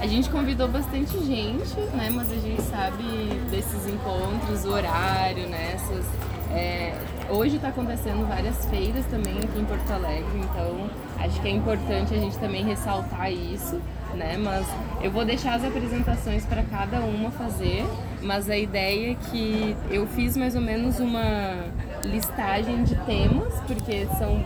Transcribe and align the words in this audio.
A 0.00 0.06
gente 0.06 0.30
convidou 0.30 0.66
bastante 0.66 1.12
gente, 1.26 1.78
né? 1.94 2.08
Mas 2.10 2.32
a 2.32 2.36
gente 2.36 2.62
sabe 2.62 3.04
desses 3.50 3.86
encontros, 3.86 4.64
o 4.64 4.70
horário, 4.70 5.46
né? 5.46 5.72
Essas, 5.74 6.06
é, 6.50 6.94
hoje 7.28 7.56
está 7.56 7.68
acontecendo 7.68 8.26
várias 8.26 8.64
feiras 8.70 9.04
também 9.06 9.36
aqui 9.38 9.60
em 9.60 9.64
Porto 9.66 9.90
Alegre, 9.90 10.38
então 10.38 10.88
acho 11.18 11.38
que 11.42 11.48
é 11.48 11.50
importante 11.50 12.14
a 12.14 12.16
gente 12.16 12.38
também 12.38 12.64
ressaltar 12.64 13.30
isso, 13.30 13.78
né? 14.14 14.38
Mas 14.38 14.66
eu 15.02 15.10
vou 15.10 15.22
deixar 15.22 15.56
as 15.56 15.64
apresentações 15.64 16.46
para 16.46 16.62
cada 16.62 17.00
uma 17.00 17.30
fazer, 17.30 17.84
mas 18.22 18.48
a 18.48 18.56
ideia 18.56 19.12
é 19.12 19.14
que 19.30 19.76
eu 19.90 20.06
fiz 20.06 20.34
mais 20.34 20.56
ou 20.56 20.62
menos 20.62 20.98
uma 20.98 21.66
listagem 22.04 22.84
de 22.84 22.94
temas, 23.04 23.52
porque 23.66 24.06
são 24.18 24.42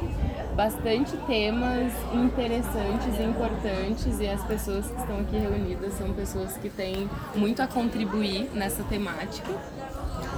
bastante 0.54 1.16
temas 1.26 1.92
interessantes 2.12 3.18
e 3.18 3.22
importantes 3.22 4.20
e 4.20 4.28
as 4.28 4.42
pessoas 4.44 4.86
que 4.86 5.00
estão 5.00 5.18
aqui 5.20 5.36
reunidas 5.36 5.94
são 5.94 6.12
pessoas 6.12 6.56
que 6.56 6.68
têm 6.68 7.08
muito 7.34 7.60
a 7.60 7.66
contribuir 7.66 8.50
nessa 8.54 8.82
temática. 8.84 9.50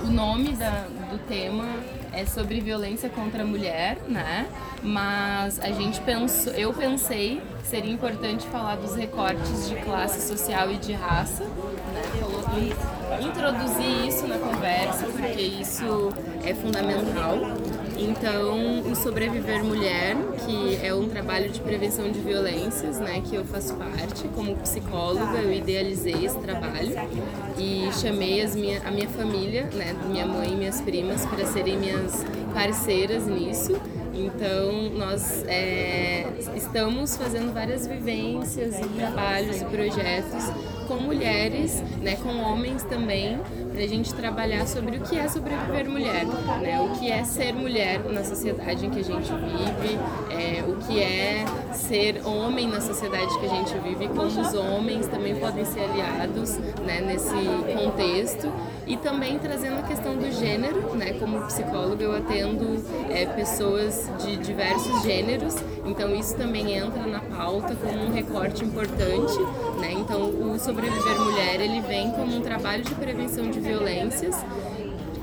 O 0.03 0.11
nome 0.11 0.53
da, 0.53 0.87
do 1.11 1.19
tema 1.27 1.67
é 2.13 2.25
sobre 2.25 2.61
violência 2.61 3.09
contra 3.11 3.43
a 3.43 3.47
mulher, 3.47 3.99
né? 4.09 4.47
Mas 4.83 5.59
a 5.61 5.71
gente 5.71 6.01
pensou, 6.01 6.53
eu 6.55 6.73
pensei 6.73 7.43
que 7.61 7.67
seria 7.67 7.93
importante 7.93 8.47
falar 8.47 8.77
dos 8.77 8.95
recortes 8.95 9.69
de 9.69 9.75
classe 9.77 10.27
social 10.27 10.71
e 10.71 10.77
de 10.77 10.93
raça, 10.93 11.45
né? 11.45 12.03
Introduzir 13.21 14.07
isso 14.07 14.27
na 14.27 14.39
conversa, 14.39 15.07
porque 15.07 15.43
isso 15.43 16.11
é 16.45 16.55
fundamental 16.55 17.37
então, 17.99 18.81
o 18.91 18.95
Sobreviver 18.95 19.65
Mulher, 19.65 20.17
que 20.45 20.79
é 20.85 20.95
um 20.95 21.09
trabalho 21.09 21.49
de 21.51 21.61
prevenção 21.61 22.11
de 22.11 22.21
violências, 22.21 22.99
né, 22.99 23.23
que 23.25 23.35
eu 23.35 23.45
faço 23.45 23.75
parte 23.75 24.29
como 24.35 24.55
psicóloga, 24.57 25.39
eu 25.39 25.53
idealizei 25.53 26.25
esse 26.25 26.39
trabalho 26.39 26.95
e 27.59 27.89
chamei 28.01 28.43
as 28.43 28.55
minha, 28.55 28.83
a 28.83 28.91
minha 28.91 29.09
família, 29.09 29.65
né, 29.73 29.97
minha 30.07 30.27
mãe 30.27 30.53
e 30.53 30.57
minhas 30.57 30.81
primas, 30.81 31.25
para 31.25 31.47
serem 31.47 31.79
minhas 31.79 32.25
parceiras 32.53 33.27
nisso. 33.27 33.81
Então, 34.13 34.91
nós 34.97 35.45
é, 35.47 36.27
estamos 36.55 37.17
fazendo 37.17 37.53
várias 37.53 37.87
vivências 37.87 38.79
e 38.79 38.89
trabalhos 38.89 39.61
e 39.61 39.65
projetos 39.65 40.45
com 40.87 40.95
mulheres, 40.97 41.83
né, 42.01 42.17
com 42.17 42.31
homens 42.41 42.83
também, 42.85 43.39
para 43.77 43.85
a 43.85 43.89
gente 43.89 44.15
trabalhar 44.15 44.67
sobre 44.67 44.97
o 44.97 45.01
que 45.03 45.19
é 45.19 45.29
sobreviver 45.29 45.87
mulher, 45.87 46.25
né, 46.25 46.81
o 46.81 46.99
que 46.99 47.13
é 47.13 47.23
ser 47.25 47.53
mulher 47.53 48.01
na 48.11 48.25
sociedade 48.25 48.87
em 48.87 48.89
que 48.89 49.01
a 49.01 49.05
gente 49.05 49.31
vive, 49.31 49.99
é, 50.31 50.65
o 50.67 50.77
que 50.77 50.99
é 50.99 51.45
ser 51.75 52.27
homem 52.27 52.69
na 52.69 52.81
sociedade 52.81 53.39
que 53.39 53.45
a 53.45 53.51
gente 53.51 53.79
vive, 53.81 54.09
como 54.09 54.25
os 54.25 54.55
homens 54.55 55.07
também 55.09 55.37
podem 55.37 55.67
ser 55.67 55.81
aliados 55.81 56.57
né, 56.87 57.03
nesse 57.03 57.35
contexto. 57.75 58.51
E 58.87 58.97
também 58.97 59.37
trazendo 59.37 59.81
a 59.81 59.83
questão 59.83 60.17
do 60.17 60.31
gênero, 60.31 60.95
né, 60.95 61.15
como 61.19 61.45
psicóloga 61.47 62.05
eu 62.05 62.15
atendo 62.15 62.81
é, 63.11 63.27
pessoas 63.27 64.09
de 64.21 64.37
diversos 64.37 65.03
gêneros, 65.03 65.57
então 65.85 66.15
isso 66.15 66.37
também 66.37 66.73
entra 66.73 67.05
na 67.05 67.19
pauta 67.19 67.75
como 67.75 68.05
um 68.05 68.13
recorte 68.13 68.65
importante, 68.65 69.39
né, 69.81 69.93
então 69.93 70.23
o 70.23 70.57
Sobreviver 70.59 71.21
Mulher, 71.21 71.61
ele 71.61 71.81
vem 71.81 72.13
como 72.13 72.37
um 72.37 72.41
trabalho 72.41 72.85
de 72.85 72.95
prevenção 72.95 73.51
de 73.51 73.59
violências 73.67 74.37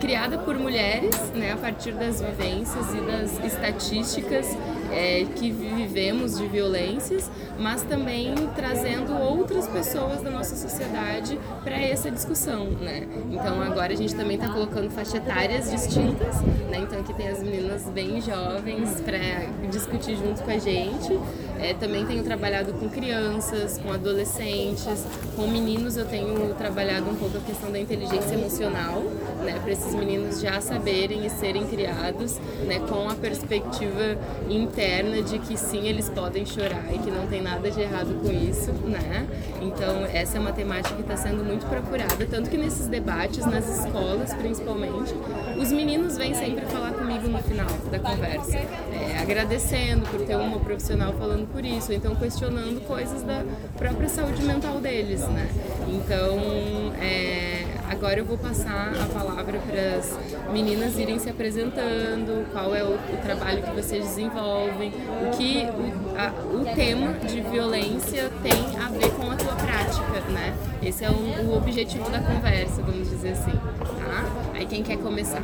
criada 0.03 0.37
por 0.37 0.59
mulheres, 0.59 1.15
né, 1.33 1.53
a 1.53 1.55
partir 1.55 1.93
das 1.93 2.21
vivências 2.21 2.93
e 2.93 2.99
das 2.99 3.53
estatísticas 3.53 4.57
é, 4.91 5.25
que 5.33 5.49
vivemos 5.49 6.37
de 6.37 6.45
violências, 6.45 7.31
mas 7.63 7.81
também 7.83 8.35
trazendo 8.53 9.17
outras 9.17 9.69
pessoas 9.69 10.21
da 10.21 10.29
nossa 10.29 10.53
sociedade 10.53 11.39
para 11.63 11.79
essa 11.79 12.11
discussão, 12.11 12.65
né? 12.71 13.07
Então 13.31 13.61
agora 13.61 13.93
a 13.93 13.95
gente 13.95 14.13
também 14.13 14.35
está 14.35 14.49
colocando 14.49 14.91
faixa 14.91 15.15
etárias 15.15 15.71
distintas, 15.71 16.41
né? 16.69 16.79
Então 16.81 16.99
aqui 16.99 17.13
tem 17.13 17.29
as 17.29 17.41
meninas 17.41 17.83
bem 17.83 18.19
jovens 18.19 18.99
para 18.99 19.67
discutir 19.69 20.17
junto 20.17 20.43
com 20.43 20.51
a 20.51 20.57
gente. 20.57 21.17
É, 21.57 21.73
também 21.73 22.05
tenho 22.05 22.21
trabalhado 22.23 22.73
com 22.73 22.89
crianças, 22.89 23.77
com 23.77 23.93
adolescentes, 23.93 25.05
com 25.33 25.47
meninos 25.47 25.95
eu 25.95 26.05
tenho 26.05 26.53
trabalhado 26.55 27.09
um 27.09 27.15
pouco 27.15 27.37
a 27.37 27.41
questão 27.41 27.71
da 27.71 27.79
inteligência 27.79 28.33
emocional, 28.33 29.01
né? 29.41 29.57
Para 29.61 29.71
esses 29.71 29.95
meninos 29.95 30.41
já 30.41 30.59
saberem 30.59 31.25
e 31.25 31.29
serem 31.29 31.65
criados, 31.65 32.37
né? 32.67 32.79
Com 32.89 33.07
a 33.07 33.15
perspectiva 33.15 34.17
interna 34.49 35.21
de 35.21 35.39
que 35.39 35.55
sim, 35.55 35.87
eles 35.87 36.09
podem 36.09 36.45
chorar 36.45 36.93
e 36.93 36.97
que 36.97 37.09
não 37.09 37.25
tem 37.27 37.41
nada 37.41 37.52
de 37.61 37.81
errado 37.81 38.19
com 38.21 38.31
isso, 38.31 38.71
né? 38.87 39.27
Então, 39.61 40.05
essa 40.05 40.37
é 40.37 40.39
uma 40.39 40.51
temática 40.51 40.95
que 40.95 41.01
está 41.01 41.15
sendo 41.15 41.43
muito 41.43 41.65
procurada, 41.65 42.25
tanto 42.29 42.49
que 42.49 42.57
nesses 42.57 42.87
debates, 42.87 43.45
nas 43.45 43.67
escolas 43.67 44.33
principalmente, 44.33 45.13
os 45.59 45.71
meninos 45.71 46.17
vêm 46.17 46.33
sempre 46.33 46.65
falar 46.65 46.93
comigo 46.93 47.27
no 47.27 47.39
final 47.39 47.67
da 47.91 47.99
conversa, 47.99 48.57
é, 48.57 49.19
agradecendo 49.21 50.05
por 50.09 50.21
ter 50.25 50.35
uma 50.35 50.59
profissional 50.59 51.13
falando 51.13 51.47
por 51.51 51.63
isso, 51.63 51.93
então 51.93 52.15
questionando 52.15 52.85
coisas 52.85 53.23
da 53.23 53.43
própria 53.77 54.09
saúde 54.09 54.43
mental 54.43 54.79
deles, 54.79 55.21
né? 55.21 55.49
Então, 55.87 56.93
é, 56.99 57.62
agora 57.93 58.19
eu 58.19 58.25
vou 58.25 58.37
passar 58.37 58.91
a 58.99 59.05
palavra 59.05 59.59
para 59.59 59.97
as 59.97 60.51
meninas 60.51 60.97
irem 60.97 61.19
se 61.19 61.29
apresentando, 61.29 62.51
qual 62.51 62.75
é 62.75 62.83
o, 62.83 62.95
o 62.95 63.17
trabalho 63.21 63.61
que 63.61 63.69
vocês 63.71 64.03
desenvolvem, 64.03 64.91
o 64.91 65.37
que 65.37 65.63
o, 65.63 66.17
a, 66.17 66.31
o 66.55 66.75
tema 66.75 67.13
de 67.19 67.41
violência 67.41 68.31
tem 68.41 68.77
a 68.81 68.89
ver 68.89 69.11
com 69.11 69.29
a 69.29 69.35
tua 69.35 69.53
prática, 69.55 70.31
né? 70.31 70.55
Esse 70.81 71.05
é 71.05 71.09
um, 71.09 71.51
o 71.51 71.57
objetivo 71.57 72.09
da 72.09 72.19
conversa, 72.19 72.81
vamos 72.81 73.09
dizer 73.09 73.33
assim, 73.33 73.51
tá? 73.51 74.25
Aí 74.55 74.65
quem 74.65 74.81
quer 74.81 74.97
começar? 74.97 75.41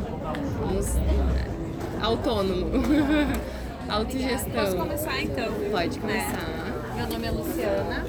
Vamos... 0.60 0.96
Autônomo. 2.02 2.66
Autogestão. 3.88 4.52
Posso 4.54 4.76
começar 4.76 5.22
então? 5.22 5.52
Pode 5.72 6.00
começar. 6.00 6.66
É. 6.94 6.96
Meu 6.96 7.08
nome 7.08 7.28
é 7.28 7.31
Luciana, 7.31 8.06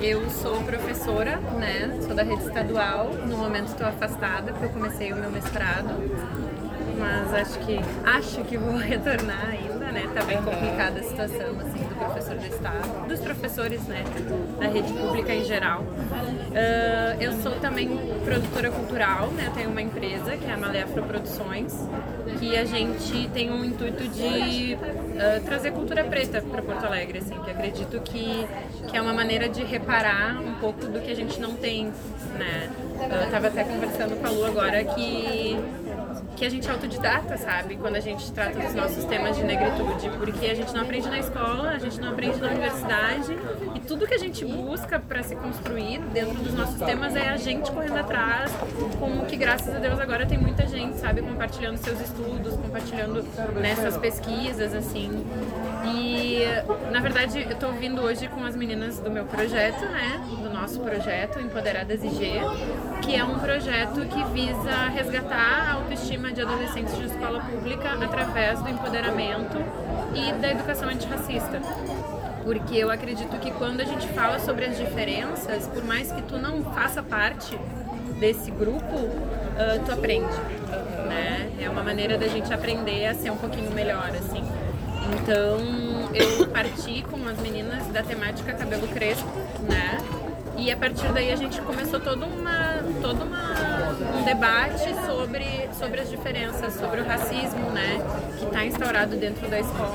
eu 0.00 0.28
sou 0.30 0.62
professora, 0.62 1.36
né? 1.58 1.98
Sou 2.02 2.14
da 2.14 2.22
rede 2.22 2.42
estadual. 2.42 3.10
No 3.26 3.36
momento 3.36 3.68
estou 3.68 3.86
afastada 3.86 4.52
porque 4.52 4.66
eu 4.66 4.70
comecei 4.70 5.12
o 5.12 5.16
meu 5.16 5.30
mestrado, 5.30 5.94
mas 6.98 7.34
acho 7.34 7.58
que 7.60 7.78
acho 8.04 8.44
que 8.44 8.56
vou 8.56 8.76
retornar 8.78 9.50
ainda, 9.50 9.92
né? 9.92 10.08
Tá 10.14 10.22
bem 10.24 10.38
complicada 10.42 11.00
a 11.00 11.02
situação 11.02 11.58
assim 11.60 11.84
do 11.84 11.94
professor 11.94 12.36
do 12.36 12.46
estado, 12.46 13.08
dos 13.08 13.20
professores, 13.20 13.82
né? 13.86 14.04
Da 14.58 14.66
rede 14.66 14.92
pública 14.92 15.32
em 15.32 15.44
geral. 15.44 15.80
Uh, 15.82 17.20
eu 17.20 17.32
sou 17.42 17.52
também 17.60 17.88
produtora 18.24 18.70
cultural, 18.70 19.28
né? 19.28 19.46
Eu 19.46 19.52
tenho 19.52 19.70
uma 19.70 19.82
empresa 19.82 20.36
que 20.36 20.44
é 20.44 20.52
a 20.52 20.56
Malé 20.56 20.82
Afro 20.82 21.02
Produções, 21.04 21.72
que 22.38 22.56
a 22.56 22.64
gente 22.64 23.28
tem 23.30 23.50
um 23.50 23.64
intuito 23.64 24.06
de 24.08 24.74
uh, 24.74 25.44
trazer 25.44 25.72
cultura 25.72 26.04
preta 26.04 26.40
para 26.42 26.62
Porto 26.62 26.84
Alegre, 26.84 27.18
assim, 27.18 27.38
que 27.40 27.50
acredito 27.50 28.00
que, 28.00 28.46
que 28.88 28.96
é 28.96 29.00
uma 29.00 29.12
maneira 29.12 29.48
de 29.48 29.62
reparar 29.62 30.40
um 30.40 30.54
pouco 30.54 30.86
do 30.86 31.00
que 31.00 31.10
a 31.10 31.16
gente 31.16 31.40
não 31.40 31.54
tem, 31.54 31.86
né? 32.38 32.70
Eu 33.00 33.30
tava 33.30 33.48
até 33.48 33.64
conversando 33.64 34.20
com 34.20 34.26
a 34.26 34.30
Lu 34.30 34.44
agora 34.44 34.84
que 34.84 35.56
que 36.36 36.44
a 36.44 36.50
gente 36.50 36.68
autodidata, 36.68 37.36
sabe? 37.36 37.76
Quando 37.76 37.96
a 37.96 38.00
gente 38.00 38.30
trata 38.32 38.58
dos 38.58 38.74
nossos 38.74 39.04
temas 39.04 39.36
de 39.36 39.44
negritude, 39.44 40.10
porque 40.18 40.46
a 40.46 40.54
gente 40.54 40.72
não 40.72 40.82
aprende 40.82 41.08
na 41.08 41.18
escola, 41.18 41.70
a 41.70 41.78
gente 41.78 42.00
não 42.00 42.10
aprende 42.10 42.40
na 42.40 42.48
universidade 42.48 43.36
e 43.74 43.80
tudo 43.80 44.06
que 44.06 44.14
a 44.14 44.18
gente 44.18 44.44
busca 44.44 44.98
para 44.98 45.22
se 45.22 45.36
construir 45.36 46.00
dentro 46.12 46.34
dos 46.42 46.54
nossos 46.54 46.80
temas 46.80 47.14
é 47.14 47.28
a 47.28 47.36
gente 47.36 47.70
correndo 47.70 47.98
atrás, 47.98 48.50
com 48.98 49.24
que 49.26 49.36
graças 49.36 49.74
a 49.74 49.78
Deus 49.78 49.98
agora 49.98 50.26
tem 50.26 50.38
muita 50.38 50.66
gente, 50.66 50.98
sabe, 50.98 51.22
compartilhando 51.22 51.76
seus 51.78 52.00
estudos, 52.00 52.54
compartilhando 52.56 53.24
nessas 53.60 53.96
pesquisas, 53.96 54.74
assim. 54.74 55.24
E 55.84 56.42
na 56.90 57.00
verdade 57.00 57.42
eu 57.42 57.52
estou 57.52 57.72
vindo 57.72 58.02
hoje 58.02 58.28
com 58.28 58.44
as 58.44 58.54
meninas 58.54 58.98
do 58.98 59.10
meu 59.10 59.24
projeto, 59.24 59.84
né? 59.86 60.20
Do 60.42 60.50
nosso 60.50 60.80
projeto 60.80 61.40
Empoderadas 61.40 62.02
IG, 62.02 62.40
que 63.02 63.16
é 63.16 63.24
um 63.24 63.38
projeto 63.38 64.00
que 64.06 64.24
visa 64.32 64.88
resgatar 64.94 65.70
a 65.70 65.72
autoestima 65.74 66.32
de 66.32 66.42
adolescentes 66.42 66.96
de 66.96 67.06
escola 67.06 67.40
pública 67.40 67.92
através 67.92 68.60
do 68.62 68.68
empoderamento 68.68 69.56
e 70.14 70.32
da 70.40 70.50
educação 70.50 70.88
antirracista. 70.88 71.60
Porque 72.44 72.76
eu 72.76 72.90
acredito 72.90 73.38
que 73.38 73.50
quando 73.52 73.80
a 73.80 73.84
gente 73.84 74.08
fala 74.08 74.38
sobre 74.38 74.64
as 74.64 74.76
diferenças, 74.76 75.66
por 75.68 75.84
mais 75.84 76.10
que 76.10 76.22
tu 76.22 76.38
não 76.38 76.62
faça 76.64 77.02
parte 77.02 77.56
desse 78.18 78.50
grupo, 78.50 78.96
uh, 78.96 79.84
tu 79.84 79.92
aprende. 79.92 80.34
Né? 81.08 81.50
É 81.60 81.68
uma 81.68 81.82
maneira 81.82 82.16
da 82.18 82.26
gente 82.28 82.52
aprender 82.52 83.06
a 83.06 83.14
ser 83.14 83.30
um 83.30 83.36
pouquinho 83.36 83.70
melhor, 83.72 84.10
assim. 84.10 84.42
Então 85.10 85.58
eu 86.14 86.46
parti 86.48 87.02
com 87.10 87.26
as 87.28 87.38
meninas 87.38 87.86
da 87.88 88.02
temática 88.02 88.52
cabelo 88.52 88.86
crespo, 88.88 89.28
né? 89.62 89.98
E 90.56 90.70
a 90.70 90.76
partir 90.76 91.10
daí 91.12 91.32
a 91.32 91.36
gente 91.36 91.60
começou 91.62 91.98
todo, 91.98 92.24
uma, 92.24 92.78
todo 93.00 93.22
uma, 93.24 94.18
um 94.18 94.22
debate 94.22 94.94
sobre, 95.06 95.68
sobre 95.76 96.00
as 96.00 96.10
diferenças, 96.10 96.74
sobre 96.74 97.00
o 97.00 97.04
racismo, 97.04 97.70
né? 97.70 97.98
Que 98.38 98.44
está 98.44 98.64
instaurado 98.64 99.16
dentro 99.16 99.48
da 99.48 99.58
escola. 99.58 99.92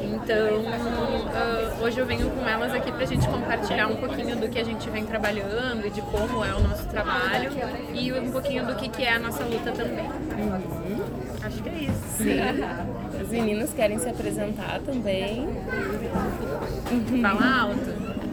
Então, 0.00 0.60
uh, 0.60 1.82
hoje 1.82 1.98
eu 1.98 2.06
venho 2.06 2.30
com 2.30 2.46
elas 2.48 2.72
aqui 2.72 2.92
para 2.92 3.02
a 3.02 3.06
gente 3.06 3.26
compartilhar 3.26 3.88
um 3.88 3.96
pouquinho 3.96 4.36
do 4.36 4.48
que 4.48 4.58
a 4.58 4.64
gente 4.64 4.88
vem 4.90 5.04
trabalhando 5.04 5.86
e 5.86 5.90
de 5.90 6.02
como 6.02 6.44
é 6.44 6.54
o 6.54 6.60
nosso 6.60 6.86
trabalho 6.86 7.50
e 7.92 8.12
um 8.12 8.30
pouquinho 8.30 8.66
do 8.66 8.76
que, 8.76 8.88
que 8.88 9.02
é 9.02 9.14
a 9.14 9.18
nossa 9.18 9.44
luta 9.44 9.72
também. 9.72 10.06
Uhum. 10.06 11.02
Acho 11.42 11.62
que 11.62 11.68
é 11.68 11.72
isso. 11.72 12.04
Sim. 12.18 12.94
As 13.34 13.40
meninas 13.40 13.74
querem 13.74 13.98
se 13.98 14.08
apresentar 14.08 14.80
também. 14.86 15.48
Fala 17.20 17.62
alto 17.62 17.80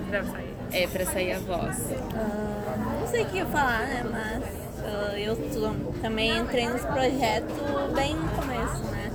pra 0.07 0.24
sair. 0.24 0.56
É, 0.71 0.88
pra 0.88 1.06
sair 1.06 1.31
a 1.31 1.39
voz. 1.39 1.77
Uh, 1.80 3.00
não 3.00 3.07
sei 3.07 3.24
o 3.24 3.25
que 3.25 3.39
eu 3.39 3.48
falar, 3.48 3.80
né? 3.80 4.03
Mas 4.12 4.44
uh, 4.86 5.18
eu 5.18 5.36
tô, 5.36 5.74
também 6.01 6.38
entrei 6.38 6.69
nesse 6.69 6.86
projeto 6.86 7.94
bem 7.95 8.15
no 8.15 8.30
começo, 8.30 8.83
né? 8.92 9.12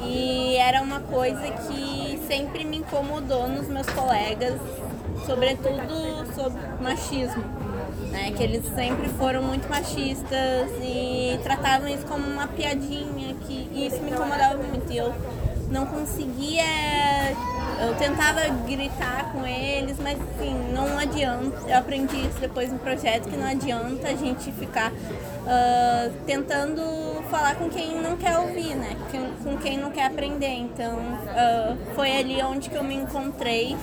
Uhum. 0.00 0.08
E 0.08 0.56
era 0.56 0.82
uma 0.82 0.98
coisa 0.98 1.40
que 1.68 2.18
sempre 2.26 2.64
me 2.64 2.78
incomodou 2.78 3.48
nos 3.48 3.68
meus 3.68 3.86
colegas, 3.90 4.60
sobretudo 5.24 6.34
sobre 6.34 6.60
machismo. 6.80 7.44
Né, 8.12 8.30
que 8.36 8.42
eles 8.42 8.62
sempre 8.74 9.08
foram 9.08 9.42
muito 9.42 9.66
machistas 9.70 10.70
e 10.82 11.40
tratavam 11.42 11.88
isso 11.88 12.04
como 12.06 12.28
uma 12.28 12.46
piadinha, 12.46 13.34
que 13.46 13.70
e 13.72 13.86
isso 13.86 14.02
me 14.02 14.10
incomodava 14.10 14.62
muito. 14.62 14.92
E 14.92 14.98
eu 14.98 15.14
não 15.70 15.86
conseguia. 15.86 16.62
Eu 17.80 17.94
tentava 17.96 18.42
gritar 18.66 19.32
com 19.32 19.44
eles, 19.46 19.96
mas 19.98 20.18
assim, 20.20 20.54
não 20.72 20.98
adianta. 20.98 21.58
Eu 21.66 21.78
aprendi 21.78 22.26
isso 22.26 22.38
depois 22.38 22.70
no 22.70 22.78
projeto 22.78 23.28
que 23.28 23.36
não 23.36 23.46
adianta 23.46 24.08
a 24.08 24.14
gente 24.14 24.52
ficar 24.52 24.92
uh, 24.92 26.12
tentando 26.26 26.82
falar 27.30 27.56
com 27.56 27.70
quem 27.70 28.00
não 28.00 28.16
quer 28.18 28.36
ouvir, 28.38 28.74
né? 28.76 28.94
Com 29.42 29.56
quem 29.56 29.78
não 29.78 29.90
quer 29.90 30.04
aprender. 30.04 30.52
Então 30.52 30.96
uh, 30.98 31.94
foi 31.94 32.14
ali 32.16 32.42
onde 32.42 32.68
que 32.68 32.76
eu 32.76 32.84
me 32.84 32.94
encontrei 32.94 33.74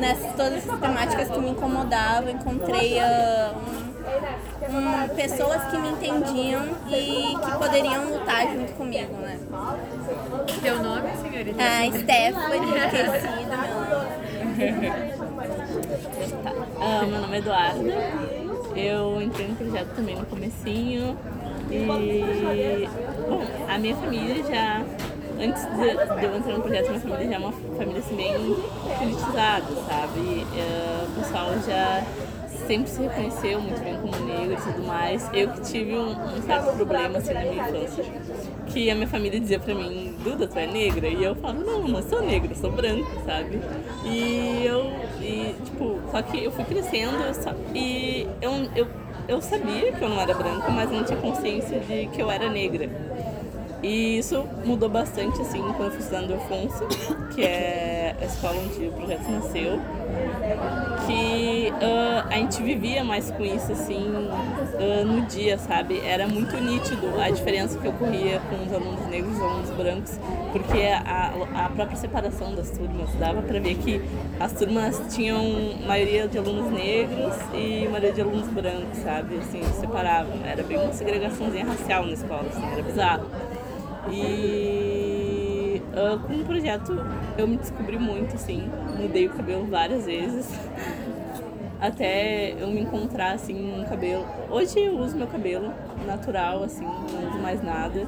nessas 0.00 0.32
todas 0.32 0.54
essas 0.54 0.80
temáticas 0.80 1.28
que 1.28 1.38
me 1.38 1.50
incomodavam, 1.50 2.30
encontrei 2.30 2.98
uh, 2.98 3.54
um, 4.70 5.04
um, 5.04 5.08
pessoas 5.14 5.62
que 5.64 5.78
me 5.78 5.90
entendiam 5.90 6.64
e 6.88 7.36
que 7.36 7.58
poderiam 7.58 8.04
lutar 8.10 8.46
junto 8.48 8.72
comigo, 8.72 9.14
né? 9.18 9.38
Teu 10.62 10.82
nome, 10.82 11.10
senhorita? 11.20 11.62
Ah, 11.62 11.84
Stephanie, 11.86 12.60
esquecido 12.86 13.50
tá. 16.42 16.52
ah, 16.80 17.06
meu 17.06 17.20
nome 17.20 17.36
é 17.36 17.38
Eduardo. 17.38 17.84
Eu 18.74 19.20
entrei 19.20 19.48
no 19.48 19.56
projeto 19.56 19.94
também 19.94 20.16
no 20.16 20.26
comecinho 20.26 21.16
e 21.70 21.84
bom, 21.84 22.00
a 23.68 23.78
minha 23.78 23.96
família 23.96 24.42
já 24.44 24.82
antes 25.40 25.62
de, 25.64 26.20
de, 26.20 26.24
eu 26.24 26.36
entrar 26.36 26.54
no 26.54 26.62
projeto, 26.62 26.88
minha 26.88 27.00
família 27.00 27.28
já 27.28 27.34
é 27.34 27.38
uma 27.38 27.52
família 27.52 28.00
assim, 28.00 28.16
bem 28.16 28.34
politizada, 28.98 29.66
sabe? 29.88 30.20
Uh, 30.20 31.08
o 31.08 31.20
pessoal 31.20 31.50
já 31.66 32.04
sempre 32.66 32.90
se 32.90 33.02
reconheceu 33.02 33.60
muito 33.60 33.82
bem 33.82 33.96
como 33.96 34.16
negro 34.26 34.52
e 34.52 34.56
tudo 34.56 34.86
mais. 34.86 35.28
Eu 35.32 35.48
que 35.48 35.60
tive 35.62 35.96
um, 35.96 36.10
um, 36.10 36.42
certo 36.42 36.76
problema 36.76 37.18
assim 37.18 37.32
na 37.32 37.40
minha 37.40 37.68
infância, 37.68 38.04
que 38.66 38.90
a 38.90 38.94
minha 38.94 39.08
família 39.08 39.40
dizia 39.40 39.58
pra 39.58 39.74
mim, 39.74 40.14
Duda, 40.22 40.46
tu 40.46 40.58
é 40.58 40.66
negra? 40.66 41.08
E 41.08 41.24
eu 41.24 41.34
falo, 41.34 41.60
não, 41.60 41.88
não 41.88 42.02
sou 42.02 42.22
negra, 42.22 42.54
sou 42.54 42.70
branca, 42.70 43.10
sabe? 43.24 43.60
E 44.04 44.64
eu, 44.64 44.92
e, 45.20 45.54
tipo, 45.64 45.98
só 46.10 46.22
que 46.22 46.44
eu 46.44 46.52
fui 46.52 46.64
crescendo 46.64 47.16
e 47.74 48.28
eu, 48.42 48.52
eu, 48.76 48.86
eu 49.26 49.40
sabia 49.40 49.90
que 49.92 50.02
eu 50.02 50.08
não 50.08 50.20
era 50.20 50.34
branca, 50.34 50.70
mas 50.70 50.90
não 50.90 51.02
tinha 51.02 51.18
consciência 51.18 51.80
de 51.80 52.06
que 52.08 52.20
eu 52.20 52.30
era 52.30 52.48
negra. 52.50 52.88
E 53.82 54.18
isso 54.18 54.46
mudou 54.64 54.88
bastante, 54.88 55.40
assim, 55.40 55.60
quando 55.60 55.84
eu 55.84 55.90
fui 55.90 56.00
estudando 56.00 56.34
Afonso, 56.34 56.86
que 57.34 57.42
é 57.42 58.14
a 58.20 58.24
escola 58.24 58.56
onde 58.58 58.88
o 58.88 58.92
projeto 58.92 59.30
nasceu. 59.30 59.80
Que 61.06 61.72
uh, 61.72 62.28
a 62.28 62.34
gente 62.34 62.62
vivia 62.62 63.02
mais 63.02 63.30
com 63.30 63.42
isso, 63.42 63.72
assim, 63.72 64.04
uh, 64.04 65.04
no 65.06 65.22
dia, 65.22 65.56
sabe? 65.56 66.00
Era 66.00 66.28
muito 66.28 66.56
nítido 66.58 67.18
a 67.18 67.30
diferença 67.30 67.78
que 67.78 67.88
ocorria 67.88 68.40
com 68.50 68.66
os 68.66 68.72
alunos 68.72 69.06
negros 69.06 69.32
e 69.32 69.36
os 69.36 69.42
alunos 69.42 69.70
brancos, 69.70 70.20
porque 70.52 70.82
a, 70.82 71.32
a 71.64 71.68
própria 71.70 71.96
separação 71.96 72.54
das 72.54 72.70
turmas 72.70 73.14
dava 73.14 73.40
para 73.40 73.58
ver 73.60 73.76
que 73.76 74.02
as 74.38 74.52
turmas 74.52 75.00
tinham 75.14 75.42
maioria 75.86 76.28
de 76.28 76.38
alunos 76.38 76.70
negros 76.70 77.34
e 77.54 77.86
maioria 77.88 78.12
de 78.12 78.20
alunos 78.20 78.48
brancos, 78.48 78.98
sabe? 78.98 79.38
Assim, 79.38 79.62
separavam. 79.80 80.44
Era 80.44 80.62
bem 80.62 80.76
uma 80.76 80.92
segregaçãozinha 80.92 81.64
racial 81.64 82.04
na 82.04 82.12
escola, 82.12 82.46
assim, 82.48 82.64
era 82.72 82.82
bizarro. 82.82 83.26
E 84.10 85.82
uh, 85.92 86.18
com 86.20 86.34
o 86.34 86.44
projeto 86.44 86.96
eu 87.36 87.46
me 87.46 87.56
descobri 87.56 87.98
muito, 87.98 88.34
assim, 88.34 88.70
mudei 88.98 89.26
o 89.26 89.30
cabelo 89.30 89.66
várias 89.66 90.06
vezes. 90.06 90.48
Até 91.80 92.52
eu 92.60 92.68
me 92.68 92.80
encontrar 92.80 93.32
assim 93.32 93.80
um 93.80 93.84
cabelo. 93.84 94.26
Hoje 94.50 94.78
eu 94.78 94.98
uso 94.98 95.16
meu 95.16 95.26
cabelo 95.26 95.72
natural, 96.06 96.62
assim, 96.62 96.84
não 96.84 97.30
uso 97.30 97.38
mais 97.38 97.62
nada. 97.62 98.06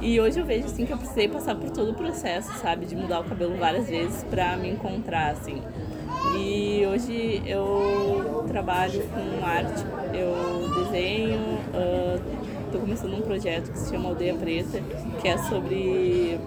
E 0.00 0.20
hoje 0.20 0.38
eu 0.38 0.44
vejo 0.44 0.66
assim 0.66 0.86
que 0.86 0.92
eu 0.92 0.98
precisei 0.98 1.28
passar 1.28 1.56
por 1.56 1.70
todo 1.70 1.90
o 1.90 1.94
processo, 1.94 2.52
sabe, 2.58 2.86
de 2.86 2.94
mudar 2.94 3.20
o 3.20 3.24
cabelo 3.24 3.56
várias 3.56 3.88
vezes 3.88 4.22
pra 4.24 4.56
me 4.56 4.70
encontrar, 4.70 5.32
assim. 5.32 5.60
E 6.38 6.86
hoje 6.86 7.42
eu 7.44 8.44
trabalho 8.46 9.02
com 9.08 9.44
arte, 9.44 9.84
eu 10.14 10.84
desenho, 10.84 11.40
uh, 11.74 12.41
estou 12.72 12.80
começando 12.80 13.14
um 13.14 13.20
projeto 13.20 13.70
que 13.70 13.78
se 13.78 13.90
chama 13.90 14.08
Aldeia 14.08 14.34
Preta, 14.34 14.80
que 15.20 15.28
é 15.28 15.36
sobre 15.36 16.38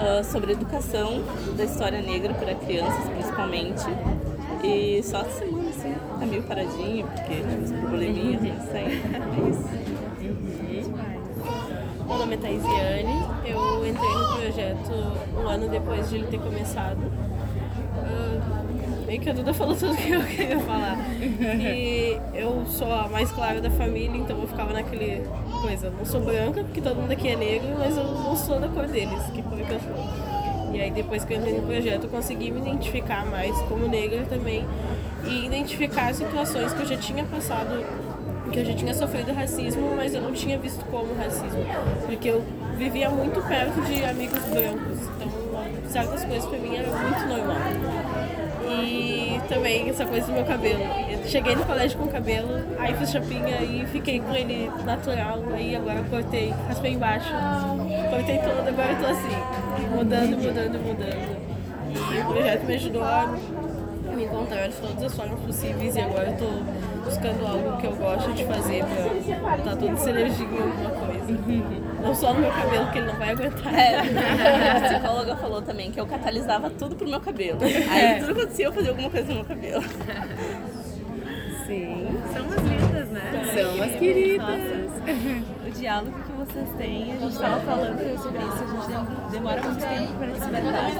uh, 0.00 0.24
sobre 0.24 0.52
educação 0.52 1.22
da 1.54 1.64
história 1.64 2.00
negra 2.00 2.32
para 2.32 2.54
crianças, 2.54 3.06
principalmente. 3.10 3.84
E 4.64 5.02
só 5.02 5.20
essa 5.20 5.40
semana, 5.40 5.68
assim, 5.68 5.94
tá 6.18 6.24
meio 6.24 6.42
paradinho, 6.44 7.06
porque 7.08 7.34
tive 7.34 7.62
uns 7.62 7.72
probleminhas, 7.72 8.40
mas 8.72 8.74
é 8.74 8.86
isso. 9.50 9.85
Meu 12.06 12.18
nome 12.18 12.34
é 12.34 12.38
Thaisiane, 12.38 13.24
eu 13.44 13.84
entrei 13.84 14.08
no 14.08 14.36
projeto 14.36 14.92
um 15.36 15.48
ano 15.48 15.68
depois 15.68 16.08
de 16.08 16.14
ele 16.16 16.26
ter 16.28 16.38
começado. 16.38 16.98
Uh, 16.98 18.40
meio 19.04 19.20
que 19.20 19.28
a 19.28 19.32
Duda 19.32 19.52
falou 19.52 19.74
tudo 19.74 19.96
que 19.96 20.12
eu 20.12 20.22
queria 20.26 20.60
falar. 20.60 20.96
E 21.20 22.16
eu 22.32 22.64
sou 22.66 22.92
a 22.92 23.08
mais 23.08 23.32
clara 23.32 23.60
da 23.60 23.70
família, 23.70 24.16
então 24.16 24.40
eu 24.40 24.46
ficava 24.46 24.72
naquele 24.72 25.26
coisa, 25.60 25.90
não 25.90 26.04
sou 26.04 26.20
branca, 26.20 26.62
porque 26.62 26.80
todo 26.80 26.94
mundo 26.96 27.10
aqui 27.10 27.28
é 27.28 27.36
negro, 27.36 27.74
mas 27.76 27.96
eu 27.96 28.04
não 28.04 28.36
sou 28.36 28.60
da 28.60 28.68
cor 28.68 28.86
deles, 28.86 29.20
que 29.34 29.42
cor 29.42 29.58
que 29.58 29.72
eu 29.72 29.80
sou. 29.80 29.96
E 30.72 30.80
aí 30.80 30.92
depois 30.92 31.24
que 31.24 31.32
eu 31.32 31.38
entrei 31.38 31.54
no 31.54 31.66
projeto 31.66 32.04
eu 32.04 32.10
consegui 32.10 32.52
me 32.52 32.60
identificar 32.60 33.26
mais 33.26 33.56
como 33.62 33.88
negra 33.88 34.24
também 34.26 34.64
e 35.24 35.46
identificar 35.46 36.14
situações 36.14 36.72
que 36.72 36.82
eu 36.82 36.86
já 36.86 36.96
tinha 36.96 37.24
passado, 37.24 37.84
eu 38.56 38.64
já 38.64 38.74
tinha 38.74 38.94
sofrido 38.94 39.32
racismo, 39.32 39.94
mas 39.96 40.14
eu 40.14 40.22
não 40.22 40.32
tinha 40.32 40.58
visto 40.58 40.84
como 40.86 41.14
racismo. 41.14 41.64
Porque 42.06 42.28
eu 42.28 42.42
vivia 42.76 43.10
muito 43.10 43.40
perto 43.46 43.80
de 43.82 44.04
amigos 44.04 44.40
brancos, 44.44 44.98
então 45.16 45.90
certas 45.90 46.24
coisas 46.24 46.46
pra 46.46 46.58
mim 46.58 46.76
eram 46.76 46.90
muito 46.90 47.26
normal. 47.26 47.56
E 48.68 49.40
também 49.48 49.88
essa 49.88 50.04
coisa 50.04 50.26
do 50.26 50.32
meu 50.32 50.44
cabelo. 50.44 50.82
Eu 51.10 51.26
cheguei 51.26 51.54
no 51.54 51.64
colégio 51.64 51.98
com 51.98 52.08
cabelo, 52.08 52.48
aí 52.78 52.94
fiz 52.94 53.10
chapinha 53.10 53.62
e 53.62 53.86
fiquei 53.86 54.20
com 54.20 54.34
ele 54.34 54.70
natural, 54.84 55.42
aí 55.52 55.76
agora 55.76 56.02
cortei, 56.10 56.52
raspei 56.68 56.92
embaixo, 56.92 57.32
cortei 58.10 58.38
todo, 58.38 58.68
agora 58.68 58.92
eu 58.92 58.98
tô 58.98 59.06
assim, 59.06 59.94
mudando, 59.94 60.36
mudando, 60.36 60.78
mudando. 60.84 61.46
E 62.12 62.20
o 62.20 62.24
projeto 62.26 62.64
me 62.64 62.74
ajudou 62.74 63.02
a 63.02 63.34
me 64.16 64.24
encontrar 64.24 64.66
de 64.68 64.76
todas 64.76 65.02
as 65.04 65.14
formas 65.14 65.38
possíveis 65.40 65.94
e 65.94 66.00
agora 66.00 66.30
eu 66.30 66.36
tô 66.38 66.46
buscando 67.04 67.46
algo 67.46 67.76
que 67.76 67.86
eu 67.86 67.94
gosto 67.94 68.32
de 68.32 68.44
fazer 68.44 68.82
pra 69.40 69.56
botar 69.56 69.76
toda 69.76 69.92
essa 69.92 70.10
energia 70.10 70.46
em 70.46 70.62
alguma 70.62 70.90
coisa. 70.90 71.26
Não 72.02 72.14
só 72.14 72.32
no 72.32 72.40
meu 72.40 72.50
cabelo, 72.50 72.90
que 72.90 72.98
ele 72.98 73.06
não 73.06 73.16
vai 73.16 73.30
aguentar. 73.30 73.74
É, 73.74 73.98
a 73.98 74.80
psicóloga 74.80 75.36
falou 75.36 75.60
também 75.60 75.90
que 75.90 76.00
eu 76.00 76.06
catalisava 76.06 76.70
tudo 76.70 76.96
pro 76.96 77.06
meu 77.06 77.20
cabelo. 77.20 77.58
Aí 77.62 78.00
é. 78.00 78.18
tudo 78.18 78.32
acontecia, 78.32 78.66
eu 78.66 78.72
fazia 78.72 78.90
alguma 78.90 79.10
coisa 79.10 79.28
no 79.28 79.34
meu 79.34 79.44
cabelo. 79.44 79.84
Sim. 81.66 82.06
São 82.32 82.46
umas 82.46 82.62
lindas, 82.62 83.08
né? 83.10 83.52
São 83.54 83.74
umas 83.74 83.96
queridas. 83.96 84.46
o 85.50 85.55
diálogo 85.76 86.18
que 86.22 86.32
vocês 86.32 86.68
têm, 86.76 87.12
a 87.12 87.16
gente 87.16 87.32
estava 87.32 87.60
falando 87.60 88.22
sobre 88.22 88.38
isso, 88.38 88.62
a 88.62 88.66
gente 88.66 89.30
demora 89.30 89.62
muito 89.62 89.78
tempo 89.78 90.12
para 90.14 90.34
se 90.34 90.50
verdade. 90.50 90.96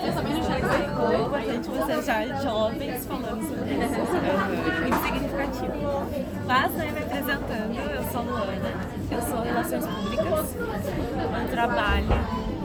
É 1.15 1.21
importante 1.21 1.69
vocês 1.69 2.07
já 2.07 2.43
jovens 2.43 3.07
falando 3.07 3.43
sobre 3.49 3.75
isso. 3.75 3.99
Muito 4.83 5.03
significativo. 5.03 6.07
Mas, 6.47 6.73
né, 6.73 6.93
me 6.93 6.99
apresentando, 6.99 7.75
eu 7.95 8.03
sou 8.13 8.23
Luana, 8.23 8.73
eu 9.11 9.23
sou 9.23 9.43
Relações 9.43 9.87
Públicas, 9.87 10.57
eu 10.57 11.51
trabalho 11.51 12.07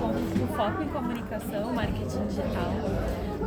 com 0.01 0.47
foco 0.55 0.83
em 0.83 0.87
comunicação, 0.87 1.73
marketing 1.73 2.25
digital. 2.27 2.73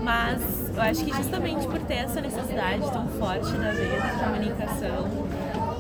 Mas 0.03 0.71
eu 0.75 0.83
acho 0.83 1.05
que 1.05 1.17
justamente 1.17 1.67
por 1.67 1.79
ter 1.81 1.95
essa 1.95 2.21
necessidade 2.21 2.91
tão 2.91 3.09
forte 3.09 3.53
da 3.53 3.71
veia 3.71 4.01
da 4.01 4.25
comunicação, 4.25 5.09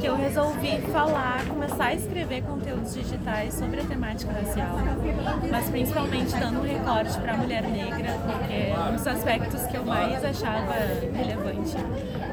que 0.04 0.08
eu 0.10 0.16
resolvi 0.16 0.82
falar, 0.92 1.42
começar 1.46 1.86
a 1.86 1.94
escrever 1.94 2.42
conteúdos 2.42 2.92
digitais 2.92 3.54
sobre 3.54 3.80
a 3.80 3.84
temática 3.84 4.30
racial, 4.34 4.76
mas 5.50 5.70
principalmente 5.70 6.30
dando 6.36 6.58
um 6.58 6.62
recorte 6.62 7.18
para 7.20 7.32
a 7.32 7.36
mulher 7.38 7.62
negra, 7.62 8.12
porque 8.26 8.90
um 8.90 8.96
dos 8.96 9.06
aspectos 9.06 9.62
que 9.62 9.78
eu 9.78 9.82
mais 9.86 10.22
achava 10.22 10.74
relevante 11.10 11.74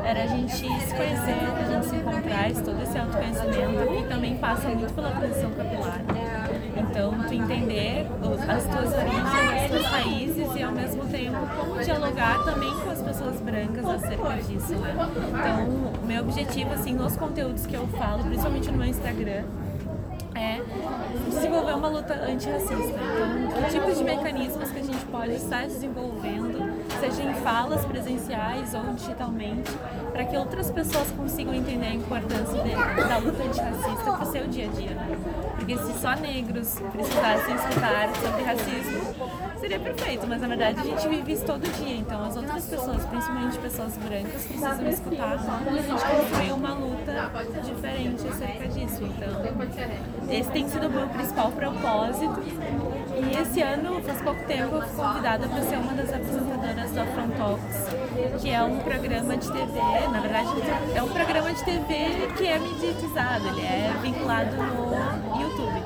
era 0.04 0.24
a 0.24 0.28
gente 0.28 0.54
se 0.54 0.94
conhecer, 0.94 1.32
a 1.32 1.72
gente 1.72 1.86
se 1.86 1.96
encontrar, 1.96 2.52
todo 2.62 2.84
esse 2.84 2.98
autoconhecimento 2.98 3.94
e 3.94 4.04
também 4.10 4.36
passa 4.36 4.68
muito 4.68 4.94
pela 4.94 5.12
transição 5.12 5.52
capilar. 5.52 6.02
Então, 6.82 7.14
tu 7.28 7.34
entender 7.34 8.08
as 8.48 8.64
tuas 8.66 8.94
origens, 8.94 9.64
as 9.64 9.70
tuas 9.70 9.86
raízes 9.86 10.56
e 10.56 10.64
ao 10.64 10.72
mesmo 10.72 11.06
tempo 11.06 11.38
como 11.58 11.84
dialogar 11.84 12.44
também 12.44 12.74
com 12.80 12.90
as 12.90 13.02
pessoas 13.02 13.40
brancas 13.42 13.86
acerca 13.86 14.36
disso, 14.42 14.74
né? 14.74 14.96
Então, 15.30 15.68
o 16.02 16.06
meu 16.06 16.24
objetivo, 16.24 16.74
assim, 16.74 16.94
nos 16.94 17.16
conteúdos 17.16 17.66
que 17.66 17.76
eu 17.76 17.88
falo, 17.88 18.24
principalmente 18.24 18.72
no 18.72 18.78
meu 18.78 18.88
Instagram, 18.88 19.44
é 20.34 20.62
desenvolver 21.30 21.74
uma 21.74 21.90
luta 21.90 22.14
antirracista. 22.14 22.76
Então, 22.76 23.62
o 23.62 23.70
tipo 23.70 23.94
de 23.94 24.04
mecanismos 24.04 24.72
que 24.72 24.80
a 24.80 24.84
gente 24.84 25.06
pode 25.06 25.34
estar 25.34 25.64
desenvolvendo, 25.64 26.72
seja 27.00 27.24
em 27.24 27.34
falas 27.36 27.86
presenciais 27.86 28.74
ou 28.74 28.94
digitalmente, 28.94 29.72
para 30.12 30.26
que 30.26 30.38
outras 30.38 30.70
pessoas 30.72 31.10
consigam 31.12 31.54
entender 31.54 31.88
a 31.88 31.94
importância 31.94 32.62
de- 32.64 33.08
da 33.08 33.18
luta 33.18 33.44
antirracista 33.44 34.12
para 34.12 34.24
o 34.24 34.32
seu 34.32 34.48
dia 34.48 34.66
a 34.66 34.72
dia. 34.74 34.98
Porque 35.56 35.78
se 35.78 36.00
só 36.00 36.16
negros 36.16 36.76
precisassem 36.92 37.56
escutar 37.56 38.10
sobre 38.16 38.44
racismo, 38.44 39.02
seria 39.60 39.80
perfeito, 39.80 40.26
mas 40.28 40.42
na 40.42 40.48
verdade 40.48 40.80
a 40.80 40.84
gente 40.84 41.08
vive 41.08 41.34
isso 41.34 41.46
todo 41.46 41.62
dia, 41.78 41.96
então 41.98 42.24
as 42.24 42.36
outras 42.36 42.66
pessoas, 42.66 43.06
principalmente 43.06 43.58
pessoas 43.60 43.98
brancas, 43.98 44.44
precisam 44.44 44.90
escutar 44.90 45.38
para 45.38 45.72
a 45.72 45.76
gente 45.82 46.04
construir 46.04 46.52
uma 46.52 46.74
luta 46.74 47.32
diferente 47.64 48.28
acerca 48.28 48.68
disso. 48.68 49.04
Então, 49.04 50.30
esse 50.30 50.50
tem 50.50 50.68
sido 50.68 50.88
o 50.88 50.90
meu 50.90 51.08
principal 51.08 51.52
propósito. 51.52 52.42
E 53.22 53.38
esse 53.38 53.62
ano, 53.62 54.02
faz 54.02 54.22
pouco 54.22 54.44
tempo, 54.46 54.76
eu 54.76 54.82
fui 54.82 55.04
convidada 55.04 55.48
para 55.48 55.62
ser 55.62 55.76
uma 55.78 55.94
das 55.94 56.10
apresentadoras 56.14 56.92
do 56.92 57.00
Afront 57.00 57.38
Talks, 57.38 58.42
que 58.42 58.50
é 58.50 58.64
um 58.64 58.80
programa 58.80 59.38
de 59.38 59.52
TV, 59.52 59.80
na 60.12 60.20
verdade 60.20 60.50
é 60.96 61.04
um 61.04 61.10
programa 61.10 61.54
de 61.54 61.64
TV 61.64 61.94
que 62.38 62.48
é 62.48 62.60
mediatizado, 62.60 63.48
ele 63.50 63.62
é 63.62 63.94
vinculado 64.02 64.56
no 64.56 65.42
YouTube, 65.42 65.84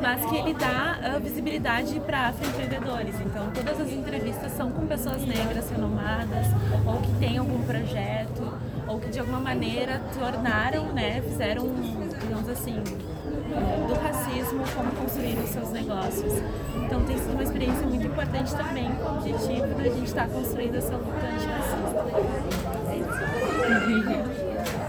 mas 0.00 0.24
que 0.24 0.36
ele 0.36 0.54
dá 0.54 0.98
ah, 1.02 1.18
visibilidade 1.18 1.98
para 2.00 2.28
afroempreendedores. 2.28 3.14
Então 3.20 3.50
todas 3.50 3.80
as 3.80 3.92
entrevistas 3.92 4.52
são 4.52 4.70
com 4.70 4.86
pessoas 4.86 5.22
negras 5.22 5.68
renomadas, 5.70 6.46
ou 6.86 7.00
que 7.00 7.12
têm 7.18 7.38
algum 7.38 7.62
projeto, 7.64 8.58
ou 8.86 8.98
que 8.98 9.10
de 9.10 9.20
alguma 9.20 9.40
maneira 9.40 10.00
tornaram, 10.18 10.92
né, 10.92 11.20
fizeram, 11.22 11.66
digamos 12.20 12.48
assim, 12.48 12.82
do 13.48 13.94
racismo, 13.94 14.62
como 14.74 14.90
construir 14.92 15.38
os 15.38 15.50
seus 15.50 15.70
negócios. 15.70 16.32
Então 16.84 17.02
tem 17.04 17.18
sido 17.18 17.32
uma 17.32 17.42
experiência 17.42 17.86
muito 17.86 18.06
importante 18.06 18.54
também 18.54 18.90
com 18.92 19.04
o 19.04 19.16
objetivo 19.16 19.66
da 19.66 19.84
gente 19.84 20.04
estar 20.04 20.28
construindo 20.28 20.76
essa 20.76 20.96
luta 20.96 21.26
antirracista. 21.26 21.78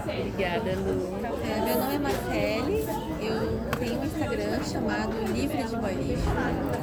Obrigada, 0.04 0.72
Lu. 0.72 1.20
É, 1.44 1.60
meu 1.64 1.78
nome 1.78 1.94
é 1.94 1.98
Marcele, 1.98 2.84
eu 3.20 3.60
tenho 3.78 4.00
um 4.00 4.04
Instagram 4.04 4.62
chamado 4.64 5.12
Livre 5.32 5.62
de 5.62 5.76
Boy 5.76 5.94
Lixo. 5.94 6.24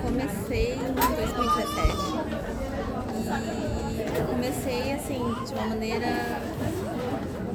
Comecei 0.03 0.73
em 0.73 0.93
2017 0.93 2.17
e 4.17 4.27
comecei 4.27 4.93
assim, 4.93 5.35
de 5.45 5.53
uma 5.53 5.67
maneira 5.67 6.07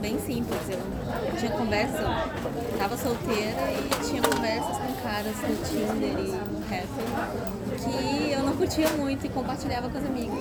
bem 0.03 0.19
simples. 0.19 0.61
Eu 0.69 1.37
tinha 1.39 1.53
conversa, 1.53 2.03
tava 2.77 2.97
solteira 2.97 3.71
e 3.71 4.05
tinha 4.05 4.21
conversas 4.21 4.77
com 4.77 4.93
caras 5.01 5.37
no 5.37 5.57
Tinder 5.65 6.19
e 6.19 6.33
no 6.33 6.59
Happn 6.59 7.63
que 7.79 8.33
eu 8.33 8.43
não 8.43 8.57
curtia 8.57 8.89
muito 8.91 9.25
e 9.25 9.29
compartilhava 9.29 9.89
com 9.89 9.99
as 9.99 10.05
amigas. 10.05 10.35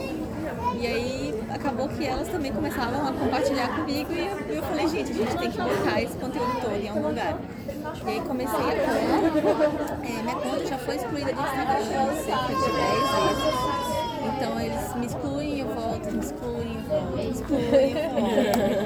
E 0.79 0.87
aí 0.87 1.43
acabou 1.49 1.87
que 1.87 2.05
elas 2.05 2.27
também 2.27 2.51
começavam 2.51 3.07
a 3.07 3.13
compartilhar 3.13 3.67
comigo 3.75 4.11
e 4.11 4.25
eu, 4.25 4.55
eu 4.55 4.63
falei, 4.63 4.87
gente, 4.87 5.11
a 5.11 5.13
gente 5.13 5.37
tem 5.37 5.51
que 5.51 5.57
botar 5.61 6.01
esse 6.01 6.17
conteúdo 6.17 6.59
todo 6.61 6.75
em 6.75 6.89
algum 6.89 7.09
lugar. 7.09 7.37
E 8.05 8.09
aí 8.09 8.21
comecei 8.21 8.59
a 8.59 8.63
conta, 8.63 10.07
é, 10.07 10.23
minha 10.23 10.35
conta 10.35 10.65
já 10.65 10.77
foi 10.79 10.95
excluída 10.95 11.33
do 11.33 11.41
Instagram 11.41 12.15
cerca 12.25 12.47
de 12.47 12.53
10 12.53 12.91
vezes. 13.11 14.01
Então 14.23 14.59
eles 14.59 14.95
me 14.95 15.05
excluem, 15.05 15.59
eu 15.59 15.67
volto, 15.67 16.11
me 16.11 16.19
excluem, 16.19 16.75
eu 16.75 16.81
volto, 16.89 17.15
me 17.15 17.29
excluem, 17.29 17.91
eu 17.91 18.09
volto. 18.09 18.80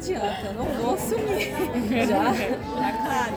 Não 0.00 0.16
adianta, 0.16 0.46
eu 0.46 0.54
não 0.54 0.64
vou 0.64 0.96
sumir. 0.96 1.52
Já, 2.08 2.32
já 2.32 2.92
claro. 3.04 3.34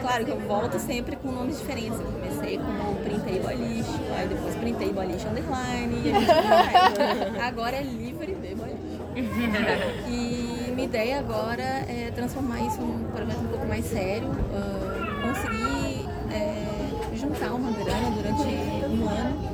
Claro 0.00 0.24
que 0.24 0.30
eu 0.32 0.40
volto 0.40 0.78
sempre 0.80 1.14
com 1.14 1.30
nomes 1.30 1.60
diferentes. 1.60 2.00
Eu 2.00 2.06
comecei 2.06 2.58
como 2.58 2.96
Printei 2.96 3.38
Bolixo, 3.38 4.00
aí 4.18 4.26
depois 4.26 4.54
Printei 4.56 4.92
Bolixo 4.92 5.28
Underline, 5.28 6.02
e 6.04 6.10
a 6.10 6.18
gente 6.18 7.38
vai. 7.38 7.46
Agora 7.46 7.76
é 7.76 7.82
livre 7.82 8.34
de 8.34 8.54
Bolixo. 8.56 8.82
E 10.08 10.72
minha 10.72 10.86
ideia 10.86 11.20
agora 11.20 11.62
é 11.62 12.10
transformar 12.12 12.60
isso 12.62 12.80
num 12.80 13.04
projeto 13.12 13.38
um 13.38 13.48
pouco 13.48 13.66
mais 13.66 13.84
sério, 13.84 14.28
ah, 14.56 15.28
conseguir 15.28 16.08
é, 16.32 17.16
juntar 17.16 17.52
uma 17.54 17.70
grana 17.70 18.10
durante 18.10 18.42
um 18.42 19.08
ano 19.08 19.52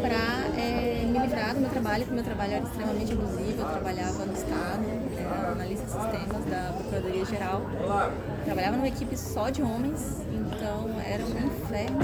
para 0.00 0.48
me 1.08 1.18
livrar 1.18 1.54
do 1.54 1.60
meu 1.60 1.70
trabalho, 1.70 2.04
porque 2.04 2.14
meu 2.14 2.24
trabalho 2.24 2.52
era 2.54 2.64
extremamente 2.64 3.12
abusivo, 3.12 3.60
eu 3.60 3.68
trabalhava 3.68 4.24
no 4.24 4.32
Estado, 4.32 5.07
era 5.34 5.52
analista 5.52 5.84
de 5.84 5.90
sistemas 5.92 6.44
da 6.46 6.72
Procuradoria 6.72 7.24
Geral, 7.24 7.62
trabalhava 8.44 8.76
numa 8.76 8.88
equipe 8.88 9.16
só 9.16 9.50
de 9.50 9.62
homens, 9.62 10.22
então 10.32 10.88
era 11.04 11.24
um 11.24 11.46
inferno. 11.46 11.98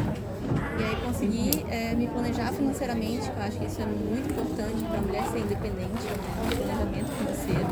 E 0.79 0.85
aí 0.85 0.97
consegui 1.05 1.65
eh, 1.71 1.95
me 1.95 2.07
planejar 2.07 2.53
financeiramente, 2.53 3.31
que 3.31 3.37
eu 3.37 3.43
acho 3.43 3.59
que 3.59 3.65
isso 3.65 3.81
é 3.81 3.87
muito 3.87 4.31
importante 4.31 4.85
para 4.85 4.99
a 4.99 5.01
mulher 5.01 5.25
ser 5.29 5.39
independente, 5.39 6.05
né? 6.05 6.17
um 6.45 6.57
planejamento 6.57 7.11
financeiro. 7.13 7.69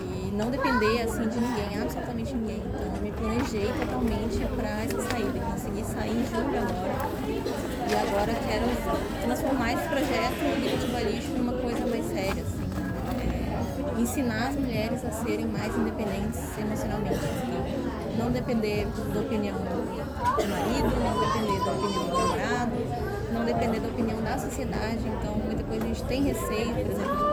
E 0.00 0.30
não 0.32 0.50
depender 0.50 1.02
assim 1.02 1.28
de 1.28 1.38
ninguém, 1.38 1.82
absolutamente 1.82 2.34
ninguém. 2.34 2.62
Então 2.66 2.94
eu 2.94 3.02
me 3.02 3.10
planejei 3.10 3.66
totalmente 3.78 4.38
para 4.56 4.68
essa 4.82 5.02
saída. 5.02 5.40
Consegui 5.40 5.84
sair 5.84 6.12
em 6.12 6.26
julho 6.26 6.58
agora. 6.58 7.36
E 7.88 7.94
agora 7.94 8.32
quero 8.46 8.66
transformar 9.22 9.72
esse 9.72 9.88
projeto 9.88 10.80
de 10.80 10.92
Balixo 10.92 11.28
numa 11.32 11.52
coisa 11.52 11.86
mais 11.86 12.06
séria. 12.06 12.42
É, 12.42 12.55
ensinar 13.98 14.48
as 14.48 14.56
mulheres 14.56 15.04
a 15.04 15.10
serem 15.10 15.46
mais 15.46 15.74
independentes 15.76 16.40
emocionalmente. 16.58 17.14
assim. 17.14 18.18
Não 18.18 18.30
depender 18.30 18.86
da 19.12 19.20
opinião 19.20 19.56
do 19.56 20.48
marido, 20.48 20.90
não 21.02 21.20
depender 21.20 21.64
da 21.64 21.72
opinião 21.72 22.04
do 22.04 22.18
namorado, 22.18 22.72
não 23.32 23.44
depender 23.44 23.80
da 23.80 23.88
opinião 23.88 24.22
da 24.22 24.38
sociedade. 24.38 25.00
Então, 25.06 25.34
muita 25.44 25.62
coisa 25.64 25.84
a 25.84 25.88
gente 25.88 26.04
tem 26.04 26.22
receio, 26.22 26.74
por 26.74 26.90
exemplo. 26.90 27.26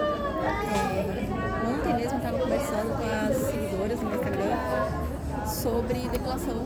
É, 0.73 1.69
ontem 1.69 1.95
mesmo 1.95 2.17
estava 2.17 2.37
conversando 2.37 2.97
com 2.97 3.05
as 3.05 3.37
seguidoras 3.37 4.01
no 4.01 4.15
Instagram 4.15 5.03
sobre 5.47 6.07
depilação. 6.09 6.63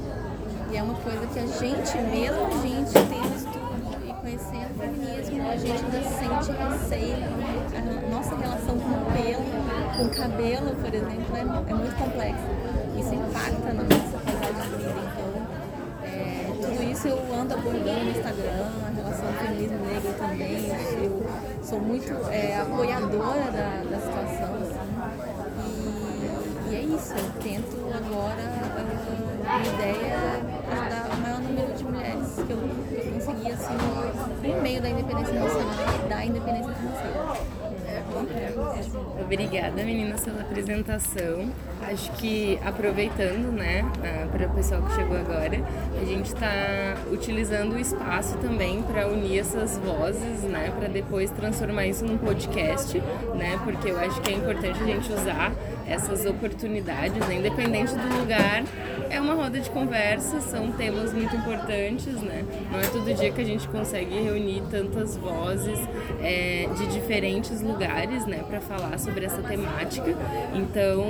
E 0.71 0.77
é 0.77 0.83
uma 0.83 0.95
coisa 0.95 1.25
que 1.27 1.39
a 1.39 1.45
gente, 1.45 1.97
mesmo 1.97 2.45
a 2.45 2.49
gente 2.61 2.91
e 2.91 3.46
conhecendo 4.38 4.72
o 4.72 4.79
feminismo, 4.79 5.50
a 5.50 5.58
gente 5.58 5.84
ainda 5.84 6.01
sente 6.03 6.51
receio. 6.51 7.25
A 7.75 8.12
nossa 8.12 8.36
relação 8.36 8.77
com 8.77 8.89
o 8.89 9.06
pelo, 9.12 9.98
com 9.98 10.03
o 10.03 10.10
cabelo, 10.10 10.75
por 10.75 10.94
exemplo, 10.94 11.36
é, 11.36 11.41
é 11.41 11.74
muito 11.74 11.96
complexa. 11.98 12.38
Isso 12.98 13.13
impacta 13.15 13.74
na 13.74 13.84
nossa 13.84 14.17
qualidade 14.20 14.70
de 14.70 14.75
vida. 14.77 14.94
Então, 15.08 15.48
é, 16.03 16.46
tudo 16.62 16.84
isso 16.84 17.08
eu 17.08 17.17
ando 17.34 17.53
abordando 17.53 18.03
no 18.03 18.12
Instagram, 18.12 18.70
a 18.86 18.89
relação 18.96 19.25
do 19.25 19.38
feminismo 19.39 19.86
negro 19.86 20.13
também. 20.17 20.70
Eu 21.03 21.25
sou 21.63 21.79
muito 21.79 22.13
é, 22.29 22.60
apoiadora 22.60 23.51
da, 23.51 23.84
da 23.89 24.00
situação. 24.00 24.56
Assim. 24.62 24.77
E, 26.70 26.72
e 26.72 26.75
é 26.75 26.82
isso, 26.82 27.13
eu 27.13 27.41
tento 27.41 27.77
agora, 27.96 28.44
a 29.48 29.60
minha 29.60 29.74
ideia 29.74 30.13
é 30.13 30.41
ajudar 30.72 31.10
o 31.15 31.22
maior 31.22 31.41
número 31.41 31.74
de 31.74 31.84
mulheres 31.84 32.36
que 32.47 32.53
eu, 32.53 32.57
que 32.57 33.07
eu 33.07 33.13
consegui, 33.13 33.51
assim, 33.51 33.73
no 34.47 34.61
meio 34.61 34.81
da 34.81 34.89
independência 34.89 35.33
nacional 35.33 35.75
e 36.05 36.09
da 36.09 36.25
independência 36.25 36.73
financeira. 36.73 37.67
Obrigada, 39.21 39.83
meninas, 39.83 40.21
pela 40.21 40.41
apresentação. 40.41 41.51
Acho 41.81 42.11
que 42.13 42.57
aproveitando, 42.65 43.51
né, 43.51 43.85
para 44.31 44.47
o 44.47 44.49
pessoal 44.51 44.81
que 44.83 44.95
chegou 44.95 45.17
agora, 45.17 45.61
a 46.01 46.05
gente 46.05 46.27
está 46.27 46.95
utilizando 47.11 47.73
o 47.73 47.79
espaço 47.79 48.37
também 48.37 48.81
para 48.83 49.07
unir 49.07 49.39
essas 49.39 49.77
vozes, 49.77 50.41
né, 50.43 50.71
para 50.77 50.87
depois 50.87 51.29
transformar 51.31 51.85
isso 51.85 52.05
num 52.05 52.17
podcast, 52.17 52.97
né, 53.35 53.59
porque 53.63 53.91
eu 53.91 53.99
acho 53.99 54.21
que 54.21 54.31
é 54.31 54.35
importante 54.35 54.81
a 54.81 54.85
gente 54.85 55.11
usar 55.11 55.51
essas 55.88 56.25
oportunidades, 56.25 57.17
né, 57.27 57.36
independente 57.36 57.94
do 57.94 58.20
lugar. 58.20 58.63
É 59.10 59.22
uma 59.22 59.34
roda 59.34 59.60
de 59.60 59.70
conversa, 59.70 60.41
são 60.41 60.72
temas 60.72 61.13
muito 61.13 61.36
importantes, 61.36 62.13
né? 62.22 62.46
Não 62.72 62.79
é 62.79 62.88
todo 62.88 63.13
dia 63.13 63.32
que 63.32 63.41
a 63.41 63.46
gente 63.46 63.67
consegue 63.70 64.22
reunir 64.22 64.63
tantas 64.70 65.15
vozes 65.15 65.79
é, 66.22 66.67
de 66.77 66.88
diferentes 66.88 67.62
lugares, 67.62 68.25
né, 68.25 68.44
para 68.48 68.60
falar 68.60 69.00
sobre 69.00 69.25
essa 69.25 69.41
temática. 69.41 70.13
Então, 70.53 71.06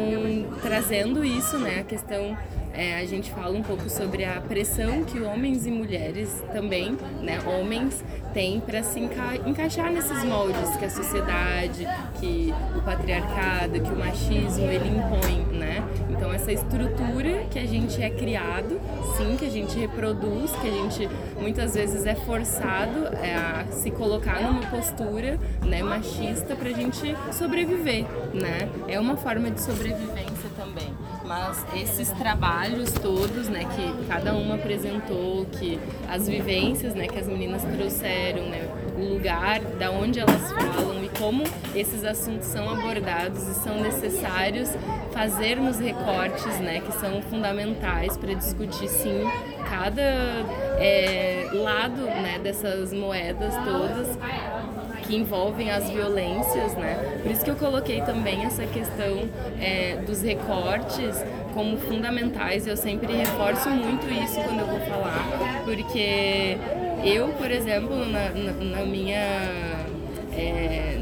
trazendo 0.61 1.23
isso, 1.25 1.57
né, 1.57 1.79
a 1.79 1.83
questão 1.83 2.37
é, 2.77 2.99
a 2.99 3.05
gente 3.05 3.31
fala 3.31 3.57
um 3.57 3.63
pouco 3.63 3.89
sobre 3.89 4.23
a 4.23 4.39
pressão 4.39 5.03
que 5.03 5.19
homens 5.19 5.65
e 5.65 5.71
mulheres 5.71 6.29
também, 6.53 6.95
né, 7.21 7.39
homens, 7.45 8.05
têm 8.33 8.59
para 8.59 8.83
se 8.83 8.99
enca 8.99 9.35
encaixar 9.47 9.91
nesses 9.91 10.23
moldes 10.23 10.77
que 10.77 10.85
a 10.85 10.89
sociedade, 10.89 11.87
que 12.19 12.53
o 12.75 12.81
patriarcado, 12.83 13.81
que 13.81 13.91
o 13.91 13.97
machismo 13.97 14.65
ele 14.65 14.89
impõe, 14.89 15.57
né? 15.57 15.83
Então 16.09 16.31
essa 16.31 16.51
estrutura 16.51 17.45
que 17.49 17.57
a 17.57 17.65
gente 17.65 18.01
é 18.01 18.11
criado, 18.11 18.79
sim, 19.17 19.35
que 19.37 19.45
a 19.45 19.49
gente 19.49 19.77
reproduz, 19.79 20.51
que 20.51 20.67
a 20.67 20.71
gente 20.71 21.09
muitas 21.39 21.73
vezes 21.73 22.05
é 22.05 22.13
forçado 22.13 23.07
é, 23.07 23.35
a 23.35 23.65
se 23.71 23.89
colocar 23.89 24.39
numa 24.41 24.61
postura, 24.67 25.39
né, 25.65 25.81
machista 25.81 26.55
para 26.55 26.69
a 26.69 26.73
gente 26.73 27.15
sobreviver, 27.31 28.05
né? 28.33 28.69
É 28.87 28.99
uma 28.99 29.17
forma 29.17 29.49
de 29.49 29.61
sobrevivência 29.61 30.49
também. 30.55 30.93
Mas 31.27 31.65
esses 31.75 32.09
trabalhos 32.11 32.89
todos, 32.93 33.49
né, 33.49 33.65
que 33.75 34.07
cada 34.07 34.33
uma 34.33 34.55
apresentou, 34.55 35.45
que 35.45 35.77
as 36.07 36.25
vivências, 36.25 36.95
né, 36.95 37.05
que 37.05 37.19
as 37.19 37.27
meninas 37.27 37.63
trouxeram, 37.63 38.43
né, 38.43 38.65
o 38.97 39.13
lugar 39.13 39.59
da 39.59 39.91
onde 39.91 40.21
elas 40.21 40.49
falam 40.53 41.03
e 41.03 41.09
como 41.19 41.43
esses 41.75 42.05
assuntos 42.05 42.47
são 42.47 42.69
abordados 42.69 43.45
e 43.45 43.53
são 43.55 43.81
necessários 43.81 44.69
fazermos 45.11 45.79
recortes, 45.79 46.59
né, 46.59 46.79
que 46.79 46.93
são 46.93 47.21
fundamentais 47.23 48.15
para 48.15 48.33
discutir 48.33 48.87
sim 48.87 49.23
cada 49.69 50.01
é, 50.79 51.49
lado, 51.51 52.03
né, 52.03 52.39
dessas 52.41 52.93
moedas 52.93 53.53
todas 53.65 54.17
que 55.07 55.15
envolvem 55.15 55.71
as 55.71 55.89
violências, 55.89 56.73
né? 56.73 57.19
Por 57.23 57.31
isso 57.31 57.43
que 57.43 57.49
eu 57.49 57.55
coloquei 57.55 58.01
também 58.01 58.43
essa 58.43 58.65
questão 58.65 59.29
é, 59.59 59.95
dos 60.05 60.21
recortes 60.21 61.23
como 61.53 61.77
fundamentais. 61.77 62.67
Eu 62.67 62.75
sempre 62.75 63.13
reforço 63.13 63.69
muito 63.69 64.05
isso 64.11 64.35
quando 64.41 64.59
eu 64.59 64.67
vou 64.67 64.79
falar, 64.81 65.63
porque 65.63 66.57
eu, 67.03 67.29
por 67.29 67.49
exemplo, 67.49 68.05
na, 68.05 68.29
na, 68.29 68.51
na 68.51 68.85
minha 68.85 69.77
é, 70.37 70.99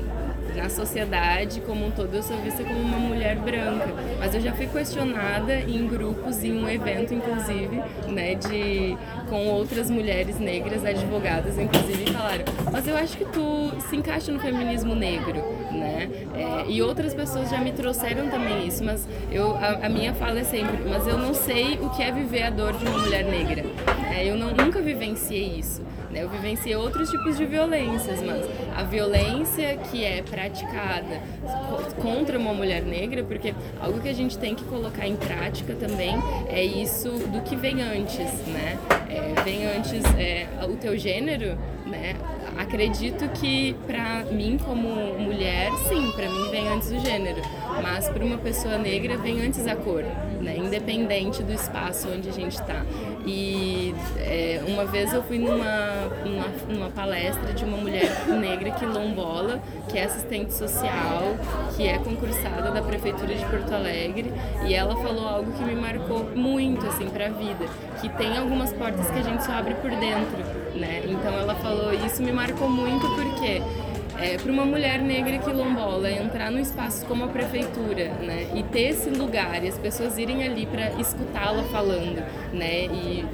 na 0.65 0.69
sociedade 0.69 1.61
como 1.61 1.85
um 1.85 1.91
todo. 1.91 2.13
Eu 2.15 2.23
sou 2.23 2.37
vista 2.37 2.63
como 2.63 2.79
uma 2.79 2.97
mulher 2.97 3.35
branca, 3.35 3.87
mas 4.17 4.33
eu 4.33 4.41
já 4.41 4.51
fui 4.51 4.65
questionada 4.65 5.59
em 5.59 5.87
grupos, 5.87 6.43
em 6.43 6.53
um 6.53 6.67
evento 6.67 7.13
inclusive, 7.13 7.81
né, 8.07 8.33
de 8.33 8.97
com 9.29 9.47
outras 9.47 9.89
mulheres 9.89 10.39
negras, 10.39 10.83
advogadas 10.83 11.57
inclusive, 11.59 12.11
falaram, 12.11 12.45
mas 12.71 12.87
eu 12.87 12.97
acho 12.97 13.15
que 13.15 13.25
tu 13.25 13.71
se 13.89 13.95
encaixa 13.95 14.31
no 14.31 14.39
feminismo 14.39 14.95
negro, 14.95 15.43
né, 15.85 16.09
é, 16.35 16.65
e 16.69 16.81
outras 16.81 17.13
pessoas 17.13 17.49
já 17.49 17.59
me 17.59 17.71
trouxeram 17.71 18.29
também 18.29 18.67
isso, 18.67 18.83
mas 18.83 19.07
eu, 19.31 19.55
a, 19.55 19.85
a, 19.85 19.89
minha 19.89 20.13
fala 20.13 20.39
é 20.39 20.43
sempre, 20.43 20.77
mas 20.87 21.07
eu 21.07 21.17
não 21.17 21.33
sei 21.33 21.77
o 21.81 21.89
que 21.91 22.01
é 22.01 22.11
viver 22.11 22.43
a 22.43 22.49
dor 22.49 22.73
de 22.73 22.85
uma 22.85 22.97
mulher 22.97 23.23
negra, 23.25 23.63
é, 24.11 24.29
eu 24.29 24.35
não, 24.35 24.51
nunca 24.51 24.81
vivenciei 24.81 25.59
isso. 25.59 25.83
Né? 26.15 26.23
Eu 26.23 26.29
vivenciei 26.29 26.75
outros 26.75 27.09
tipos 27.11 27.37
de 27.37 27.45
violências, 27.45 28.23
mas 28.23 28.45
a 28.75 28.83
violência 28.83 29.77
que 29.77 30.03
é 30.03 30.21
praticada 30.21 31.21
contra 32.01 32.39
uma 32.39 32.53
mulher 32.53 32.83
negra, 32.83 33.23
porque 33.23 33.53
algo 33.81 33.99
que 33.99 34.07
a 34.07 34.13
gente 34.13 34.37
tem 34.37 34.55
que 34.55 34.63
colocar 34.63 35.05
em 35.05 35.17
prática 35.17 35.75
também 35.75 36.15
é 36.47 36.63
isso 36.63 37.09
do 37.09 37.41
que 37.41 37.55
vem 37.55 37.81
antes, 37.81 38.31
né? 38.47 38.79
É, 39.09 39.41
vem 39.43 39.65
antes 39.65 40.03
é, 40.17 40.47
o 40.67 40.77
teu 40.77 40.97
gênero, 40.97 41.57
né? 41.85 42.15
Acredito 42.57 43.27
que 43.33 43.75
para 43.85 44.23
mim 44.31 44.57
como 44.63 44.89
mulher, 45.19 45.71
sim, 45.89 46.11
para 46.15 46.29
mim 46.29 46.49
vem 46.49 46.67
antes 46.69 46.89
o 46.89 46.99
gênero, 46.99 47.41
mas 47.83 48.07
para 48.07 48.23
uma 48.23 48.37
pessoa 48.37 48.77
negra 48.77 49.17
vem 49.17 49.45
antes 49.45 49.67
a 49.67 49.75
cor, 49.75 50.03
né? 50.41 50.55
Independente 50.57 51.43
do 51.43 51.51
espaço 51.51 52.07
onde 52.07 52.29
a 52.29 52.31
gente 52.31 52.53
está. 52.53 52.85
E 53.25 53.93
é, 54.17 54.63
uma 54.67 54.85
vez 54.85 55.13
eu 55.13 55.21
fui 55.23 55.37
numa, 55.37 56.07
numa, 56.23 56.47
numa, 56.69 56.89
palestra 56.89 57.51
de 57.53 57.65
uma 57.65 57.77
mulher 57.77 58.09
negra 58.39 58.71
quilombola, 58.71 59.61
que 59.89 59.97
é 59.97 60.05
assistente 60.05 60.53
social, 60.53 61.35
que 61.75 61.85
é 61.87 61.97
concursada 61.97 62.71
da 62.71 62.81
Prefeitura 62.81 63.35
de 63.35 63.45
Porto 63.45 63.73
Alegre, 63.73 64.31
e 64.65 64.73
ela 64.73 64.95
falou 64.95 65.27
algo 65.27 65.51
que 65.51 65.63
me 65.63 65.75
marcou 65.75 66.23
muito, 66.35 66.85
assim, 66.87 67.09
para 67.09 67.27
a 67.27 67.29
vida, 67.29 67.65
que 67.99 68.07
tem 68.09 68.37
algumas 68.37 68.71
portas 68.71 69.09
que 69.11 69.19
a 69.19 69.23
gente 69.23 69.43
só 69.43 69.53
abre 69.53 69.73
por 69.75 69.89
dentro 69.91 70.64
né? 70.75 71.03
Então 71.05 71.33
ela 71.33 71.55
falou, 71.55 71.93
isso 71.93 72.21
me 72.21 72.31
marcou 72.31 72.69
muito 72.69 73.07
porque 73.15 73.61
é, 74.19 74.37
para 74.37 74.51
uma 74.51 74.65
mulher 74.65 74.99
negra 74.99 75.37
quilombola 75.39 76.09
entrar 76.09 76.51
num 76.51 76.59
espaço 76.59 77.05
como 77.05 77.25
a 77.25 77.27
prefeitura, 77.27 78.09
né, 78.21 78.47
e 78.55 78.63
ter 78.63 78.89
esse 78.89 79.09
lugar 79.09 79.63
e 79.63 79.67
as 79.67 79.77
pessoas 79.77 80.17
irem 80.17 80.43
ali 80.43 80.65
para 80.65 80.91
escutá-la 81.01 81.63
falando, 81.63 82.23
né, 82.53 82.85
e 82.85 83.25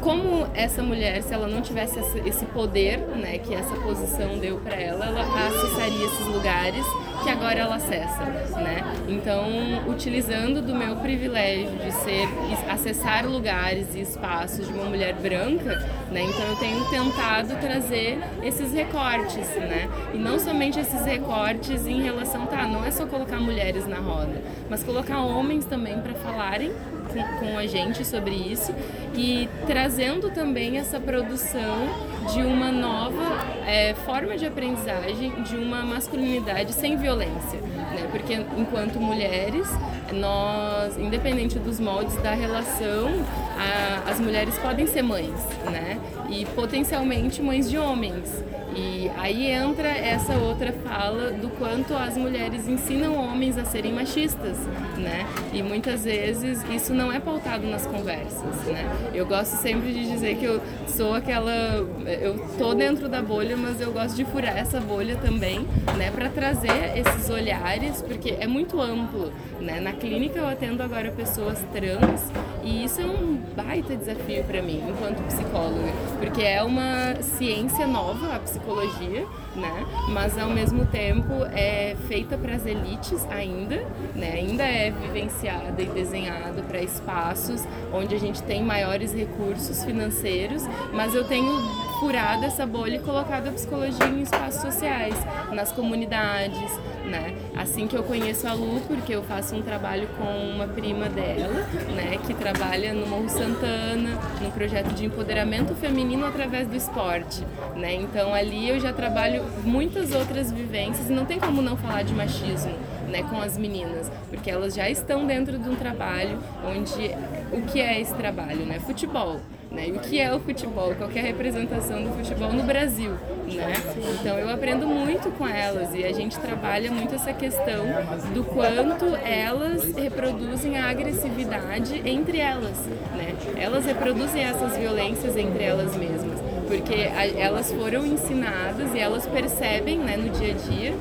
como 0.00 0.46
essa 0.54 0.82
mulher, 0.82 1.22
se 1.22 1.34
ela 1.34 1.46
não 1.46 1.60
tivesse 1.60 1.98
esse 2.24 2.46
poder, 2.46 2.98
né, 3.16 3.38
que 3.38 3.54
essa 3.54 3.74
posição 3.76 4.38
deu 4.38 4.58
para 4.58 4.74
ela, 4.74 5.06
ela 5.06 5.22
acessaria 5.46 6.06
esses 6.06 6.26
lugares 6.26 6.84
que 7.26 7.30
agora 7.32 7.58
ela 7.58 7.74
acessa, 7.74 8.24
né? 8.54 8.84
Então, 9.08 9.48
utilizando 9.88 10.62
do 10.62 10.72
meu 10.72 10.94
privilégio 10.94 11.76
de 11.76 11.90
ser 11.90 12.28
acessar 12.70 13.26
lugares 13.26 13.96
e 13.96 14.00
espaços 14.00 14.68
de 14.68 14.72
uma 14.72 14.84
mulher 14.84 15.12
branca, 15.14 15.74
né? 16.12 16.22
Então 16.22 16.46
eu 16.46 16.54
tenho 16.54 16.84
tentado 16.84 17.56
trazer 17.56 18.20
esses 18.44 18.72
recortes, 18.72 19.48
né? 19.56 19.88
E 20.14 20.18
não 20.18 20.38
somente 20.38 20.78
esses 20.78 21.04
recortes 21.04 21.84
em 21.84 22.00
relação, 22.00 22.46
tá, 22.46 22.64
não 22.64 22.84
é 22.84 22.92
só 22.92 23.06
colocar 23.06 23.40
mulheres 23.40 23.88
na 23.88 23.96
roda, 23.96 24.40
mas 24.70 24.84
colocar 24.84 25.20
homens 25.20 25.64
também 25.64 26.00
para 26.00 26.14
falarem 26.14 26.72
com, 27.16 27.46
com 27.46 27.58
a 27.58 27.66
gente 27.66 28.04
sobre 28.04 28.34
isso 28.34 28.74
e 29.14 29.48
trazendo 29.66 30.30
também 30.30 30.78
essa 30.78 31.00
produção 31.00 31.88
de 32.32 32.42
uma 32.42 32.72
nova 32.72 33.24
é, 33.66 33.94
forma 33.94 34.36
de 34.36 34.46
aprendizagem 34.46 35.42
de 35.42 35.56
uma 35.56 35.82
masculinidade 35.82 36.72
sem 36.72 36.96
violência, 36.96 37.60
né? 37.60 38.08
Porque 38.10 38.34
enquanto 38.34 38.98
mulheres, 39.00 39.68
nós, 40.12 40.98
independente 40.98 41.58
dos 41.58 41.78
moldes 41.78 42.16
da 42.16 42.32
relação, 42.34 43.08
a, 43.56 44.10
as 44.10 44.18
mulheres 44.18 44.58
podem 44.58 44.86
ser 44.86 45.02
mães, 45.02 45.34
né? 45.70 45.98
E 46.28 46.44
potencialmente 46.46 47.40
mães 47.40 47.70
de 47.70 47.78
homens. 47.78 48.44
E 48.76 49.10
aí 49.16 49.50
entra 49.50 49.88
essa 49.88 50.34
outra 50.34 50.70
fala 50.70 51.30
do 51.30 51.48
quanto 51.48 51.94
as 51.94 52.14
mulheres 52.16 52.68
ensinam 52.68 53.16
homens 53.16 53.56
a 53.56 53.64
serem 53.64 53.90
machistas, 53.90 54.58
né? 54.98 55.26
E 55.50 55.62
muitas 55.62 56.04
vezes 56.04 56.62
isso 56.70 56.92
não 56.92 57.10
é 57.10 57.18
pautado 57.18 57.66
nas 57.66 57.86
conversas, 57.86 58.54
né? 58.66 58.84
Eu 59.14 59.24
gosto 59.24 59.54
sempre 59.54 59.94
de 59.94 60.06
dizer 60.06 60.36
que 60.36 60.44
eu 60.44 60.60
sou 60.86 61.14
aquela, 61.14 61.86
eu 62.20 62.38
tô 62.58 62.74
dentro 62.74 63.08
da 63.08 63.22
bolha, 63.22 63.56
mas 63.56 63.80
eu 63.80 63.92
gosto 63.92 64.14
de 64.14 64.26
furar 64.26 64.54
essa 64.54 64.78
bolha 64.78 65.16
também, 65.16 65.66
né? 65.96 66.10
Para 66.10 66.28
trazer 66.28 66.98
esses 66.98 67.30
olhares, 67.30 68.02
porque 68.02 68.36
é 68.38 68.46
muito 68.46 68.78
amplo, 68.78 69.32
né? 69.66 69.80
Na 69.80 69.92
clínica 69.92 70.38
eu 70.38 70.48
atendo 70.48 70.82
agora 70.82 71.10
pessoas 71.10 71.58
trans 71.72 72.22
e 72.62 72.84
isso 72.84 73.00
é 73.00 73.04
um 73.04 73.36
baita 73.54 73.96
desafio 73.96 74.44
para 74.44 74.62
mim 74.62 74.82
enquanto 74.88 75.22
psicóloga, 75.26 75.92
porque 76.20 76.42
é 76.42 76.62
uma 76.62 77.16
ciência 77.20 77.86
nova 77.86 78.36
a 78.36 78.38
psicologia 78.38 79.26
né? 79.56 79.86
Mas 80.08 80.38
ao 80.38 80.50
mesmo 80.50 80.86
tempo 80.86 81.32
é 81.52 81.96
feita 82.06 82.36
para 82.36 82.54
as 82.54 82.66
elites 82.66 83.24
ainda, 83.30 83.84
né? 84.14 84.32
Ainda 84.32 84.62
é 84.62 84.90
vivenciada 84.90 85.82
e 85.82 85.86
desenhada 85.86 86.62
para 86.62 86.80
espaços 86.82 87.64
onde 87.92 88.14
a 88.14 88.18
gente 88.18 88.42
tem 88.42 88.62
maiores 88.62 89.12
recursos 89.12 89.82
financeiros, 89.84 90.62
mas 90.92 91.14
eu 91.14 91.24
tenho 91.24 91.50
furado 91.98 92.44
essa 92.44 92.66
bolha 92.66 92.96
e 92.96 92.98
colocado 92.98 93.48
a 93.48 93.52
psicologia 93.52 94.06
em 94.06 94.22
espaços 94.22 94.60
sociais, 94.60 95.14
nas 95.52 95.72
comunidades, 95.72 96.70
né? 97.04 97.34
Assim 97.56 97.86
que 97.86 97.96
eu 97.96 98.02
conheço 98.02 98.46
a 98.46 98.52
Lu, 98.52 98.80
porque 98.86 99.14
eu 99.14 99.22
faço 99.22 99.54
um 99.54 99.62
trabalho 99.62 100.08
com 100.18 100.24
uma 100.24 100.66
prima 100.66 101.08
dela, 101.08 101.66
né, 101.94 102.18
que 102.26 102.34
trabalha 102.34 102.92
no 102.92 103.06
Morro 103.06 103.28
Santana, 103.28 104.18
no 104.42 104.50
projeto 104.50 104.92
de 104.92 105.04
empoderamento 105.04 105.74
feminino 105.74 106.26
através 106.26 106.68
do 106.68 106.76
esporte, 106.76 107.44
né? 107.74 107.94
Então 107.94 108.34
ali 108.34 108.68
eu 108.68 108.78
já 108.78 108.92
trabalho 108.92 109.44
muitas 109.64 110.12
outras 110.12 110.52
vivências 110.52 111.08
e 111.08 111.12
não 111.12 111.24
tem 111.24 111.38
como 111.38 111.62
não 111.62 111.76
falar 111.76 112.02
de 112.02 112.12
machismo 112.12 112.74
né, 113.08 113.22
com 113.22 113.40
as 113.40 113.56
meninas, 113.56 114.10
porque 114.28 114.50
elas 114.50 114.74
já 114.74 114.90
estão 114.90 115.26
dentro 115.26 115.58
de 115.58 115.68
um 115.68 115.76
trabalho 115.76 116.38
onde 116.64 117.10
o 117.52 117.62
que 117.62 117.80
é 117.80 118.00
esse 118.00 118.14
trabalho, 118.14 118.66
né? 118.66 118.80
Futebol. 118.80 119.40
Né? 119.70 119.88
E 119.88 119.92
o 119.92 119.98
que 119.98 120.20
é 120.20 120.32
o 120.34 120.40
futebol? 120.40 120.94
Qual 120.94 121.10
é 121.14 121.18
a 121.18 121.22
representação 121.22 122.02
do 122.02 122.10
futebol 122.10 122.52
no 122.52 122.62
Brasil? 122.62 123.10
Né? 123.10 123.74
Então 124.20 124.38
eu 124.38 124.48
aprendo 124.48 124.86
muito 124.86 125.30
com 125.32 125.46
elas 125.46 125.94
e 125.94 126.04
a 126.04 126.12
gente 126.12 126.38
trabalha 126.38 126.90
muito 126.90 127.14
essa 127.14 127.32
questão 127.32 127.84
do 128.32 128.44
quanto 128.44 129.04
elas 129.16 129.94
reproduzem 129.94 130.78
a 130.78 130.88
agressividade 130.88 132.00
entre 132.04 132.38
elas. 132.38 132.78
Né? 133.16 133.34
Elas 133.56 133.84
reproduzem 133.84 134.42
essas 134.42 134.76
violências 134.76 135.36
entre 135.36 135.64
elas 135.64 135.96
mesmas, 135.96 136.38
porque 136.66 136.94
elas 137.38 137.72
foram 137.72 138.06
ensinadas 138.06 138.94
e 138.94 138.98
elas 138.98 139.26
percebem 139.26 139.98
né, 139.98 140.16
no 140.16 140.30
dia 140.30 140.52
a 140.52 140.70
dia 140.70 140.94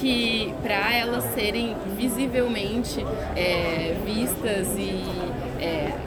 que 0.00 0.52
para 0.62 0.96
elas 0.96 1.24
serem 1.34 1.76
visivelmente 1.96 3.04
é, 3.36 3.94
vistas 4.04 4.68
e 4.76 5.04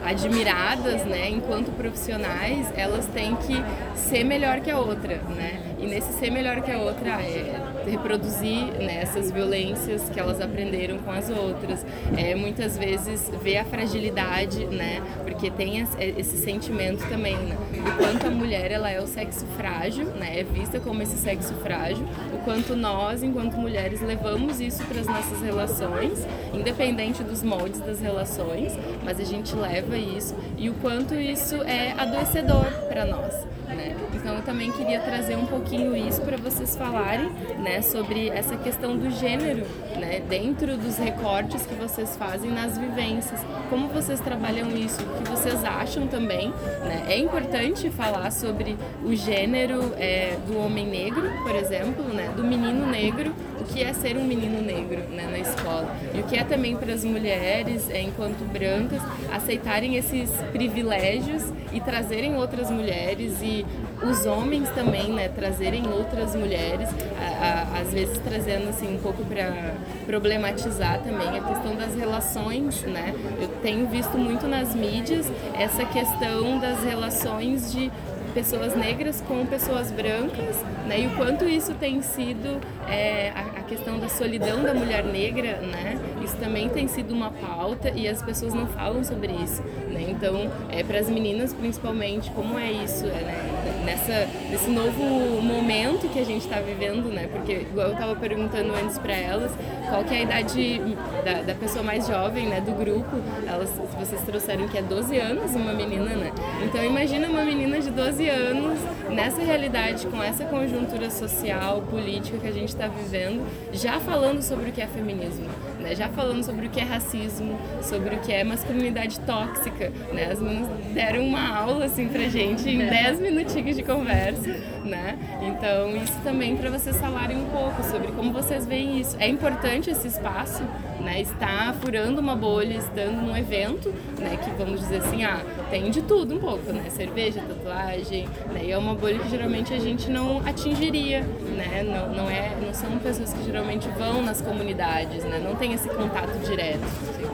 admiradas, 0.04 1.04
né, 1.04 1.30
enquanto 1.30 1.72
profissionais, 1.72 2.66
elas 2.76 3.06
têm 3.06 3.34
que 3.36 3.64
ser 3.96 4.24
melhor 4.24 4.60
que 4.60 4.70
a 4.70 4.78
outra, 4.78 5.16
né? 5.36 5.60
E 5.78 5.86
nesse 5.86 6.12
ser 6.12 6.30
melhor 6.30 6.60
que 6.60 6.70
a 6.70 6.78
outra 6.78 7.10
é 7.22 7.73
reproduzir 7.86 8.64
né, 8.78 9.00
essas 9.02 9.30
violências 9.30 10.08
que 10.08 10.18
elas 10.18 10.40
aprenderam 10.40 10.98
com 10.98 11.10
as 11.10 11.28
outras. 11.30 11.84
É, 12.16 12.34
muitas 12.34 12.76
vezes 12.76 13.30
ver 13.42 13.58
a 13.58 13.64
fragilidade, 13.64 14.66
né? 14.66 15.02
Porque 15.24 15.50
tem 15.50 15.86
esse 15.98 16.36
sentimento 16.38 17.06
também, 17.08 17.36
né? 17.36 17.56
O 17.72 17.96
quanto 17.98 18.26
a 18.26 18.30
mulher 18.30 18.70
ela 18.70 18.90
é 18.90 19.00
o 19.00 19.06
sexo 19.06 19.46
frágil, 19.56 20.06
né? 20.06 20.40
É 20.40 20.44
vista 20.44 20.80
como 20.80 21.02
esse 21.02 21.16
sexo 21.16 21.54
frágil. 21.54 22.06
O 22.32 22.38
quanto 22.44 22.76
nós, 22.76 23.22
enquanto 23.22 23.56
mulheres, 23.56 24.00
levamos 24.00 24.60
isso 24.60 24.84
para 24.84 25.00
as 25.00 25.06
nossas 25.06 25.40
relações, 25.40 26.26
independente 26.52 27.22
dos 27.22 27.42
moldes 27.42 27.80
das 27.80 28.00
relações, 28.00 28.76
mas 29.04 29.20
a 29.20 29.24
gente 29.24 29.54
leva 29.54 29.96
isso 29.96 30.34
e 30.56 30.68
o 30.68 30.74
quanto 30.74 31.14
isso 31.14 31.56
é 31.62 31.92
adoecedor 31.92 32.66
para 32.88 33.04
nós. 33.04 33.34
Né? 33.68 33.96
Então 34.14 34.36
eu 34.36 34.42
também 34.42 34.70
queria 34.72 35.00
trazer 35.00 35.36
um 35.36 35.46
pouquinho 35.46 35.96
isso 35.96 36.20
para 36.22 36.36
vocês 36.36 36.76
falarem, 36.76 37.30
né, 37.62 37.73
sobre 37.82 38.28
essa 38.28 38.56
questão 38.56 38.96
do 38.96 39.10
gênero, 39.10 39.66
né, 39.98 40.20
dentro 40.28 40.76
dos 40.76 40.96
recortes 40.96 41.64
que 41.66 41.74
vocês 41.74 42.16
fazem 42.16 42.50
nas 42.50 42.76
vivências. 42.78 43.40
Como 43.70 43.88
vocês 43.88 44.20
trabalham 44.20 44.68
isso? 44.76 45.02
O 45.02 45.22
que 45.22 45.30
vocês 45.30 45.64
acham 45.64 46.06
também? 46.06 46.50
Né? 46.84 47.06
É 47.08 47.18
importante 47.18 47.90
falar 47.90 48.30
sobre 48.30 48.76
o 49.04 49.14
gênero 49.14 49.92
é, 49.96 50.36
do 50.46 50.58
homem 50.58 50.86
negro, 50.86 51.30
por 51.42 51.54
exemplo, 51.54 52.04
né, 52.04 52.32
do 52.36 52.44
menino 52.44 52.86
negro, 52.86 53.32
o 53.60 53.64
que 53.64 53.82
é 53.82 53.92
ser 53.92 54.16
um 54.16 54.24
menino 54.24 54.60
negro 54.60 55.02
né, 55.10 55.26
na 55.30 55.38
escola 55.38 55.94
e 56.14 56.20
o 56.20 56.24
que 56.24 56.36
é 56.36 56.44
também 56.44 56.76
para 56.76 56.92
as 56.92 57.04
mulheres, 57.04 57.88
é, 57.90 58.00
enquanto 58.00 58.44
brancas, 58.50 59.00
aceitarem 59.32 59.96
esses 59.96 60.30
privilégios 60.52 61.42
e 61.72 61.80
trazerem 61.80 62.36
outras 62.36 62.70
mulheres 62.70 63.40
e 63.42 63.64
os 64.04 64.26
homens 64.26 64.68
também, 64.70 65.12
né, 65.12 65.28
trazerem 65.28 65.86
outras 65.88 66.34
mulheres, 66.34 66.88
a, 67.18 67.76
a, 67.76 67.80
às 67.80 67.92
vezes 67.92 68.18
trazendo 68.18 68.68
assim 68.68 68.94
um 68.94 68.98
pouco 68.98 69.24
para 69.24 69.74
problematizar 70.06 71.00
também 71.02 71.28
a 71.38 71.42
questão 71.42 71.74
das 71.76 71.94
relações, 71.94 72.82
né? 72.82 73.14
Eu 73.40 73.48
tenho 73.62 73.86
visto 73.88 74.16
muito 74.18 74.46
nas 74.46 74.74
mídias 74.74 75.26
essa 75.54 75.84
questão 75.84 76.58
das 76.58 76.82
relações 76.84 77.72
de 77.72 77.90
pessoas 78.34 78.74
negras 78.74 79.22
com 79.22 79.46
pessoas 79.46 79.92
brancas, 79.92 80.56
né? 80.88 81.00
E 81.00 81.06
o 81.06 81.16
quanto 81.16 81.44
isso 81.44 81.72
tem 81.74 82.02
sido 82.02 82.60
é, 82.88 83.30
a, 83.30 83.60
a, 83.60 83.62
questão 83.62 83.98
da 83.98 84.08
solidão 84.08 84.62
da 84.64 84.74
mulher 84.74 85.04
negra, 85.04 85.58
né? 85.60 85.96
Isso 86.22 86.36
também 86.36 86.68
tem 86.68 86.88
sido 86.88 87.14
uma 87.14 87.30
pauta 87.30 87.90
e 87.90 88.08
as 88.08 88.20
pessoas 88.20 88.52
não 88.52 88.66
falam 88.66 89.04
sobre 89.04 89.32
isso, 89.32 89.62
né? 89.62 90.04
Então, 90.08 90.50
é 90.68 90.82
para 90.82 90.98
as 90.98 91.08
meninas 91.08 91.54
principalmente, 91.54 92.30
como 92.32 92.58
é 92.58 92.72
isso, 92.72 93.06
né? 93.06 93.53
Nessa 93.84 94.26
nesse 94.50 94.70
novo 94.70 95.02
momento 95.42 96.08
que 96.12 96.18
a 96.18 96.24
gente 96.24 96.44
está 96.44 96.60
vivendo, 96.60 97.12
né? 97.12 97.28
Porque 97.30 97.52
igual 97.52 97.88
eu 97.88 97.92
estava 97.92 98.16
perguntando 98.16 98.74
antes 98.74 98.98
para 98.98 99.14
elas, 99.14 99.52
qual 99.88 100.02
que 100.04 100.14
é 100.14 100.18
a 100.18 100.22
idade 100.22 100.80
da, 101.24 101.42
da, 101.42 101.54
pessoa 101.54 101.82
mais 101.82 102.06
jovem, 102.06 102.46
né? 102.46 102.60
Do 102.60 102.72
grupo, 102.72 103.16
elas 103.46 103.70
vocês 103.98 104.20
trouxeram 104.22 104.66
que 104.68 104.78
é 104.78 104.82
12 104.82 105.16
anos 105.18 105.54
uma 105.54 105.72
menina, 105.72 106.10
né? 106.16 106.32
Então 106.64 106.82
imagina 106.84 107.28
uma 107.28 107.44
menina 107.44 107.80
de 107.80 107.90
12 107.90 108.14
12 108.14 108.28
anos 108.28 108.78
nessa 109.10 109.40
realidade, 109.40 110.06
com 110.06 110.22
essa 110.22 110.44
conjuntura 110.44 111.10
social, 111.10 111.82
política 111.82 112.38
que 112.38 112.46
a 112.46 112.52
gente 112.52 112.68
está 112.68 112.86
vivendo, 112.86 113.44
já 113.72 113.98
falando 113.98 114.40
sobre 114.40 114.70
o 114.70 114.72
que 114.72 114.80
é 114.80 114.86
feminismo, 114.86 115.46
né? 115.84 115.94
já 115.94 116.08
falando 116.08 116.42
sobre 116.42 116.66
o 116.66 116.70
que 116.70 116.80
é 116.80 116.82
racismo, 116.82 117.58
sobre 117.82 118.16
o 118.16 118.18
que 118.18 118.32
é 118.32 118.42
masculinidade 118.42 119.20
tóxica. 119.20 119.92
Né? 120.12 120.30
As 120.32 120.40
meninas 120.40 120.68
deram 120.92 121.24
uma 121.24 121.56
aula 121.56 121.84
assim 121.84 122.08
pra 122.08 122.22
gente 122.28 122.68
em 122.68 122.78
10 122.78 123.20
minutinhos 123.20 123.76
de 123.76 123.82
conversa. 123.82 124.48
Né? 124.84 125.18
Então, 125.42 125.96
isso 125.96 126.18
também 126.22 126.56
para 126.56 126.70
vocês 126.70 126.96
falarem 126.96 127.36
um 127.36 127.46
pouco 127.46 127.82
sobre 127.84 128.08
como 128.12 128.32
vocês 128.32 128.66
veem 128.66 129.00
isso. 129.00 129.16
É 129.18 129.28
importante 129.28 129.90
esse 129.90 130.08
espaço, 130.08 130.62
né? 131.00 131.20
Está 131.20 131.74
furando 131.80 132.20
uma 132.20 132.34
bolha, 132.34 132.74
estando 132.74 133.20
num 133.20 133.36
evento, 133.36 133.92
né? 134.18 134.38
Que 134.42 134.50
vamos 134.50 134.80
dizer 134.80 134.98
assim, 134.98 135.24
ah, 135.24 135.40
tem 135.70 135.90
de 135.90 136.02
tudo 136.02 136.34
um 136.34 136.38
pouco, 136.38 136.72
né? 136.72 136.88
Cerveja, 136.90 137.40
tatuagem, 137.40 138.26
né? 138.52 138.64
E 138.64 138.72
é 138.72 138.78
uma 138.78 138.94
bolha 138.94 139.18
que 139.18 139.28
geralmente 139.28 139.72
a 139.72 139.78
gente 139.78 140.10
não 140.10 140.38
atingiria, 140.46 141.20
né? 141.20 141.82
Não, 141.82 142.14
não, 142.14 142.30
é, 142.30 142.52
não 142.60 142.72
são 142.72 142.98
pessoas 142.98 143.32
que 143.32 143.44
geralmente 143.44 143.88
vão 143.90 144.22
nas 144.22 144.40
comunidades, 144.40 145.24
né? 145.24 145.38
Não 145.38 145.54
tem 145.54 145.73
esse 145.74 145.88
contato 145.88 146.38
direto. 146.44 146.84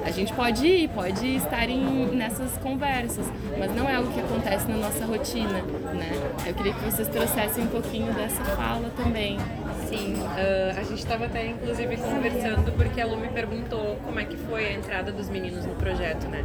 A 0.04 0.10
gente 0.10 0.32
pode 0.32 0.66
ir, 0.66 0.88
pode 0.88 1.36
estar 1.36 1.68
em, 1.68 2.06
nessas 2.14 2.56
conversas, 2.58 3.26
mas 3.58 3.74
não 3.74 3.88
é 3.88 3.94
algo 3.94 4.10
que 4.12 4.20
acontece 4.20 4.66
na 4.68 4.76
nossa 4.76 5.04
rotina, 5.04 5.62
né? 5.94 6.10
Eu 6.46 6.54
queria 6.54 6.72
que 6.72 6.84
vocês 6.84 7.06
trouxessem 7.08 7.64
um 7.64 7.68
pouquinho 7.68 8.12
dessa 8.14 8.42
fala 8.56 8.90
também. 8.96 9.38
Sim, 9.88 10.14
uh, 10.14 10.78
a 10.78 10.82
gente 10.84 11.00
estava 11.00 11.26
até 11.26 11.48
inclusive 11.48 11.96
conversando 11.96 12.72
porque 12.76 13.00
a 13.00 13.06
Lu 13.06 13.16
me 13.16 13.28
perguntou 13.28 13.98
como 14.04 14.20
é 14.20 14.24
que 14.24 14.36
foi 14.36 14.66
a 14.66 14.72
entrada 14.72 15.10
dos 15.10 15.28
meninos 15.28 15.66
no 15.66 15.74
projeto, 15.74 16.28
né? 16.28 16.44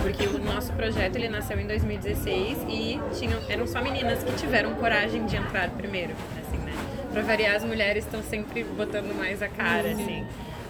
Porque 0.00 0.26
o 0.26 0.38
nosso 0.38 0.72
projeto 0.72 1.16
ele 1.16 1.28
nasceu 1.28 1.58
em 1.58 1.66
2016 1.66 2.58
e 2.68 3.00
tinham, 3.18 3.40
eram 3.48 3.66
só 3.66 3.82
meninas 3.82 4.22
que 4.22 4.32
tiveram 4.36 4.74
coragem 4.74 5.26
de 5.26 5.36
entrar 5.36 5.68
primeiro, 5.70 6.14
assim, 6.40 6.58
né? 6.58 6.72
Pra 7.12 7.22
variar, 7.22 7.56
as 7.56 7.64
mulheres 7.64 8.04
estão 8.04 8.22
sempre 8.22 8.64
botando 8.64 9.14
mais 9.16 9.42
a 9.42 9.48
cara, 9.48 9.90
assim. 9.90 10.24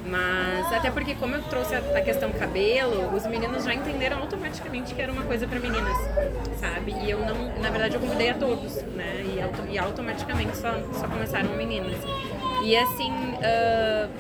Mas 0.07 0.71
até 0.71 0.91
porque 0.91 1.15
como 1.15 1.35
eu 1.35 1.43
trouxe 1.45 1.75
a, 1.75 2.01
questão 2.03 2.31
cabelo, 2.31 3.15
os 3.15 3.27
meninos 3.27 3.65
já 3.65 3.73
entenderam 3.73 4.19
automaticamente 4.19 4.95
que 4.95 5.01
era 5.01 5.11
uma 5.11 5.23
coisa 5.23 5.47
para 5.47 5.59
meninas, 5.59 5.97
sabe? 6.61 6.93
E 6.93 7.11
eu 7.11 7.21
não, 7.21 7.59
na 7.61 7.71
verdade 7.71 7.95
eu 7.95 8.01
convidei 8.01 8.31
a 8.31 8.35
todos, 8.35 8.83
né? 8.83 9.25
E, 9.35 9.41
auto, 9.41 9.63
e 9.67 9.79
automaticamente 9.79 10.57
só, 10.59 10.73
só 10.93 11.09
começaram 11.09 11.57
meninas. 11.57 11.97
E 12.63 12.77
assim, 12.77 13.11
uh, 13.13 14.11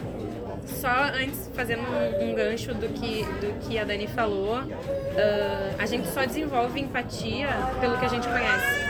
só 0.66 1.05
antes 1.14 1.51
fazendo 1.55 1.83
um, 1.83 2.31
um, 2.31 2.35
gancho 2.35 2.73
do 2.73 2.88
que, 2.88 3.25
do 3.40 3.59
que 3.61 3.79
a 3.79 3.85
Dani 3.85 4.07
falou, 4.07 4.61
uh, 4.61 5.77
a 5.79 5.87
gente 5.87 6.09
só 6.09 6.25
desenvolve 6.25 6.81
empatia 6.81 7.49
pelo 7.81 7.99
que 7.99 8.07
a 8.07 8.09
gente 8.09 8.27
conhece. 8.27 8.85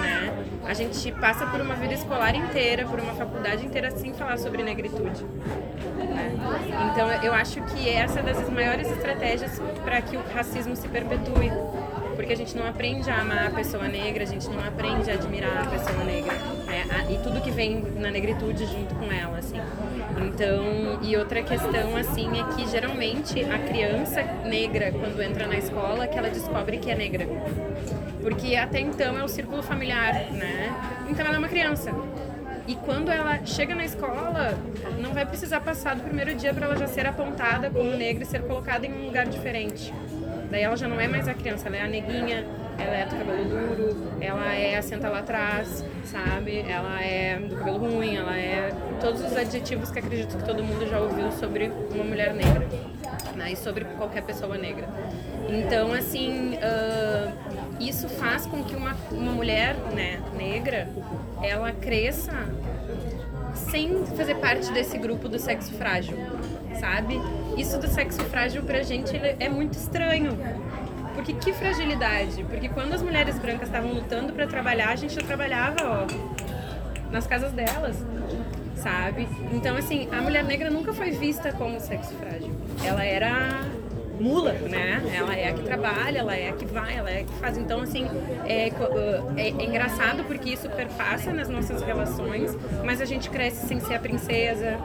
Né? 0.00 0.44
A 0.66 0.74
gente 0.74 1.12
passa 1.12 1.46
por 1.46 1.60
uma 1.60 1.74
vida 1.76 1.94
escolar 1.94 2.34
inteira, 2.34 2.84
por 2.84 2.98
uma 2.98 3.14
faculdade 3.14 3.64
inteira 3.64 3.92
sem 3.92 4.12
falar 4.12 4.38
sobre 4.38 4.62
negritude. 4.64 5.24
Então 6.92 7.10
eu 7.22 7.32
acho 7.32 7.60
que 7.62 7.88
essa 7.88 8.20
é 8.20 8.22
das 8.22 8.48
maiores 8.50 8.90
estratégias 8.90 9.60
para 9.84 10.00
que 10.02 10.16
o 10.16 10.22
racismo 10.34 10.74
se 10.76 10.88
perpetue. 10.88 11.50
Porque 12.16 12.32
a 12.34 12.36
gente 12.36 12.56
não 12.56 12.66
aprende 12.66 13.10
a 13.10 13.20
amar 13.20 13.46
a 13.46 13.50
pessoa 13.50 13.88
negra, 13.88 14.24
a 14.24 14.26
gente 14.26 14.48
não 14.48 14.62
aprende 14.62 15.10
a 15.10 15.14
admirar 15.14 15.62
a 15.62 15.66
pessoa 15.70 16.04
negra. 16.04 16.34
É, 16.68 17.12
e 17.12 17.18
tudo 17.18 17.40
que 17.40 17.50
vem 17.50 17.82
na 17.96 18.10
negritude 18.10 18.66
junto 18.66 18.94
com 18.94 19.10
ela, 19.10 19.38
assim. 19.38 19.60
Então, 20.26 20.98
e 21.02 21.16
outra 21.16 21.42
questão, 21.42 21.96
assim, 21.96 22.28
é 22.38 22.54
que 22.54 22.68
geralmente 22.68 23.42
a 23.44 23.58
criança 23.58 24.22
negra, 24.44 24.92
quando 24.92 25.20
entra 25.22 25.46
na 25.46 25.56
escola, 25.56 26.06
que 26.06 26.18
ela 26.18 26.28
descobre 26.28 26.78
que 26.78 26.90
é 26.90 26.94
negra. 26.94 27.26
Porque 28.20 28.54
até 28.54 28.80
então 28.80 29.18
é 29.18 29.24
o 29.24 29.28
círculo 29.28 29.62
familiar, 29.62 30.12
né? 30.30 30.74
Então 31.08 31.24
ela 31.24 31.36
é 31.36 31.38
uma 31.38 31.48
criança. 31.48 31.90
E 32.70 32.76
quando 32.76 33.10
ela 33.10 33.44
chega 33.44 33.74
na 33.74 33.84
escola, 33.84 34.56
não 35.00 35.12
vai 35.12 35.26
precisar 35.26 35.58
passar 35.60 35.96
do 35.96 36.04
primeiro 36.04 36.32
dia 36.36 36.54
para 36.54 36.66
ela 36.66 36.76
já 36.76 36.86
ser 36.86 37.04
apontada 37.04 37.68
como 37.68 37.96
negra 37.96 38.22
e 38.22 38.26
ser 38.26 38.42
colocada 38.42 38.86
em 38.86 38.92
um 38.92 39.06
lugar 39.06 39.26
diferente. 39.26 39.92
Daí 40.48 40.62
ela 40.62 40.76
já 40.76 40.86
não 40.86 41.00
é 41.00 41.08
mais 41.08 41.26
a 41.26 41.34
criança, 41.34 41.66
ela 41.66 41.78
é 41.78 41.82
a 41.82 41.88
neguinha, 41.88 42.46
ela 42.78 42.96
é 42.96 43.06
do 43.06 43.16
cabelo 43.16 43.44
duro, 43.44 44.12
ela 44.20 44.54
é 44.54 44.76
assenta 44.76 45.08
lá 45.08 45.18
atrás, 45.18 45.84
sabe? 46.04 46.60
Ela 46.60 47.02
é 47.02 47.40
do 47.40 47.56
cabelo 47.56 47.78
ruim, 47.78 48.14
ela 48.14 48.38
é 48.38 48.70
todos 49.00 49.20
os 49.20 49.36
adjetivos 49.36 49.90
que 49.90 49.98
acredito 49.98 50.36
que 50.36 50.44
todo 50.44 50.62
mundo 50.62 50.88
já 50.88 51.00
ouviu 51.00 51.32
sobre 51.32 51.72
uma 51.92 52.04
mulher 52.04 52.32
negra, 52.34 52.68
né? 53.34 53.50
E 53.50 53.56
sobre 53.56 53.84
qualquer 53.84 54.22
pessoa 54.22 54.56
negra. 54.56 54.88
Então, 55.48 55.92
assim, 55.92 56.54
uh, 56.54 57.32
isso 57.80 58.08
faz 58.08 58.46
com 58.46 58.62
que 58.62 58.76
uma, 58.76 58.94
uma 59.10 59.32
mulher 59.32 59.74
né, 59.94 60.20
negra, 60.36 60.88
ela 61.42 61.72
cresça 61.72 62.32
sem 63.54 64.04
fazer 64.16 64.36
parte 64.36 64.70
desse 64.72 64.98
grupo 64.98 65.28
do 65.28 65.38
sexo 65.38 65.72
frágil, 65.72 66.16
sabe? 66.78 67.20
Isso 67.56 67.78
do 67.78 67.88
sexo 67.88 68.20
frágil 68.24 68.62
pra 68.62 68.82
gente 68.82 69.16
é 69.16 69.48
muito 69.48 69.74
estranho. 69.74 70.38
Porque 71.14 71.32
que 71.32 71.52
fragilidade? 71.52 72.44
Porque 72.44 72.68
quando 72.68 72.92
as 72.92 73.02
mulheres 73.02 73.38
brancas 73.38 73.68
estavam 73.68 73.92
lutando 73.92 74.32
para 74.32 74.46
trabalhar, 74.46 74.90
a 74.90 74.96
gente 74.96 75.14
já 75.14 75.22
trabalhava, 75.22 75.76
ó, 75.82 77.10
nas 77.10 77.26
casas 77.26 77.52
delas, 77.52 77.96
sabe? 78.76 79.28
Então, 79.52 79.76
assim, 79.76 80.08
a 80.12 80.22
mulher 80.22 80.44
negra 80.44 80.70
nunca 80.70 80.92
foi 80.92 81.10
vista 81.10 81.52
como 81.52 81.80
sexo 81.80 82.14
frágil. 82.14 82.54
Ela 82.84 83.04
era 83.04 83.64
mula, 84.20 84.52
né? 84.52 85.02
Ela 85.14 85.34
é 85.34 85.48
a 85.48 85.52
que 85.52 85.62
trabalha, 85.62 86.18
ela 86.18 86.36
é 86.36 86.50
a 86.50 86.52
que 86.52 86.64
vai, 86.66 86.96
ela 86.96 87.10
é 87.10 87.20
a 87.22 87.24
que 87.24 87.32
faz. 87.34 87.56
Então, 87.56 87.80
assim, 87.80 88.06
é, 88.46 88.68
é, 88.68 88.72
é, 89.36 89.48
engraçado 89.48 90.24
porque 90.24 90.50
isso 90.50 90.68
perpassa 90.68 91.32
nas 91.32 91.48
nossas 91.48 91.82
relações, 91.82 92.56
mas 92.84 93.00
a 93.00 93.04
gente 93.04 93.30
cresce 93.30 93.66
sem 93.66 93.80
ser 93.80 93.94
a 93.94 93.98
princesa, 93.98 94.78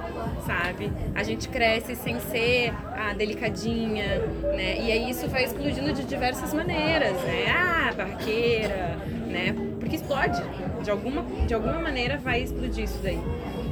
sabe? 0.45 0.91
A 1.13 1.23
gente 1.23 1.49
cresce 1.49 1.95
sem 1.95 2.19
ser 2.19 2.73
a 2.95 3.13
delicadinha, 3.13 4.19
né? 4.55 4.79
E 4.79 4.91
aí 4.91 5.09
isso 5.09 5.27
vai 5.27 5.43
explodindo 5.43 5.93
de 5.93 6.03
diversas 6.03 6.53
maneiras, 6.53 7.13
né? 7.23 7.45
Ah, 7.49 7.93
barraqueira, 7.95 8.97
né? 9.27 9.55
Porque 9.79 9.97
explode. 9.97 10.41
De 10.83 10.91
alguma, 10.91 11.23
de 11.47 11.53
alguma 11.53 11.79
maneira 11.79 12.17
vai 12.17 12.41
explodir 12.41 12.85
isso 12.85 12.99
daí. 13.03 13.19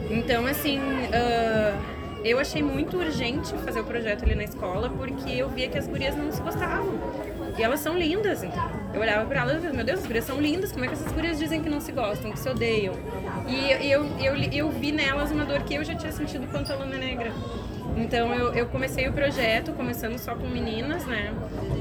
Então, 0.10 0.46
assim. 0.46 0.80
Uh, 0.80 2.03
eu 2.24 2.40
achei 2.40 2.64
muito 2.64 2.98
urgente 2.98 3.54
fazer 3.66 3.82
o 3.82 3.84
projeto 3.84 4.24
ali 4.24 4.36
na 4.36 4.44
escola 4.44 4.90
porque 4.90 5.32
eu 5.32 5.50
via 5.50 5.68
que 5.68 5.78
as 5.78 5.88
gurias 5.88 6.16
não 6.16 6.32
se 6.32 6.42
gostavam. 6.42 6.94
E 7.58 7.62
elas 7.62 7.82
são 7.82 7.98
lindas, 7.98 8.44
então. 8.44 8.72
Eu 8.94 9.02
olhava 9.02 9.26
para 9.26 9.42
elas 9.42 9.64
e 9.64 9.68
meu 9.68 9.86
Deus, 9.86 10.00
as 10.00 10.08
gurias 10.08 10.26
são 10.26 10.40
lindas, 10.40 10.72
como 10.72 10.86
é 10.86 10.88
que 10.88 10.94
essas 10.94 11.12
gurias 11.12 11.38
dizem 11.38 11.62
que 11.62 11.70
não 11.70 11.80
se 11.80 11.92
gostam, 11.92 12.32
que 12.32 12.40
se 12.40 12.50
odeiam? 12.50 12.96
E 13.48 13.92
eu, 13.92 14.06
eu, 14.20 14.36
eu 14.52 14.70
vi 14.72 14.92
nelas 14.92 15.32
uma 15.32 15.46
dor 15.46 15.62
que 15.64 15.76
eu 15.76 15.84
já 15.84 15.94
tinha 15.94 16.12
sentido 16.12 16.50
quanto 16.50 16.72
aluna 16.72 16.98
negra. 16.98 17.32
Então 17.96 18.34
eu, 18.34 18.54
eu 18.54 18.66
comecei 18.68 19.08
o 19.08 19.14
projeto, 19.14 19.72
começando 19.74 20.18
só 20.18 20.34
com 20.34 20.48
meninas, 20.48 21.06
né? 21.06 21.32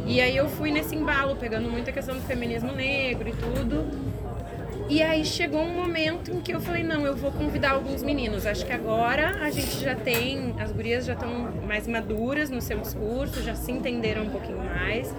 E 0.07 0.20
aí 0.20 0.37
eu 0.37 0.48
fui 0.48 0.70
nesse 0.70 0.94
embalo, 0.94 1.37
pegando 1.37 1.70
muita 1.70 1.90
questão 1.90 2.14
do 2.14 2.22
feminismo 2.22 2.72
negro 2.72 3.28
e 3.28 3.33
tudo. 3.33 4.12
E 4.88 5.03
aí 5.03 5.25
chegou 5.25 5.62
um 5.62 5.75
momento 5.75 6.31
em 6.31 6.40
que 6.40 6.53
eu 6.53 6.61
falei, 6.61 6.83
não, 6.83 7.07
eu 7.07 7.16
vou 7.16 7.31
convidar 7.33 7.73
alguns 7.73 8.03
meninos. 8.03 8.47
Acho 8.47 8.66
que 8.66 8.73
agora 8.73 9.38
a 9.42 9.51
gente 9.51 9.79
já 9.81 9.95
tem, 9.95 10.55
as 10.59 10.71
gurias 10.73 11.05
já 11.07 11.14
estão 11.14 11.51
mais 11.66 11.87
maduras 11.87 12.51
no 12.51 12.61
seu 12.61 12.79
discurso, 12.79 13.42
já 13.42 13.55
se 13.55 13.73
entenderam 13.73 14.25
um 14.25 14.31
pouquinho 14.31 14.59
mais. 14.59 15.14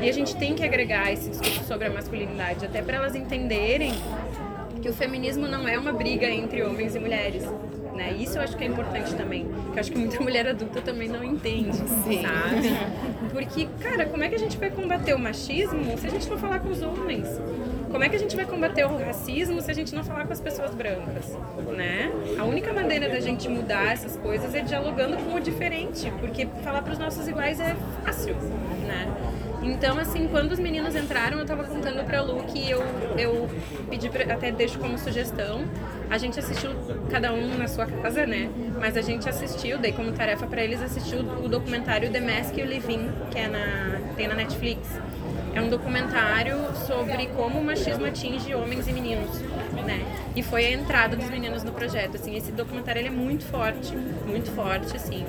E 0.00 0.08
a 0.08 0.12
gente 0.12 0.36
tem 0.36 0.54
que 0.54 0.64
agregar 0.64 1.12
esse 1.12 1.30
discurso 1.30 1.64
sobre 1.64 1.86
a 1.86 1.90
masculinidade, 1.90 2.66
até 2.66 2.82
para 2.82 2.96
elas 2.96 3.14
entenderem 3.14 3.92
que 4.82 4.88
o 4.88 4.92
feminismo 4.92 5.46
não 5.46 5.66
é 5.66 5.78
uma 5.78 5.92
briga 5.92 6.28
entre 6.28 6.62
homens 6.62 6.94
e 6.94 6.98
mulheres. 6.98 7.44
Né? 7.94 8.12
Isso 8.18 8.36
eu 8.38 8.42
acho 8.42 8.56
que 8.56 8.64
é 8.64 8.66
importante 8.66 9.14
também. 9.14 9.46
Que 9.72 9.78
eu 9.78 9.80
acho 9.80 9.92
que 9.92 9.98
muita 9.98 10.20
mulher 10.20 10.48
adulta 10.48 10.82
também 10.82 11.08
não 11.08 11.22
entende, 11.22 11.76
Sim. 11.76 12.22
sabe? 12.22 13.30
Porque, 13.30 13.68
cara, 13.80 14.04
como 14.06 14.24
é 14.24 14.28
que 14.28 14.34
a 14.34 14.38
gente 14.38 14.58
vai 14.58 14.70
combater 14.70 15.14
o 15.14 15.18
machismo 15.18 15.96
se 15.96 16.08
a 16.08 16.10
gente 16.10 16.28
não 16.28 16.36
falar 16.36 16.58
com 16.58 16.70
os 16.70 16.82
homens? 16.82 17.28
Como 17.94 18.02
é 18.02 18.08
que 18.08 18.16
a 18.16 18.18
gente 18.18 18.34
vai 18.34 18.44
combater 18.44 18.84
o 18.84 18.98
racismo 18.98 19.60
se 19.60 19.70
a 19.70 19.74
gente 19.74 19.94
não 19.94 20.02
falar 20.02 20.26
com 20.26 20.32
as 20.32 20.40
pessoas 20.40 20.74
brancas, 20.74 21.32
né? 21.76 22.10
A 22.36 22.42
única 22.42 22.72
maneira 22.72 23.08
da 23.08 23.20
gente 23.20 23.48
mudar 23.48 23.92
essas 23.92 24.16
coisas 24.16 24.52
é 24.52 24.62
dialogando 24.62 25.16
com 25.18 25.36
o 25.36 25.40
diferente, 25.40 26.12
porque 26.18 26.44
falar 26.64 26.82
para 26.82 26.92
os 26.92 26.98
nossos 26.98 27.28
iguais 27.28 27.60
é 27.60 27.76
fácil, 28.04 28.34
né? 28.84 29.06
Então, 29.62 29.96
assim, 29.96 30.26
quando 30.26 30.50
os 30.50 30.58
meninos 30.58 30.96
entraram, 30.96 31.38
eu 31.38 31.46
tava 31.46 31.62
contando 31.62 32.04
pra 32.04 32.20
Lu 32.20 32.42
que 32.42 32.68
eu, 32.68 32.82
eu 33.16 33.48
pedi, 33.88 34.10
pra, 34.10 34.24
até 34.34 34.50
deixo 34.50 34.76
como 34.80 34.98
sugestão, 34.98 35.64
a 36.10 36.18
gente 36.18 36.36
assistiu, 36.36 36.72
cada 37.12 37.32
um 37.32 37.56
na 37.56 37.68
sua 37.68 37.86
casa, 37.86 38.26
né? 38.26 38.50
Mas 38.76 38.96
a 38.96 39.02
gente 39.02 39.28
assistiu, 39.28 39.78
dei 39.78 39.92
como 39.92 40.10
tarefa 40.10 40.48
para 40.48 40.64
eles 40.64 40.82
assistir 40.82 41.14
o, 41.14 41.48
documentário 41.48 42.10
The 42.10 42.20
Mask 42.20 42.58
You 42.58 42.66
Live 42.66 42.92
In, 42.92 43.08
que 43.30 43.38
é 43.38 43.46
na, 43.46 44.00
tem 44.16 44.26
na 44.26 44.34
Netflix. 44.34 44.80
É 45.54 45.62
um 45.62 45.68
documentário 45.68 46.56
sobre 46.86 47.26
como 47.28 47.60
o 47.60 47.64
machismo 47.64 48.04
atinge 48.04 48.54
homens 48.54 48.88
e 48.88 48.92
meninos, 48.92 49.40
né? 49.86 50.04
E 50.34 50.42
foi 50.42 50.66
a 50.66 50.72
entrada 50.72 51.16
dos 51.16 51.30
meninos 51.30 51.62
no 51.62 51.72
projeto, 51.72 52.16
assim. 52.16 52.36
Esse 52.36 52.50
documentário 52.50 53.00
ele 53.00 53.08
é 53.08 53.12
muito 53.12 53.44
forte, 53.44 53.94
muito 54.26 54.50
forte, 54.50 54.96
assim. 54.96 55.24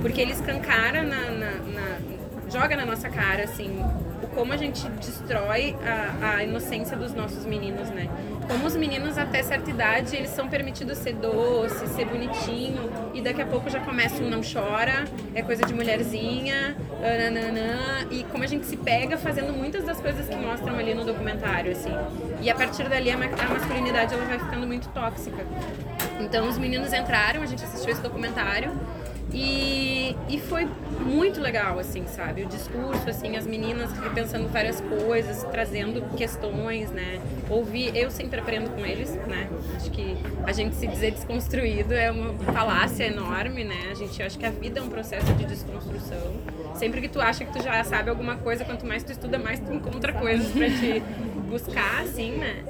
Porque 0.00 0.20
ele 0.20 0.32
escancara 0.32 1.02
na, 1.02 1.30
na, 1.30 1.50
na 1.50 1.98
joga 2.48 2.76
na 2.76 2.86
nossa 2.86 3.08
cara, 3.08 3.42
assim, 3.42 3.82
o 4.22 4.26
como 4.28 4.52
a 4.52 4.56
gente 4.56 4.86
destrói 4.90 5.74
a, 5.82 6.36
a 6.36 6.44
inocência 6.44 6.96
dos 6.96 7.14
nossos 7.14 7.44
meninos, 7.44 7.88
né? 7.90 8.08
Como 8.48 8.66
os 8.66 8.76
meninos 8.76 9.18
até 9.18 9.42
certa 9.42 9.68
idade, 9.68 10.16
eles 10.16 10.30
são 10.30 10.48
permitidos 10.48 10.98
ser 10.98 11.14
doce, 11.14 11.86
ser 11.88 12.04
bonitinho, 12.06 12.90
e 13.12 13.20
daqui 13.20 13.42
a 13.42 13.46
pouco 13.46 13.68
já 13.68 13.80
começa 13.80 14.22
um 14.22 14.30
não 14.30 14.40
chora, 14.40 15.04
é 15.34 15.42
coisa 15.42 15.64
de 15.64 15.74
mulherzinha, 15.74 16.76
nananã, 17.00 18.06
e 18.10 18.24
como 18.24 18.44
a 18.44 18.46
gente 18.46 18.64
se 18.66 18.76
pega 18.76 19.18
fazendo 19.18 19.52
muitas 19.52 19.84
das 19.84 20.00
coisas 20.00 20.28
que 20.28 20.36
mostram 20.36 20.76
ali 20.78 20.94
no 20.94 21.04
documentário, 21.04 21.72
assim. 21.72 21.92
E 22.40 22.48
a 22.48 22.54
partir 22.54 22.88
dali 22.88 23.10
a 23.10 23.16
masculinidade 23.16 24.14
ela 24.14 24.24
vai 24.24 24.38
ficando 24.38 24.66
muito 24.66 24.88
tóxica. 24.88 25.44
Então 26.20 26.48
os 26.48 26.56
meninos 26.56 26.92
entraram, 26.92 27.42
a 27.42 27.46
gente 27.46 27.64
assistiu 27.64 27.92
esse 27.92 28.00
documentário, 28.00 28.72
e, 29.32 30.16
e 30.28 30.38
foi 30.38 30.68
muito 31.00 31.40
legal, 31.40 31.78
assim, 31.78 32.06
sabe? 32.06 32.44
O 32.44 32.46
discurso, 32.46 33.08
assim, 33.08 33.36
as 33.36 33.46
meninas 33.46 33.92
repensando 33.92 34.48
várias 34.48 34.80
coisas, 34.80 35.42
trazendo 35.44 36.02
questões, 36.16 36.90
né? 36.90 37.20
Ouvir, 37.50 37.96
eu 37.96 38.10
sempre 38.10 38.40
aprendo 38.40 38.70
com 38.70 38.84
eles, 38.84 39.10
né? 39.26 39.48
Acho 39.76 39.90
que 39.90 40.16
a 40.44 40.52
gente 40.52 40.76
se 40.76 40.86
dizer 40.86 41.12
desconstruído 41.12 41.92
é 41.92 42.10
uma 42.10 42.34
falácia 42.52 43.04
enorme, 43.04 43.64
né? 43.64 43.88
A 43.90 43.94
gente 43.94 44.22
acha 44.22 44.38
que 44.38 44.46
a 44.46 44.50
vida 44.50 44.80
é 44.80 44.82
um 44.82 44.88
processo 44.88 45.32
de 45.34 45.44
desconstrução. 45.44 46.34
Sempre 46.74 47.00
que 47.00 47.08
tu 47.08 47.20
acha 47.20 47.44
que 47.44 47.52
tu 47.52 47.62
já 47.62 47.82
sabe 47.84 48.10
alguma 48.10 48.36
coisa, 48.36 48.64
quanto 48.64 48.86
mais 48.86 49.02
tu 49.02 49.10
estuda, 49.10 49.38
mais 49.38 49.58
tu 49.58 49.72
encontra 49.72 50.12
coisas 50.12 50.52
para 50.52 50.68
te 50.68 51.02
buscar, 51.48 52.02
assim, 52.02 52.32
né? 52.32 52.64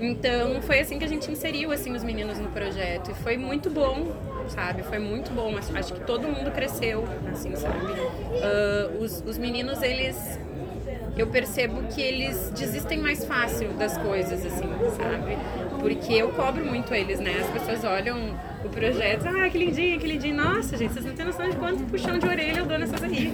Então 0.00 0.62
foi 0.62 0.80
assim 0.80 0.98
que 0.98 1.04
a 1.04 1.08
gente 1.08 1.30
inseriu 1.30 1.70
assim 1.72 1.94
os 1.94 2.02
meninos 2.02 2.38
no 2.38 2.48
projeto 2.48 3.10
e 3.10 3.14
foi 3.14 3.36
muito 3.36 3.68
bom, 3.68 4.12
sabe? 4.48 4.82
Foi 4.82 4.98
muito 4.98 5.30
bom. 5.32 5.54
Acho 5.56 5.94
que 5.94 6.00
todo 6.00 6.26
mundo 6.26 6.50
cresceu, 6.50 7.04
assim, 7.30 7.54
sabe? 7.56 7.86
Uh, 7.86 9.02
os, 9.02 9.22
os 9.26 9.36
meninos 9.36 9.82
eles 9.82 10.38
eu 11.16 11.26
percebo 11.26 11.82
que 11.88 12.00
eles 12.00 12.50
desistem 12.50 12.98
mais 12.98 13.24
fácil 13.24 13.68
das 13.74 13.98
coisas, 13.98 14.44
assim, 14.44 14.68
sabe? 14.96 15.36
Porque 15.78 16.14
eu 16.14 16.28
cobro 16.30 16.64
muito 16.64 16.94
eles, 16.94 17.20
né? 17.20 17.40
As 17.40 17.50
pessoas 17.50 17.84
olham 17.84 18.38
o 18.64 18.68
projeto, 18.68 19.26
ah, 19.26 19.48
que 19.48 19.58
lindinho, 19.58 19.98
que 19.98 20.06
lindinho. 20.06 20.36
Nossa, 20.36 20.76
gente, 20.76 20.92
vocês 20.92 21.04
não 21.04 21.14
têm 21.14 21.26
noção 21.26 21.48
de 21.48 21.56
quanto 21.56 21.84
puxão 21.84 22.18
de 22.18 22.26
orelha 22.26 22.60
eu 22.60 22.66
dou 22.66 22.78
nessas 22.78 23.02
aí. 23.02 23.32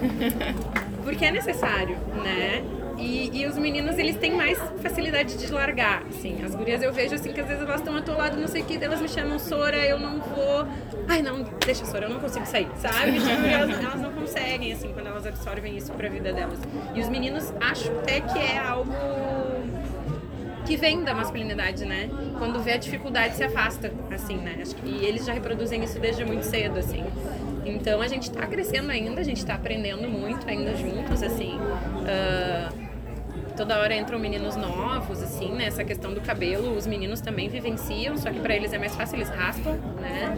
Porque 1.05 1.25
é 1.25 1.31
necessário, 1.31 1.97
né? 2.23 2.65
E, 2.99 3.43
e, 3.43 3.47
os 3.47 3.57
meninos, 3.59 3.99
eles 3.99 4.17
têm 4.17 4.35
mais 4.35 4.59
facilidade 4.83 5.37
de 5.37 5.53
largar, 5.53 6.03
assim. 6.09 6.43
As 6.45 6.55
gurias 6.55 6.83
eu 6.83 6.93
vejo, 6.93 7.15
assim, 7.15 7.33
que 7.33 7.41
às 7.41 7.47
vezes 7.47 7.63
elas 7.63 7.81
estão 7.81 7.97
atoladas, 7.97 8.39
não 8.39 8.49
sei 8.49 8.63
o 8.63 8.65
que, 8.65 8.83
elas 8.83 9.01
me 9.01 9.09
chamam 9.09 9.39
Sora, 9.39 9.77
eu 9.77 9.99
não 9.99 10.21
vou... 10.21 10.67
Ai, 11.09 11.21
não, 11.23 11.43
deixa 11.65 11.85
Sora, 11.85 12.07
eu 12.07 12.11
não 12.11 12.21
consigo 12.21 12.47
sair, 12.47 12.69
sabe? 12.77 13.13
Tipo, 13.13 13.29
elas, 13.47 13.85
elas, 13.85 14.01
não 14.01 14.13
conseguem, 14.13 14.73
assim, 14.73 14.93
quando 14.93 15.09
elas 15.09 15.27
absorvem 15.27 15.77
isso 15.77 15.93
pra 15.93 16.09
vida 16.09 16.33
delas. 16.33 16.59
E 16.95 17.01
os 17.01 17.09
meninos, 17.09 17.53
acho 17.61 17.91
até 17.91 18.21
que 18.21 18.39
é 18.39 18.59
algo 18.59 18.93
que 20.67 20.77
vem 20.77 21.05
da 21.05 21.15
masculinidade, 21.15 21.85
né? 21.85 22.11
Quando 22.39 22.61
vê 22.61 22.73
a 22.73 22.77
dificuldade, 22.77 23.37
se 23.37 23.45
afasta, 23.45 23.93
assim, 24.11 24.37
né? 24.37 24.63
E 24.85 25.05
eles 25.05 25.25
já 25.25 25.33
reproduzem 25.33 25.83
isso 25.85 25.99
desde 26.01 26.25
muito 26.25 26.45
cedo, 26.45 26.79
assim. 26.79 27.05
Então 27.67 28.01
a 28.01 28.09
gente 28.09 28.25
está 28.25 28.47
crescendo 28.47 28.91
ainda, 28.91 29.21
a 29.21 29.25
gente 29.25 29.39
está 29.39 29.55
aprendendo 29.55 30.09
muito 30.09 30.49
ainda 30.49 30.75
juntos, 30.77 31.23
assim. 31.23 31.59
Uh, 31.59 32.87
toda 33.57 33.79
hora 33.81 33.97
entram 33.97 34.19
meninos 34.19 34.55
novos, 34.55 35.23
assim, 35.23 35.51
né? 35.53 35.67
Essa 35.67 35.83
questão 35.83 36.13
do 36.13 36.21
cabelo, 36.21 36.77
os 36.77 36.87
meninos 36.87 37.21
também 37.21 37.49
vivenciam, 37.49 38.17
só 38.17 38.31
que 38.31 38.39
para 38.39 38.55
eles 38.55 38.73
é 38.73 38.79
mais 38.79 38.95
fácil, 38.95 39.17
eles 39.17 39.29
raspam, 39.31 39.73
né? 40.01 40.37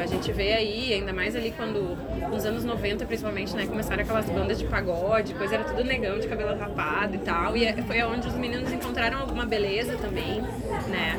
A 0.00 0.06
gente 0.06 0.30
vê 0.32 0.52
aí, 0.52 0.94
ainda 0.94 1.12
mais 1.12 1.34
ali 1.34 1.52
quando, 1.56 1.96
nos 2.30 2.44
anos 2.46 2.64
90 2.64 3.04
principalmente, 3.04 3.54
né? 3.54 3.66
Começaram 3.66 4.02
aquelas 4.02 4.26
bandas 4.26 4.58
de 4.58 4.64
pagode, 4.64 5.34
coisa 5.34 5.56
era 5.56 5.64
tudo 5.64 5.82
negão 5.84 6.18
de 6.18 6.28
cabelo 6.28 6.56
rapado 6.56 7.16
e 7.16 7.18
tal. 7.18 7.56
E 7.56 7.64
é, 7.64 7.74
foi 7.82 8.02
onde 8.02 8.28
os 8.28 8.34
meninos 8.34 8.72
encontraram 8.72 9.18
alguma 9.18 9.44
beleza 9.44 9.96
também, 9.96 10.40
né? 10.88 11.18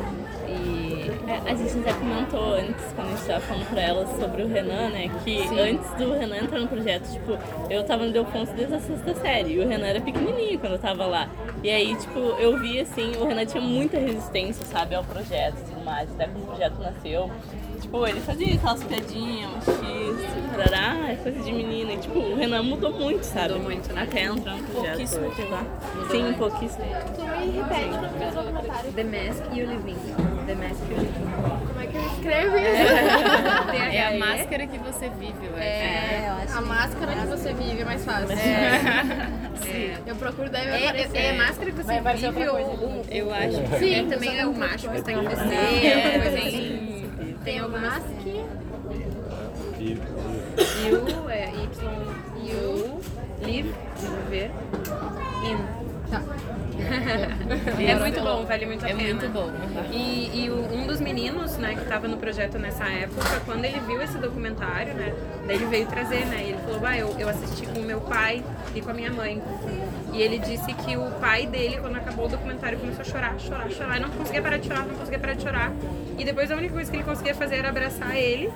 É, 1.27 1.51
a 1.51 1.53
gente 1.53 1.83
já 1.83 1.93
comentou 1.93 2.53
antes, 2.53 2.85
quando 2.95 3.07
a 3.07 3.15
gente 3.17 3.27
tava 3.27 3.41
falando 3.41 3.69
pra 3.69 3.81
elas 3.81 4.09
sobre 4.17 4.43
o 4.43 4.47
Renan, 4.47 4.89
né? 4.89 5.11
Que 5.25 5.41
antes 5.59 5.91
do 5.95 6.13
Renan 6.13 6.37
entrar 6.37 6.59
no 6.59 6.69
projeto, 6.69 7.11
tipo, 7.11 7.37
eu 7.69 7.83
tava 7.83 8.05
no 8.05 8.13
Delfonso 8.13 8.53
desde 8.53 8.75
a 8.75 8.79
sexta 8.79 9.13
série. 9.15 9.55
E 9.55 9.59
o 9.59 9.67
Renan 9.67 9.87
era 9.87 9.99
pequenininho 9.99 10.57
quando 10.57 10.73
eu 10.73 10.79
tava 10.79 11.05
lá. 11.05 11.27
E 11.61 11.69
aí, 11.69 11.93
tipo, 11.97 12.17
eu 12.17 12.57
vi 12.57 12.79
assim, 12.79 13.11
o 13.17 13.25
Renan 13.27 13.45
tinha 13.45 13.61
muita 13.61 13.97
resistência, 13.97 14.65
sabe, 14.67 14.95
ao 14.95 15.03
projeto 15.03 15.57
e 15.59 15.63
tudo 15.69 15.83
mais. 15.83 16.09
Até 16.11 16.27
quando 16.27 16.43
o 16.43 16.47
projeto 16.47 16.79
nasceu. 16.79 17.29
Tipo, 17.81 18.07
ele 18.07 18.21
fazia 18.21 18.55
aquelas 18.55 18.83
piadinhas, 18.85 19.51
machistas, 19.51 20.51
tarará, 20.55 21.11
é 21.11 21.15
coisa 21.17 21.39
de 21.41 21.51
menina. 21.51 21.91
E, 21.91 21.97
tipo, 21.97 22.19
o 22.19 22.35
Renan 22.37 22.63
mudou 22.63 22.93
muito, 22.93 23.23
sabe? 23.23 23.55
Mudou 23.55 23.63
muito, 23.65 23.91
né? 23.91 24.03
Até 24.03 24.23
entrar 24.23 24.55
no 24.55 24.63
projeto. 24.63 24.91
Pouquíssimo 24.91 25.49
tá? 25.49 25.65
Sim, 26.09 26.33
pouquíssimo. 26.37 26.85
Tu 27.15 27.21
me 27.21 27.51
repete 27.51 27.89
o 27.89 28.01
nome 28.01 28.17
do 28.17 28.43
documentário. 28.43 28.93
The 28.93 29.03
Mask 29.03 29.43
e 29.53 29.61
o 29.61 29.69
Living. 29.69 30.36
The 30.47 30.55
Mask. 30.55 30.81
Como 31.67 31.81
é 31.81 31.87
que 31.87 31.97
escreve 31.97 32.57
isso? 32.61 32.87
É 33.77 34.05
a 34.07 34.11
THE. 34.11 34.17
máscara 34.19 34.67
que 34.67 34.77
você 34.79 35.09
vive, 35.09 35.45
eu 35.45 35.53
acho. 35.55 35.61
É, 35.63 36.25
eu 36.29 36.33
acho 36.43 36.57
A 36.57 36.61
máscara 36.61 37.11
que 37.13 37.27
você 37.27 37.53
vive 37.53 37.81
é 37.81 37.85
mais 37.85 38.05
fácil. 38.05 38.31
É, 38.31 39.97
Eu 40.07 40.15
procuro 40.15 40.49
daí 40.49 40.65
vai 40.69 40.83
é, 40.83 40.87
aparecer. 40.87 41.17
é, 41.17 41.25
é 41.27 41.29
a 41.31 41.33
máscara 41.33 41.71
que 41.71 41.83
você 41.83 41.99
vive 42.01 42.47
ou 42.47 42.57
o, 42.57 43.05
Eu 43.11 43.33
acho. 43.33 43.79
Sim, 43.79 44.07
também 44.09 44.39
é 44.39 44.45
o 44.47 44.53
macho 44.53 44.89
que 44.89 44.97
está 44.97 45.11
em 45.11 45.23
você, 45.23 45.53
É, 45.55 46.15
assim. 46.27 47.35
Tem 47.43 47.59
algumas. 47.59 48.01
E, 49.79 49.97
You, 50.87 51.29
é 51.29 51.49
Y, 51.49 51.69
you, 52.43 52.99
live, 53.41 53.73
desenvolver, 53.95 54.51
in. 55.43 55.57
Tá. 56.09 56.21
É 57.79 57.95
muito 57.95 58.21
bom, 58.21 58.45
vale 58.45 58.65
muito 58.65 58.85
a 58.85 58.89
É 58.89 58.93
pena. 58.93 59.13
muito 59.13 59.29
bom. 59.31 59.51
E, 59.91 60.45
e 60.45 60.49
o- 60.49 60.73
um 60.73 60.87
dos 60.87 60.99
meninos, 60.99 61.57
né, 61.57 61.73
que 61.75 61.81
estava 61.81 62.07
no 62.07 62.17
projeto 62.17 62.57
nessa 62.57 62.85
época, 62.85 63.41
quando 63.45 63.65
ele 63.65 63.79
viu 63.81 64.01
esse 64.01 64.17
documentário, 64.17 64.93
né, 64.93 65.13
daí 65.45 65.55
ele 65.55 65.65
veio 65.65 65.85
trazer, 65.87 66.25
né, 66.25 66.43
e 66.45 66.49
ele 66.49 66.57
falou, 66.59 66.79
bah, 66.79 66.97
eu, 66.97 67.15
eu 67.19 67.29
assisti 67.29 67.65
com 67.67 67.79
o 67.79 67.83
meu 67.83 68.01
pai 68.01 68.43
e 68.75 68.81
com 68.81 68.91
a 68.91 68.93
minha 68.93 69.11
mãe. 69.11 69.41
E 70.13 70.21
ele 70.21 70.39
disse 70.39 70.73
que 70.73 70.97
o 70.97 71.11
pai 71.19 71.45
dele, 71.45 71.77
quando 71.79 71.95
acabou 71.97 72.25
o 72.25 72.29
documentário, 72.29 72.77
começou 72.79 73.01
a 73.01 73.05
chorar, 73.05 73.39
chorar, 73.39 73.69
chorar, 73.69 73.97
e 73.97 73.99
não 73.99 74.09
conseguia 74.09 74.41
parar 74.41 74.57
de 74.57 74.67
chorar, 74.67 74.85
não 74.85 74.95
conseguia 74.95 75.19
parar 75.19 75.33
de 75.33 75.43
chorar. 75.43 75.71
E 76.17 76.25
depois 76.25 76.49
a 76.51 76.55
única 76.55 76.73
coisa 76.73 76.89
que 76.89 76.97
ele 76.97 77.03
conseguia 77.03 77.35
fazer 77.35 77.57
era 77.57 77.69
abraçar 77.69 78.15
ele 78.15 78.49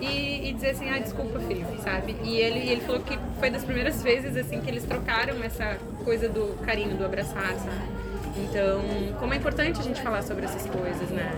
e, 0.00 0.48
e 0.48 0.52
dizer 0.52 0.70
assim, 0.70 0.90
ah, 0.90 0.98
desculpa, 0.98 1.38
filho, 1.40 1.66
sabe? 1.82 2.16
E 2.22 2.36
ele, 2.36 2.70
ele 2.70 2.80
falou 2.82 3.00
que 3.00 3.18
foi 3.38 3.50
das 3.50 3.64
primeiras 3.64 4.02
vezes, 4.02 4.36
assim, 4.36 4.60
que 4.60 4.70
eles 4.70 4.84
trocaram 4.84 5.42
essa 5.42 5.78
coisa 6.04 6.28
do 6.28 6.56
carinho, 6.64 6.96
do 6.96 7.04
abraçar, 7.04 7.54
sabe? 7.54 8.06
Então, 8.38 8.82
como 9.18 9.32
é 9.32 9.36
importante 9.38 9.80
a 9.80 9.82
gente 9.82 10.00
falar 10.02 10.22
sobre 10.22 10.44
essas 10.44 10.66
coisas, 10.66 11.08
né? 11.10 11.32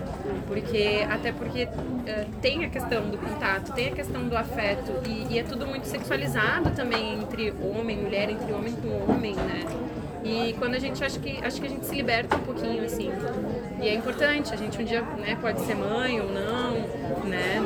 Porque, 0.47 1.05
até 1.09 1.31
porque 1.31 1.67
eh, 2.05 2.25
tem 2.41 2.65
a 2.65 2.69
questão 2.69 3.09
do 3.09 3.17
contato, 3.17 3.71
tem 3.73 3.87
a 3.87 3.91
questão 3.91 4.27
do 4.27 4.35
afeto 4.35 4.91
e, 5.07 5.33
e 5.33 5.39
é 5.39 5.43
tudo 5.43 5.65
muito 5.65 5.85
sexualizado 5.87 6.71
também 6.71 7.13
entre 7.13 7.53
homem 7.61 7.97
mulher, 7.97 8.29
entre 8.29 8.51
homem 8.51 8.73
com 8.73 9.11
homem, 9.13 9.33
né? 9.33 9.63
E 10.23 10.53
quando 10.59 10.75
a 10.75 10.79
gente 10.79 11.01
acha 11.01 11.17
que 11.19 11.39
acho 11.43 11.61
que 11.61 11.67
a 11.67 11.69
gente 11.69 11.85
se 11.85 11.95
liberta 11.95 12.35
um 12.35 12.41
pouquinho 12.41 12.83
assim. 12.83 13.09
E 13.81 13.87
é 13.87 13.93
importante, 13.93 14.53
a 14.53 14.57
gente 14.57 14.81
um 14.81 14.83
dia, 14.83 15.01
né, 15.01 15.37
pode 15.39 15.61
ser 15.61 15.75
mãe 15.75 16.19
ou 16.19 16.29
não, 16.29 16.73
né? 17.25 17.61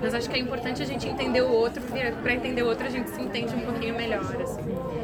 Mas 0.00 0.14
acho 0.14 0.28
que 0.28 0.36
é 0.36 0.38
importante 0.40 0.82
a 0.82 0.86
gente 0.86 1.08
entender 1.08 1.40
o 1.42 1.50
outro, 1.50 1.82
porque 1.82 2.10
para 2.22 2.34
entender 2.34 2.62
o 2.62 2.66
outro 2.68 2.86
a 2.86 2.90
gente 2.90 3.10
se 3.10 3.20
entende 3.20 3.54
um 3.54 3.60
pouquinho 3.60 3.94
melhor, 3.96 4.24
assim. 4.42 4.60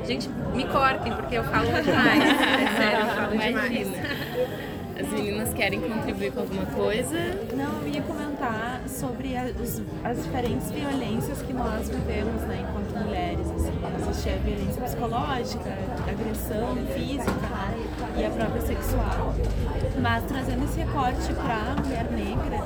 Gente, 0.06 0.28
me 0.54 0.64
cortem, 0.66 1.12
porque 1.12 1.36
eu 1.36 1.44
falo 1.44 1.66
demais. 1.66 2.22
É 2.62 2.76
sério, 2.76 3.00
eu 3.00 3.14
falo 3.14 3.30
demais. 3.32 3.50
Imagina. 3.50 3.96
As 5.00 5.08
meninas 5.08 5.54
querem 5.54 5.80
contribuir 5.80 6.32
com 6.32 6.40
alguma 6.40 6.66
coisa? 6.66 7.16
Não, 7.54 7.80
eu 7.82 7.88
ia 7.88 8.02
comentar 8.02 8.82
sobre 8.86 9.34
a- 9.36 9.46
os- 9.60 9.80
as 10.04 10.22
diferentes 10.22 10.70
violências 10.70 11.40
que 11.42 11.52
nós 11.52 11.88
vivemos, 11.88 12.42
né, 12.42 12.64
enquanto 12.68 13.04
mulheres. 13.04 13.46
Assim. 13.50 13.72
Existe 14.10 14.28
a 14.28 14.36
violência 14.36 14.82
psicológica, 14.82 15.70
a 16.06 16.10
agressão 16.10 16.76
física 16.94 17.30
né, 17.32 17.86
e 18.18 18.24
a 18.26 18.30
própria 18.30 18.60
sexual. 18.60 19.34
Mas 20.00 20.24
trazendo 20.24 20.64
esse 20.64 20.80
recorte 20.80 21.32
para 21.34 21.72
a 21.72 21.82
mulher 21.82 22.06
negra, 22.10 22.64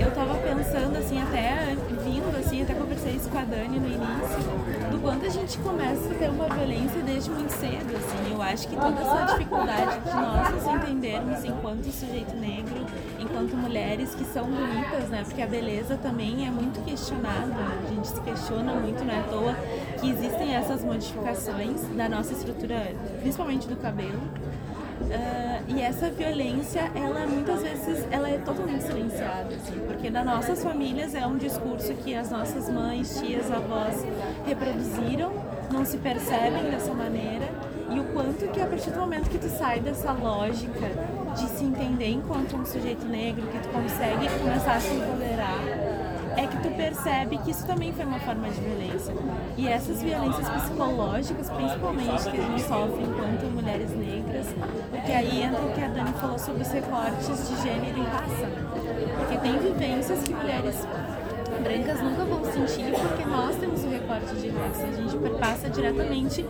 eu 0.00 0.10
tava 0.12 0.34
pensando 0.38 0.96
assim, 0.96 1.20
até 1.20 1.76
vindo 2.02 2.36
assim, 2.38 2.62
até 2.62 2.74
conversei 2.74 3.12
isso 3.12 3.28
com 3.28 3.38
a 3.38 3.44
Dani 3.44 3.78
no 3.78 3.86
início, 3.86 4.90
do 4.90 4.98
quanto 5.00 5.26
a 5.26 5.28
gente 5.28 5.58
começa 5.58 6.10
a 6.10 6.14
ter 6.14 6.30
uma 6.30 6.48
violência 6.48 7.02
desde 7.02 7.30
muito 7.30 7.50
cedo, 7.50 7.96
assim. 7.96 8.32
Eu 8.32 8.42
acho 8.42 8.66
que 8.68 8.76
toda 8.76 9.00
essa 9.00 9.32
dificuldade 9.32 10.00
de 10.00 10.14
nós 10.14 10.50
nos 10.50 10.74
entendermos 10.74 11.44
enquanto 11.44 11.84
sujeito 11.92 12.34
negro, 12.36 12.86
enquanto 13.18 13.56
mulheres 13.56 14.14
que 14.14 14.24
são 14.24 14.46
bonitas, 14.46 15.08
né? 15.10 15.22
Porque 15.24 15.42
a 15.42 15.46
beleza 15.46 15.96
também 15.96 16.46
é 16.46 16.50
muito 16.50 16.82
questionada, 16.84 17.54
a 17.84 17.94
gente 17.94 18.08
se 18.08 18.20
questiona 18.20 18.72
muito, 18.74 19.04
não 19.04 19.14
é 19.14 19.18
à 19.18 19.22
toa 19.24 19.54
que 20.00 20.10
existem 20.10 20.54
essas 20.54 20.82
modificações 20.82 21.82
da 21.94 22.08
nossa 22.08 22.32
estrutura, 22.32 22.94
principalmente 23.20 23.68
do 23.68 23.76
cabelo. 23.76 24.20
Ah, 25.12 25.60
e 25.68 25.80
essa 25.80 26.10
violência, 26.10 26.90
ela 26.94 27.26
muitas 27.26 27.62
vezes 27.62 28.06
ela 28.10 28.28
é 28.28 28.38
totalmente 28.38 28.84
silenciada, 28.84 29.54
assim, 29.54 29.78
porque 29.86 30.10
nas 30.10 30.24
nossas 30.24 30.62
famílias 30.62 31.14
é 31.14 31.26
um 31.26 31.36
discurso 31.36 31.94
que 31.94 32.14
as 32.14 32.30
nossas 32.30 32.68
mães, 32.68 33.18
tias, 33.20 33.50
avós 33.50 34.04
reproduziram, 34.46 35.32
não 35.72 35.84
se 35.84 35.96
percebem 35.98 36.70
dessa 36.70 36.92
maneira, 36.92 37.48
e 37.90 37.98
o 37.98 38.04
quanto 38.12 38.46
que 38.48 38.60
a 38.60 38.66
partir 38.66 38.90
do 38.90 39.00
momento 39.00 39.28
que 39.28 39.38
tu 39.38 39.48
sai 39.48 39.80
dessa 39.80 40.12
lógica 40.12 40.88
de 41.36 41.48
se 41.48 41.64
entender 41.64 42.10
enquanto 42.10 42.56
um 42.56 42.64
sujeito 42.64 43.04
negro, 43.06 43.46
que 43.48 43.58
tu 43.58 43.68
consegue 43.68 44.28
começar 44.38 44.74
a 44.74 44.80
se 44.80 44.94
empoderar, 44.94 45.58
é 46.36 46.46
que 46.46 46.56
tu 46.62 46.70
percebe 46.76 47.38
que 47.38 47.50
isso 47.50 47.66
também 47.66 47.92
foi 47.92 48.04
uma 48.04 48.18
forma 48.20 48.48
de 48.48 48.60
violência. 48.60 49.14
E 49.56 49.68
essas 49.68 50.02
violências 50.02 50.48
psicológicas, 50.48 51.50
principalmente, 51.50 52.30
que 52.30 52.38
a 52.38 52.42
gente 52.42 52.62
sofre 52.62 53.02
enquanto 53.02 53.52
mulheres 53.52 53.90
negras, 53.90 54.46
porque 54.90 55.12
aí 55.12 55.42
entra 55.42 55.62
o 55.62 55.72
que 55.72 55.82
a 55.82 55.88
Dani 55.88 56.12
falou 56.12 56.38
sobre 56.38 56.62
os 56.62 56.68
recortes 56.68 57.48
de 57.48 57.62
gênero 57.62 57.98
e 57.98 58.02
raça. 58.02 58.48
Porque 59.18 59.38
tem 59.38 59.58
vivências 59.58 60.22
que 60.22 60.34
mulheres 60.34 60.86
brancas 61.62 62.00
nunca 62.00 62.24
vão 62.24 62.44
sentir 62.44 62.92
porque 62.92 63.24
nós 63.24 63.56
temos 63.56 63.84
o 63.84 63.88
recorte 63.88 64.34
de 64.36 64.48
raça. 64.48 64.86
A 64.86 64.92
gente 64.92 65.38
passa 65.38 65.68
diretamente 65.68 66.46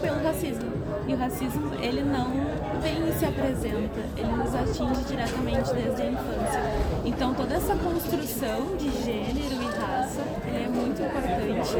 pelo 0.00 0.22
racismo. 0.22 0.72
E 1.06 1.14
o 1.14 1.16
racismo, 1.16 1.74
ele 1.80 2.02
não 2.02 2.57
vem 2.80 3.08
e 3.08 3.12
se 3.12 3.24
apresenta, 3.24 4.00
ele 4.16 4.32
nos 4.32 4.54
atinge 4.54 5.04
diretamente 5.04 5.72
desde 5.74 6.02
a 6.02 6.06
infância. 6.06 6.62
Então 7.04 7.34
toda 7.34 7.54
essa 7.54 7.74
construção 7.76 8.76
de 8.76 8.90
gênero 9.04 9.62
e 9.62 9.66
raça, 9.78 10.20
é 10.46 10.68
muito 10.68 11.02
importante. 11.02 11.70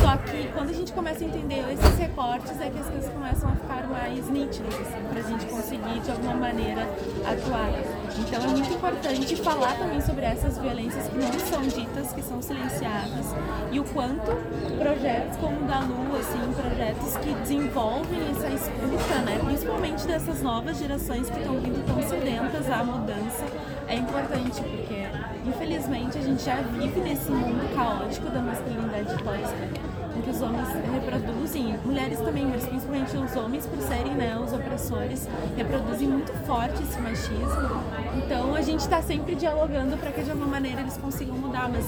Só 0.00 0.16
que 0.16 0.48
quando 0.52 0.70
a 0.70 0.72
gente 0.72 0.92
começa 0.92 1.24
a 1.24 1.26
entender 1.26 1.64
esses 1.72 1.98
recortes, 1.98 2.60
é 2.60 2.70
que 2.70 2.78
as 2.78 2.86
coisas 2.88 3.12
começam 3.12 3.48
a 3.50 3.52
ficar 3.52 3.86
mais 3.88 4.28
nítidas, 4.28 4.74
assim, 4.74 5.02
pra 5.10 5.22
gente 5.22 5.46
conseguir 5.46 6.00
de 6.00 6.10
alguma 6.10 6.34
maneira 6.34 6.82
atuar. 7.26 7.72
Então 8.20 8.42
é 8.42 8.46
muito 8.48 8.72
importante 8.72 9.36
falar 9.36 9.78
também 9.78 10.00
sobre 10.00 10.24
essas 10.24 10.58
violências 10.58 11.08
que 11.08 11.16
não 11.16 11.38
são 11.38 11.62
ditas, 11.62 12.12
que 12.12 12.22
são 12.22 12.42
silenciadas, 12.42 13.26
e 13.70 13.78
o 13.78 13.84
quanto 13.84 14.32
projetos 14.78 15.36
como 15.38 15.60
o 15.60 15.64
da 15.64 15.80
Lu, 15.80 16.16
assim, 16.16 16.52
projetos 16.52 17.16
que 17.18 17.32
desenvolvem 17.34 18.20
essa 18.30 18.48
escuta, 18.48 19.14
né, 19.24 19.38
principalmente 19.44 20.06
dessas 20.06 20.42
novas 20.42 20.78
gerações 20.78 21.30
que 21.30 21.38
estão 21.38 21.58
vindo 21.60 21.84
tão 21.86 22.02
sedentas 22.02 22.70
à 22.70 22.84
mudança, 22.84 23.44
é 23.86 23.94
importante, 23.94 24.60
porque 24.60 25.06
infelizmente 25.48 26.18
a 26.18 26.22
gente 26.22 26.42
já 26.42 26.56
vive 26.56 27.00
nesse 27.00 27.30
mundo 27.30 27.74
caótico 27.74 28.28
da 28.30 28.40
masculinidade 28.40 29.22
tóxica 29.22 29.97
que 30.22 30.30
os 30.30 30.40
homens 30.42 30.68
reproduzem, 30.92 31.78
mulheres 31.84 32.18
também, 32.20 32.46
mas 32.46 32.64
principalmente 32.66 33.16
os 33.16 33.36
homens, 33.36 33.66
por 33.66 33.78
serem 33.80 34.14
né, 34.14 34.38
os 34.38 34.52
opressores, 34.52 35.28
reproduzem 35.56 36.08
muito 36.08 36.32
forte 36.46 36.82
esse 36.82 37.00
machismo. 37.00 37.82
Então 38.16 38.54
a 38.54 38.62
gente 38.62 38.80
está 38.80 39.00
sempre 39.02 39.34
dialogando 39.34 39.96
para 39.96 40.10
que 40.10 40.22
de 40.22 40.30
alguma 40.30 40.48
maneira 40.48 40.80
eles 40.80 40.96
consigam 40.96 41.36
mudar, 41.36 41.68
mas 41.68 41.84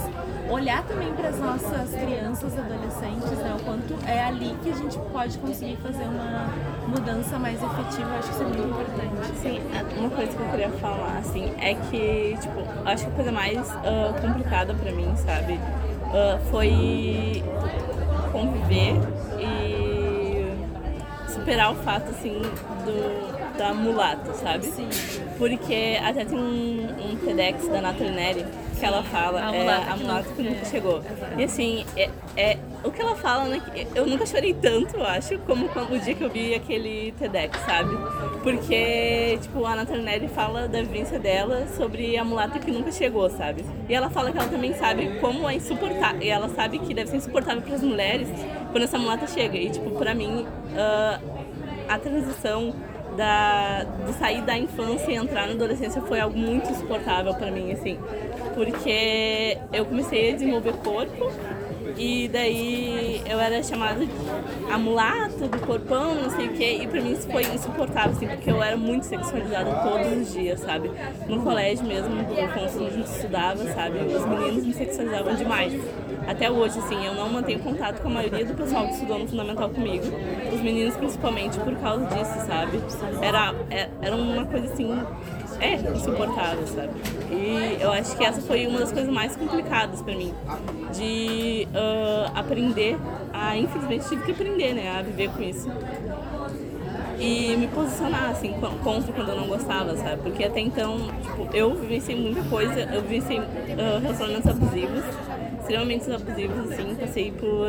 olhar 0.50 0.82
também 0.84 1.12
para 1.12 1.28
as 1.28 1.38
nossas 1.38 1.90
crianças, 1.90 2.52
adolescentes, 2.58 3.38
né, 3.38 3.56
o 3.58 3.64
quanto 3.64 3.94
é 4.06 4.24
ali 4.24 4.56
que 4.62 4.70
a 4.70 4.74
gente 4.74 4.98
pode 5.12 5.38
conseguir 5.38 5.76
fazer 5.76 6.04
uma 6.04 6.48
mudança 6.88 7.38
mais 7.38 7.60
efetiva, 7.62 8.10
acho 8.18 8.28
que 8.28 8.34
isso 8.34 8.42
é 8.42 8.46
muito 8.46 8.62
importante. 8.62 9.38
Sim, 9.40 9.60
uma 9.98 10.10
coisa 10.10 10.32
que 10.32 10.42
eu 10.42 10.50
queria 10.50 10.70
falar, 10.70 11.18
assim, 11.18 11.52
é 11.58 11.74
que, 11.74 12.36
tipo, 12.40 12.60
acho 12.84 13.04
que 13.04 13.10
a 13.10 13.14
coisa 13.14 13.32
mais 13.32 13.58
ah, 13.70 14.14
complicada 14.20 14.74
pra 14.74 14.92
mim, 14.92 15.12
sabe, 15.16 15.58
ah, 16.12 16.38
foi 16.50 17.42
conviver 18.40 18.94
e 19.38 21.30
superar 21.32 21.72
o 21.72 21.76
fato, 21.76 22.10
assim, 22.10 22.40
do, 22.84 23.56
da 23.58 23.72
mulata, 23.74 24.32
sabe? 24.34 24.66
Sim. 24.66 24.88
Porque 25.38 25.98
até 26.02 26.24
tem 26.24 26.38
um, 26.38 26.86
um 27.12 27.16
TEDx 27.16 27.68
da 27.68 27.80
Nathalie 27.80 28.12
Neri 28.12 28.44
que 28.78 28.84
ela 28.86 29.02
fala, 29.02 29.42
A 29.46 29.54
é 29.54 29.58
mulata 29.58 29.90
a 29.90 29.94
que 29.94 30.02
mulata 30.02 30.22
nunca- 30.22 30.34
que 30.36 30.42
nunca 30.42 30.60
é. 30.60 30.64
chegou. 30.64 31.02
E 31.36 31.44
assim, 31.44 31.84
é, 31.96 32.08
é- 32.36 32.58
o 32.82 32.90
que 32.90 33.00
ela 33.02 33.14
fala, 33.14 33.44
né? 33.44 33.60
Eu 33.94 34.06
nunca 34.06 34.24
chorei 34.24 34.54
tanto, 34.54 34.96
eu 34.96 35.04
acho, 35.04 35.38
como 35.40 35.68
quando, 35.68 35.92
o 35.92 35.98
dia 35.98 36.14
que 36.14 36.24
eu 36.24 36.30
vi 36.30 36.54
aquele 36.54 37.12
TEDx, 37.18 37.58
sabe? 37.66 37.90
Porque, 38.42 39.38
tipo, 39.42 39.66
a 39.66 39.76
Natanelli 39.76 40.28
fala 40.28 40.66
da 40.66 40.80
vivência 40.80 41.18
dela 41.18 41.66
sobre 41.76 42.16
a 42.16 42.24
mulata 42.24 42.58
que 42.58 42.70
nunca 42.70 42.90
chegou, 42.90 43.28
sabe? 43.28 43.64
E 43.88 43.94
ela 43.94 44.08
fala 44.08 44.32
que 44.32 44.38
ela 44.38 44.48
também 44.48 44.72
sabe 44.72 45.18
como 45.20 45.48
é 45.48 45.56
insuportável. 45.56 46.22
E 46.22 46.30
ela 46.30 46.48
sabe 46.48 46.78
que 46.78 46.94
deve 46.94 47.10
ser 47.10 47.18
insuportável 47.18 47.62
para 47.62 47.74
as 47.74 47.82
mulheres 47.82 48.28
quando 48.72 48.84
essa 48.84 48.98
mulata 48.98 49.26
chega. 49.26 49.58
E, 49.58 49.68
tipo, 49.68 49.90
pra 49.90 50.14
mim, 50.14 50.46
ah, 50.74 51.20
a 51.88 51.98
transição 51.98 52.74
da, 53.16 53.84
de 54.06 54.12
sair 54.14 54.42
da 54.42 54.56
infância 54.56 55.10
e 55.10 55.16
entrar 55.16 55.46
na 55.46 55.52
adolescência 55.52 56.00
foi 56.00 56.20
algo 56.20 56.38
muito 56.38 56.70
insuportável 56.70 57.34
pra 57.34 57.50
mim, 57.50 57.72
assim. 57.72 57.98
Porque 58.54 59.58
eu 59.72 59.84
comecei 59.84 60.30
a 60.30 60.32
desenvolver 60.32 60.72
corpo 60.74 61.30
e 61.96 62.28
daí 62.28 63.22
eu 63.28 63.38
era 63.38 63.62
chamada 63.62 64.04
de 64.04 64.10
a 64.70 64.78
mulata 64.78 65.48
do 65.48 65.58
corpão, 65.66 66.14
não 66.14 66.30
sei 66.30 66.46
o 66.48 66.52
quê, 66.52 66.80
e 66.82 66.86
pra 66.86 67.00
mim 67.00 67.12
isso 67.12 67.28
foi 67.28 67.42
insuportável, 67.42 68.12
assim, 68.12 68.26
porque 68.26 68.50
eu 68.50 68.62
era 68.62 68.76
muito 68.76 69.04
sexualizada 69.04 69.70
todos 69.88 70.12
os 70.12 70.32
dias, 70.32 70.60
sabe? 70.60 70.90
No 71.28 71.42
colégio 71.42 71.84
mesmo, 71.84 72.14
no 72.14 72.20
a 72.20 72.90
gente 72.90 73.06
estudava, 73.06 73.64
sabe? 73.72 73.98
Os 73.98 74.24
meninos 74.26 74.64
me 74.66 74.72
sexualizavam 74.72 75.34
demais. 75.34 75.72
Até 76.26 76.50
hoje, 76.50 76.78
assim, 76.78 77.04
eu 77.04 77.14
não 77.14 77.28
mantenho 77.28 77.58
contato 77.60 78.00
com 78.02 78.08
a 78.08 78.12
maioria 78.12 78.44
do 78.44 78.54
pessoal 78.54 78.86
que 78.86 78.94
estudou 78.94 79.18
no 79.18 79.26
Fundamental 79.28 79.68
comigo. 79.70 80.04
Os 80.52 80.60
meninos, 80.60 80.96
principalmente, 80.96 81.58
por 81.58 81.74
causa 81.76 82.04
disso, 82.06 82.46
sabe? 82.46 82.80
Era, 83.22 83.54
é- 83.70 83.88
era 84.02 84.14
uma 84.14 84.44
coisa, 84.44 84.72
assim, 84.72 84.86
é 85.60 85.74
insuportável, 85.74 86.66
sabe? 86.66 86.90
E 87.30 87.78
eu 87.80 87.90
acho 87.92 88.16
que 88.16 88.24
essa 88.24 88.40
foi 88.40 88.66
uma 88.66 88.80
das 88.80 88.92
coisas 88.92 89.12
mais 89.12 89.36
complicadas 89.36 90.02
pra 90.02 90.14
mim. 90.14 90.32
De 90.94 91.68
ah, 91.74 92.32
aprender 92.34 92.96
a, 93.32 93.56
infelizmente, 93.56 94.08
tive 94.08 94.22
que 94.24 94.32
aprender, 94.32 94.74
né? 94.74 94.96
A 94.98 95.02
viver 95.02 95.30
com 95.30 95.42
isso 95.42 95.68
e 97.18 97.54
me 97.56 97.66
posicionar 97.68 98.30
assim 98.30 98.52
co- 98.54 98.70
contra 98.82 99.12
quando 99.12 99.28
eu 99.28 99.36
não 99.36 99.46
gostava, 99.46 99.94
sabe? 99.96 100.22
Porque 100.22 100.42
até 100.42 100.60
então, 100.60 100.96
tipo, 101.22 101.54
eu 101.54 101.74
vivenciei 101.74 102.18
muita 102.18 102.42
coisa, 102.44 102.80
eu 102.80 103.02
vivenciei 103.02 103.38
ah, 103.40 103.98
relacionamentos 104.00 104.46
abusivos, 104.50 105.04
extremamente 105.60 106.10
abusivos, 106.10 106.72
assim, 106.72 106.94
passei 106.98 107.30
por 107.32 107.68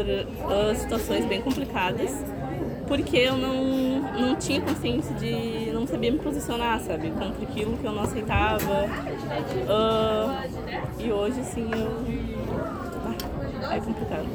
ah, 0.49 0.73
situações 0.75 1.25
bem 1.25 1.41
complicadas, 1.41 2.11
porque 2.87 3.17
eu 3.17 3.37
não, 3.37 4.01
não 4.19 4.35
tinha 4.35 4.61
consciência 4.61 5.13
de, 5.15 5.71
não 5.71 5.85
sabia 5.87 6.11
me 6.11 6.19
posicionar, 6.19 6.79
sabe? 6.79 7.11
Contra 7.11 7.43
aquilo 7.43 7.77
que 7.77 7.85
eu 7.85 7.91
não 7.91 8.03
aceitava. 8.03 8.85
Ah, 9.69 10.45
e 10.99 11.11
hoje, 11.11 11.39
assim, 11.39 11.69
eu. 11.71 11.91
Ah, 13.69 13.75
é 13.75 13.79
complicado. 13.79 14.25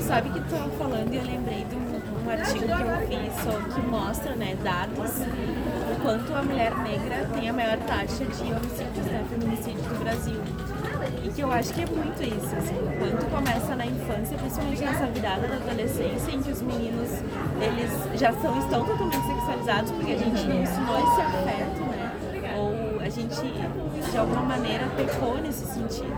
Sabe 0.00 0.30
que 0.30 0.40
tu 0.40 0.50
tava 0.50 0.70
falando 0.70 1.12
e 1.12 1.16
eu 1.16 1.24
lembrei 1.24 1.64
de 1.64 1.76
um, 1.76 2.30
artigo 2.30 2.64
que 2.64 2.72
eu 2.72 3.20
fiz 3.20 3.74
que 3.74 3.80
mostra, 3.82 4.34
né, 4.34 4.56
dados 4.62 5.10
o 5.20 6.02
quanto 6.02 6.34
a 6.34 6.42
mulher 6.42 6.76
negra 6.78 7.28
tem 7.34 7.48
a 7.48 7.52
maior 7.52 7.78
taxa 7.78 8.24
de 8.24 8.42
homicídios, 8.52 9.06
né, 9.06 9.24
feminicídios 9.28 9.86
no 9.86 9.98
Brasil. 9.98 10.40
E 11.34 11.36
que 11.36 11.42
eu 11.42 11.50
acho 11.50 11.74
que 11.74 11.82
é 11.82 11.86
muito 11.86 12.22
isso, 12.22 12.54
assim, 12.54 12.76
o 12.78 12.96
quanto 12.96 13.26
começa 13.26 13.74
na 13.74 13.84
infância, 13.84 14.38
principalmente 14.38 14.84
nessa 14.84 15.06
virada 15.06 15.48
da 15.48 15.56
adolescência, 15.56 16.30
em 16.30 16.40
que 16.40 16.52
os 16.52 16.62
meninos, 16.62 17.10
eles 17.60 18.20
já 18.20 18.32
são, 18.34 18.56
estão 18.56 18.84
totalmente 18.84 19.26
sexualizados 19.26 19.90
porque 19.90 20.12
a 20.12 20.18
gente 20.18 20.46
não 20.46 20.62
ensinou 20.62 20.96
esse 20.96 21.20
afeto, 21.20 21.80
né, 21.90 22.12
ou 22.56 23.00
a 23.00 23.08
gente, 23.08 24.10
de 24.12 24.16
alguma 24.16 24.42
maneira, 24.42 24.86
pecou 24.96 25.36
nesse 25.38 25.66
sentido. 25.66 26.14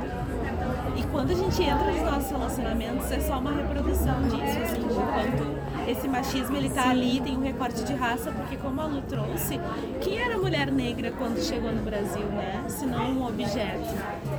E 0.95 1.03
quando 1.05 1.31
a 1.31 1.35
gente 1.35 1.63
entra 1.63 1.91
nos 1.91 2.03
nossos 2.03 2.31
relacionamentos, 2.31 3.11
é 3.11 3.21
só 3.21 3.39
uma 3.39 3.53
reprodução 3.53 4.23
disso, 4.25 4.59
assim, 4.65 4.83
de 4.83 4.95
quanto 4.95 5.66
esse 5.87 6.09
machismo 6.09 6.57
ele 6.57 6.69
tá 6.71 6.91
ali, 6.91 7.21
tem 7.21 7.37
um 7.37 7.43
recorte 7.43 7.85
de 7.85 7.95
raça, 7.95 8.31
porque 8.33 8.57
como 8.57 8.81
a 8.81 8.87
Lu 8.87 9.03
trouxe, 9.03 9.61
quem 10.01 10.19
era 10.19 10.35
a 10.35 10.39
mulher 10.39 10.71
negra 10.71 11.13
quando 11.13 11.41
chegou 11.41 11.73
no 11.73 11.83
Brasil, 11.83 12.27
né? 12.27 12.65
Se 12.69 12.87
não 12.87 13.11
um 13.13 13.27
objeto. 13.27 13.95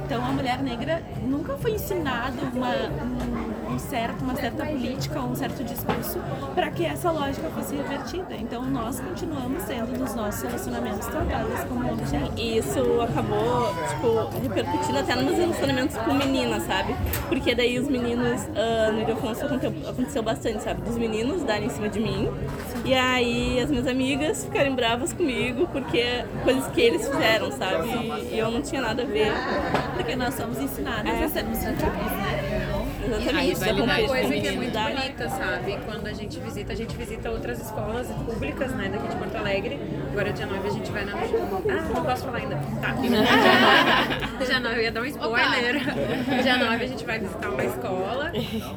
Então 0.06 0.24
a 0.26 0.32
mulher 0.32 0.62
negra 0.62 1.02
nunca 1.24 1.58
foi 1.58 1.72
ensinado 1.72 2.38
uma, 2.54 2.72
um, 2.72 3.47
um 3.70 3.80
certo, 3.80 4.22
uma 4.22 4.36
certa 4.36 4.66
política, 4.66 5.20
um 5.22 5.36
certo 5.36 5.64
discurso 5.64 6.20
para 6.56 6.70
que 6.72 6.86
essa 6.86 7.12
lógica 7.12 7.50
fosse 7.50 7.76
revertida. 7.76 8.36
Então 8.36 8.64
nós 8.66 9.00
continuamos 9.00 9.64
sendo 9.64 9.98
nos 9.98 10.16
nossos 10.16 10.42
relacionamentos 10.42 11.06
tratadas 11.08 11.64
como 11.66 11.92
objeto. 11.92 12.32
E 12.38 12.58
isso 12.58 12.80
acabou, 13.02 13.74
tipo, 13.90 14.40
repercutindo 14.42 15.00
até 15.00 15.16
nos 15.16 15.26
meus 15.26 15.38
relacionamentos 15.40 15.98
com 15.98 16.14
meninas, 16.14 16.64
sabe? 16.64 16.96
Porque 17.28 17.54
daí 17.56 17.78
os 17.80 17.88
meninos, 17.88 18.42
ah, 18.56 18.92
no 18.92 19.00
Ildefonso 19.02 19.46
aconteceu, 19.46 19.90
aconteceu 19.90 20.24
bastante, 20.24 20.64
sabe? 20.64 20.82
Dos 20.82 20.98
meninos 20.98 21.44
darem 21.44 21.68
em 21.68 21.70
cima 21.70 21.90
de 21.90 22.00
mim. 22.00 22.30
E 22.86 22.94
aí 22.94 23.60
as 23.60 23.70
minhas 23.70 23.88
amigas 23.88 24.46
ficarem 24.46 24.74
bravas 24.74 25.12
comigo 25.14 25.68
porque 25.72 26.24
coisas 26.44 26.68
que 26.68 26.82
eles 26.82 27.08
fizeram, 27.08 27.52
sabe? 27.52 27.90
E 28.32 28.38
eu 28.40 28.50
não 28.50 28.62
tinha 28.62 28.82
nada 28.82 29.04
a 29.04 29.06
ver. 29.06 29.32
Porque 29.96 30.16
nós 30.16 30.34
somos 30.36 30.58
ensinadas 30.60 31.12
É. 31.14 31.24
a 31.26 31.30
sermos 31.30 31.58
sensíveis, 31.58 31.94
né? 31.94 32.37
Exatamente. 33.08 33.60
da 33.60 33.84
Uma 33.84 33.96
coisa 33.96 34.34
que 34.34 34.48
é 34.48 34.52
muito 34.52 34.74
competitividade. 34.74 34.96
bonita, 34.96 35.30
sabe? 35.30 35.78
Quando 35.86 36.08
a 36.08 36.14
gente 36.14 36.40
visita, 36.40 36.74
a 36.74 36.76
gente 36.76 36.96
visita 36.96 37.32
outras 37.32 37.60
escolas 37.60 38.08
públicas, 38.08 38.72
né, 38.72 38.90
daqui 38.90 39.08
de 39.08 39.16
Porto 39.16 39.36
Alegre. 39.38 39.80
Agora 40.12 40.34
dia 40.34 40.46
9 40.46 40.68
a 40.68 40.72
gente 40.72 40.92
vai 40.92 41.06
na. 41.06 41.14
Ah, 41.14 41.90
não 41.94 42.04
posso 42.04 42.26
falar 42.26 42.38
ainda. 42.40 42.56
Tá. 42.82 42.96
dia 44.46 44.60
9 44.60 44.76
eu 44.76 44.82
ia 44.84 44.92
dar 44.92 45.02
um 45.02 45.06
spoiler. 45.06 45.80
Dia 46.44 46.58
9 46.58 46.84
a 46.84 46.88
gente 46.88 47.06
vai 47.06 47.20
visitar 47.20 47.50
uma 47.50 47.64
escola. 47.64 48.32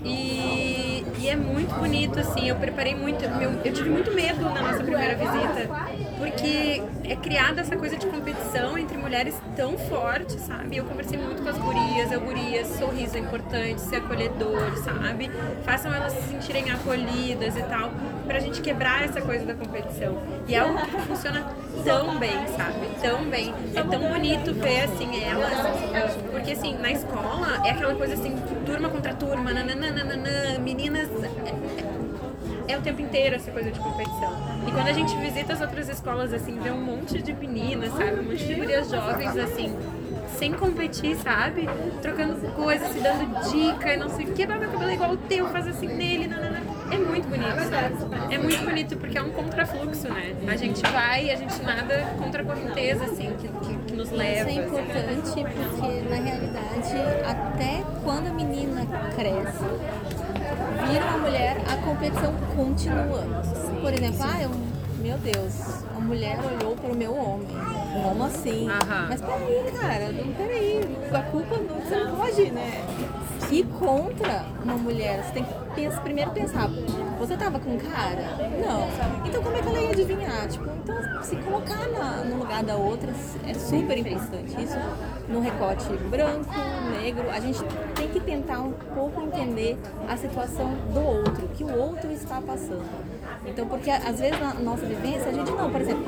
E, 0.05 1.05
e 1.19 1.29
é 1.29 1.37
muito 1.37 1.75
bonito, 1.75 2.19
assim. 2.19 2.49
Eu 2.49 2.57
preparei 2.57 2.95
muito. 2.95 3.25
eu 3.65 3.73
tive 3.73 3.91
muito 3.91 4.13
medo 4.13 4.43
na 4.43 4.63
nossa 4.63 4.83
primeira 4.83 5.15
visita. 5.15 6.10
Porque 6.21 6.83
é 7.03 7.17
criada 7.17 7.63
essa 7.63 7.75
coisa 7.77 7.97
de 7.97 8.07
competição 8.07 8.77
entre 8.77 8.99
mulheres 8.99 9.35
tão 9.57 9.79
forte, 9.79 10.39
sabe? 10.39 10.77
Eu 10.77 10.85
conversei 10.85 11.19
muito 11.19 11.43
com 11.43 11.49
as 11.49 11.57
gurias, 11.57 12.13
eu 12.13 12.21
gurias, 12.21 12.69
sorriso 12.79 13.17
é 13.17 13.21
importante, 13.21 13.81
ser 13.81 13.97
acolhedor, 13.97 14.77
sabe? 14.85 15.31
Façam 15.65 15.93
elas 15.95 16.13
se 16.13 16.29
sentirem 16.29 16.71
acolhidas 16.71 17.57
e 17.57 17.63
tal, 17.63 17.91
pra 18.27 18.39
gente 18.39 18.61
quebrar 18.61 19.03
essa 19.03 19.23
coisa 19.23 19.47
da 19.47 19.55
competição. 19.55 20.19
E 20.47 20.55
é 20.55 20.59
algo 20.59 20.77
que 20.79 21.01
funciona 21.01 21.43
tão 21.83 22.19
bem, 22.19 22.47
sabe? 22.55 22.87
Tão 23.01 23.25
bem. 23.25 23.55
É 23.75 23.83
tão 23.83 24.01
bonito 24.11 24.53
ver, 24.53 24.83
assim, 24.83 25.25
elas, 25.25 26.15
porque 26.31 26.53
assim, 26.53 26.77
na 26.77 26.93
escola 26.93 27.63
é 27.65 27.71
aquela 27.71 27.95
coisa 27.95 28.13
assim, 28.13 28.37
turma 28.67 28.91
contra 28.91 29.15
turma, 29.15 29.55
nananana, 29.55 30.59
meninas. 30.59 31.09
É 32.73 32.79
o 32.79 32.83
tempo 32.83 33.01
inteiro 33.01 33.37
essa 33.37 33.51
coisa 33.51 33.71
de 33.71 33.79
competição. 33.79 34.33
E 34.67 34.73
quando 34.73 34.89
a 34.89 34.93
gente 34.93 35.17
visita 35.17 35.53
as 35.53 35.61
outras 35.61 35.89
escolas, 35.89 36.33
assim, 36.33 36.59
vê 36.61 36.71
um 36.71 36.81
monte 36.81 37.21
de 37.23 37.33
meninas, 37.33 37.91
sabe? 37.93 38.21
Um 38.21 38.25
monte 38.25 38.45
de 38.45 38.55
gurias 38.55 38.91
jovens, 38.91 39.37
assim, 39.37 39.75
sem 40.37 40.53
competir, 40.53 41.17
sabe? 41.17 41.69
Trocando 42.01 42.41
coisas, 42.53 42.89
se 42.93 43.01
dando 43.01 43.51
dica 43.51 43.93
e 43.93 43.97
não 43.97 44.09
sei 44.09 44.27
o 44.27 44.33
que. 44.33 44.47
Meu 44.47 44.71
cabelo 44.71 44.91
é 44.91 44.95
igual 44.95 45.11
o 45.13 45.17
teu, 45.17 45.47
faz 45.49 45.67
assim 45.67 45.87
nele, 45.87 46.27
nanana. 46.27 46.61
É 46.91 46.99
muito 46.99 47.29
bonito, 47.29 47.61
sabe? 47.69 48.35
É 48.35 48.39
muito 48.39 48.65
bonito 48.65 48.97
porque 48.97 49.19
é 49.19 49.23
um 49.23 49.31
contrafluxo, 49.31 50.09
né? 50.09 50.35
A 50.49 50.57
gente 50.57 50.83
vai 50.91 51.27
e 51.27 51.31
a 51.31 51.37
gente 51.37 51.63
nada 51.63 52.15
contra 52.19 52.43
a 52.43 52.45
correnteza, 52.45 53.05
assim, 53.05 53.35
que, 53.39 53.49
que, 53.49 53.75
que 53.87 53.93
nos 53.95 54.11
leva. 54.11 54.51
Isso 54.51 54.61
é 54.61 54.65
assim. 54.65 54.81
importante 54.81 55.55
porque, 55.55 56.01
na 56.09 56.17
realidade, 56.17 56.95
até 57.27 57.85
quando 58.03 58.29
a 58.29 58.33
menina 58.33 58.87
cresce, 59.15 59.65
vira 60.87 61.05
uma 61.07 61.19
mulher, 61.19 61.57
a 61.69 61.77
competição 61.77 62.35
continua. 62.57 63.23
Por 63.81 63.93
exemplo, 63.93 64.21
ah, 64.21 64.43
eu, 64.43 64.51
meu 65.01 65.19
Deus, 65.19 65.85
a 65.97 66.01
mulher 66.01 66.39
olhou 66.39 66.77
para 66.77 66.93
o 66.93 66.97
meu 66.97 67.15
homem. 67.15 67.49
Como 68.03 68.25
assim? 68.25 68.69
Aham. 68.69 69.07
Mas 69.09 69.21
peraí, 69.21 69.73
cara, 69.81 70.13
não, 70.13 70.33
peraí, 70.33 70.99
a 71.13 71.23
culpa 71.23 71.57
não, 71.57 71.81
você 71.81 71.97
não 71.97 72.17
pode, 72.17 72.51
né? 72.51 72.85
Ir 73.51 73.65
contra 73.79 74.45
uma 74.63 74.75
mulher, 74.77 75.25
você 75.25 75.33
tem 75.33 75.45
que 75.45 75.53
pensar, 75.75 76.01
primeiro 76.03 76.31
pensar, 76.31 76.69
você 77.19 77.37
tava 77.37 77.59
com 77.59 77.77
cara? 77.79 78.37
Não. 78.65 79.27
Então 79.27 79.43
como 79.43 79.57
é 79.57 79.61
que 79.61 79.69
ela 79.69 79.81
ia 79.81 79.91
adivinhar? 79.91 80.47
Tipo, 80.49 80.67
então 80.85 81.23
se 81.23 81.35
colocar 81.37 81.89
na- 81.89 82.23
no 82.25 82.37
lugar 82.39 82.63
da 82.63 82.77
outra 82.77 83.11
é 83.47 83.53
super 83.55 83.99
importante. 83.99 84.55
Isso 84.63 84.79
no 85.29 85.41
recorte 85.41 85.85
branco, 86.09 86.47
negro, 87.03 87.29
a 87.29 87.41
gente 87.41 87.61
tem 87.97 88.09
que 88.09 88.21
tentar 88.21 88.61
um 88.61 88.73
pouco 88.95 89.21
entender 89.23 89.77
a 90.09 90.17
situação 90.17 90.73
do 90.95 91.01
outro, 91.01 91.49
que 91.49 91.65
o 91.65 91.77
outro 91.77 92.11
está 92.13 92.41
passando. 92.41 92.85
Então, 93.47 93.67
porque 93.67 93.91
às 93.91 94.21
vezes 94.21 94.39
na 94.41 94.55
nossa 94.55 94.87
vivência, 94.87 95.29
a 95.29 95.33
gente 95.33 95.51
não, 95.51 95.71
por 95.71 95.81
exemplo, 95.81 96.05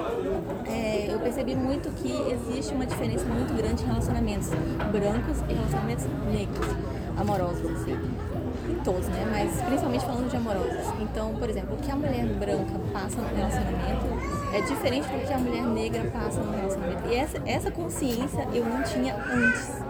é, 0.66 1.08
eu 1.12 1.18
percebi 1.18 1.56
muito 1.56 1.90
que 1.94 2.12
existe 2.32 2.72
uma 2.72 2.86
diferença 2.86 3.24
muito 3.24 3.52
grande 3.56 3.82
em 3.82 3.86
relacionamentos 3.86 4.48
brancos 4.48 5.38
e 5.48 5.52
relacionamentos 5.54 6.04
negros, 6.32 6.68
amorosos, 7.22 7.70
assim. 7.70 7.98
Em 8.68 8.74
todos, 8.84 9.08
né? 9.08 9.26
Mas 9.30 9.62
principalmente 9.62 10.04
falando 10.04 10.28
de 10.28 10.36
amorosos. 10.36 10.86
Então, 11.00 11.34
por 11.34 11.48
exemplo, 11.48 11.74
o 11.74 11.78
que 11.78 11.90
a 11.90 11.96
mulher 11.96 12.26
branca 12.34 12.78
passa 12.92 13.20
no 13.20 13.34
relacionamento 13.34 14.06
é 14.52 14.60
diferente 14.60 15.08
do 15.08 15.26
que 15.26 15.32
a 15.32 15.38
mulher 15.38 15.62
negra 15.62 16.10
passa 16.10 16.40
no 16.40 16.52
relacionamento. 16.52 17.08
E 17.08 17.14
essa, 17.14 17.42
essa 17.46 17.70
consciência 17.70 18.46
eu 18.52 18.64
não 18.64 18.82
tinha 18.82 19.14
antes. 19.14 19.82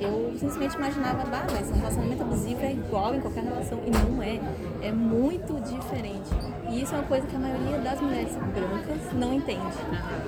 eu 0.00 0.32
simplesmente 0.38 0.76
imaginava, 0.76 1.24
bah, 1.24 1.46
mas 1.52 1.70
um 1.70 1.74
relacionamento 1.74 2.22
abusivo 2.22 2.62
é 2.62 2.72
igual 2.72 3.14
em 3.14 3.20
qualquer 3.20 3.44
relação. 3.44 3.78
E 3.86 3.90
não 3.90 4.22
é. 4.22 4.40
É 4.82 4.90
muito 4.90 5.60
diferente. 5.62 6.30
E 6.70 6.82
isso 6.82 6.94
é 6.94 6.98
uma 6.98 7.06
coisa 7.06 7.26
que 7.26 7.36
a 7.36 7.38
maioria 7.38 7.78
das 7.78 8.00
mulheres 8.00 8.32
brancas 8.32 9.12
não 9.12 9.34
entende. 9.34 9.76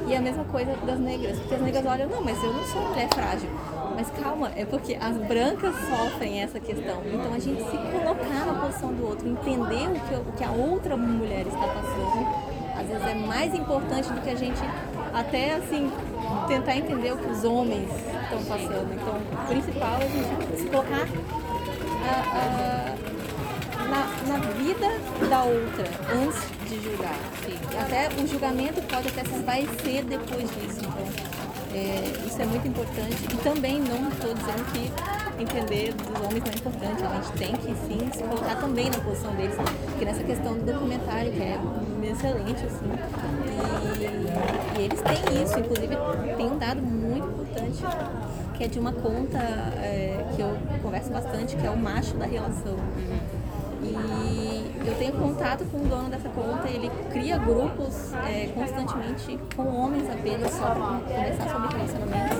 E 0.06 0.14
é 0.14 0.16
a 0.18 0.20
mesma 0.20 0.44
coisa 0.44 0.76
das 0.76 0.98
negras. 0.98 1.38
Porque 1.38 1.54
as 1.54 1.62
negras 1.62 1.86
olham, 1.86 2.08
não, 2.08 2.22
mas 2.22 2.42
eu 2.42 2.52
não 2.52 2.64
sou 2.64 2.82
mulher 2.88 3.08
frágil. 3.08 3.48
Mas 3.94 4.10
calma, 4.10 4.50
é 4.56 4.64
porque 4.64 4.94
as 5.00 5.16
brancas 5.16 5.74
sofrem 5.88 6.42
essa 6.42 6.58
questão. 6.58 7.02
Então 7.04 7.32
a 7.34 7.38
gente 7.38 7.62
se 7.62 7.76
colocar 7.76 8.46
na 8.46 8.54
posição 8.60 8.92
do 8.92 9.06
outro, 9.06 9.28
entender 9.28 9.88
o 9.88 10.00
que, 10.00 10.14
o 10.14 10.32
que 10.32 10.44
a 10.44 10.50
outra 10.50 10.96
mulher 10.96 11.46
está 11.46 11.66
passando, 11.66 12.52
às 12.76 12.86
vezes 12.86 13.06
é 13.06 13.14
mais 13.14 13.54
importante 13.54 14.12
do 14.12 14.20
que 14.20 14.30
a 14.30 14.34
gente 14.34 14.60
até 15.12 15.54
assim 15.54 15.90
tentar 16.48 16.76
entender 16.76 17.12
o 17.12 17.16
que 17.18 17.26
os 17.26 17.44
homens 17.44 17.88
estão 17.90 18.42
passando. 18.44 18.92
Então, 18.92 19.16
o 19.16 19.46
principal 19.46 19.98
é 20.00 20.04
a 20.04 20.08
gente 20.08 20.60
se 20.60 20.66
colocar 20.68 21.06
ah, 22.04 22.24
ah, 22.34 23.12
na, 23.88 24.32
na 24.32 24.46
vida 24.52 24.88
da 25.28 25.44
outra 25.44 25.84
antes 26.14 26.42
de 26.68 26.82
julgar. 26.82 27.18
Até 27.80 28.08
o 28.08 28.26
julgamento 28.26 28.80
pode 28.82 29.08
até 29.08 29.24
se 29.24 29.34
esvaecer 29.34 30.04
depois 30.04 30.50
disso. 30.50 30.80
Então, 30.80 31.41
é, 31.74 32.26
isso 32.26 32.40
é 32.40 32.44
muito 32.44 32.68
importante. 32.68 33.16
E 33.32 33.36
também 33.38 33.80
não 33.80 34.08
estou 34.08 34.34
dizendo 34.34 34.64
que 34.72 35.42
entender 35.42 35.92
dos 35.94 36.20
homens 36.20 36.44
não 36.44 36.52
é 36.52 36.56
importante. 36.56 37.02
A 37.04 37.14
gente 37.14 37.32
tem 37.38 37.56
que 37.56 37.74
sim 37.86 38.10
se 38.12 38.22
colocar 38.24 38.56
também 38.56 38.90
na 38.90 38.98
posição 38.98 39.34
deles. 39.34 39.56
Porque 39.86 40.04
nessa 40.04 40.22
questão 40.22 40.54
do 40.54 40.64
documentário, 40.64 41.32
que 41.32 41.40
é 41.40 41.58
excelente, 42.10 42.64
assim. 42.64 42.90
E, 43.98 44.80
e 44.80 44.84
eles 44.84 45.00
têm 45.00 45.42
isso, 45.42 45.58
inclusive 45.58 45.96
tem 46.36 46.46
um 46.46 46.58
dado 46.58 46.82
muito 46.82 47.26
importante 47.26 47.82
que 48.56 48.64
é 48.64 48.68
de 48.68 48.78
uma 48.78 48.92
conta 48.92 49.38
é, 49.38 50.24
que 50.36 50.42
eu 50.42 50.56
converso 50.82 51.10
bastante, 51.10 51.56
que 51.56 51.66
é 51.66 51.70
o 51.70 51.76
macho 51.76 52.14
da 52.16 52.26
relação. 52.26 52.76
E 53.82 54.61
eu 54.84 54.94
tenho 54.96 55.12
contato 55.12 55.64
com 55.70 55.78
o 55.78 55.88
dono 55.88 56.08
dessa 56.08 56.28
conta, 56.28 56.68
ele 56.68 56.90
cria 57.12 57.38
grupos 57.38 58.12
é, 58.26 58.48
constantemente 58.54 59.38
com 59.54 59.66
homens 59.66 60.08
apenas 60.10 60.52
só 60.52 60.66
para 60.66 61.00
conversar 61.00 61.48
sobre 61.50 61.76
relacionamentos. 61.76 62.38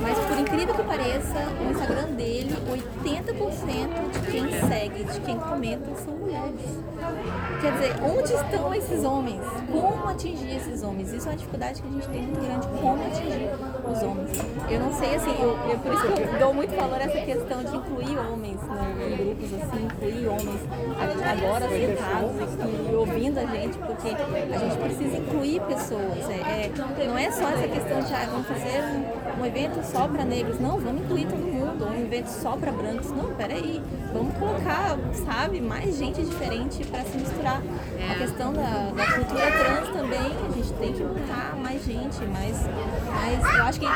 Mas 0.00 0.18
por 0.26 0.38
incrível 0.38 0.74
que 0.74 0.82
pareça, 0.84 1.38
o 1.60 1.70
Instagram 1.70 2.12
dele, 2.12 2.56
80% 2.66 4.10
de 4.12 4.30
quem 4.30 4.68
segue, 4.68 5.04
de 5.04 5.20
quem 5.20 5.38
comenta, 5.38 5.94
são 5.96 6.14
mulheres. 6.14 6.60
Quer 7.60 7.72
dizer, 7.72 7.94
onde 8.02 8.32
estão 8.32 8.74
esses 8.74 9.04
homens? 9.04 9.42
Como 9.70 10.08
atingir 10.08 10.56
esses 10.56 10.82
homens? 10.82 11.12
Isso 11.12 11.26
é 11.28 11.32
uma 11.32 11.36
dificuldade 11.36 11.82
que 11.82 11.88
a 11.88 11.90
gente 11.90 12.08
tem 12.08 12.22
muito 12.22 12.40
grande, 12.40 12.66
como 12.80 13.06
atingir 13.06 13.50
os 13.90 14.02
homens. 14.02 14.30
Eu 14.70 14.80
não 14.80 14.92
sei, 14.92 15.14
assim, 15.14 15.34
eu, 15.40 15.56
eu 15.70 15.78
por 15.78 15.92
isso 15.94 16.02
que 16.02 16.22
eu 16.22 16.38
dou 16.38 16.54
muito 16.54 16.74
valor 16.74 17.00
a 17.00 17.04
essa 17.04 17.20
questão 17.20 17.64
de 17.64 17.76
incluir 17.76 18.18
homens 18.18 18.60
né, 18.62 18.94
em 19.00 19.16
grupos, 19.16 19.54
assim, 19.54 19.84
incluir 19.84 20.28
homens 20.28 20.60
agora 21.24 21.68
sentados 21.68 22.90
e, 22.90 22.94
ouvindo 22.94 23.38
a 23.38 23.46
gente, 23.46 23.78
porque 23.78 24.08
a 24.08 24.58
gente 24.58 24.76
precisa 24.78 25.16
incluir 25.16 25.60
pessoas. 25.62 26.30
É, 26.30 26.66
é, 26.66 27.06
não 27.06 27.18
é 27.18 27.30
só 27.30 27.48
essa 27.48 27.68
questão 27.68 28.00
de, 28.00 28.14
ah, 28.14 28.28
vamos 28.30 28.46
fazer 28.46 28.82
um, 28.82 29.40
um 29.40 29.46
evento 29.46 29.82
só 29.84 30.06
para 30.08 30.24
negros, 30.24 30.60
não, 30.60 30.78
vamos 30.78 31.02
incluir 31.02 31.26
todo 31.26 31.40
mundo, 31.40 31.86
evento 32.08 32.28
só 32.28 32.56
para 32.56 32.72
brancos, 32.72 33.10
não, 33.10 33.34
peraí, 33.34 33.82
vamos 34.12 34.34
colocar, 34.38 34.96
sabe, 35.26 35.60
mais 35.60 35.96
gente 35.96 36.22
diferente 36.22 36.84
para 36.86 37.02
se 37.04 37.18
misturar. 37.18 37.62
A 38.10 38.14
questão 38.14 38.52
da, 38.52 38.90
da, 38.96 39.12
cultura 39.12 39.50
trans 39.52 39.88
também, 39.90 40.18
a 40.18 40.52
gente 40.54 40.72
tem 40.72 40.92
que 40.94 41.02
botar 41.02 41.54
mais 41.56 41.84
gente, 41.84 42.24
mais, 42.26 42.56
mais 43.12 43.54
eu 43.54 43.62
acho 43.64 43.80
que 43.80 43.86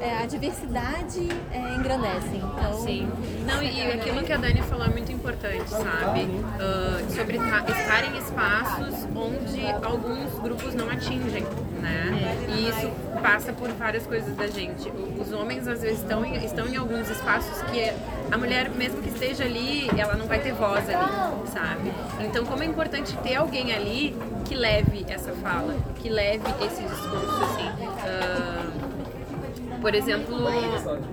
é, 0.00 0.18
a 0.22 0.26
diversidade 0.26 1.28
é, 1.52 1.74
engrandece. 1.76 2.36
Então, 2.36 2.82
Sim. 2.82 3.08
Não, 3.46 3.62
e 3.62 3.92
aquilo 3.92 4.22
que 4.22 4.32
a 4.32 4.36
Dani 4.36 4.62
falou 4.62 4.86
é 4.86 4.90
muito 4.90 5.12
importante, 5.12 5.68
sabe? 5.70 6.22
Uh, 6.22 7.14
sobre 7.14 7.36
estar 7.36 8.04
em 8.04 8.18
espaços 8.18 9.06
onde 9.14 9.66
alguns 9.84 10.34
grupos 10.40 10.74
não 10.74 10.90
atingem, 10.90 11.44
né? 11.80 12.36
E 12.48 12.68
isso 12.68 12.90
passa 13.22 13.52
por 13.52 13.68
várias 13.70 14.06
coisas 14.06 14.34
da 14.36 14.46
gente. 14.46 14.90
Os 15.20 15.32
homens 15.32 15.68
às 15.68 15.82
vezes 15.82 16.00
estão 16.00 16.24
em, 16.24 16.44
estão 16.44 16.66
em 16.66 16.76
alguns 16.76 17.08
espaços 17.08 17.59
que 17.66 17.92
a 18.30 18.38
mulher, 18.38 18.70
mesmo 18.70 19.02
que 19.02 19.08
esteja 19.08 19.44
ali, 19.44 19.88
ela 19.98 20.14
não 20.14 20.26
vai 20.26 20.38
ter 20.38 20.52
voz 20.52 20.88
ali, 20.88 21.48
sabe? 21.48 21.92
Então, 22.20 22.44
como 22.44 22.62
é 22.62 22.66
importante 22.66 23.16
ter 23.18 23.34
alguém 23.36 23.72
ali 23.72 24.16
que 24.44 24.54
leve 24.54 25.04
essa 25.08 25.32
fala, 25.32 25.74
que 26.00 26.08
leve 26.08 26.44
esse 26.64 26.82
discurso, 26.82 27.44
assim. 27.44 27.68
Uh, 28.06 29.80
por 29.80 29.94
exemplo, 29.94 30.36
uh, 30.36 31.10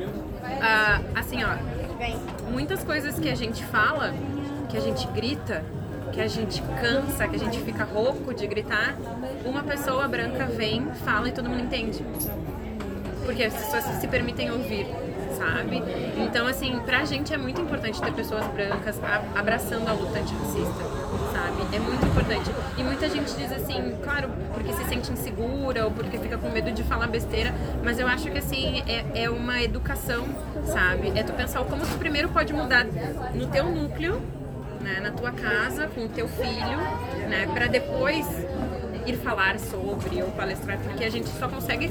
assim, 1.15 1.43
ó, 1.43 1.55
muitas 2.51 2.83
coisas 2.83 3.17
que 3.19 3.29
a 3.29 3.35
gente 3.35 3.63
fala, 3.65 4.13
que 4.69 4.77
a 4.77 4.81
gente 4.81 5.07
grita, 5.07 5.63
que 6.11 6.21
a 6.21 6.27
gente 6.27 6.61
cansa, 6.81 7.27
que 7.27 7.35
a 7.35 7.39
gente 7.39 7.59
fica 7.59 7.83
rouco 7.83 8.33
de 8.33 8.45
gritar, 8.47 8.95
uma 9.45 9.63
pessoa 9.63 10.07
branca 10.07 10.45
vem, 10.45 10.85
fala 11.05 11.29
e 11.29 11.31
todo 11.31 11.49
mundo 11.49 11.63
entende. 11.63 12.03
Porque 13.25 13.43
as 13.43 13.53
pessoas 13.53 13.83
se 13.99 14.07
permitem 14.07 14.51
ouvir, 14.51 14.87
sabe? 15.35 15.81
Então, 16.17 16.47
assim, 16.47 16.79
pra 16.79 17.05
gente 17.05 17.33
é 17.33 17.37
muito 17.37 17.61
importante 17.61 18.01
ter 18.01 18.13
pessoas 18.13 18.45
brancas 18.47 18.99
abraçando 19.35 19.87
a 19.87 19.93
luta 19.93 20.19
antirracista, 20.19 20.83
sabe? 21.33 21.75
É 21.75 21.79
muito 21.79 22.05
importante. 22.05 22.51
E 22.77 22.83
muita 22.83 23.09
gente 23.09 23.33
diz 23.35 23.51
assim, 23.51 23.97
claro, 24.03 24.29
porque 24.53 24.73
se 24.73 24.83
sente 24.85 25.11
insegura 25.11 25.85
ou 25.85 25.91
porque 25.91 26.17
fica 26.17 26.37
com 26.37 26.49
medo 26.49 26.71
de 26.71 26.83
falar 26.83 27.07
besteira, 27.07 27.53
mas 27.83 27.99
eu 27.99 28.07
acho 28.07 28.29
que, 28.29 28.37
assim, 28.37 28.83
é, 28.87 29.23
é 29.23 29.29
uma 29.29 29.61
educação, 29.61 30.25
sabe? 30.65 31.11
É 31.15 31.23
tu 31.23 31.33
pensar 31.33 31.63
como 31.65 31.85
tu 31.85 31.97
primeiro 31.97 32.29
pode 32.29 32.53
mudar 32.53 32.85
no 33.33 33.47
teu 33.47 33.65
núcleo 33.65 34.21
né, 34.87 34.99
na 35.01 35.11
tua 35.11 35.31
casa 35.31 35.87
com 35.87 36.05
o 36.05 36.09
teu 36.09 36.27
filho, 36.27 36.77
né, 37.27 37.47
para 37.53 37.67
depois 37.67 38.25
ir 39.07 39.17
falar 39.17 39.57
sobre 39.59 40.21
ou 40.21 40.29
palestrar, 40.31 40.77
porque 40.79 41.03
a 41.03 41.09
gente 41.09 41.29
só 41.29 41.47
consegue 41.47 41.89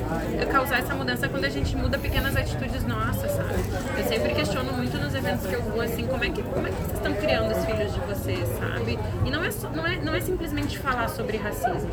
causar 0.53 0.81
essa 0.81 0.95
mudança 0.95 1.29
quando 1.29 1.45
a 1.45 1.49
gente 1.49 1.75
muda 1.75 1.99
pequenas 1.99 2.37
atitudes 2.37 2.85
nossas, 2.85 3.31
sabe? 3.33 3.55
Eu 3.99 4.05
sempre 4.05 4.35
questiono 4.35 4.73
muito 4.73 4.99
nos 4.99 5.15
eventos 5.15 5.47
que 5.47 5.55
eu 5.55 5.63
vou 5.63 5.81
assim, 5.81 6.07
como 6.07 6.25
é 6.25 6.31
que 6.31 6.43
como 6.43 6.67
é 6.67 6.71
que 6.71 6.77
vocês 6.77 6.99
estão 6.99 7.15
criando 7.15 7.57
os 7.57 7.65
filhos 7.65 7.93
de 7.93 8.01
vocês, 8.01 8.49
sabe? 8.59 8.99
E 9.25 9.31
não 9.31 9.43
é 9.43 9.51
não 9.75 9.87
é 9.87 9.97
não 9.97 10.15
é 10.15 10.21
simplesmente 10.21 10.79
falar 10.79 11.09
sobre 11.09 11.39
racismo. 11.39 11.91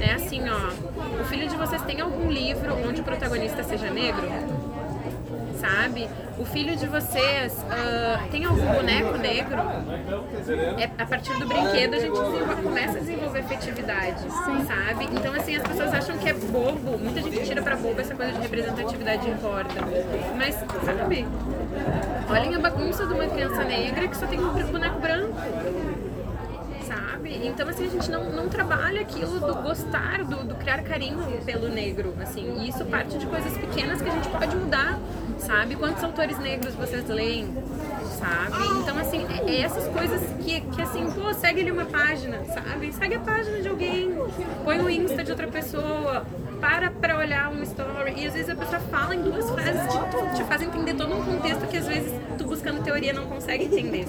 É 0.00 0.14
assim, 0.14 0.42
ó, 0.48 1.20
o 1.20 1.24
filho 1.26 1.48
de 1.48 1.56
vocês 1.56 1.82
tem 1.82 2.00
algum 2.00 2.30
livro 2.30 2.74
onde 2.88 3.00
o 3.00 3.04
protagonista 3.04 3.62
seja 3.62 3.90
negro? 3.90 4.28
Sabe? 5.62 6.08
O 6.38 6.44
filho 6.44 6.74
de 6.76 6.86
vocês 6.88 7.52
uh, 7.52 8.28
tem 8.30 8.44
algum 8.44 8.66
boneco 8.66 9.16
negro? 9.16 9.58
É, 10.78 10.90
a 10.98 11.06
partir 11.06 11.38
do 11.38 11.46
brinquedo 11.46 11.94
a 11.94 12.00
gente 12.00 12.18
começa 12.62 12.98
a 12.98 13.00
desenvolver 13.00 13.38
afetividade, 13.38 14.24
sabe? 14.66 15.04
Então, 15.12 15.32
assim, 15.32 15.54
as 15.56 15.62
pessoas 15.62 15.94
acham 15.94 16.18
que 16.18 16.28
é 16.28 16.32
bobo. 16.32 16.98
Muita 16.98 17.22
gente 17.22 17.44
tira 17.46 17.62
pra 17.62 17.76
bobo 17.76 18.00
essa 18.00 18.14
coisa 18.14 18.32
de 18.32 18.40
representatividade 18.40 19.30
importa. 19.30 19.74
Mas, 20.36 20.56
sabe? 20.56 21.26
Olhem 22.28 22.54
a 22.56 22.58
bagunça 22.58 23.06
de 23.06 23.14
uma 23.14 23.26
criança 23.26 23.62
negra 23.62 24.08
que 24.08 24.16
só 24.16 24.26
tem 24.26 24.40
um 24.40 24.52
boneco 24.66 24.98
branco 24.98 25.32
sabe? 26.82 27.46
Então, 27.46 27.68
assim, 27.68 27.86
a 27.86 27.90
gente 27.90 28.10
não, 28.10 28.30
não 28.30 28.48
trabalha 28.48 29.00
aquilo 29.00 29.38
do 29.40 29.54
gostar, 29.62 30.24
do, 30.24 30.44
do 30.44 30.54
criar 30.56 30.82
carinho 30.82 31.18
pelo 31.44 31.68
negro, 31.68 32.14
assim. 32.20 32.60
E 32.60 32.68
isso 32.68 32.84
parte 32.86 33.16
de 33.16 33.26
coisas 33.26 33.56
pequenas 33.56 34.02
que 34.02 34.08
a 34.08 34.12
gente 34.12 34.28
pode 34.28 34.56
mudar 34.56 34.98
sabe? 35.46 35.76
Quantos 35.76 36.02
autores 36.02 36.38
negros 36.38 36.74
vocês 36.74 37.06
leem, 37.08 37.52
sabe? 38.18 38.64
Então, 38.80 38.98
assim, 38.98 39.26
é, 39.28 39.50
é 39.50 39.60
essas 39.62 39.86
coisas 39.88 40.20
que, 40.42 40.60
que, 40.60 40.82
assim, 40.82 41.10
pô, 41.10 41.32
segue 41.34 41.60
ali 41.60 41.70
uma 41.70 41.84
página, 41.84 42.44
sabe? 42.46 42.92
Segue 42.92 43.14
a 43.16 43.20
página 43.20 43.60
de 43.60 43.68
alguém, 43.68 44.14
põe 44.64 44.80
o 44.80 44.88
Insta 44.88 45.22
de 45.24 45.30
outra 45.30 45.48
pessoa, 45.48 46.24
para 46.60 46.90
pra 46.90 47.18
olhar 47.18 47.50
um 47.50 47.62
story. 47.64 48.14
E 48.16 48.26
às 48.26 48.34
vezes 48.34 48.48
a 48.48 48.54
pessoa 48.54 48.80
fala 48.82 49.16
em 49.16 49.22
duas 49.22 49.50
frases 49.50 49.82
te 50.36 50.44
faz 50.44 50.62
entender 50.62 50.94
todo 50.94 51.12
um 51.14 51.22
contexto 51.24 51.66
que 51.66 51.76
às 51.76 51.88
vezes 51.88 52.12
tu 52.38 52.44
buscando 52.44 52.82
teoria 52.84 53.12
não 53.12 53.26
consegue 53.26 53.64
entender. 53.64 54.06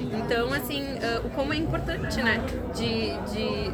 Então, 0.00 0.52
assim, 0.52 0.82
uh, 0.82 1.26
o 1.26 1.30
como 1.30 1.52
é 1.52 1.56
importante, 1.56 2.22
né? 2.22 2.40
de, 2.74 3.12
de 3.32 3.72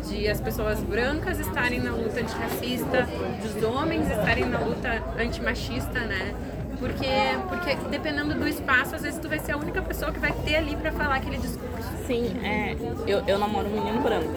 de 0.00 0.28
as 0.28 0.40
pessoas 0.40 0.80
brancas 0.80 1.38
estarem 1.38 1.80
na 1.80 1.92
luta 1.92 2.20
antirracista, 2.20 3.08
dos 3.42 3.62
homens 3.62 4.10
estarem 4.10 4.46
na 4.46 4.58
luta 4.58 5.02
antimachista, 5.18 6.00
né? 6.00 6.34
Porque, 6.78 7.06
porque 7.48 7.76
dependendo 7.90 8.34
do 8.34 8.48
espaço, 8.48 8.96
às 8.96 9.02
vezes 9.02 9.20
tu 9.20 9.28
vai 9.28 9.38
ser 9.38 9.52
a 9.52 9.56
única 9.58 9.82
pessoa 9.82 10.10
que 10.10 10.18
vai 10.18 10.32
ter 10.44 10.56
ali 10.56 10.74
para 10.76 10.90
falar 10.90 11.16
aquele 11.16 11.36
discurso. 11.36 11.88
Sim, 12.06 12.32
é, 12.42 12.74
eu, 13.06 13.22
eu 13.26 13.38
namoro 13.38 13.68
um 13.68 13.72
menino 13.72 14.00
branco 14.00 14.32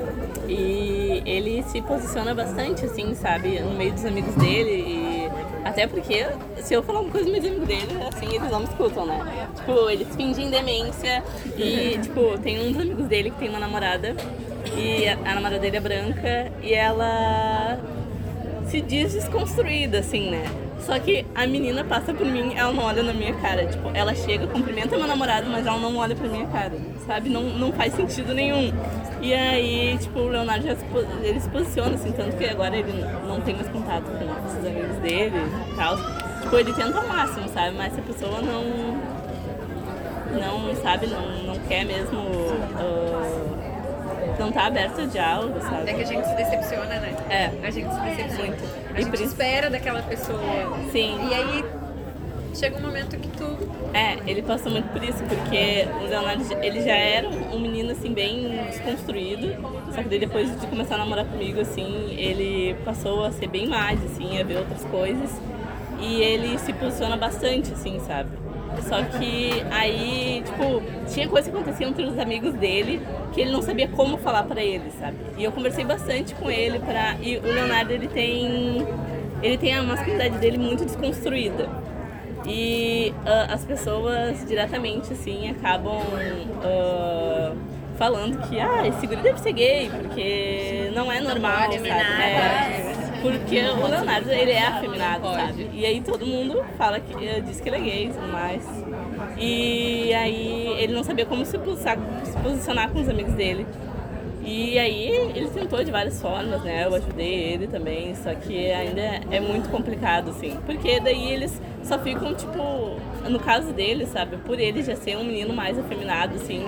e 0.47 1.23
ele 1.25 1.63
se 1.63 1.81
posiciona 1.81 2.35
bastante, 2.35 2.85
assim, 2.85 3.15
sabe, 3.15 3.59
no 3.61 3.71
meio 3.71 3.93
dos 3.93 4.03
amigos 4.05 4.35
dele 4.35 4.71
e 4.71 5.13
até 5.63 5.87
porque 5.87 6.27
se 6.57 6.73
eu 6.73 6.83
falar 6.83 6.99
uma 6.99 7.09
coisa 7.09 7.29
meus 7.29 7.45
amigos 7.45 7.65
dele, 7.65 7.97
assim, 8.13 8.35
eles 8.35 8.51
não 8.51 8.59
me 8.59 8.65
escutam, 8.65 9.05
né? 9.05 9.47
Tipo, 9.55 9.89
eles 9.89 10.13
fingem 10.15 10.49
demência 10.49 11.23
e, 11.57 11.97
tipo, 12.01 12.37
tem 12.39 12.59
um 12.59 12.73
dos 12.73 12.81
amigos 12.81 13.07
dele 13.07 13.31
que 13.31 13.39
tem 13.39 13.49
uma 13.49 13.59
namorada 13.59 14.15
e 14.75 15.07
a, 15.07 15.35
namorada 15.35 15.59
dele 15.59 15.77
é 15.77 15.79
branca 15.79 16.51
e 16.61 16.73
ela 16.73 17.79
se 18.67 18.81
diz 18.81 19.13
desconstruída, 19.13 19.99
assim, 19.99 20.31
né? 20.31 20.45
Só 20.79 20.99
que 20.99 21.25
a 21.33 21.47
menina 21.47 21.83
passa 21.83 22.13
por 22.13 22.25
mim, 22.25 22.53
ela 22.55 22.73
não 22.73 22.83
olha 22.83 23.03
na 23.03 23.13
minha 23.13 23.33
cara. 23.35 23.65
Tipo, 23.65 23.89
ela 23.93 24.13
chega, 24.13 24.47
cumprimenta 24.47 24.97
meu 24.97 25.07
namorado, 25.07 25.49
mas 25.49 25.65
ela 25.65 25.77
não 25.77 25.95
olha 25.95 26.15
pra 26.15 26.27
minha 26.27 26.45
cara, 26.47 26.73
sabe? 27.05 27.29
Não, 27.29 27.43
não 27.43 27.71
faz 27.71 27.93
sentido 27.93 28.33
nenhum. 28.33 28.73
E 29.21 29.33
aí, 29.33 29.97
tipo, 29.97 30.19
o 30.19 30.27
Leonardo 30.27 30.65
já 30.65 30.75
se, 30.75 30.83
ele 31.21 31.39
se 31.39 31.47
posiciona, 31.49 31.95
assim, 31.95 32.11
tanto 32.11 32.35
que 32.35 32.45
agora 32.45 32.75
ele 32.75 33.05
não 33.25 33.39
tem 33.39 33.55
mais 33.55 33.69
contato 33.69 34.03
com 34.03 34.47
esses 34.49 34.65
amigos 34.65 34.97
dele 34.97 35.37
e 35.71 35.75
tal. 35.75 35.95
Tipo, 36.41 36.57
ele 36.57 36.73
tenta 36.73 36.97
ao 36.97 37.07
máximo, 37.07 37.47
sabe? 37.47 37.77
Mas 37.77 37.93
se 37.93 37.99
a 37.99 38.03
pessoa 38.03 38.41
não. 38.41 39.13
Não, 40.33 40.75
sabe, 40.81 41.07
não, 41.07 41.43
não 41.43 41.59
quer 41.59 41.85
mesmo. 41.85 42.19
ah, 42.75 43.62
não 44.39 44.51
tá 44.51 44.65
aberta 44.67 45.01
ao 45.01 45.07
diálogo, 45.07 45.59
sabe? 45.61 45.89
É 45.89 45.93
que 45.93 46.01
a 46.01 46.05
gente 46.05 46.25
se 46.27 46.35
decepciona, 46.35 46.85
né? 46.99 47.13
É. 47.29 47.67
A 47.67 47.69
gente 47.71 47.93
se 47.93 47.99
decepciona. 48.01 48.47
Muito. 48.47 48.63
A 48.95 48.99
E 48.99 49.03
gente 49.03 49.13
isso- 49.15 49.23
espera 49.25 49.69
daquela 49.69 50.01
pessoa. 50.03 50.39
Sim. 50.91 51.17
E 51.29 51.33
aí 51.33 51.65
chega 52.55 52.77
um 52.77 52.81
momento 52.81 53.17
que 53.17 53.27
tu. 53.29 53.57
É, 53.93 54.17
ele 54.25 54.41
passou 54.41 54.71
muito 54.71 54.89
por 54.89 55.03
isso, 55.03 55.23
porque 55.23 55.87
o 56.03 56.07
Leonardo, 56.07 56.43
ele 56.63 56.81
já 56.81 56.95
era 56.95 57.27
um 57.29 57.59
menino, 57.59 57.91
assim, 57.91 58.11
bem 58.13 58.59
desconstruído, 58.67 59.55
só 59.93 60.01
que 60.01 60.09
daí 60.09 60.17
depois 60.19 60.59
de 60.59 60.65
começar 60.67 60.95
a 60.95 60.97
namorar 60.99 61.25
comigo, 61.25 61.61
assim, 61.61 62.11
ele 62.17 62.75
passou 62.83 63.23
a 63.23 63.31
ser 63.31 63.47
bem 63.47 63.67
mais, 63.67 64.03
assim, 64.03 64.39
a 64.39 64.43
ver 64.43 64.57
outras 64.57 64.83
coisas, 64.85 65.29
e 65.99 66.21
ele 66.21 66.57
se 66.57 66.73
posiciona 66.73 67.15
bastante, 67.17 67.71
assim, 67.71 67.99
sabe? 67.99 68.29
Só 68.81 69.01
que 69.03 69.63
aí, 69.71 70.43
tipo, 70.45 70.81
tinha 71.07 71.27
coisa 71.27 71.49
que 71.49 71.55
acontecia 71.55 71.87
entre 71.87 72.03
os 72.05 72.17
amigos 72.17 72.53
dele 72.53 73.01
que 73.33 73.41
ele 73.41 73.51
não 73.51 73.61
sabia 73.61 73.87
como 73.87 74.17
falar 74.17 74.43
pra 74.43 74.61
ele, 74.61 74.91
sabe? 74.99 75.17
E 75.37 75.43
eu 75.43 75.51
conversei 75.51 75.83
bastante 75.83 76.33
com 76.35 76.49
ele 76.49 76.79
pra... 76.79 77.15
E 77.21 77.37
o 77.37 77.41
Leonardo, 77.41 77.91
ele 77.91 78.07
tem... 78.07 78.85
Ele 79.41 79.57
tem 79.57 79.75
a 79.75 79.83
masculinidade 79.83 80.37
dele 80.37 80.57
muito 80.57 80.85
desconstruída. 80.85 81.67
E 82.45 83.13
ah, 83.25 83.47
as 83.53 83.63
pessoas 83.63 84.45
diretamente, 84.45 85.13
assim, 85.13 85.49
acabam 85.49 86.01
ah, 86.63 87.53
falando 87.97 88.37
que, 88.47 88.59
ah, 88.59 88.87
esse 88.87 89.07
guri 89.07 89.21
deve 89.21 89.39
ser 89.39 89.53
gay, 89.53 89.89
porque 89.89 90.91
não 90.93 91.11
é 91.11 91.21
normal, 91.21 91.71
sabe? 91.71 91.89
É, 91.89 92.82
porque 93.23 93.57
o 93.61 93.87
Leonardo, 93.87 94.29
ele 94.29 94.51
é 94.51 94.67
afeminado, 94.67 95.23
sabe? 95.23 95.69
E 95.73 95.85
aí 95.85 96.01
todo 96.01 96.25
mundo 96.25 96.61
fala 96.77 96.99
que, 96.99 97.25
eh, 97.25 97.39
diz 97.39 97.61
que 97.61 97.69
ele 97.69 97.77
é 97.77 97.79
gay 97.79 98.05
e 98.07 98.09
tudo 98.09 98.27
mais. 98.27 98.63
E 99.37 100.13
aí 100.13 100.75
ele 100.77 100.93
não 100.93 101.05
sabia 101.05 101.25
como 101.25 101.45
se 101.45 101.57
posicionar, 101.57 101.97
se 102.25 102.37
posicionar 102.37 102.89
com 102.89 102.99
os 102.99 103.07
amigos 103.07 103.33
dele. 103.33 103.65
E 104.45 104.77
aí 104.77 105.07
ele 105.33 105.47
tentou 105.47 105.81
de 105.81 105.89
várias 105.89 106.21
formas, 106.21 106.61
né? 106.63 106.83
Eu 106.83 106.93
ajudei 106.95 107.33
ele 107.33 107.65
também, 107.65 108.13
só 108.13 108.35
que 108.35 108.69
ainda 108.71 109.21
é 109.31 109.39
muito 109.39 109.69
complicado, 109.69 110.31
assim. 110.31 110.57
Porque 110.65 110.99
daí 110.99 111.31
eles 111.31 111.61
só 111.81 111.97
ficam, 111.97 112.35
tipo, 112.35 112.99
no 113.29 113.39
caso 113.39 113.71
dele, 113.71 114.05
sabe? 114.05 114.35
Por 114.35 114.59
ele 114.59 114.83
já 114.83 114.97
ser 114.97 115.15
um 115.15 115.23
menino 115.23 115.53
mais 115.53 115.79
afeminado, 115.79 116.35
assim. 116.35 116.61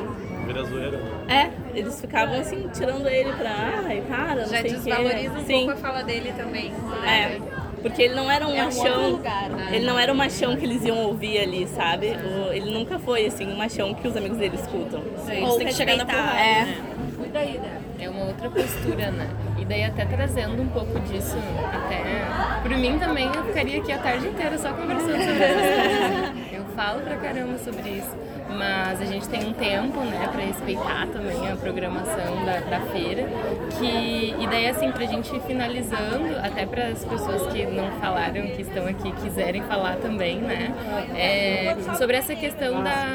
Vira 0.45 0.63
zoeira. 0.63 0.99
É, 1.27 1.49
eles 1.77 1.99
ficavam 1.99 2.39
assim, 2.39 2.67
tirando 2.73 3.07
ele 3.07 3.31
pra, 3.33 3.81
ai, 3.85 4.03
cara, 4.07 4.41
não 4.41 4.47
Já 4.49 4.61
sei 4.61 4.71
desvaloriza 4.71 5.33
um 5.39 5.45
Sim. 5.45 5.53
pouco 5.65 5.71
a 5.71 5.75
fala 5.75 6.03
dele 6.03 6.33
também. 6.37 6.71
É, 7.05 7.39
porque 7.81 8.01
ele 8.03 8.15
não 8.15 8.29
era 8.31 8.47
um 8.47 8.53
É 8.55 8.61
um 8.61 8.65
machão. 8.65 9.09
lugar, 9.11 9.49
né? 9.49 9.69
Ele 9.73 9.85
não 9.85 9.97
era 9.99 10.11
um 10.11 10.15
machão 10.15 10.55
que 10.55 10.65
eles 10.65 10.83
iam 10.85 10.97
ouvir 10.97 11.39
ali, 11.39 11.67
sabe? 11.67 12.11
O- 12.15 12.51
ele 12.53 12.71
nunca 12.71 12.97
foi 12.99 13.25
assim 13.25 13.47
um 13.51 13.55
machão 13.57 13.93
que 13.93 14.07
os 14.07 14.15
amigos 14.15 14.37
dele 14.37 14.55
escutam. 14.55 15.01
Ou 15.43 15.57
tem 15.57 15.67
que 15.67 15.73
chegar 15.73 15.95
na 15.97 16.05
porrada. 16.05 16.39
É. 16.39 16.67
É 17.99 18.09
uma 18.09 18.25
outra 18.25 18.49
postura, 18.49 19.11
né? 19.11 19.27
E 19.59 19.65
daí 19.65 19.83
até 19.83 20.05
trazendo 20.05 20.61
um 20.61 20.67
pouco 20.67 20.97
disso, 21.01 21.35
até 21.73 22.61
por 22.61 22.71
mim 22.77 22.97
também 22.99 23.25
eu 23.33 23.43
ficaria 23.45 23.79
aqui 23.81 23.91
a 23.91 23.97
tarde 23.97 24.27
inteira 24.27 24.57
só 24.57 24.71
conversando 24.73 25.17
sobre 25.17 25.43
essas 25.43 25.75
coisas. 25.89 26.53
Eu 26.53 26.65
falo 26.75 27.01
pra 27.01 27.15
caramba 27.17 27.57
sobre 27.57 27.89
isso. 27.89 28.11
Mas 28.57 29.01
a 29.01 29.05
gente 29.05 29.27
tem 29.27 29.45
um 29.47 29.53
tempo, 29.53 29.99
né, 30.01 30.29
pra 30.31 30.41
respeitar 30.41 31.07
também 31.07 31.51
a 31.51 31.55
programação 31.55 32.45
da, 32.45 32.59
da 32.59 32.79
feira. 32.91 33.27
Que, 33.77 34.35
e 34.39 34.47
daí, 34.47 34.67
assim, 34.67 34.91
pra 34.91 35.05
gente 35.05 35.35
ir 35.35 35.41
finalizando, 35.41 36.37
até 36.41 36.65
para 36.65 36.87
as 36.87 37.03
pessoas 37.03 37.51
que 37.51 37.65
não 37.65 37.91
falaram, 37.99 38.47
que 38.47 38.61
estão 38.61 38.87
aqui, 38.87 39.11
quiserem 39.11 39.61
falar 39.63 39.97
também, 39.97 40.37
né, 40.37 40.73
é, 41.15 41.75
sobre 41.97 42.17
essa 42.17 42.35
questão 42.35 42.83
da, 42.83 43.05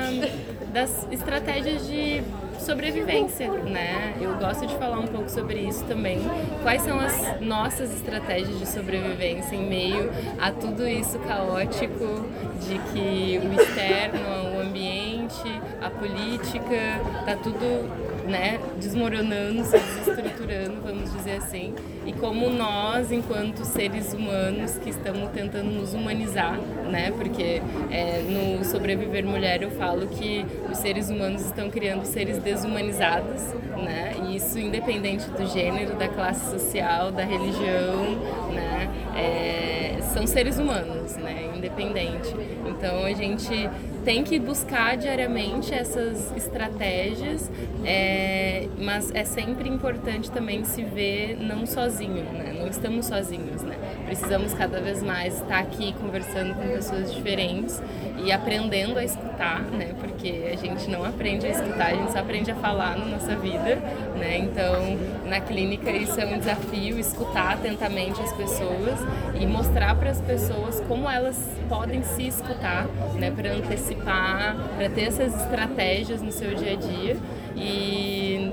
das 0.72 1.06
estratégias 1.10 1.86
de 1.86 2.22
sobrevivência, 2.60 3.50
né? 3.50 4.14
Eu 4.20 4.36
gosto 4.36 4.66
de 4.66 4.74
falar 4.76 4.98
um 4.98 5.06
pouco 5.06 5.28
sobre 5.30 5.60
isso 5.60 5.84
também. 5.84 6.18
Quais 6.62 6.82
são 6.82 6.98
as 6.98 7.40
nossas 7.40 7.92
estratégias 7.94 8.58
de 8.58 8.66
sobrevivência 8.66 9.54
em 9.54 9.66
meio 9.66 10.10
a 10.38 10.50
tudo 10.50 10.86
isso 10.86 11.18
caótico 11.20 12.26
de 12.60 12.78
que 12.92 13.40
o 13.44 13.60
externo, 13.60 14.56
o 14.56 14.60
ambiente, 14.60 15.60
a 15.80 15.90
política, 15.90 17.00
tá 17.24 17.36
tudo 17.36 18.09
né, 18.30 18.60
desmoronando, 18.78 19.64
se 19.64 19.78
desestruturando, 19.78 20.80
vamos 20.82 21.12
dizer 21.12 21.36
assim, 21.36 21.74
e 22.06 22.12
como 22.12 22.48
nós, 22.48 23.10
enquanto 23.10 23.64
seres 23.64 24.14
humanos 24.14 24.78
que 24.78 24.90
estamos 24.90 25.28
tentando 25.30 25.70
nos 25.70 25.92
humanizar, 25.92 26.58
né, 26.90 27.10
porque 27.10 27.60
é, 27.90 28.22
no 28.22 28.64
Sobreviver 28.64 29.26
Mulher 29.26 29.62
eu 29.62 29.70
falo 29.72 30.06
que 30.06 30.46
os 30.70 30.78
seres 30.78 31.10
humanos 31.10 31.42
estão 31.42 31.68
criando 31.68 32.04
seres 32.04 32.38
desumanizados, 32.38 33.42
né, 33.76 34.14
e 34.24 34.36
isso 34.36 34.58
independente 34.58 35.28
do 35.30 35.46
gênero, 35.46 35.96
da 35.96 36.08
classe 36.08 36.50
social, 36.50 37.10
da 37.10 37.24
religião, 37.24 38.16
né, 38.54 38.88
é, 39.16 39.98
são 40.14 40.26
seres 40.26 40.58
humanos, 40.58 41.16
né, 41.16 41.50
independente. 41.56 42.34
Então 42.66 43.04
a 43.04 43.12
gente 43.12 43.68
tem 44.04 44.24
que 44.24 44.38
buscar 44.38 44.96
diariamente 44.96 45.74
essas 45.74 46.34
estratégias, 46.36 47.50
é, 47.84 48.66
mas 48.78 49.10
é 49.14 49.24
sempre 49.24 49.68
importante 49.68 50.30
também 50.30 50.64
se 50.64 50.82
ver 50.82 51.36
não 51.38 51.66
sozinho, 51.66 52.24
né? 52.24 52.54
Não 52.58 52.68
estamos 52.68 53.06
sozinhos, 53.06 53.62
né? 53.62 53.76
Precisamos 54.10 54.52
cada 54.54 54.80
vez 54.80 55.04
mais 55.04 55.34
estar 55.34 55.60
aqui 55.60 55.92
conversando 55.92 56.52
com 56.56 56.66
pessoas 56.66 57.14
diferentes 57.14 57.80
e 58.24 58.32
aprendendo 58.32 58.98
a 58.98 59.04
escutar, 59.04 59.62
né? 59.62 59.94
Porque 60.00 60.50
a 60.52 60.56
gente 60.56 60.90
não 60.90 61.04
aprende 61.04 61.46
a 61.46 61.50
escutar, 61.50 61.86
a 61.86 61.94
gente 61.94 62.10
só 62.10 62.18
aprende 62.18 62.50
a 62.50 62.56
falar 62.56 62.98
na 62.98 63.04
nossa 63.04 63.36
vida, 63.36 63.76
né? 64.18 64.36
Então, 64.38 64.98
na 65.26 65.38
clínica 65.40 65.92
isso 65.92 66.20
é 66.20 66.26
um 66.26 66.40
desafio, 66.40 66.98
escutar 66.98 67.52
atentamente 67.52 68.20
as 68.20 68.32
pessoas 68.32 68.98
e 69.40 69.46
mostrar 69.46 69.94
para 69.94 70.10
as 70.10 70.20
pessoas 70.20 70.80
como 70.88 71.08
elas 71.08 71.38
podem 71.68 72.02
se 72.02 72.26
escutar, 72.26 72.88
né? 73.14 73.30
Para 73.30 73.52
antecipar, 73.52 74.56
para 74.76 74.90
ter 74.90 75.02
essas 75.02 75.40
estratégias 75.40 76.20
no 76.20 76.32
seu 76.32 76.52
dia 76.56 76.72
a 76.72 76.76
dia 76.76 77.16
e 77.54 78.50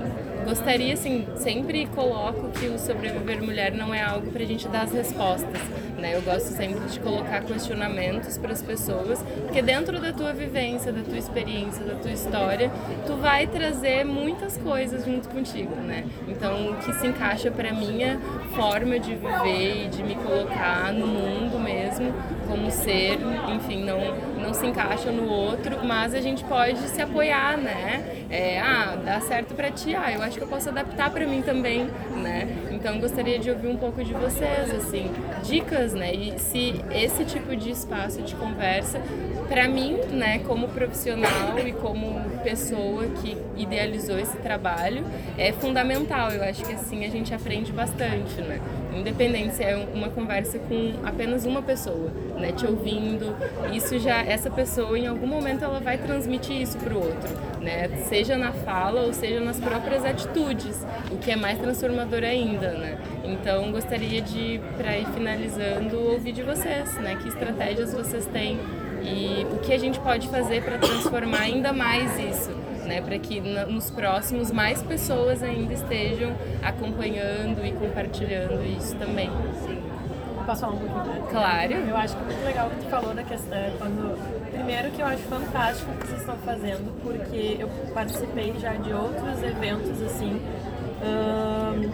gostaria, 0.48 0.94
assim, 0.94 1.26
sempre 1.36 1.84
coloco 1.88 2.48
que 2.52 2.68
o 2.68 2.78
sobreviver 2.78 3.42
mulher 3.42 3.74
não 3.74 3.92
é 3.92 4.02
algo 4.02 4.30
para 4.30 4.42
a 4.42 4.46
gente 4.46 4.66
dar 4.66 4.84
as 4.84 4.92
respostas, 4.92 5.60
né? 5.98 6.16
Eu 6.16 6.22
gosto 6.22 6.46
sempre 6.46 6.80
de 6.88 6.98
colocar 7.00 7.42
questionamentos 7.42 8.38
para 8.38 8.52
as 8.52 8.62
pessoas, 8.62 9.22
porque 9.42 9.60
dentro 9.60 10.00
da 10.00 10.10
tua 10.10 10.32
vivência, 10.32 10.90
da 10.90 11.02
tua 11.02 11.18
experiência, 11.18 11.84
da 11.84 11.96
tua 11.96 12.12
história, 12.12 12.70
tu 13.06 13.16
vai 13.16 13.46
trazer 13.46 14.04
muitas 14.04 14.56
coisas 14.56 15.04
junto 15.04 15.28
contigo, 15.28 15.76
né? 15.76 16.06
Então, 16.26 16.70
o 16.70 16.76
que 16.76 16.94
se 16.94 17.06
encaixa 17.06 17.50
para 17.50 17.70
minha 17.70 18.18
forma 18.54 18.98
de 18.98 19.14
viver 19.14 19.84
e 19.84 19.88
de 19.88 20.02
me 20.02 20.14
colocar 20.14 20.94
no 20.94 21.06
mundo 21.06 21.58
mesmo 21.58 22.14
como 22.48 22.70
ser, 22.70 23.18
enfim, 23.54 23.84
não 23.84 23.98
não 24.48 24.54
se 24.54 24.66
encaixa 24.66 25.12
no 25.12 25.28
outro, 25.28 25.84
mas 25.84 26.14
a 26.14 26.20
gente 26.20 26.42
pode 26.44 26.78
se 26.88 27.02
apoiar, 27.02 27.58
né? 27.58 28.24
É, 28.30 28.58
ah, 28.60 28.96
dá 29.04 29.20
certo 29.20 29.54
para 29.54 29.70
ti, 29.70 29.94
ah, 29.94 30.10
eu 30.10 30.22
acho 30.22 30.38
que 30.38 30.42
eu 30.42 30.48
posso 30.48 30.68
adaptar 30.70 31.10
para 31.10 31.26
mim 31.26 31.42
também, 31.42 31.90
né? 32.16 32.48
Então 32.70 32.98
gostaria 32.98 33.38
de 33.38 33.50
ouvir 33.50 33.68
um 33.68 33.76
pouco 33.76 34.02
de 34.02 34.14
vocês, 34.14 34.74
assim, 34.74 35.10
dicas, 35.42 35.92
né? 35.92 36.14
E 36.14 36.38
se 36.38 36.82
esse 36.90 37.24
tipo 37.24 37.54
de 37.54 37.70
espaço 37.70 38.22
de 38.22 38.34
conversa, 38.36 39.00
para 39.48 39.68
mim, 39.68 39.98
né, 40.10 40.40
como 40.40 40.68
profissional 40.68 41.58
e 41.58 41.72
como 41.72 42.20
pessoa 42.42 43.06
que 43.22 43.36
idealizou 43.56 44.18
esse 44.18 44.36
trabalho, 44.38 45.04
é 45.36 45.52
fundamental. 45.52 46.30
Eu 46.30 46.42
acho 46.44 46.64
que 46.64 46.72
assim 46.72 47.04
a 47.04 47.08
gente 47.08 47.34
aprende 47.34 47.72
bastante, 47.72 48.40
né? 48.42 48.60
Independente 48.98 49.54
se 49.54 49.62
é 49.62 49.76
uma 49.94 50.08
conversa 50.08 50.58
com 50.58 50.94
apenas 51.04 51.44
uma 51.44 51.62
pessoa, 51.62 52.10
né, 52.36 52.52
te 52.52 52.66
ouvindo, 52.66 53.34
isso 53.72 53.98
já 53.98 54.22
essa 54.22 54.50
pessoa 54.50 54.98
em 54.98 55.06
algum 55.06 55.26
momento 55.26 55.64
ela 55.64 55.80
vai 55.80 55.98
transmitir 55.98 56.60
isso 56.60 56.76
para 56.78 56.94
o 56.94 56.98
outro, 56.98 57.28
né? 57.60 57.88
Seja 58.04 58.36
na 58.36 58.52
fala 58.52 59.02
ou 59.02 59.12
seja 59.12 59.40
nas 59.40 59.58
próprias 59.58 60.04
atitudes, 60.04 60.84
o 61.10 61.16
que 61.18 61.30
é 61.30 61.36
mais 61.36 61.58
transformador 61.58 62.22
ainda, 62.24 62.72
né? 62.72 62.98
Então 63.24 63.70
gostaria 63.72 64.20
de 64.20 64.60
para 64.76 64.96
ir 64.98 65.06
finalizando 65.06 65.98
ouvir 65.98 66.32
de 66.32 66.42
vocês, 66.42 66.94
né? 66.96 67.16
Que 67.20 67.28
estratégias 67.28 67.92
vocês 67.92 68.26
têm 68.26 68.58
e 69.02 69.46
o 69.52 69.58
que 69.58 69.72
a 69.72 69.78
gente 69.78 70.00
pode 70.00 70.28
fazer 70.28 70.62
para 70.62 70.78
transformar 70.78 71.40
ainda 71.40 71.72
mais 71.72 72.18
isso, 72.18 72.50
né, 72.88 73.02
para 73.02 73.18
que 73.18 73.40
nos 73.40 73.90
próximos 73.90 74.50
mais 74.50 74.82
pessoas 74.82 75.42
ainda 75.42 75.74
estejam 75.74 76.34
acompanhando 76.62 77.64
e 77.64 77.72
compartilhando 77.72 78.64
isso 78.64 78.96
também. 78.96 79.30
Posso 80.46 80.62
falar 80.62 80.72
um 80.72 80.78
pouquinho? 80.78 81.26
Claro. 81.26 81.72
Eu 81.74 81.96
acho 81.96 82.16
que 82.16 82.22
é 82.22 82.24
muito 82.24 82.44
legal 82.44 82.66
o 82.68 82.70
que 82.70 82.76
tu 82.76 82.86
falou 82.88 83.14
da 83.14 83.22
questão. 83.22 83.58
é, 83.58 83.70
Quando, 83.76 84.50
primeiro 84.50 84.90
que 84.92 85.02
eu 85.02 85.06
acho 85.06 85.22
fantástico 85.24 85.90
o 85.92 85.94
que 85.98 86.06
vocês 86.06 86.20
estão 86.20 86.36
fazendo, 86.38 87.02
porque 87.02 87.56
eu 87.60 87.68
participei 87.92 88.54
já 88.58 88.72
de 88.72 88.90
outros 88.90 89.42
eventos 89.42 90.02
assim, 90.02 90.40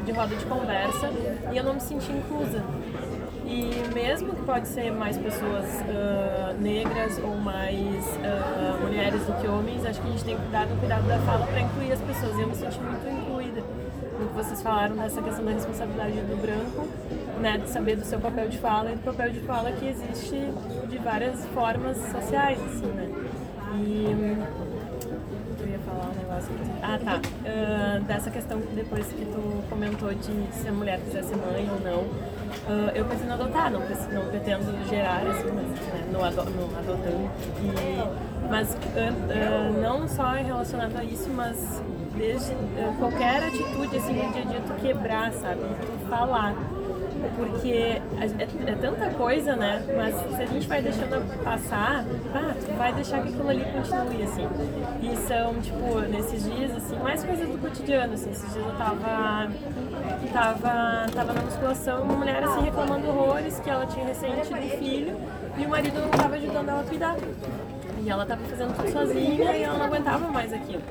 de 0.05 0.13
roda 0.13 0.37
de 0.37 0.45
conversa, 0.47 1.11
e 1.53 1.57
eu 1.57 1.65
não 1.65 1.75
me 1.75 1.81
senti 1.81 2.13
inclusa. 2.13 2.63
E 3.47 3.95
mesmo 3.95 4.35
que 4.35 4.43
pode 4.43 4.67
ser 4.69 4.91
mais 4.91 5.19
pessoas 5.19 5.65
ah, 5.89 6.55
negras 6.59 7.19
ou 7.19 7.37
mais 7.37 8.19
ah, 8.25 8.79
mulheres 8.81 9.21
do 9.27 9.33
que 9.41 9.47
homens, 9.47 9.85
acho 9.85 10.01
que 10.01 10.09
a 10.09 10.11
gente 10.11 10.25
tem 10.25 10.37
que 10.37 10.43
cuidar 10.43 10.67
do 10.67 10.79
cuidado 10.79 11.07
da 11.07 11.19
fala 11.21 11.47
para 11.47 11.61
incluir 11.61 11.93
as 11.93 12.01
pessoas. 12.01 12.39
Eu 12.39 12.49
me 12.49 12.55
senti 12.55 12.81
muito 12.81 13.07
incluída 13.09 13.63
no 14.19 14.29
que 14.29 14.35
vocês 14.35 14.63
falaram 14.63 14.97
dessa 14.97 15.21
questão 15.21 15.45
da 15.45 15.51
responsabilidade 15.53 16.13
do 16.13 16.41
branco, 16.41 16.89
né, 17.41 17.59
de 17.59 17.69
saber 17.69 17.97
do 17.97 18.05
seu 18.05 18.21
papel 18.21 18.49
de 18.49 18.59
fala 18.59 18.93
e 18.93 18.95
do 18.95 19.03
papel 19.03 19.33
de 19.33 19.41
fala 19.41 19.73
que 19.73 19.89
existe 19.89 20.53
de 20.89 20.99
várias 20.99 21.45
formas 21.47 21.97
sociais, 21.97 22.59
assim, 22.61 22.87
né. 22.87 23.11
E 23.77 24.47
eu 25.61 25.69
ia 25.69 25.79
falar 25.81 26.11
um 26.11 26.15
negócio 26.15 26.55
aqui. 26.55 26.71
Ah, 26.81 26.99
tá. 27.05 27.21
Ah, 27.45 28.01
dessa 28.07 28.31
questão 28.31 28.61
que 28.61 28.75
depois 28.75 29.07
que 29.07 29.25
tu 29.25 29.65
comentou 29.69 30.15
de 30.15 30.53
se 30.53 30.69
a 30.69 30.73
mulher 30.73 31.01
quiser 31.01 31.25
ser 31.25 31.37
mãe 31.37 31.69
ou 31.69 31.81
não. 31.81 32.34
Ah, 32.67 32.93
eu 32.95 33.05
pretendo 33.05 33.33
adotar, 33.33 33.71
não, 33.71 33.81
não 33.81 34.27
pretendo 34.31 34.89
gerar, 34.89 35.23
assim, 35.27 35.51
mas 35.55 35.67
né, 35.67 36.09
no, 36.13 36.25
ado 36.25 36.45
no 36.45 36.79
adotando. 36.79 37.31
E, 37.61 38.49
mas 38.49 38.75
ah, 38.75 39.13
ah, 39.31 39.81
não 39.81 40.09
só 40.09 40.33
relacionado 40.33 40.97
a 40.97 41.05
isso, 41.05 41.29
mas 41.31 41.83
desde 42.17 42.55
qualquer 42.99 43.45
atitude 43.45 43.97
assim 43.97 44.13
no 44.13 44.33
dia 44.33 44.43
a 44.43 44.45
dia 44.45 44.61
tu 44.61 44.75
quebrar, 44.81 45.33
sabe? 45.33 45.61
Tu 45.61 46.09
falar 46.09 46.55
porque 47.37 48.01
é, 48.21 48.71
é 48.71 48.75
tanta 48.75 49.11
coisa, 49.11 49.57
né? 49.57 49.83
Mas 49.97 50.15
se 50.37 50.43
a 50.43 50.47
gente 50.47 50.67
vai 50.67 50.83
deixando 50.83 51.43
passar, 51.43 52.05
ah, 52.35 52.55
vai 52.77 52.93
deixar 52.93 53.23
que 53.23 53.29
aquilo 53.29 53.49
ali 53.49 53.65
continue, 53.65 54.23
assim. 54.23 54.49
E 55.03 55.17
são, 55.27 55.55
tipo, 55.61 56.01
nesses 56.01 56.45
dias, 56.45 56.77
assim, 56.77 56.99
mais 56.99 57.25
coisas 57.25 57.49
do 57.49 57.59
cotidiano, 57.59 58.15
assim. 58.15 58.31
Esses 58.31 58.53
dias 58.53 58.67
eu 58.67 58.77
tava, 58.77 59.49
tava, 60.33 61.07
tava 61.15 61.33
na 61.33 61.43
musculação 61.43 62.03
uma 62.03 62.15
mulher, 62.15 62.43
assim, 62.43 62.63
reclamando 62.63 63.09
horrores 63.09 63.59
que 63.61 63.71
ela 63.71 63.87
tinha 63.87 64.07
recém 64.07 64.33
tido 64.43 64.79
filho 64.79 65.17
e 65.57 65.67
o 65.67 65.69
marido 65.69 66.01
não 66.01 66.09
tava 66.11 66.35
ajudando 66.37 66.69
ela 66.69 66.81
a 66.81 66.85
cuidar. 66.85 67.17
E 68.03 68.11
ela 68.11 68.27
tava 68.27 68.43
fazendo 68.45 68.77
tudo 68.77 68.93
sozinha 68.93 69.57
e 69.57 69.63
ela 69.63 69.79
não 69.79 69.87
aguentava 69.87 70.29
mais 70.29 70.53
aquilo. 70.53 70.83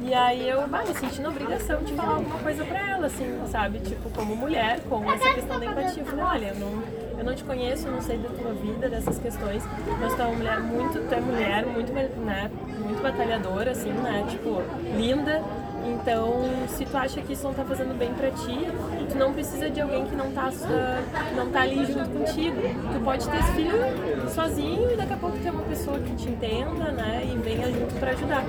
E 0.00 0.14
aí 0.14 0.48
eu 0.48 0.66
bah, 0.68 0.84
me 0.84 0.94
senti 0.94 1.20
na 1.20 1.30
obrigação 1.30 1.82
de 1.82 1.92
falar 1.94 2.14
alguma 2.14 2.38
coisa 2.38 2.64
pra 2.64 2.90
ela, 2.90 3.06
assim, 3.06 3.40
sabe? 3.50 3.80
Tipo, 3.80 4.08
como 4.10 4.36
mulher, 4.36 4.80
com 4.88 5.10
essa 5.10 5.34
questão 5.34 5.58
da 5.58 5.66
empatia. 5.66 6.02
Eu 6.02 6.06
falei, 6.06 6.24
olha, 6.24 6.46
eu 6.48 6.54
não, 6.56 6.82
eu 7.18 7.24
não 7.24 7.34
te 7.34 7.42
conheço, 7.42 7.88
não 7.88 8.00
sei 8.00 8.16
da 8.18 8.28
tua 8.28 8.52
vida, 8.52 8.88
dessas 8.88 9.18
questões, 9.18 9.64
mas 10.00 10.14
tu 10.14 10.22
é 10.22 10.24
uma 10.26 10.36
mulher 10.36 10.60
muito, 10.60 11.08
tu 11.08 11.14
é 11.14 11.20
mulher, 11.20 11.66
muito, 11.66 11.92
né, 11.92 12.50
muito 12.78 13.02
batalhadora, 13.02 13.72
assim, 13.72 13.90
né? 13.90 14.24
Tipo, 14.30 14.62
linda. 14.96 15.42
Então, 15.86 16.42
se 16.68 16.84
tu 16.84 16.96
acha 16.96 17.20
que 17.20 17.32
isso 17.32 17.44
não 17.44 17.54
tá 17.54 17.64
fazendo 17.64 17.96
bem 17.96 18.12
pra 18.14 18.30
ti, 18.30 18.68
tu 19.10 19.16
não 19.16 19.32
precisa 19.32 19.70
de 19.70 19.80
alguém 19.80 20.04
que 20.04 20.16
não 20.16 20.32
tá, 20.32 20.50
ah, 20.64 21.02
não 21.36 21.50
tá 21.50 21.62
ali 21.62 21.84
junto 21.86 22.10
contigo. 22.10 22.56
Tu 22.92 23.00
pode 23.04 23.28
ter 23.28 23.38
esse 23.38 23.52
filho 23.52 24.30
sozinho 24.30 24.92
e 24.92 24.96
daqui 24.96 25.12
a 25.12 25.16
pouco 25.16 25.38
ter 25.38 25.50
uma 25.50 25.62
pessoa 25.62 25.98
que 25.98 26.14
te 26.14 26.28
entenda, 26.28 26.90
né, 26.92 27.22
e 27.24 27.38
venha 27.38 27.70
junto 27.70 27.94
pra 28.00 28.10
ajudar. 28.10 28.44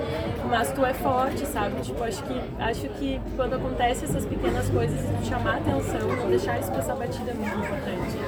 Mas 0.48 0.72
tu 0.72 0.84
é 0.84 0.94
forte, 0.94 1.46
sabe? 1.46 1.80
Tipo, 1.82 2.02
acho 2.04 2.22
que 2.24 2.40
acho 2.58 2.88
que 2.98 3.20
quando 3.36 3.54
acontece 3.54 4.04
essas 4.04 4.24
pequenas 4.26 4.68
coisas, 4.68 4.98
tu 5.00 5.26
chamar 5.26 5.58
atenção, 5.58 6.08
não 6.16 6.28
deixar 6.28 6.58
isso 6.58 6.72
passar 6.72 6.96
batida 6.96 7.30
é 7.30 7.34
muito 7.34 7.56
importante. 7.56 8.18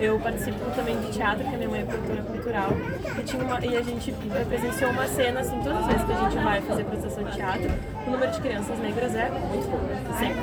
Eu 0.00 0.18
participo 0.18 0.58
também 0.74 0.98
de 0.98 1.12
teatro, 1.12 1.44
que 1.44 1.54
a 1.54 1.58
minha 1.58 1.68
mãe 1.68 1.80
é 1.82 1.84
produtora 1.84 2.22
cultural, 2.22 2.70
e, 3.18 3.22
tinha 3.22 3.44
uma, 3.44 3.62
e 3.62 3.76
a 3.76 3.82
gente 3.82 4.12
presenciou 4.48 4.90
uma 4.92 5.06
cena, 5.06 5.40
assim, 5.40 5.60
todas 5.62 5.78
as 5.78 5.86
vezes 5.88 6.04
que 6.04 6.12
a 6.12 6.16
gente 6.16 6.42
vai 6.42 6.60
fazer 6.62 6.82
apresentação 6.82 7.24
de 7.24 7.32
teatro, 7.36 7.70
o 8.06 8.10
número 8.10 8.32
de 8.32 8.40
crianças 8.40 8.78
negras 8.78 9.14
é 9.14 9.28
muito 9.28 9.70
pouco, 9.70 9.86
sempre, 10.18 10.40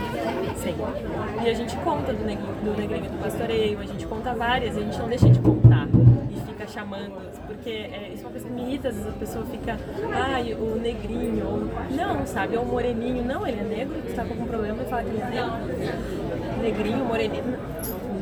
sempre. 0.62 1.44
E 1.44 1.50
a 1.50 1.54
gente 1.56 1.76
conta 1.78 2.14
do 2.14 2.24
negrinho, 2.24 2.54
do 2.64 2.78
negrinho 2.78 3.10
do 3.10 3.18
pastoreio, 3.24 3.80
a 3.80 3.86
gente 3.86 4.06
conta 4.06 4.34
várias, 4.36 4.76
e 4.76 4.80
a 4.80 4.84
gente 4.84 5.00
não 5.00 5.10
deixa 5.10 5.28
de 5.28 5.40
contar 5.40 5.88
e 6.30 6.40
fica 6.52 6.68
chamando, 6.68 7.14
porque 7.48 7.70
é, 7.70 8.12
isso 8.14 8.24
é 8.24 8.26
uma 8.28 8.32
coisa 8.32 8.46
que 8.46 8.54
me 8.54 8.62
irrita, 8.62 8.90
às 8.90 8.96
vezes 8.96 9.10
a 9.10 9.14
pessoa 9.14 9.46
fica, 9.46 9.76
ai, 10.14 10.54
o 10.54 10.76
negrinho, 10.80 11.48
ou, 11.48 11.96
não, 11.96 12.28
sabe, 12.28 12.56
é 12.56 12.60
o 12.60 12.66
moreninho, 12.66 13.26
não, 13.26 13.48
ele 13.48 13.60
é 13.60 13.64
negro, 13.64 14.04
tu 14.06 14.14
tá 14.14 14.24
com 14.24 14.34
algum 14.34 14.46
problema 14.46 14.84
e 14.84 14.86
fala 14.86 15.04
que 15.04 15.10
ele 15.10 15.22
é 15.22 15.26
negro, 15.26 16.62
negrinho, 16.62 17.06
moreninho, 17.06 17.58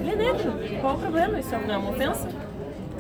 ele 0.06 0.12
é 0.12 0.32
negro, 0.34 0.54
qual 0.82 0.96
o 0.96 1.00
problema? 1.00 1.40
Isso 1.40 1.50
não 1.50 1.74
é 1.74 1.78
uma 1.78 1.90
ofensa? 1.90 2.28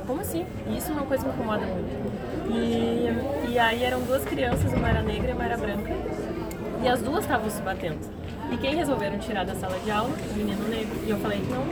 Como 0.08 0.22
assim? 0.22 0.45
E 0.68 0.78
isso 0.78 0.91
é 0.91 0.93
uma 0.93 1.06
coisa 1.06 1.24
que 1.24 1.30
me 1.30 1.36
incomoda 1.36 1.66
muito. 1.66 2.51
E, 2.51 3.51
e 3.51 3.60
aí 3.60 3.84
eram 3.84 4.01
duas 4.01 4.24
crianças, 4.26 4.72
uma 4.74 4.89
era 4.89 5.01
negra 5.01 5.32
e 5.32 5.34
uma 5.34 5.45
era 5.45 5.58
branca, 5.58 5.93
e 6.84 6.88
as 6.88 7.01
duas 7.01 7.24
estavam 7.24 7.49
se 7.49 7.62
batendo. 7.62 7.99
E 8.51 8.58
quem 8.58 8.76
resolveram 8.76 9.18
tirar 9.20 9.45
da 9.45 9.56
sala 9.56 9.78
de 9.80 9.89
aula? 9.89 10.10
O 10.10 10.38
menino 10.38 10.68
negro. 10.68 10.99
E 11.06 11.10
eu 11.10 11.18
falei, 11.18 11.41
não, 11.49 11.64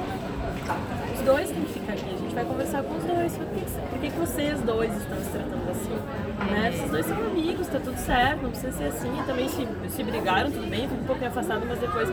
os 1.14 1.22
dois 1.22 1.50
têm 1.50 1.64
que 1.64 1.74
ficar 1.74 1.94
aqui, 1.94 2.10
a 2.14 2.18
gente 2.18 2.34
vai 2.34 2.46
conversar 2.46 2.84
com 2.84 2.96
os 2.96 3.04
dois. 3.04 3.38
Por 3.38 3.48
que, 3.48 3.62
por 3.90 4.00
que, 4.00 4.10
vocês 4.10 4.60
dois 4.62 4.96
estão 4.98 5.18
se 5.18 5.30
tratando 5.30 5.70
assim? 5.70 6.52
Né? 6.52 6.88
Dois 6.90 7.06
são 7.06 7.18
amigos, 7.18 7.68
tá 7.68 7.80
tudo 7.80 7.98
certo, 7.98 8.42
não 8.42 8.50
precisa 8.50 8.72
ser 8.72 8.86
assim. 8.86 9.20
E 9.20 9.24
também 9.24 9.48
se, 9.50 9.68
se 9.90 10.04
brigaram, 10.04 10.52
tudo 10.52 10.68
bem, 10.68 10.88
fico 10.88 11.02
um 11.02 11.06
pouquinho 11.06 11.30
afastado, 11.30 11.66
mas 11.68 11.80
depois. 11.80 12.10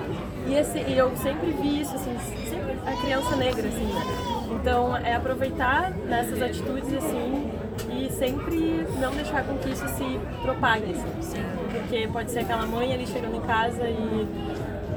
E, 0.47 0.55
esse, 0.55 0.79
e 0.79 0.99
eu 0.99 1.17
sempre 1.17 1.51
vi 1.53 1.81
isso, 1.81 1.95
assim, 1.95 2.17
a 2.87 2.97
criança 3.01 3.37
negra, 3.37 3.69
assim, 3.69 3.85
né? 3.85 4.03
Então 4.53 4.97
é 4.97 5.15
aproveitar 5.15 5.91
nessas 5.91 6.43
atitudes, 6.43 6.93
assim, 6.95 7.51
e 7.91 8.11
sempre 8.13 8.87
não 9.01 9.13
deixar 9.15 9.45
com 9.45 9.57
que 9.59 9.71
isso 9.71 9.87
se 9.89 10.21
propague, 10.43 10.93
assim. 10.93 11.43
Porque 11.73 12.09
pode 12.09 12.31
ser 12.31 12.41
aquela 12.41 12.67
mãe 12.67 12.93
ali 12.93 13.07
chegando 13.07 13.37
em 13.37 13.41
casa 13.41 13.89
e 13.89 14.27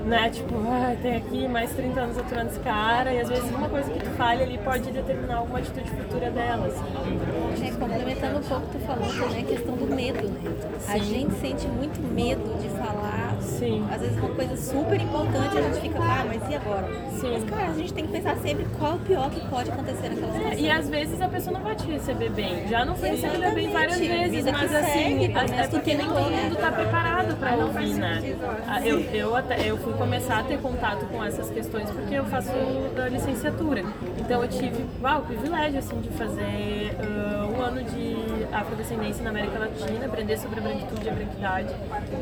né? 0.06 0.30
Tipo, 0.30 0.56
ai, 0.70 0.98
tem 1.02 1.16
aqui 1.16 1.48
mais 1.48 1.72
30 1.72 2.00
anos 2.00 2.18
aturando 2.18 2.50
esse 2.50 2.60
cara, 2.60 3.14
e 3.14 3.20
às 3.20 3.30
vezes 3.30 3.50
uma 3.52 3.70
coisa 3.70 3.90
que 3.90 4.00
tu 4.00 4.10
falha 4.12 4.44
ali 4.44 4.58
pode 4.58 4.92
determinar 4.92 5.38
alguma 5.38 5.60
atitude 5.60 5.90
futura 5.90 6.30
dela, 6.30 6.68
assim. 6.68 7.66
É, 7.66 7.72
complementando 7.72 8.40
um 8.40 8.44
pouco 8.44 8.66
o 8.66 8.70
que 8.70 8.78
tu 8.78 8.86
falou 8.86 9.08
também, 9.08 9.44
a 9.44 9.48
questão 9.48 9.76
do 9.76 9.96
medo, 9.96 10.30
né? 10.30 10.52
A 10.88 10.94
Sim. 10.94 11.04
gente 11.04 11.34
sente 11.40 11.68
muito 11.68 12.02
medo 12.14 12.62
de 12.62 12.70
falar. 12.70 13.33
Sim. 13.44 13.86
Às 13.92 14.02
vezes 14.02 14.18
uma 14.18 14.30
coisa 14.30 14.58
super 14.58 15.00
importante, 15.00 15.58
a 15.58 15.62
gente 15.62 15.82
fica, 15.82 16.00
ah, 16.00 16.26
mas 16.28 16.50
e 16.50 16.56
agora? 16.56 16.88
Sim. 17.20 17.32
Mas, 17.34 17.44
cara, 17.46 17.68
a 17.68 17.74
gente 17.74 17.94
tem 17.94 18.06
que 18.06 18.12
pensar 18.12 18.36
sempre 18.38 18.66
qual 18.78 18.94
é 18.94 18.96
o 18.96 19.00
pior 19.00 19.30
que 19.30 19.48
pode 19.48 19.72
acontecer 19.72 20.10
naquela 20.10 20.34
situação. 20.34 20.52
É, 20.52 20.60
e 20.60 20.72
às 20.72 20.90
vezes 20.90 21.22
a 21.22 21.28
pessoa 21.28 21.54
não 21.54 21.64
vai 21.64 21.76
te 21.76 21.88
receber 21.88 22.30
bem. 22.30 22.68
Já 22.68 22.86
não 22.86 22.96
foi 22.96 23.10
recebida 23.10 23.52
bem 23.52 23.70
várias 23.72 24.00
vezes, 24.00 24.46
mas 24.46 24.76
assim, 24.76 24.94
segue, 24.94 25.34
é 25.36 25.68
porque 25.68 25.94
nem 25.94 26.08
todo 26.08 26.30
né? 26.30 26.44
mundo 26.44 26.56
tá 26.58 26.72
preparado 26.72 27.36
pra 27.38 27.56
ouvir, 27.56 27.94
né? 27.96 28.36
Ah, 28.68 28.86
Eu, 28.86 29.00
eu, 29.00 29.36
até, 29.36 29.70
eu 29.70 29.78
fui 29.78 29.94
começar 29.94 30.40
a 30.40 30.44
ter 30.44 30.60
contato 30.60 31.06
com 31.06 31.24
essas 31.24 31.50
questões 31.50 31.90
porque 31.90 32.16
eu 32.16 32.26
faço 32.26 32.52
da 32.96 33.08
licenciatura. 33.08 33.84
Então 34.20 34.42
eu 34.42 34.48
tive 34.48 34.86
uau, 35.02 35.20
o 35.20 35.26
privilégio 35.26 35.80
assim, 35.80 36.00
de 36.02 36.10
fazer 36.10 36.98
ah, 37.00 37.43
um 37.54 37.62
ano 37.62 37.84
de 37.84 38.16
afrodescendência 38.52 39.24
na 39.24 39.30
América 39.30 39.60
Latina, 39.60 40.06
aprender 40.06 40.38
sobre 40.38 40.60
a 40.60 40.64
branquitude 40.64 41.06
e 41.06 41.10
a 41.10 41.14
branquidade. 41.14 41.76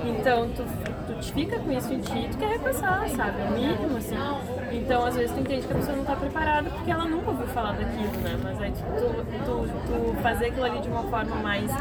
Então 0.06 0.50
tu, 0.50 0.64
tu 1.08 1.20
te 1.20 1.34
fica 1.34 1.60
com 1.60 1.72
isso 1.72 1.94
em 1.94 2.00
ti, 2.00 2.28
tu 2.32 2.38
quer 2.38 2.50
repassar, 2.50 3.08
sabe? 3.10 3.42
É 3.42 3.46
o 3.46 3.52
mínimo, 3.52 3.98
assim. 3.98 4.16
Então 4.72 5.06
às 5.06 5.16
vezes 5.16 5.32
tu 5.32 5.40
entende 5.40 5.66
que 5.66 5.74
a 5.74 5.76
pessoa 5.76 5.96
não 5.96 6.06
tá 6.06 6.16
preparada 6.16 6.70
porque 6.70 6.92
ela 6.92 7.06
nunca 7.06 7.32
ouviu 7.32 7.48
falar 7.48 7.74
daquilo, 7.74 8.18
né? 8.22 8.40
Mas 8.44 8.62
aí 8.62 8.72
tu, 8.72 9.26
tu, 9.46 9.68
tu 9.88 10.22
fazer 10.22 10.48
aquilo 10.48 10.66
ali 10.66 10.80
de 10.80 10.90
uma 10.90 11.04
forma 11.04 11.36
mais, 11.38 11.72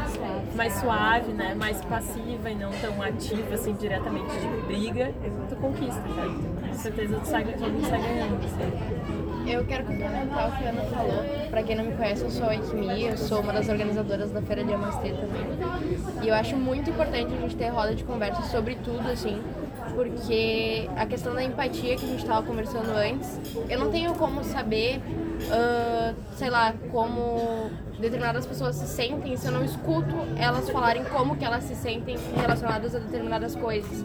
mais 0.55 0.73
suave, 0.73 1.31
né? 1.33 1.53
Mais 1.55 1.81
passiva 1.85 2.49
e 2.49 2.55
não 2.55 2.71
tão 2.71 3.01
ativa, 3.01 3.53
assim, 3.55 3.73
diretamente 3.73 4.31
de 4.37 4.47
briga, 4.65 5.11
tu 5.49 5.55
conquista, 5.57 6.01
cara. 6.15 6.29
Com 6.69 6.73
certeza 6.75 7.19
tu 7.19 7.27
sai, 7.27 7.43
todo 7.45 7.69
mundo 7.69 7.87
sai 7.87 8.01
ganhando, 8.01 8.45
assim. 8.45 9.30
Eu 9.51 9.65
quero 9.65 9.83
complementar 9.83 10.47
o 10.47 10.57
que 10.57 10.63
a 10.65 10.69
Ana 10.69 10.81
falou. 10.83 11.23
Pra 11.49 11.61
quem 11.61 11.75
não 11.75 11.83
me 11.83 11.91
conhece, 11.91 12.23
eu 12.23 12.31
sou 12.31 12.47
a 12.47 12.55
Ikmi, 12.55 13.03
eu 13.07 13.17
sou 13.17 13.41
uma 13.41 13.51
das 13.51 13.67
organizadoras 13.67 14.31
da 14.31 14.41
Feira 14.41 14.63
de 14.63 14.73
Amastê 14.73 15.09
também. 15.09 15.45
E 16.23 16.27
eu 16.29 16.33
acho 16.33 16.55
muito 16.55 16.89
importante 16.89 17.33
a 17.33 17.41
gente 17.41 17.57
ter 17.57 17.67
roda 17.67 17.93
de 17.93 18.05
conversa 18.05 18.41
sobre 18.43 18.75
tudo, 18.75 19.09
assim, 19.11 19.41
porque 19.93 20.89
a 20.95 21.05
questão 21.05 21.33
da 21.33 21.43
empatia 21.43 21.97
que 21.97 22.05
a 22.05 22.07
gente 22.07 22.21
estava 22.21 22.47
conversando 22.47 22.91
antes, 22.91 23.41
eu 23.69 23.77
não 23.77 23.91
tenho 23.91 24.13
como 24.15 24.41
saber, 24.41 25.01
ah, 25.51 26.13
sei 26.37 26.49
lá, 26.49 26.73
como 26.89 27.69
determinadas 27.99 28.45
pessoas 28.45 28.77
se 28.77 28.87
sentem 28.87 29.35
se 29.37 29.45
eu 29.45 29.51
não 29.51 29.63
escuto 29.63 30.15
elas 30.35 30.69
falarem 30.69 31.03
como 31.03 31.35
que 31.35 31.45
elas 31.45 31.65
se 31.65 31.75
sentem 31.75 32.17
relacionadas 32.35 32.95
a 32.95 32.99
determinadas 32.99 33.53
coisas. 33.53 34.03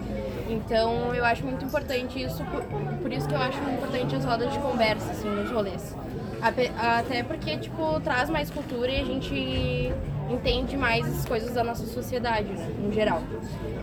Então 0.49 1.15
eu 1.15 1.25
acho 1.25 1.45
muito 1.45 1.65
importante 1.65 2.23
isso, 2.23 2.45
por, 2.45 2.63
por 2.63 3.13
isso 3.13 3.29
que 3.29 3.35
eu 3.35 3.41
acho 3.41 3.59
importante 3.59 4.15
as 4.17 4.25
rodas 4.25 4.53
de 4.53 4.59
conversa, 4.59 5.11
assim, 5.11 5.29
nos 5.29 5.51
rolês. 5.51 5.95
Até 6.41 7.23
porque, 7.23 7.57
tipo, 7.57 7.99
traz 8.01 8.31
mais 8.31 8.51
cultura 8.51 8.91
e 8.91 9.01
a 9.01 9.05
gente 9.05 9.93
entende 10.31 10.77
mais 10.77 11.07
as 11.07 11.25
coisas 11.25 11.55
da 11.55 11.65
nossa 11.65 11.87
sociedade, 11.87 12.49
né, 12.49 12.69
no 12.79 12.93
geral. 12.93 13.23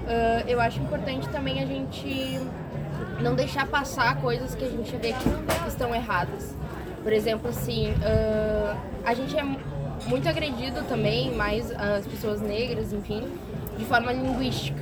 Ah, 0.07 0.43
eu 0.47 0.59
acho 0.61 0.79
importante 0.79 1.27
também 1.29 1.61
a 1.61 1.65
gente 1.65 2.39
não 3.21 3.35
deixar 3.35 3.67
passar 3.67 4.17
coisas 4.21 4.55
que 4.55 4.63
a 4.63 4.69
gente 4.69 4.95
vê 4.97 5.13
que 5.13 5.67
estão 5.67 5.93
erradas. 5.93 6.55
Por 7.01 7.11
exemplo, 7.11 7.49
assim, 7.49 7.93
ah, 8.03 8.77
a 9.03 9.13
gente 9.13 9.37
é 9.37 9.43
muito 10.07 10.27
agredido 10.29 10.83
também, 10.83 11.33
mais 11.35 11.71
as 11.71 12.05
pessoas 12.05 12.41
negras, 12.41 12.93
enfim, 12.93 13.23
de 13.77 13.85
forma 13.85 14.11
linguística, 14.11 14.81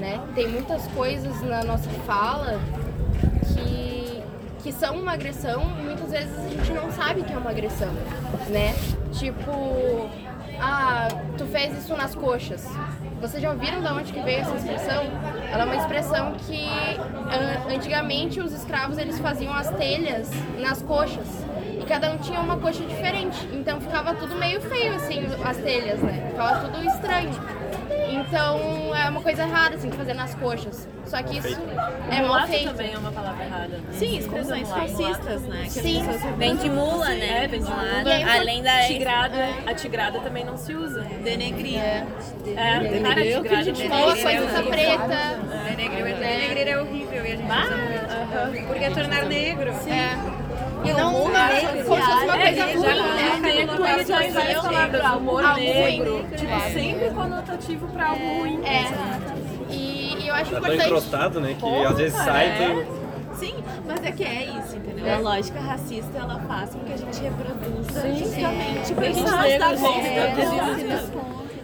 né? 0.00 0.20
Tem 0.34 0.48
muitas 0.48 0.86
coisas 0.88 1.40
na 1.42 1.62
nossa 1.62 1.90
fala 2.06 2.58
que, 3.54 4.22
que 4.62 4.72
são 4.72 4.96
uma 4.96 5.12
agressão 5.12 5.62
e 5.78 5.82
muitas 5.82 6.10
vezes 6.10 6.36
a 6.38 6.48
gente 6.48 6.72
não 6.72 6.90
sabe 6.90 7.22
que 7.22 7.32
é 7.32 7.36
uma 7.36 7.50
agressão, 7.50 7.92
né? 8.48 8.74
Tipo, 9.12 10.08
ah, 10.58 11.08
tu 11.36 11.44
fez 11.46 11.76
isso 11.76 11.94
nas 11.96 12.14
coxas. 12.14 12.66
Vocês 13.20 13.42
já 13.42 13.50
ouviram 13.50 13.82
de 13.82 13.88
onde 13.88 14.12
que 14.12 14.20
veio 14.20 14.40
essa 14.40 14.56
expressão? 14.56 15.04
Ela 15.52 15.64
é 15.64 15.66
uma 15.66 15.76
expressão 15.76 16.32
que 16.46 16.66
antigamente 17.72 18.40
os 18.40 18.52
escravos 18.52 18.96
eles 18.96 19.18
faziam 19.18 19.52
as 19.52 19.68
telhas 19.70 20.30
nas 20.58 20.80
coxas 20.80 21.26
e 21.78 21.84
cada 21.84 22.10
um 22.10 22.16
tinha 22.16 22.40
uma 22.40 22.56
coxa 22.56 22.82
diferente. 22.84 23.46
Então 23.52 23.78
ficava 23.78 24.14
tudo 24.14 24.36
meio 24.36 24.60
feio 24.62 24.94
assim 24.94 25.26
as 25.44 25.58
telhas, 25.58 26.00
né? 26.00 26.28
Ficava 26.30 26.66
tudo 26.66 26.82
estranho. 26.86 27.59
Então 28.20 28.94
é 28.94 29.08
uma 29.08 29.20
coisa 29.20 29.42
errada 29.42 29.76
assim 29.76 29.90
fazer 29.90 30.14
nas 30.14 30.34
coxas. 30.34 30.88
Só 31.06 31.20
que 31.22 31.38
isso 31.38 31.58
é 32.08 32.16
mal 32.18 32.26
Mulato 32.28 32.48
feito. 32.48 32.70
também 32.70 32.92
é 32.92 32.98
uma 32.98 33.10
palavra 33.10 33.44
errada. 33.44 33.78
né? 33.78 33.82
Sim, 33.92 34.18
expressões 34.18 34.70
racistas, 34.70 35.42
né? 35.42 35.62
Que 35.62 35.78
as 35.80 35.84
Sim. 35.84 36.04
pessoas 36.06 36.36
Vem 36.36 36.56
de 36.56 36.70
mula, 36.70 37.08
né? 37.08 37.44
É, 37.44 37.48
vem 37.48 37.60
de 37.60 37.68
mula. 37.70 38.32
Além 38.36 38.62
da. 38.62 38.80
Tigrada, 38.86 39.48
a 39.66 39.74
tigrada 39.74 40.20
também 40.20 40.44
não 40.44 40.56
se 40.56 40.72
usa. 40.74 41.02
denegrir. 41.24 41.78
É, 41.78 42.06
Denegrir 42.44 43.02
cara, 43.02 43.24
é 43.26 43.38
o 43.38 43.42
que 43.42 43.48
a 43.54 43.62
tigrada 43.62 43.64
gente 43.64 43.82
é 43.82 43.88
Ou 43.88 43.94
a 43.94 44.06
horrível. 44.06 44.46
coisa 44.48 44.62
preta. 44.70 45.40
Denegrir, 45.68 46.16
denegrir 46.16 46.68
é 46.68 46.80
horrível 46.80 47.26
e 47.26 47.32
a 47.32 47.36
gente 47.36 47.44
usa 47.44 47.76
muito. 48.50 48.66
Porque 48.68 48.84
é 48.84 48.90
tornar 48.90 49.24
negro. 49.26 49.70
É. 49.70 50.49
E 50.84 50.92
não 50.92 51.12
não 51.12 51.22
uma, 51.24 51.46
negro. 51.46 51.84
como 51.84 52.00
se 52.02 52.10
fosse 52.10 52.24
uma 52.24 52.36
É, 52.36 52.40
coisa 52.40 52.56
já 52.56 52.64
ruim, 52.66 53.00
né? 53.02 53.40
negativas. 53.40 55.16
humor 55.16 55.42
negro, 55.54 56.26
tipo, 56.36 56.60
sempre 56.72 57.10
conotativo 57.10 57.86
pra 57.88 58.06
algo 58.08 58.38
ruim. 58.40 58.60
É. 58.64 58.84
E, 59.70 60.16
e 60.20 60.28
eu 60.28 60.34
acho 60.34 60.50
Tá 60.50 60.50
tão 60.50 60.58
importante. 60.60 60.86
encrostado, 60.86 61.40
né? 61.40 61.56
Que 61.58 61.84
às 61.84 61.96
vezes 61.96 62.18
sai 62.18 62.46
é. 62.48 62.68
do. 62.74 63.00
Sim, 63.36 63.54
mas 63.86 64.04
é 64.04 64.12
que 64.12 64.24
é 64.24 64.44
isso, 64.44 64.76
entendeu? 64.76 65.14
A 65.14 65.18
lógica 65.18 65.60
racista, 65.60 66.18
ela 66.18 66.38
faz 66.40 66.70
com 66.70 66.80
que 66.80 66.92
a 66.92 66.96
gente 66.96 67.20
reproduza 67.22 68.14
justamente 68.14 68.92
pra 68.94 69.04
gente 69.06 69.22
conta 69.22 70.00
reproduzidas. 70.00 71.00
disso. 71.00 71.12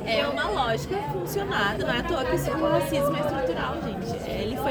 É 0.06 0.24
uma 0.28 0.44
lógica 0.50 0.96
funcionada, 1.12 1.84
não 1.84 1.92
é 1.92 1.98
à 1.98 2.02
toa 2.04 2.24
que 2.24 2.36
esse 2.36 2.48
racismo 2.48 3.16
é 3.16 3.20
estrutural, 3.20 3.74
gente. 3.84 4.15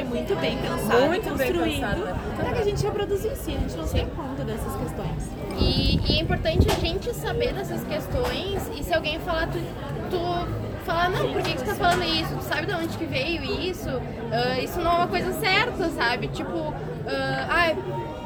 É, 0.06 0.10
muito 0.10 0.36
bem 0.36 0.58
pensado, 0.58 1.06
Muito 1.08 1.24
bem 1.36 1.54
construído 1.54 2.36
para 2.36 2.54
que 2.54 2.60
a 2.60 2.64
gente 2.64 2.84
reproduzisse, 2.84 3.52
a 3.52 3.60
gente 3.60 3.76
não 3.78 3.88
se 3.88 3.94
dê 3.96 4.06
conta 4.06 4.44
dessas 4.44 4.76
questões. 4.76 5.30
E, 5.58 6.00
e 6.12 6.18
é 6.18 6.22
importante 6.22 6.68
a 6.70 6.76
gente 6.80 7.14
saber 7.14 7.54
dessas 7.54 7.84
questões 7.84 8.70
e 8.78 8.84
se 8.84 8.94
alguém 8.94 9.20
falar, 9.20 9.48
tu, 9.48 9.60
tu 10.12 10.86
falar, 10.86 11.10
não, 11.10 11.32
por 11.34 11.42
que, 11.42 11.52
que 11.54 11.58
tu 11.58 11.66
tá 11.66 11.76
falando 11.76 12.04
isso? 12.04 12.36
Tu 12.36 12.44
sabe 12.44 12.68
de 12.68 12.74
onde 12.74 12.98
que 12.98 13.06
veio 13.06 13.44
isso? 13.44 13.90
Ah, 14.32 14.60
isso 14.60 14.80
não 14.80 14.92
é 14.92 14.96
uma 14.96 15.08
coisa 15.08 15.32
certa, 15.40 15.90
sabe? 15.90 16.28
Tipo, 16.28 16.74
ah, 17.08 17.46
ai, 17.50 17.78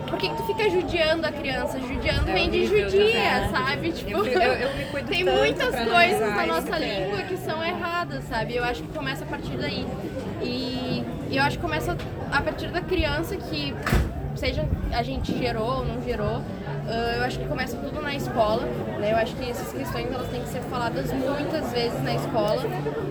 por 0.07 0.17
que, 0.17 0.27
que 0.29 0.35
tu 0.35 0.43
fica 0.47 0.69
judiando 0.69 1.25
a 1.27 1.31
criança? 1.31 1.79
Judiando 1.79 2.25
vem 2.25 2.49
de 2.49 2.65
judia, 2.65 3.13
né? 3.13 3.49
sabe? 3.51 3.91
Tipo, 3.91 4.09
Eu- 4.11 4.25
eu- 4.25 4.41
eu 4.53 4.75
me 4.75 4.85
cuido 4.85 5.07
tem 5.07 5.23
tanto 5.23 5.37
muitas 5.37 5.75
coisas 5.75 6.35
na 6.35 6.45
nossa 6.47 6.61
cara. 6.67 6.79
língua 6.85 7.21
que 7.23 7.37
são 7.37 7.63
erradas, 7.63 8.23
sabe? 8.25 8.55
Eu 8.55 8.63
acho 8.63 8.81
que 8.81 8.89
começa 8.89 9.23
a 9.23 9.27
partir 9.27 9.55
daí. 9.57 9.85
E, 11.29 11.37
eu 11.37 11.43
acho 11.43 11.57
que 11.57 11.61
começa 11.61 11.95
a 12.31 12.41
partir 12.41 12.67
da 12.69 12.81
criança 12.81 13.35
que, 13.37 13.73
seja 14.35 14.67
a 14.91 15.03
gente 15.03 15.37
gerou 15.37 15.79
ou 15.79 15.85
não 15.85 16.01
gerou, 16.01 16.41
eu 17.15 17.23
acho 17.23 17.37
que 17.37 17.45
começa 17.47 17.77
tudo 17.77 18.01
na 18.01 18.15
escola, 18.15 18.63
né? 18.99 19.11
Eu 19.11 19.17
acho 19.17 19.35
que 19.35 19.47
essas 19.47 19.71
questões 19.71 20.11
elas 20.11 20.27
têm 20.29 20.41
que 20.41 20.47
ser 20.49 20.61
faladas 20.61 21.11
muitas 21.13 21.71
vezes 21.71 22.01
na 22.03 22.15
escola, 22.15 22.63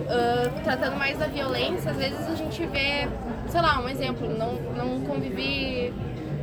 Ah, 0.09 0.51
tratando 0.65 0.97
mais 0.97 1.19
da 1.19 1.27
violência. 1.27 1.91
Às 1.91 1.97
vezes 1.97 2.27
a 2.29 2.35
gente 2.35 2.67
vê, 2.67 3.07
sei 3.47 3.61
lá, 3.61 3.79
um 3.81 3.89
exemplo, 3.89 4.29
não, 4.37 4.55
não 4.75 5.01
convivi 5.03 5.93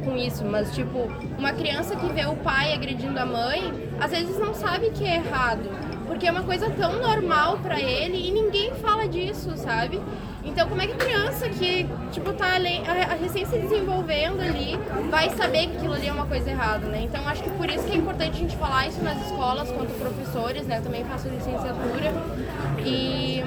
com 0.06 0.16
isso, 0.16 0.46
mas 0.46 0.74
tipo, 0.74 1.10
uma 1.38 1.52
criança 1.52 1.96
que 1.96 2.08
vê 2.14 2.26
o 2.26 2.36
pai 2.36 2.74
agredindo 2.74 3.20
a 3.20 3.26
mãe, 3.26 3.74
às 4.00 4.12
vezes 4.12 4.38
não 4.38 4.54
sabe 4.54 4.92
que 4.92 5.04
é 5.04 5.16
errado, 5.16 5.68
porque 6.08 6.28
é 6.28 6.32
uma 6.32 6.44
coisa 6.44 6.70
tão 6.70 7.02
normal 7.02 7.58
pra 7.58 7.82
ele 7.82 8.30
e 8.30 8.32
ninguém 8.32 8.72
fala 8.76 9.08
disso, 9.08 9.58
sabe? 9.58 10.00
Então, 10.46 10.70
como 10.70 10.82
é 10.82 10.88
que 10.88 10.94
a 10.94 10.96
criança 10.96 11.50
que, 11.50 11.88
tipo, 12.12 12.32
tá 12.34 12.54
além, 12.56 12.88
a, 12.88 12.92
a 12.92 13.16
recém 13.16 13.46
se 13.46 13.58
desenvolvendo 13.58 14.42
ali, 14.42 14.80
vai 15.10 15.30
saber 15.32 15.68
que 15.68 15.78
aquilo 15.78 15.94
ali 15.94 16.08
é 16.08 16.12
uma 16.12 16.28
coisa 16.28 16.50
errada, 16.50 16.88
né? 16.88 17.02
Então, 17.02 17.28
acho 17.28 17.44
que 17.44 17.50
por 17.50 17.70
isso 17.70 17.84
que 17.84 17.94
é 17.94 17.96
importante 17.96 18.38
a 18.38 18.40
gente 18.40 18.56
falar 18.56 18.88
isso 18.88 19.02
nas 19.02 19.20
escolas, 19.26 19.70
quanto 19.72 19.92
professores, 20.00 20.68
né? 20.68 20.78
Eu 20.78 20.84
também 20.84 21.04
faço 21.04 21.28
licenciatura 21.28 22.14
e, 22.86 23.44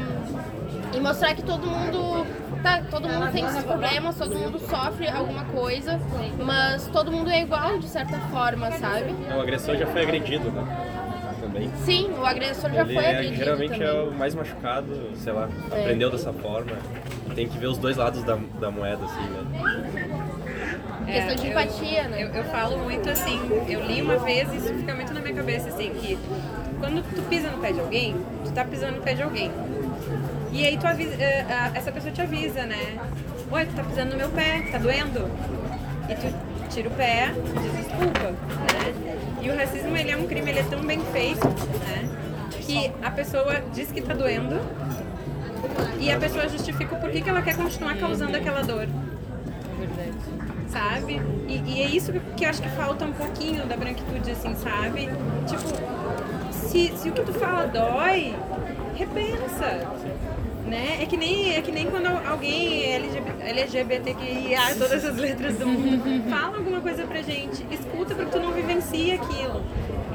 e 0.93 1.01
mostrar 1.01 1.35
que 1.35 1.43
todo 1.43 1.67
mundo 1.67 2.27
tá, 2.63 2.83
todo 2.91 3.09
mundo 3.09 3.31
tem 3.33 3.49
seus 3.49 3.65
problemas, 3.65 4.17
todo 4.19 4.35
mundo 4.35 4.59
sofre 4.59 5.09
alguma 5.09 5.45
coisa, 5.45 6.01
mas 6.45 6.89
todo 6.89 7.13
mundo 7.13 7.31
é 7.31 7.43
igual 7.43 7.79
de 7.79 7.89
certa 7.89 8.19
forma, 8.33 8.71
sabe? 8.73 9.15
O 9.35 9.41
agressor 9.41 9.77
já 9.77 9.87
foi 9.87 10.03
agredido, 10.03 10.51
né? 10.51 10.98
Também. 11.49 11.71
Sim, 11.85 12.11
o 12.19 12.25
agressor 12.27 12.71
já 12.71 12.83
Ele 12.83 12.95
foi 12.95 13.05
é, 13.05 13.09
agredido 13.11 13.37
geralmente 13.37 13.71
também. 13.73 13.89
é 13.89 13.93
o 13.93 14.13
mais 14.13 14.35
machucado, 14.35 15.11
sei 15.17 15.33
lá, 15.33 15.49
É. 15.73 15.81
aprendeu 15.81 16.11
dessa 16.11 16.33
forma. 16.33 16.73
Tem 17.35 17.49
que 17.49 17.59
ver 17.59 17.67
os 17.69 17.79
dois 17.79 17.97
lados 17.97 18.23
da, 18.25 18.37
da 18.61 18.71
moeda, 18.71 19.05
assim, 19.05 19.29
né? 19.31 20.49
Questão 21.07 21.35
de 21.37 21.47
eu- 21.47 21.51
empatia, 21.51 22.09
né? 22.09 22.23
Eu, 22.25 22.29
eu 22.29 22.45
falo 22.45 22.79
muito 22.79 23.09
assim, 23.09 23.41
eu 23.69 23.81
li 23.85 24.03
uma 24.03 24.19
vez 24.19 24.53
e 24.53 24.57
isso 24.57 24.75
fica 24.75 24.95
muito 24.95 25.13
na 25.15 25.21
minha 25.21 25.35
cabeça, 25.35 25.69
assim, 25.69 25.91
que 25.91 26.19
quando 26.79 27.03
tu 27.15 27.23
pisa 27.23 27.51
no 27.51 27.59
pé 27.59 27.73
de 27.73 27.81
alguém, 27.81 28.15
tu 28.45 28.53
tá 28.53 28.65
pisando 28.65 28.97
no 28.97 29.03
pé 29.03 29.15
de 29.15 29.23
alguém. 29.23 29.51
E 30.53 30.67
aí 30.67 30.77
tu 30.77 30.87
avisa, 30.87 31.15
eh, 31.15 31.47
a- 31.49 31.71
essa 31.75 31.91
pessoa 31.93 32.13
te 32.13 32.21
avisa, 32.21 32.65
né? 32.65 32.99
Oi, 33.51 33.65
tu 33.67 33.75
tá 33.75 33.83
pisando 33.85 34.11
no 34.11 34.17
meu 34.17 34.29
pé, 34.31 34.63
tá 34.71 34.79
doendo? 34.79 35.29
E 36.09 36.15
tu 36.15 36.35
tira 36.69 36.89
o 36.89 36.93
pé, 36.93 37.33
diz 37.35 37.87
desculpa, 37.87 38.31
né? 38.31 39.19
E 39.43 39.51
o 39.51 39.57
racismo, 39.57 39.97
ele 39.97 40.11
é 40.11 40.17
um 40.17 40.27
crime, 40.27 40.51
ele 40.51 40.61
é 40.61 40.65
tão 40.65 40.81
bem 40.81 41.01
feito, 41.13 41.47
né? 41.47 42.09
Que 42.61 42.93
a 43.03 43.11
pessoa 43.11 43.63
diz 43.73 43.91
que 43.91 44.01
tá 44.03 44.15
doendo 44.15 44.61
e 45.99 46.11
a 46.11 46.19
pessoa 46.19 46.49
justifica 46.49 46.95
o 46.95 47.01
porquê 47.01 47.21
que 47.21 47.29
ela 47.29 47.43
quer 47.43 47.57
continuar 47.57 47.97
causando 47.97 48.37
aquela 48.37 48.63
dor 48.63 48.87
sabe? 50.69 51.21
E, 51.49 51.63
e 51.67 51.83
é 51.83 51.87
isso 51.87 52.13
que, 52.13 52.45
eu 52.45 52.49
acho 52.49 52.63
que 52.63 52.69
falta 52.71 53.05
um 53.05 53.13
pouquinho 53.13 53.67
da 53.67 53.77
branquitude, 53.77 54.31
assim, 54.31 54.55
sabe? 54.55 55.09
Tipo, 55.47 56.53
se, 56.53 56.93
se 56.97 57.09
o 57.09 57.13
que 57.13 57.23
tu 57.23 57.33
fala 57.33 57.67
dói, 57.67 58.35
repensa. 58.95 59.89
Né? 60.67 60.99
É, 61.03 61.07
que 61.07 61.17
nem, 61.17 61.55
é 61.57 61.63
que 61.63 61.73
nem 61.73 61.87
quando 61.87 62.07
alguém 62.29 62.85
LGBT, 62.93 63.43
LGBTQIA, 63.43 64.61
todas 64.79 65.03
as 65.05 65.17
letras 65.17 65.57
do 65.57 65.67
mundo, 65.67 66.29
fala 66.29 66.59
alguma 66.59 66.81
coisa 66.81 67.05
pra 67.05 67.23
gente, 67.23 67.65
escuta 67.71 68.15
porque 68.15 68.31
tu 68.31 68.39
não 68.41 68.53
vivencia 68.53 69.15
aquilo. 69.15 69.63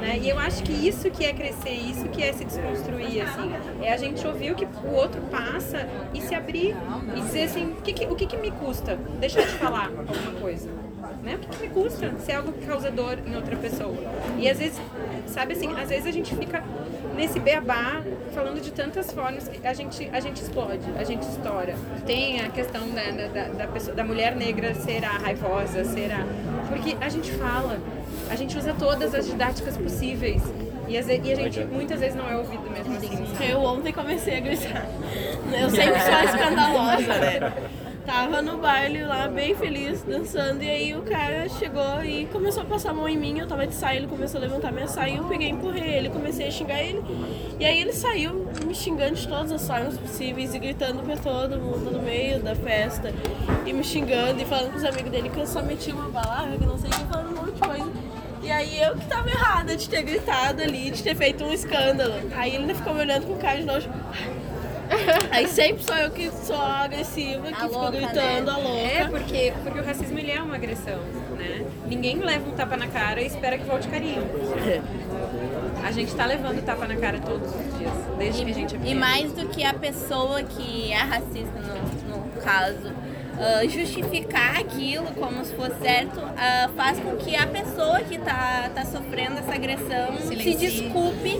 Né? 0.00 0.18
E 0.22 0.28
eu 0.28 0.38
acho 0.38 0.62
que 0.62 0.72
isso 0.72 1.10
que 1.10 1.24
é 1.24 1.32
crescer, 1.32 1.70
isso 1.72 2.04
que 2.08 2.22
é 2.22 2.32
se 2.32 2.44
desconstruir, 2.44 3.22
assim, 3.22 3.52
é 3.82 3.92
a 3.92 3.96
gente 3.96 4.24
ouvir 4.26 4.52
o 4.52 4.54
que 4.54 4.64
o 4.64 4.92
outro 4.92 5.20
passa 5.22 5.88
e 6.12 6.20
se 6.20 6.34
abrir 6.34 6.76
e 7.16 7.20
dizer 7.22 7.44
assim, 7.44 7.72
o 7.72 7.82
que, 7.82 7.92
que- 7.92 8.06
o 8.06 8.14
que, 8.14 8.26
que 8.26 8.36
me 8.36 8.50
custa 8.52 8.96
deixar 9.18 9.42
de 9.42 9.52
falar 9.52 9.86
alguma 9.86 10.40
coisa? 10.40 10.68
Né? 11.22 11.36
O 11.36 11.38
que, 11.38 11.48
que 11.48 11.62
me 11.62 11.68
custa 11.70 12.12
se 12.18 12.30
é 12.32 12.36
algo 12.36 12.52
que 12.52 12.66
causa 12.66 12.90
dor 12.90 13.18
em 13.26 13.34
outra 13.34 13.56
pessoa? 13.56 13.96
E 14.38 14.48
às 14.48 14.58
vezes, 14.58 14.78
sabe 15.26 15.54
assim, 15.54 15.72
às 15.72 15.88
vezes 15.88 16.06
a 16.06 16.10
gente 16.12 16.34
fica 16.36 16.62
nesse 17.14 17.38
beabá 17.38 18.02
falando 18.34 18.60
de 18.60 18.70
tantas 18.72 19.10
formas 19.12 19.46
que 19.48 19.66
a 19.66 19.72
gente, 19.72 20.10
a 20.12 20.20
gente 20.20 20.42
explode, 20.42 20.80
a 20.98 21.04
gente 21.04 21.22
estoura. 21.22 21.74
Tem 22.06 22.40
a 22.40 22.48
questão 22.48 22.88
da, 22.90 23.02
da, 23.10 23.26
da, 23.28 23.48
da 23.52 23.66
pessoa, 23.68 23.94
da 23.94 24.04
mulher 24.04 24.34
negra 24.36 24.74
ser 24.74 25.04
a 25.04 25.10
raivosa, 25.18 25.84
ser 25.84 26.10
a... 26.12 26.24
Porque 26.68 26.96
a 27.00 27.08
gente 27.08 27.30
fala, 27.32 27.78
a 28.30 28.34
gente 28.36 28.56
usa 28.58 28.74
todas 28.78 29.14
as 29.14 29.26
didáticas 29.26 29.76
possíveis. 29.76 30.42
E, 30.86 31.00
ve- 31.00 31.20
e 31.24 31.32
a 31.32 31.34
gente 31.36 31.64
muitas 31.64 31.98
vezes 32.00 32.14
não 32.14 32.28
é 32.28 32.36
ouvido 32.36 32.68
mesmo 32.70 32.94
assim. 32.96 33.26
sabe? 33.26 33.50
Eu 33.50 33.60
ontem 33.62 33.92
comecei 33.92 34.36
a 34.36 34.40
gritar. 34.40 34.86
Eu 35.58 35.70
sempre 35.70 36.00
sou 36.00 36.24
escandalosa, 36.24 37.14
né? 37.20 37.52
Tava 38.06 38.42
no 38.42 38.58
baile 38.58 39.02
lá, 39.02 39.26
bem 39.28 39.54
feliz, 39.54 40.02
dançando, 40.02 40.62
e 40.62 40.68
aí 40.68 40.94
o 40.94 41.00
cara 41.02 41.48
chegou 41.48 42.04
e 42.04 42.26
começou 42.26 42.62
a 42.62 42.66
passar 42.66 42.90
a 42.90 42.92
mão 42.94 43.08
em 43.08 43.16
mim, 43.16 43.38
eu 43.38 43.46
tava 43.46 43.66
de 43.66 43.74
saia, 43.74 43.96
ele 43.96 44.06
começou 44.06 44.38
a 44.38 44.42
levantar 44.42 44.70
minha 44.70 44.86
saia, 44.86 45.16
eu 45.16 45.24
peguei 45.24 45.48
e 45.48 45.50
empurrei 45.52 45.94
ele, 45.94 46.10
comecei 46.10 46.46
a 46.46 46.50
xingar 46.50 46.82
ele. 46.82 47.02
E 47.58 47.64
aí 47.64 47.80
ele 47.80 47.94
saiu 47.94 48.46
me 48.66 48.74
xingando 48.74 49.14
de 49.14 49.26
todas 49.26 49.50
as 49.50 49.66
formas 49.66 49.96
possíveis 49.96 50.54
e 50.54 50.58
gritando 50.58 51.02
pra 51.02 51.16
todo 51.16 51.58
mundo 51.58 51.90
no 51.90 52.02
meio 52.02 52.42
da 52.42 52.54
festa. 52.54 53.10
E 53.64 53.72
me 53.72 53.82
xingando 53.82 54.38
e 54.40 54.44
falando 54.44 54.72
pros 54.72 54.84
amigos 54.84 55.10
dele 55.10 55.30
que 55.30 55.40
eu 55.40 55.46
só 55.46 55.62
meti 55.62 55.90
uma 55.90 56.10
bala, 56.10 56.58
que 56.58 56.66
não 56.66 56.76
sei 56.76 56.90
o 56.90 56.92
que, 56.92 57.04
falando 57.06 57.32
um 57.32 57.40
monte 57.40 57.54
de 57.54 57.60
coisa. 57.60 57.92
E 58.42 58.50
aí 58.50 58.82
eu 58.82 58.94
que 58.94 59.06
tava 59.06 59.30
errada 59.30 59.74
de 59.74 59.88
ter 59.88 60.02
gritado 60.02 60.60
ali, 60.60 60.90
de 60.90 61.02
ter 61.02 61.16
feito 61.16 61.42
um 61.42 61.52
escândalo. 61.52 62.12
Aí 62.36 62.54
ele 62.54 62.74
ficou 62.74 62.92
me 62.92 63.00
olhando 63.00 63.26
com 63.26 63.38
cara 63.38 63.58
de 63.58 63.64
nojo. 63.64 63.88
Aí 65.30 65.46
sempre 65.48 65.82
sou 65.84 65.96
eu 65.96 66.10
que 66.10 66.30
sou 66.30 66.60
agressiva, 66.60 67.48
que 67.48 67.54
A 67.54 67.56
fico 67.56 67.72
louca, 67.78 67.90
gritando, 67.90 68.46
né? 68.46 68.52
a 68.52 68.56
louca. 68.56 68.78
É, 68.78 69.08
porque, 69.08 69.52
porque 69.62 69.80
o 69.80 69.84
racismo 69.84 70.18
ele 70.18 70.30
é 70.30 70.42
uma 70.42 70.54
agressão, 70.54 71.00
né? 71.36 71.64
Ninguém 71.86 72.18
leva 72.18 72.48
um 72.48 72.52
tapa 72.52 72.76
na 72.76 72.86
cara 72.86 73.20
e 73.20 73.26
espera 73.26 73.58
que 73.58 73.64
volte 73.64 73.88
carinho. 73.88 74.22
A 75.82 75.92
gente 75.92 76.14
tá 76.14 76.24
levando 76.24 76.64
tapa 76.64 76.86
na 76.86 76.96
cara 76.96 77.18
todos 77.18 77.48
os 77.48 77.78
dias, 77.78 77.92
desde 78.18 78.44
que 78.44 78.50
a 78.50 78.54
gente 78.54 78.76
é 78.76 78.78
E 78.84 78.94
mais 78.94 79.32
do 79.32 79.48
que 79.48 79.62
a 79.64 79.74
pessoa 79.74 80.42
que 80.42 80.90
é 80.92 80.96
racista, 80.96 81.60
no, 81.60 82.16
no 82.16 82.40
caso, 82.42 82.92
ah, 83.38 83.66
justificar 83.66 84.58
aquilo 84.60 85.06
como 85.18 85.44
se 85.44 85.54
fosse 85.54 85.78
certo, 85.80 86.20
ah, 86.36 86.68
faz 86.76 86.98
com 87.00 87.16
que 87.16 87.34
a 87.36 87.46
pessoa 87.46 88.00
que 88.00 88.18
tá, 88.18 88.70
tá 88.74 88.84
sofrendo 88.84 89.38
essa 89.38 89.54
agressão 89.54 90.16
se 90.18 90.28
Silencie. 90.28 90.54
desculpe 90.56 91.30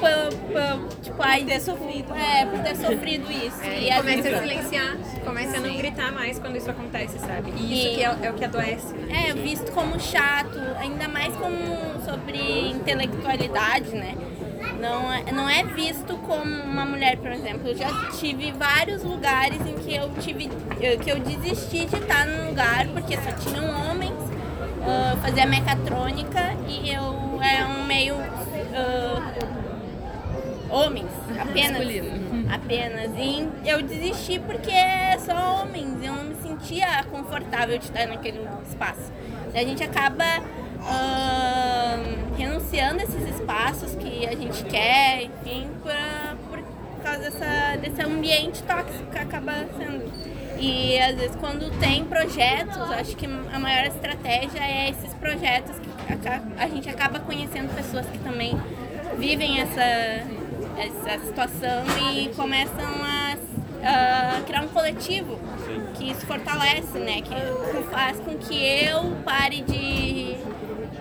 por, 0.00 0.38
por, 0.52 0.88
tipo, 1.02 1.16
ai, 1.22 1.44
ter 1.44 1.60
sofrido. 1.60 2.14
É, 2.14 2.46
por 2.46 2.58
ter 2.60 2.76
sofrido 2.76 3.30
isso. 3.30 3.60
É, 3.62 3.78
E 3.80 3.90
e 3.90 4.02
vezes- 4.02 4.32
a 4.34 4.38
silenciar, 4.40 4.96
comece 5.24 5.56
a 5.56 5.60
não 5.60 5.76
gritar 5.76 6.12
mais 6.12 6.38
quando 6.38 6.56
isso 6.56 6.70
acontece, 6.70 7.18
sabe? 7.18 7.52
E 7.56 7.62
E- 7.62 7.78
isso 7.86 7.94
que 7.96 8.02
é, 8.04 8.26
é 8.26 8.30
o 8.30 8.34
que 8.34 8.44
adoece. 8.44 8.94
É, 9.10 9.32
visto 9.34 9.72
como 9.72 9.98
chato, 10.00 10.58
ainda 10.78 11.08
mais 11.08 11.34
como 11.36 11.56
sobre 12.04 12.70
intelectualidade, 12.70 13.90
né? 13.90 14.14
Não 14.84 15.10
é, 15.12 15.32
não 15.32 15.48
é 15.48 15.64
visto 15.64 16.14
como 16.18 16.44
uma 16.44 16.84
mulher, 16.84 17.16
por 17.16 17.32
exemplo. 17.32 17.68
Eu 17.68 17.76
já 17.76 17.88
tive 18.18 18.52
vários 18.52 19.02
lugares 19.02 19.60
em 19.66 19.74
que 19.76 19.94
eu 19.94 20.10
tive 20.20 20.50
eu- 20.80 20.98
que 20.98 21.10
eu 21.10 21.18
desisti 21.20 21.86
de 21.86 21.96
estar 21.96 22.26
num 22.26 22.48
lugar 22.50 22.86
porque 22.88 23.16
só 23.16 23.32
tinham 23.32 23.64
homens, 23.90 24.12
ah, 24.86 25.16
fazia 25.22 25.46
mecatrônica 25.46 26.54
e 26.68 26.90
eu 26.90 27.38
era 27.42 27.66
um 27.66 27.84
meio 27.86 28.16
ah, 28.74 29.32
homens, 30.70 31.10
apenas. 31.40 31.82
Apenas. 32.52 33.10
E 33.18 33.48
eu 33.64 33.82
desisti 33.82 34.38
porque 34.38 34.70
é 34.70 35.16
só 35.18 35.62
homens. 35.62 36.02
Eu 36.02 36.12
não 36.12 36.24
me 36.24 36.34
sentia 36.36 37.04
confortável 37.10 37.78
de 37.78 37.84
estar 37.84 38.06
naquele 38.06 38.46
espaço. 38.68 39.10
A 39.54 39.58
gente 39.60 39.82
acaba 39.82 40.24
renunciando 42.36 43.00
a 43.00 43.04
esses 43.04 43.36
espaços 43.36 43.94
que 43.94 44.26
a 44.26 44.34
gente 44.34 44.64
quer, 44.64 45.24
enfim, 45.24 45.68
pra, 45.82 46.34
por 46.48 46.62
causa 47.02 47.30
dessa, 47.30 47.76
desse 47.80 48.02
ambiente 48.02 48.62
tóxico 48.62 49.10
que 49.10 49.18
acaba 49.18 49.52
sendo. 49.78 50.12
E 50.58 50.98
às 50.98 51.16
vezes 51.16 51.36
quando 51.36 51.70
tem 51.78 52.04
projetos, 52.04 52.78
acho 52.92 53.16
que 53.16 53.26
a 53.26 53.58
maior 53.58 53.84
estratégia 53.86 54.60
é 54.60 54.90
esses 54.90 55.12
projetos 55.14 55.78
que 55.78 55.94
a 56.58 56.68
gente 56.68 56.88
acaba 56.88 57.18
conhecendo 57.20 57.74
pessoas 57.74 58.06
que 58.06 58.18
também 58.18 58.58
vivem 59.18 59.60
essa, 59.60 59.82
essa 60.78 61.26
situação 61.26 61.84
e 62.12 62.28
começam 62.34 62.86
a, 63.02 63.36
a 64.38 64.40
criar 64.42 64.62
um 64.62 64.68
coletivo 64.68 65.38
que 65.94 66.10
isso 66.10 66.26
fortalece, 66.26 66.98
né? 66.98 67.22
Que 67.22 67.34
faz 67.90 68.18
com 68.20 68.36
que 68.36 68.54
eu 68.54 69.16
pare 69.24 69.62
de, 69.62 70.36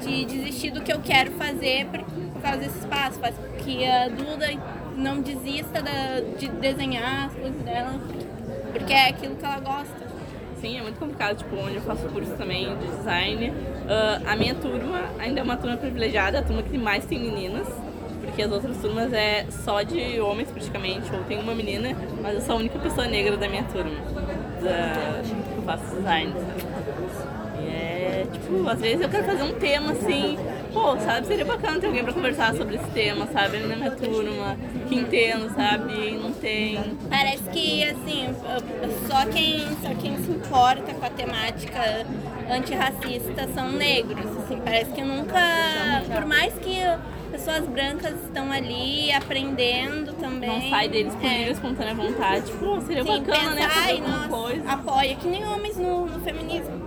de 0.03 0.25
desistir 0.25 0.71
do 0.71 0.81
que 0.81 0.91
eu 0.91 0.99
quero 0.99 1.31
fazer 1.31 1.85
por, 1.87 2.03
causa 2.41 2.57
desse 2.59 2.79
espaço. 2.79 3.19
Faz 3.19 3.35
que 3.63 3.85
a 3.85 4.09
Duda 4.09 4.47
não 4.97 5.21
desista 5.21 5.81
da- 5.81 6.19
de 6.37 6.47
desenhar 6.49 7.27
as 7.27 7.33
coisas 7.33 7.61
dela, 7.61 7.99
porque 8.71 8.93
é 8.93 9.09
aquilo 9.09 9.35
que 9.35 9.45
ela 9.45 9.59
gosta. 9.59 10.03
Sim, 10.59 10.77
é 10.77 10.81
muito 10.81 10.99
complicado, 10.99 11.37
tipo, 11.37 11.55
onde 11.57 11.75
eu 11.75 11.81
faço 11.81 12.07
curso 12.09 12.31
também 12.37 12.67
de 12.77 12.87
design. 12.97 13.53
Ah, 13.87 14.31
a 14.31 14.35
minha 14.35 14.55
turma 14.55 15.03
ainda 15.19 15.39
é 15.39 15.43
uma 15.43 15.57
turma 15.57 15.75
privilegiada, 15.77 16.39
a 16.39 16.41
turma 16.41 16.61
que 16.63 16.77
mais 16.77 17.05
tem 17.05 17.19
meninas, 17.19 17.67
porque 18.21 18.41
as 18.41 18.51
outras 18.51 18.77
turmas 18.77 19.11
é 19.11 19.45
só 19.49 19.81
de 19.83 20.19
homens 20.21 20.49
praticamente, 20.49 21.13
ou 21.13 21.23
tem 21.25 21.37
uma 21.37 21.53
menina, 21.53 21.89
mas 22.21 22.35
eu 22.35 22.41
sou 22.41 22.55
a 22.55 22.59
única 22.59 22.79
pessoa 22.79 23.07
negra 23.07 23.35
da 23.35 23.49
minha 23.49 23.63
turma, 23.63 23.91
da, 24.61 25.21
que 25.23 25.57
eu 25.57 25.63
faço 25.63 25.95
design, 25.95 26.31
sabe? 26.33 27.42
É, 27.57 28.25
tipo, 28.31 28.67
às 28.67 28.79
vezes 28.79 29.01
eu 29.01 29.09
quero 29.09 29.23
fazer 29.25 29.43
um 29.43 29.53
tema 29.53 29.91
assim, 29.91 30.37
pô, 30.73 30.97
sabe, 30.97 31.27
seria 31.27 31.45
bacana 31.45 31.79
ter 31.79 31.87
alguém 31.87 32.03
pra 32.03 32.13
conversar 32.13 32.53
sobre 32.55 32.75
esse 32.75 32.87
tema, 32.91 33.27
sabe, 33.27 33.57
na 33.59 33.75
minha 33.75 33.91
turma, 33.91 34.57
que 34.87 34.95
entenda, 34.95 35.49
sabe, 35.49 36.11
não 36.21 36.31
tem. 36.33 36.79
Parece 37.09 37.43
que, 37.49 37.83
assim, 37.83 38.29
só 39.07 39.25
quem, 39.27 39.59
só 39.81 39.93
quem 40.01 40.17
se 40.23 40.31
importa 40.31 40.93
com 40.93 41.05
a 41.05 41.09
temática 41.09 42.05
antirracista 42.49 43.47
são 43.53 43.71
negros. 43.71 44.25
Assim, 44.43 44.59
parece 44.63 44.91
que 44.91 45.01
nunca, 45.01 45.39
por 46.13 46.25
mais 46.25 46.53
que 46.55 46.77
pessoas 47.31 47.65
brancas 47.67 48.13
estão 48.25 48.51
ali 48.51 49.11
aprendendo 49.11 50.13
também. 50.13 50.49
Não 50.63 50.69
sai 50.69 50.87
deles 50.87 51.15
por 51.15 51.25
É. 51.25 51.37
livre, 51.37 51.51
espontânea 51.53 51.95
vontade. 51.95 52.51
Pô, 52.53 52.79
seria 52.81 53.03
Sim, 53.03 53.23
bacana, 53.23 53.51
né? 53.55 53.61
pensar, 53.61 53.69
Fazer 53.69 53.85
ai, 53.89 53.91
alguma 53.93 54.17
nossa, 54.17 54.29
coisa. 54.29 54.69
apoia, 54.71 55.15
que 55.15 55.27
nem 55.27 55.45
homens 55.47 55.77
no, 55.77 56.05
no 56.05 56.19
feminismo. 56.19 56.82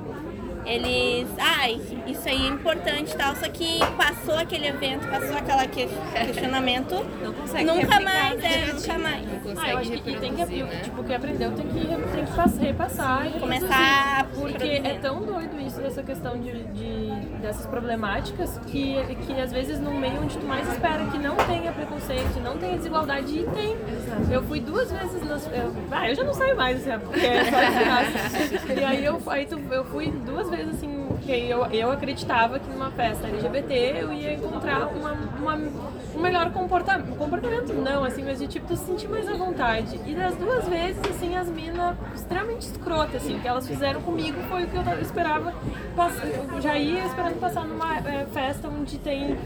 Eles, 0.66 1.28
ai, 1.38 1.80
isso 2.08 2.28
aí 2.28 2.44
é 2.44 2.48
importante 2.48 3.12
e 3.12 3.16
tal, 3.16 3.36
só 3.36 3.48
que 3.48 3.78
passou 3.96 4.34
aquele 4.36 4.66
evento, 4.66 5.06
passou 5.08 5.36
aquele 5.36 5.68
que- 5.68 5.88
questionamento, 6.26 7.06
Não 7.22 7.32
consegue 7.32 7.64
nunca 7.64 7.80
replicar 7.80 8.02
mais, 8.02 8.44
é, 8.44 8.72
nunca 8.72 8.98
mais. 8.98 9.44
Não 9.44 9.62
Ah, 9.62 9.70
eu 9.70 9.78
acho 9.78 9.90
que 9.92 10.10
e 10.10 10.16
tem 10.16 10.34
que, 10.34 10.44
né? 10.64 10.80
tipo, 10.82 11.00
o 11.00 11.04
que 11.04 11.14
aprendeu 11.14 11.52
tem 11.52 11.66
que, 11.68 11.86
tem 11.86 12.24
que 12.26 12.32
pass- 12.32 12.58
repassar 12.58 13.26
e 13.28 13.38
Começar 13.38 14.20
a. 14.20 14.25
Porque 14.40 14.80
é 14.84 14.98
tão 15.00 15.20
doido 15.22 15.58
isso, 15.60 15.80
dessa 15.80 16.02
questão 16.02 16.38
de, 16.38 16.52
de- 16.64 17.26
dessas 17.40 17.66
problemáticas, 17.66 18.58
que, 18.66 18.96
que 19.26 19.40
às 19.40 19.52
vezes 19.52 19.78
no 19.80 19.92
meio 19.92 20.20
onde 20.22 20.36
tu 20.36 20.46
mais 20.46 20.68
espera 20.72 21.04
que 21.06 21.18
não 21.18 21.36
tenha 21.36 21.72
preconceito, 21.72 22.40
não 22.42 22.56
tenha 22.58 22.76
desigualdade, 22.76 23.38
e 23.38 23.44
tem. 23.54 23.76
Eu 24.30 24.42
fui 24.42 24.60
duas 24.60 24.90
vezes 24.90 25.22
nas. 25.28 25.46
Eu, 25.46 25.72
ah, 25.90 26.08
eu 26.08 26.14
já 26.14 26.24
não 26.24 26.34
saio 26.34 26.56
mais, 26.56 26.86
assim, 26.86 26.98
porque 27.04 27.20
é 27.20 27.44
só 27.44 28.72
e 28.80 28.84
aí 28.84 29.04
eu, 29.04 29.20
aí 29.26 29.46
tu, 29.46 29.58
eu 29.70 29.84
fui 29.84 30.10
duas 30.10 30.48
vezes 30.50 30.74
assim, 30.74 31.06
que 31.22 31.32
eu, 31.32 31.64
eu 31.66 31.90
acreditava 31.90 32.58
que 32.58 32.68
numa 32.70 32.90
festa 32.90 33.26
LGBT 33.26 33.96
eu 34.00 34.12
ia 34.12 34.34
encontrar 34.34 34.86
uma, 34.88 35.12
uma, 35.38 35.54
um 36.14 36.20
melhor 36.20 36.50
comportamento. 36.52 37.16
Comportamento 37.16 37.72
não, 37.72 38.04
assim, 38.04 38.22
mas 38.24 38.38
de 38.38 38.46
tipo, 38.46 38.66
tu 38.66 38.76
se 38.76 38.84
sentir 38.84 39.08
mais 39.08 39.28
à 39.28 39.34
vontade. 39.34 40.00
E 40.06 40.14
das 40.14 40.34
duas 40.36 40.66
vezes, 40.68 41.00
assim, 41.10 41.36
as 41.36 41.48
minas 41.48 41.96
extremamente 42.14 42.62
escrotas, 42.66 43.16
assim, 43.22 43.38
que 43.38 43.46
elas 43.48 43.66
fizeram 43.66 44.00
comigo 44.02 44.25
foi 44.32 44.64
o 44.64 44.66
que 44.68 44.76
eu 44.76 45.00
esperava. 45.00 45.52
Eu 46.52 46.60
já 46.60 46.76
ia 46.78 47.04
esperando 47.06 47.40
passar 47.40 47.64
numa 47.66 47.96
eh, 47.98 48.26
festa 48.32 48.68
onde 48.68 48.98
tem 48.98 49.36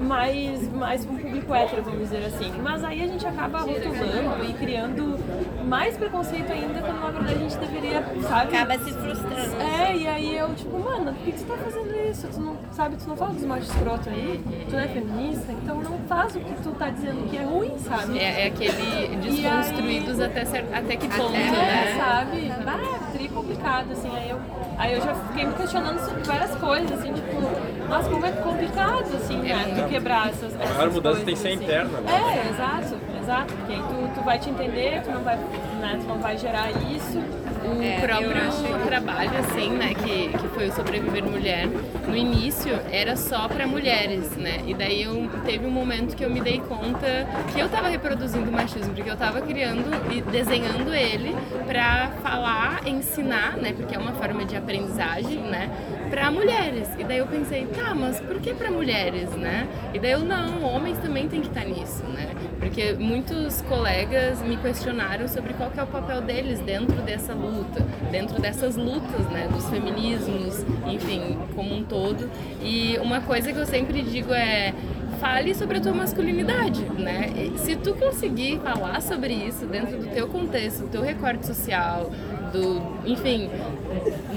mais, 0.00 0.72
mais 0.72 1.04
um 1.04 1.16
público 1.16 1.52
hétero, 1.52 1.82
vamos 1.82 1.98
dizer 2.00 2.24
assim. 2.26 2.52
Mas 2.62 2.84
aí 2.84 3.02
a 3.02 3.06
gente 3.08 3.26
acaba 3.26 3.58
rotulando 3.60 4.44
e 4.48 4.52
criando 4.54 5.18
mais 5.66 5.96
preconceito 5.96 6.52
ainda, 6.52 6.80
quando 6.80 7.00
na 7.00 7.10
verdade 7.10 7.34
a 7.34 7.38
gente 7.38 7.56
deveria, 7.58 8.04
sabe? 8.28 8.56
Acaba 8.56 8.78
se 8.78 8.92
frustrando. 8.92 9.56
É, 9.60 9.96
e 9.96 10.06
aí 10.06 10.36
eu, 10.36 10.54
tipo, 10.54 10.78
mano, 10.78 11.12
por 11.12 11.24
que 11.24 11.32
tu 11.32 11.44
tá 11.44 11.56
fazendo 11.56 12.08
isso? 12.08 12.28
Tu 12.28 12.40
não, 12.40 12.56
sabe, 12.72 12.96
tu 12.96 13.08
não 13.08 13.16
fala 13.16 13.32
dos 13.32 13.44
machos 13.44 13.68
escroto 13.68 14.08
aí, 14.08 14.40
tu 14.68 14.72
não 14.72 14.80
é 14.80 14.88
feminista, 14.88 15.52
então 15.52 15.80
não 15.82 15.98
faz 16.08 16.36
o 16.36 16.40
que 16.40 16.54
tu 16.62 16.70
tá 16.72 16.88
dizendo 16.90 17.28
que 17.28 17.36
é 17.36 17.42
ruim, 17.42 17.76
sabe? 17.78 18.16
É, 18.18 18.42
é 18.44 18.46
aquele 18.46 19.16
desconstruídos 19.16 20.20
até, 20.20 20.44
cer- 20.44 20.66
até 20.72 20.96
que 20.96 21.08
ponto, 21.08 21.34
É, 21.34 21.50
né? 21.50 21.96
sabe? 21.98 22.52
Ah, 22.64 23.06
é 23.10 23.12
tri 23.16 23.28
complicado, 23.28 23.90
assim. 23.92 24.10
Aí 24.16 24.25
eu, 24.30 24.40
aí 24.78 24.94
eu 24.94 25.00
já 25.00 25.14
fiquei 25.14 25.46
me 25.46 25.54
questionando 25.54 25.98
sobre 26.00 26.22
várias 26.22 26.54
coisas, 26.56 26.92
assim, 26.92 27.12
tipo, 27.12 27.40
nossa, 27.88 28.08
como 28.08 28.26
é 28.26 28.32
complicado, 28.32 29.16
assim, 29.16 29.36
né? 29.38 29.74
Tu 29.76 29.88
quebrar 29.88 30.28
essas, 30.28 30.54
essas 30.54 30.76
maior 30.76 30.90
mudança 30.92 31.20
coisas, 31.20 31.24
tem 31.24 31.34
que 31.34 31.40
ser 31.40 31.48
assim. 31.48 31.64
interna, 31.64 32.00
né? 32.00 32.12
É, 32.12 32.50
exato, 32.50 32.96
exato. 33.22 33.54
Porque 33.54 33.72
aí 33.72 33.82
tu, 33.82 34.14
tu 34.14 34.24
vai 34.24 34.38
te 34.38 34.50
entender, 34.50 35.02
tu 35.02 35.10
não 35.10 35.22
vai, 35.22 35.36
né, 35.36 35.98
tu 36.00 36.08
não 36.08 36.18
vai 36.18 36.36
gerar 36.36 36.70
isso. 36.70 37.22
O 37.66 37.82
É, 37.82 38.00
próprio 38.00 38.86
trabalho, 38.86 39.30
assim, 39.38 39.70
né, 39.70 39.92
que, 39.94 40.28
que 40.38 40.48
foi 40.54 40.68
o 40.68 40.72
Sobreviver 40.72 41.24
Mulher, 41.24 41.66
no 42.06 42.16
início 42.16 42.72
era 42.90 43.16
só 43.16 43.48
para 43.48 43.66
mulheres, 43.66 44.30
né? 44.36 44.60
E 44.66 44.72
daí 44.74 45.02
eu, 45.02 45.28
teve 45.44 45.66
um 45.66 45.70
momento 45.70 46.14
que 46.16 46.24
eu 46.24 46.30
me 46.30 46.40
dei 46.40 46.60
conta 46.60 47.26
que 47.52 47.58
eu 47.60 47.68
tava 47.68 47.88
reproduzindo 47.88 48.48
o 48.48 48.52
machismo, 48.52 48.94
porque 48.94 49.10
eu 49.10 49.16
tava 49.16 49.40
criando 49.40 49.90
e 50.12 50.20
desenhando 50.22 50.94
ele 50.94 51.34
para 51.66 52.08
falar, 52.22 52.86
ensinar, 52.86 53.56
né? 53.56 53.72
Porque 53.76 53.94
é 53.94 53.98
uma 53.98 54.12
forma 54.12 54.44
de 54.44 54.56
aprendizagem, 54.56 55.38
né? 55.40 55.68
Para 56.10 56.30
mulheres. 56.30 56.88
E 56.98 57.04
daí 57.04 57.18
eu 57.18 57.26
pensei, 57.26 57.66
tá, 57.66 57.94
mas 57.94 58.20
por 58.20 58.40
que 58.40 58.54
para 58.54 58.70
mulheres, 58.70 59.30
né? 59.30 59.66
E 59.92 59.98
daí 59.98 60.12
eu, 60.12 60.20
não, 60.20 60.62
homens 60.62 60.98
também 60.98 61.28
tem 61.28 61.40
que 61.40 61.48
estar 61.48 61.64
nisso, 61.64 62.04
né? 62.04 62.28
Porque 62.66 62.94
muitos 62.94 63.62
colegas 63.62 64.42
me 64.42 64.56
questionaram 64.56 65.28
sobre 65.28 65.54
qual 65.54 65.70
que 65.70 65.78
é 65.78 65.84
o 65.84 65.86
papel 65.86 66.20
deles 66.20 66.58
dentro 66.58 67.00
dessa 67.02 67.32
luta, 67.32 67.80
dentro 68.10 68.42
dessas 68.42 68.74
lutas, 68.74 69.24
né, 69.30 69.46
dos 69.52 69.70
feminismos, 69.70 70.64
enfim, 70.84 71.38
como 71.54 71.72
um 71.72 71.84
todo. 71.84 72.28
E 72.60 72.98
uma 73.00 73.20
coisa 73.20 73.52
que 73.52 73.58
eu 73.58 73.66
sempre 73.66 74.02
digo 74.02 74.34
é 74.34 74.74
fale 75.20 75.54
sobre 75.54 75.78
a 75.78 75.80
tua 75.80 75.92
masculinidade, 75.92 76.82
né? 76.98 77.32
E 77.54 77.58
Se 77.58 77.76
tu 77.76 77.94
conseguir 77.94 78.58
falar 78.60 79.00
sobre 79.00 79.32
isso 79.32 79.66
dentro 79.66 79.98
do 79.98 80.06
teu 80.06 80.28
contexto, 80.28 80.82
do 80.82 80.88
teu 80.88 81.02
recorte 81.02 81.46
social, 81.46 82.10
do 82.52 82.82
enfim, 83.08 83.48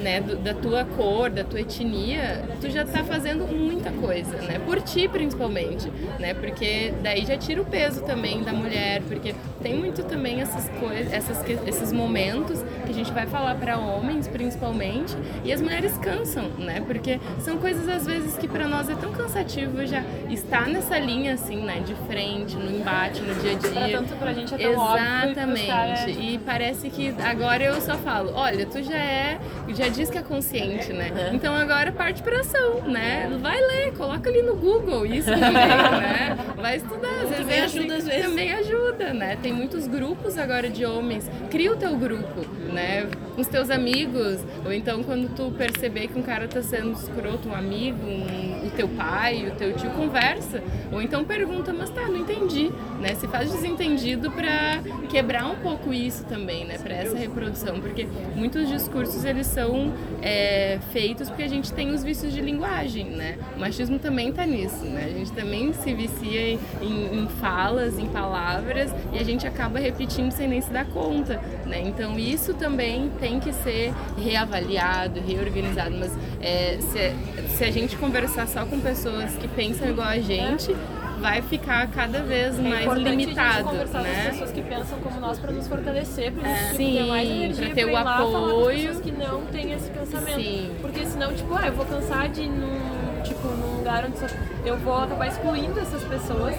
né, 0.02 0.22
do, 0.22 0.36
da 0.38 0.54
tua 0.54 0.86
cor, 0.86 1.30
da 1.30 1.44
tua 1.44 1.62
etnia, 1.62 2.44
tu 2.62 2.70
já 2.70 2.86
tá 2.86 3.04
fazendo 3.04 3.46
muita 3.48 3.92
coisa, 3.92 4.38
né? 4.42 4.60
Por 4.66 4.82
ti 4.82 5.08
principalmente, 5.08 5.92
né? 6.20 6.34
Porque 6.34 6.94
daí 7.02 7.26
já 7.26 7.38
tira 7.38 7.62
o 7.62 7.66
peso 7.66 8.02
também 8.04 8.44
da 8.44 8.54
mulher, 8.54 9.02
porque 9.08 9.36
tem 9.62 9.76
muito 9.76 10.04
também 10.04 10.42
essas 10.42 10.70
coisas, 10.80 11.12
essas, 11.12 11.44
esses 11.68 11.92
momentos 11.92 12.64
que 12.90 12.92
a 12.92 12.96
gente 12.96 13.12
vai 13.12 13.28
falar 13.28 13.54
para 13.56 13.78
homens 13.78 14.28
principalmente, 14.28 15.16
e 15.44 15.54
as 15.54 15.62
mulheres 15.62 15.96
cansam, 15.98 16.46
né? 16.58 16.82
Porque 16.86 17.20
são 17.40 17.58
coisas 17.58 17.88
às 17.88 18.06
vezes 18.06 18.36
que 18.38 18.48
para 18.48 18.68
nós 18.68 18.90
é 18.90 18.96
tão 18.96 19.12
cansativo 19.12 19.86
já 19.86 20.04
estar 20.30 20.68
nessa 20.68 20.98
linha 20.98 21.34
assim, 21.36 21.58
né, 21.58 21.82
de 21.86 21.94
frente, 22.08 22.56
no 22.56 22.72
embate, 22.72 23.22
no 23.22 23.34
dia 23.36 23.52
a 23.52 23.56
dia. 23.56 23.70
Pra 23.72 23.90
tanto 23.90 24.16
pra 24.16 24.34
gente 24.34 24.56
é 24.56 24.58
tão 24.58 24.72
Exatamente. 24.72 25.72
óbvio, 25.72 26.20
e 26.20 26.30
E 26.34 26.38
parece 26.40 26.90
que 26.90 27.14
agora 27.24 27.64
eu 27.64 27.80
só 27.82 27.96
falo, 27.98 28.32
olha, 28.34 28.66
tu 28.66 28.82
já 28.82 28.98
é, 28.98 29.40
já 29.70 29.88
diz 29.88 30.10
que 30.10 30.18
é 30.18 30.22
consciente, 30.24 30.92
né? 30.92 31.12
Então 31.34 31.56
agora 31.56 31.92
parte 31.92 32.24
pra 32.24 32.40
ação, 32.40 32.82
né? 32.88 33.30
Vai 33.42 33.60
ler, 33.60 33.94
coloca 33.96 34.30
ali 34.30 34.42
no 34.42 34.56
Google 34.56 35.06
isso 35.06 35.30
também, 35.30 35.52
né? 35.54 36.38
Vai 36.62 36.76
estudar, 36.78 37.07
às 37.24 37.30
vezes 37.30 37.38
Também 37.38 37.57
é 37.57 37.64
ajuda, 37.64 37.95
às 37.95 38.05
vezes. 38.07 38.26
Também 38.30 38.53
ajuda, 38.53 39.14
né? 39.14 39.38
Tem 39.41 39.53
muitos 39.53 39.88
grupos 39.88 40.38
agora 40.38 40.70
de 40.70 40.86
homens. 40.86 41.30
Cria 41.49 41.72
o 41.72 41.78
teu 41.78 41.95
grupo, 41.95 42.41
né? 42.74 43.07
Com 43.36 43.41
os 43.41 43.47
teus 43.47 43.70
amigos, 43.70 44.39
ou 44.66 44.74
então 44.74 45.01
quando 45.03 45.34
tu 45.36 45.51
perceber 45.57 46.07
que 46.07 46.20
um 46.20 46.22
cara 46.22 46.47
tá 46.47 46.62
sendo 46.62 46.91
escroto, 46.91 47.47
um 47.47 47.55
amigo, 47.55 47.97
um- 48.05 48.68
o 48.68 48.72
teu 48.72 48.88
pai, 48.89 49.47
o 49.47 49.55
teu 49.57 49.74
tio, 49.74 49.89
conversa. 49.91 50.62
Ou 50.91 51.01
então 51.01 51.24
pergunta, 51.24 51.72
mas 51.74 51.89
tá, 51.89 52.01
não 52.07 52.18
entendi, 52.18 52.72
né? 53.00 53.16
Se 53.16 53.28
faz 53.28 53.52
desentendido 53.52 54.30
pra 54.32 54.82
quebrar 55.10 55.45
um 55.47 55.56
pouco 55.56 55.93
isso 55.93 56.24
também, 56.26 56.66
né? 56.66 56.78
Pra 56.78 56.93
essa 56.95 57.18
reprodução, 57.18 57.80
porque 57.80 58.08
muitos 58.36 58.68
discursos 58.68 59.24
eles 59.26 59.47
são 59.47 59.93
é, 60.22 60.80
feitos 60.91 61.30
porque 61.30 61.43
a 61.43 61.47
gente 61.47 61.72
tem 61.74 61.91
os 61.91 62.04
vícios 62.04 62.34
de 62.34 62.41
linguagem, 62.41 63.06
né? 63.06 63.38
O 63.56 63.60
machismo 63.60 63.97
também 64.00 64.32
tá 64.32 64.45
nisso, 64.45 64.84
né? 64.86 65.06
A 65.06 65.18
gente 65.18 65.32
também 65.32 65.74
se 65.74 65.93
vicia 65.93 66.52
em, 66.54 66.60
em- 66.82 67.20
em 67.24 67.28
falas, 67.39 67.97
em 67.97 68.08
palavras 68.08 68.91
e 69.14 69.18
a 69.20 69.24
gente 69.24 69.47
acaba 69.47 69.80
repetindo 69.80 70.32
sem 70.32 70.47
nem 70.47 70.62
se 70.62 70.72
dar 70.72 70.86
conta, 70.86 71.41
né? 71.66 71.82
Então 71.86 72.18
isso 72.20 72.54
também 72.54 73.10
tem 73.20 73.39
que 73.39 73.52
ser 73.54 73.93
reavaliado, 74.18 75.20
reorganizado, 75.20 75.95
mas 75.97 76.12
é, 76.41 76.78
se, 76.82 77.56
se 77.58 77.64
a 77.64 77.72
gente 77.72 77.95
conversar 77.97 78.47
só 78.47 78.66
com 78.66 78.80
pessoas 78.80 79.34
que 79.36 79.47
pensam 79.47 79.89
igual 79.89 80.08
a 80.08 80.20
gente, 80.20 80.76
vai 81.20 81.41
ficar 81.41 81.88
cada 81.88 82.22
vez 82.24 82.57
É 82.57 82.61
mais 82.61 82.93
limitado, 82.93 83.63
conversar 83.65 83.99
com 83.99 84.03
né? 84.03 84.20
as 84.26 84.28
pessoas 84.32 84.51
que 84.51 84.61
pensam 84.61 84.99
como 84.99 85.20
nós 85.20 85.38
para 85.39 85.51
nos 85.51 85.67
fortalecer, 85.67 86.32
pra 86.32 86.47
gente 86.49 86.63
tipo, 86.65 86.76
Sim, 86.78 86.93
ter 86.95 87.03
mais 87.05 87.30
energia 87.30 87.65
pra 87.65 87.76
ter 87.76 87.86
o 87.86 87.89
com 87.91 87.97
apoio. 87.97 88.78
pessoas 88.78 88.99
que 89.01 89.11
não 89.11 89.41
têm 89.45 89.72
esse 89.74 89.89
pensamento. 89.89 90.36
Sim. 90.41 90.72
Porque 90.82 91.05
senão, 91.05 91.34
tipo, 91.34 91.53
ah, 91.55 91.67
eu 91.67 91.74
vou 91.74 91.86
cansar 91.86 92.30
de 92.30 92.41
ir 92.43 92.49
num, 92.49 93.22
tipo, 93.24 93.47
num 93.47 93.78
lugar 93.78 94.05
onde 94.05 94.17
só- 94.20 94.28
eu 94.65 94.78
vou 94.78 94.95
acabar 94.97 95.28
excluindo 95.28 95.80
essas 95.80 96.03
pessoas, 96.03 96.55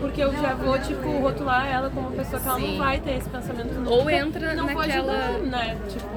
porque 0.00 0.22
eu 0.22 0.32
já 0.32 0.54
vou, 0.54 0.78
tipo, 0.78 1.08
rotular 1.20 1.66
ela 1.68 1.90
como 1.90 2.08
uma 2.08 2.16
pessoa 2.16 2.40
que 2.40 2.46
ela 2.48 2.56
Uhum. 2.58 2.64
Sim. 2.64 2.76
não 2.78 2.84
vai 2.84 2.98
ter 3.00 3.16
esse 3.16 3.28
pensamento 3.28 3.74
nunca. 3.74 3.90
Ou 3.90 4.10
entra 4.10 4.54
não 4.54 4.66
naquela- 4.66 4.84
ajudar, 4.84 5.38
né? 5.40 5.76
Tipo, 5.88 6.08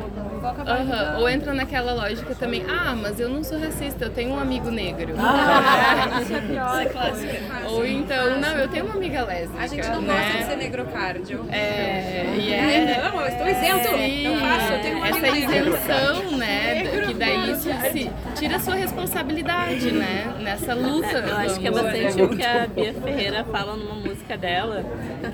ajudando. 0.50 1.20
Ou 1.20 1.30
entra 1.30 1.54
naquela 1.54 1.94
lógica 1.94 2.36
também, 2.36 2.66
ah, 2.68 2.96
mas 2.96 3.20
eu 3.20 3.30
não 3.30 3.44
sou 3.44 3.60
racista, 3.60 4.06
eu 4.06 4.10
tenho 4.10 4.32
um 4.32 4.40
amigo 4.40 4.70
negro. 4.70 5.14
Ah, 5.18 6.20
isso 6.22 6.34
é 6.34 6.42
pior. 6.42 6.82
É 6.82 6.86
clássica. 6.86 7.70
Ou 7.70 7.86
então, 7.86 8.40
não, 8.40 8.58
eu 8.58 8.68
tenho 8.68 8.86
uma 8.86 8.96
amiga 8.96 9.24
lésbica. 9.24 9.64
A 9.64 9.68
gente 9.68 9.88
não 9.90 10.02
né? 10.02 10.14
gosta 10.14 10.38
de 10.38 10.46
ser 10.46 10.56
negrocárdio. 10.58 11.46
É, 11.52 12.36
e 12.38 12.54
é. 12.54 13.02
não, 13.04 13.22
eu 13.22 13.28
estou 13.28 13.48
isento. 13.48 13.88
Sim, 13.90 14.26
Eu 14.26 14.40
faço, 14.40 14.74
eu 14.74 14.82
tenho 14.82 14.98
uma 14.98 15.08
essa 15.08 15.28
isenção, 15.28 16.38
né? 16.38 16.84
Que 17.08 17.14
daí 17.14 17.52
isso 17.52 17.70
se, 17.92 18.12
tira 18.36 18.56
a 18.58 18.60
sua 18.60 18.76
responsabilidade, 18.76 19.92
né? 19.92 20.34
Nessa 20.40 20.74
luta. 20.74 21.18
Eu 21.18 21.38
acho 21.38 21.60
que 21.60 21.68
é 21.68 21.72
bastante 21.72 22.22
o 22.22 22.30
que 22.30 22.44
a 22.44 22.68
Bia 22.68 22.94
Ferreira 22.94 23.44
fala 23.46 23.76
numa 23.76 23.96
música 23.96 24.38
dela, 24.38 24.84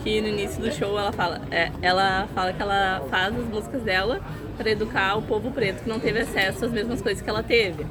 que 0.04 0.22
no 0.22 0.28
início 0.28 0.62
do 0.62 0.72
show 0.72 0.98
ela 0.98 1.12
fala, 1.12 1.42
é, 1.52 1.72
ela 1.82 2.28
fala 2.34 2.54
que 2.54 2.62
ela 2.62 3.02
faz 3.10 3.36
as 3.36 3.46
músicas 3.46 3.82
dela 3.84 4.20
para 4.60 4.70
educar 4.70 5.18
o 5.18 5.22
povo 5.22 5.50
preto 5.52 5.84
que 5.84 5.90
não 5.90 6.00
teve 6.00 6.20
acesso 6.20 6.66
às 6.66 6.72
mesmas 6.72 7.02
coisas 7.02 7.24
que 7.24 7.30
ela 7.30 7.42
teve. 7.42 7.86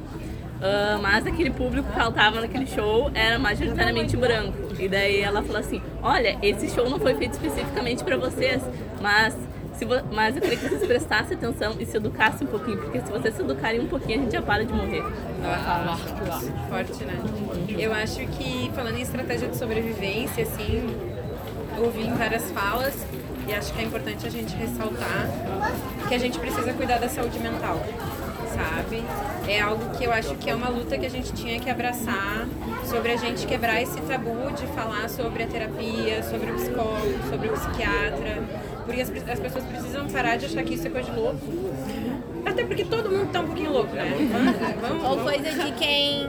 Ah, 0.61 0.99
mas 1.01 1.25
aquele 1.25 1.49
público 1.49 1.91
que 1.91 1.99
ela 1.99 2.11
tava 2.11 2.41
naquele 2.41 2.67
show 2.67 3.09
era 3.13 3.39
majoritariamente 3.39 4.15
branco. 4.15 4.73
E 4.77 4.87
daí 4.87 5.21
ela 5.21 5.41
falou 5.41 5.59
assim: 5.59 5.81
Olha, 6.01 6.37
esse 6.41 6.69
show 6.69 6.89
não 6.89 6.99
foi 6.99 7.15
feito 7.15 7.33
especificamente 7.33 8.03
para 8.03 8.17
vocês, 8.17 8.61
mas, 9.01 9.35
se 9.73 9.85
mas 10.11 10.35
eu 10.35 10.41
queria 10.41 10.57
que 10.57 10.67
vocês 10.67 10.85
prestassem 10.85 11.37
atenção 11.37 11.75
e 11.79 11.85
se 11.85 11.97
educassem 11.97 12.45
um 12.47 12.51
pouquinho, 12.51 12.77
porque 12.77 12.99
se 12.99 13.11
vocês 13.11 13.33
se 13.33 13.41
educarem 13.41 13.79
um 13.79 13.87
pouquinho, 13.87 14.19
a 14.19 14.23
gente 14.23 14.33
já 14.33 14.41
para 14.41 14.65
de 14.65 14.73
morrer. 14.73 15.03
Forte, 16.69 17.03
né? 17.05 17.15
Eu 17.77 17.93
acho 17.93 18.19
que, 18.27 18.69
falando 18.75 18.97
em 18.97 19.01
estratégia 19.01 19.47
de 19.47 19.55
sobrevivência, 19.55 20.43
assim, 20.43 20.85
ouvi 21.77 22.01
em 22.01 22.13
várias 22.13 22.51
falas 22.51 22.93
e 23.49 23.53
acho 23.53 23.73
que 23.73 23.81
é 23.81 23.83
importante 23.83 24.27
a 24.27 24.29
gente 24.29 24.55
ressaltar 24.55 25.27
que 26.07 26.13
a 26.13 26.17
gente 26.19 26.37
precisa 26.37 26.71
cuidar 26.73 26.99
da 26.99 27.09
saúde 27.09 27.39
mental, 27.39 27.83
sabe? 28.53 29.03
É 29.47 29.59
algo 29.59 29.89
que 29.97 30.03
eu 30.03 30.13
acho 30.13 30.35
que 30.35 30.49
é 30.49 30.55
uma 30.55 30.69
luta 30.69 30.97
que 30.97 31.05
a 31.05 31.09
gente 31.09 31.33
tinha 31.33 31.59
que 31.59 31.67
abraçar 31.69 32.47
sobre 32.85 33.11
a 33.11 33.17
gente 33.17 33.47
quebrar 33.47 33.81
esse 33.81 33.99
tabu 34.01 34.51
de 34.55 34.67
falar 34.67 35.09
sobre 35.09 35.43
a 35.43 35.47
terapia, 35.47 36.21
sobre 36.23 36.51
o 36.51 36.55
psicólogo, 36.55 37.29
sobre 37.29 37.47
o 37.47 37.53
psiquiatra, 37.53 38.43
porque 38.85 39.01
as, 39.01 39.09
as 39.09 39.39
pessoas 39.39 39.63
precisam 39.65 40.07
parar 40.09 40.37
de 40.37 40.45
achar 40.45 40.63
que 40.63 40.75
isso 40.75 40.85
é 40.85 40.89
coisa 40.91 41.11
de 41.11 41.19
louco. 41.19 41.39
Até 42.45 42.63
porque 42.63 42.85
todo 42.85 43.09
mundo 43.09 43.31
tá 43.31 43.41
um 43.41 43.47
pouquinho 43.47 43.71
louco, 43.71 43.93
né? 43.95 44.13
Vamos, 44.31 44.79
vamos, 44.81 45.03
Ou 45.03 45.17
vamos. 45.17 45.31
coisa 45.31 45.63
de 45.63 45.71
quem, 45.73 46.27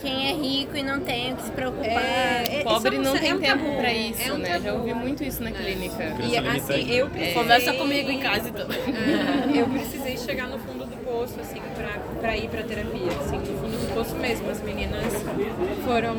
quem 0.00 0.28
é 0.30 0.32
rico 0.34 0.76
e 0.76 0.82
não 0.82 1.00
tem 1.00 1.32
o 1.32 1.36
que 1.36 1.42
se 1.42 1.50
preocupar. 1.52 1.86
É, 1.88 2.60
é, 2.60 2.62
Pobre 2.62 2.96
é 2.96 2.98
não 2.98 3.14
é 3.16 3.18
tem 3.18 3.34
um 3.34 3.38
tempo 3.40 3.64
tabu, 3.64 3.76
pra 3.76 3.92
isso, 3.92 4.22
é 4.28 4.32
um 4.32 4.38
né? 4.38 4.48
tabu. 4.50 4.64
Já 4.64 4.72
ouvi 4.74 4.94
muito 4.94 5.22
isso 5.24 5.42
na 5.42 5.50
clínica. 5.52 6.02
E 6.22 6.36
assim, 6.36 6.90
eu 6.90 7.08
precisei... 7.08 7.34
Conversa 7.34 7.72
comigo 7.74 8.10
em 8.10 8.18
casa 8.20 8.48
então. 8.48 8.66
Ah, 8.70 9.56
eu 9.56 9.66
precisei 9.70 10.16
chegar 10.16 10.48
no 10.48 10.58
fundo 10.58 10.84
do 10.86 10.96
poço, 11.04 11.34
assim, 11.40 11.60
pra, 11.74 11.98
pra 12.20 12.36
ir 12.36 12.48
pra 12.48 12.62
terapia, 12.62 13.08
assim, 13.20 13.38
no 13.38 13.58
fundo 13.58 13.86
do 13.86 13.94
poço 13.94 14.14
mesmo. 14.16 14.50
As 14.50 14.62
meninas 14.62 15.12
foram... 15.84 16.16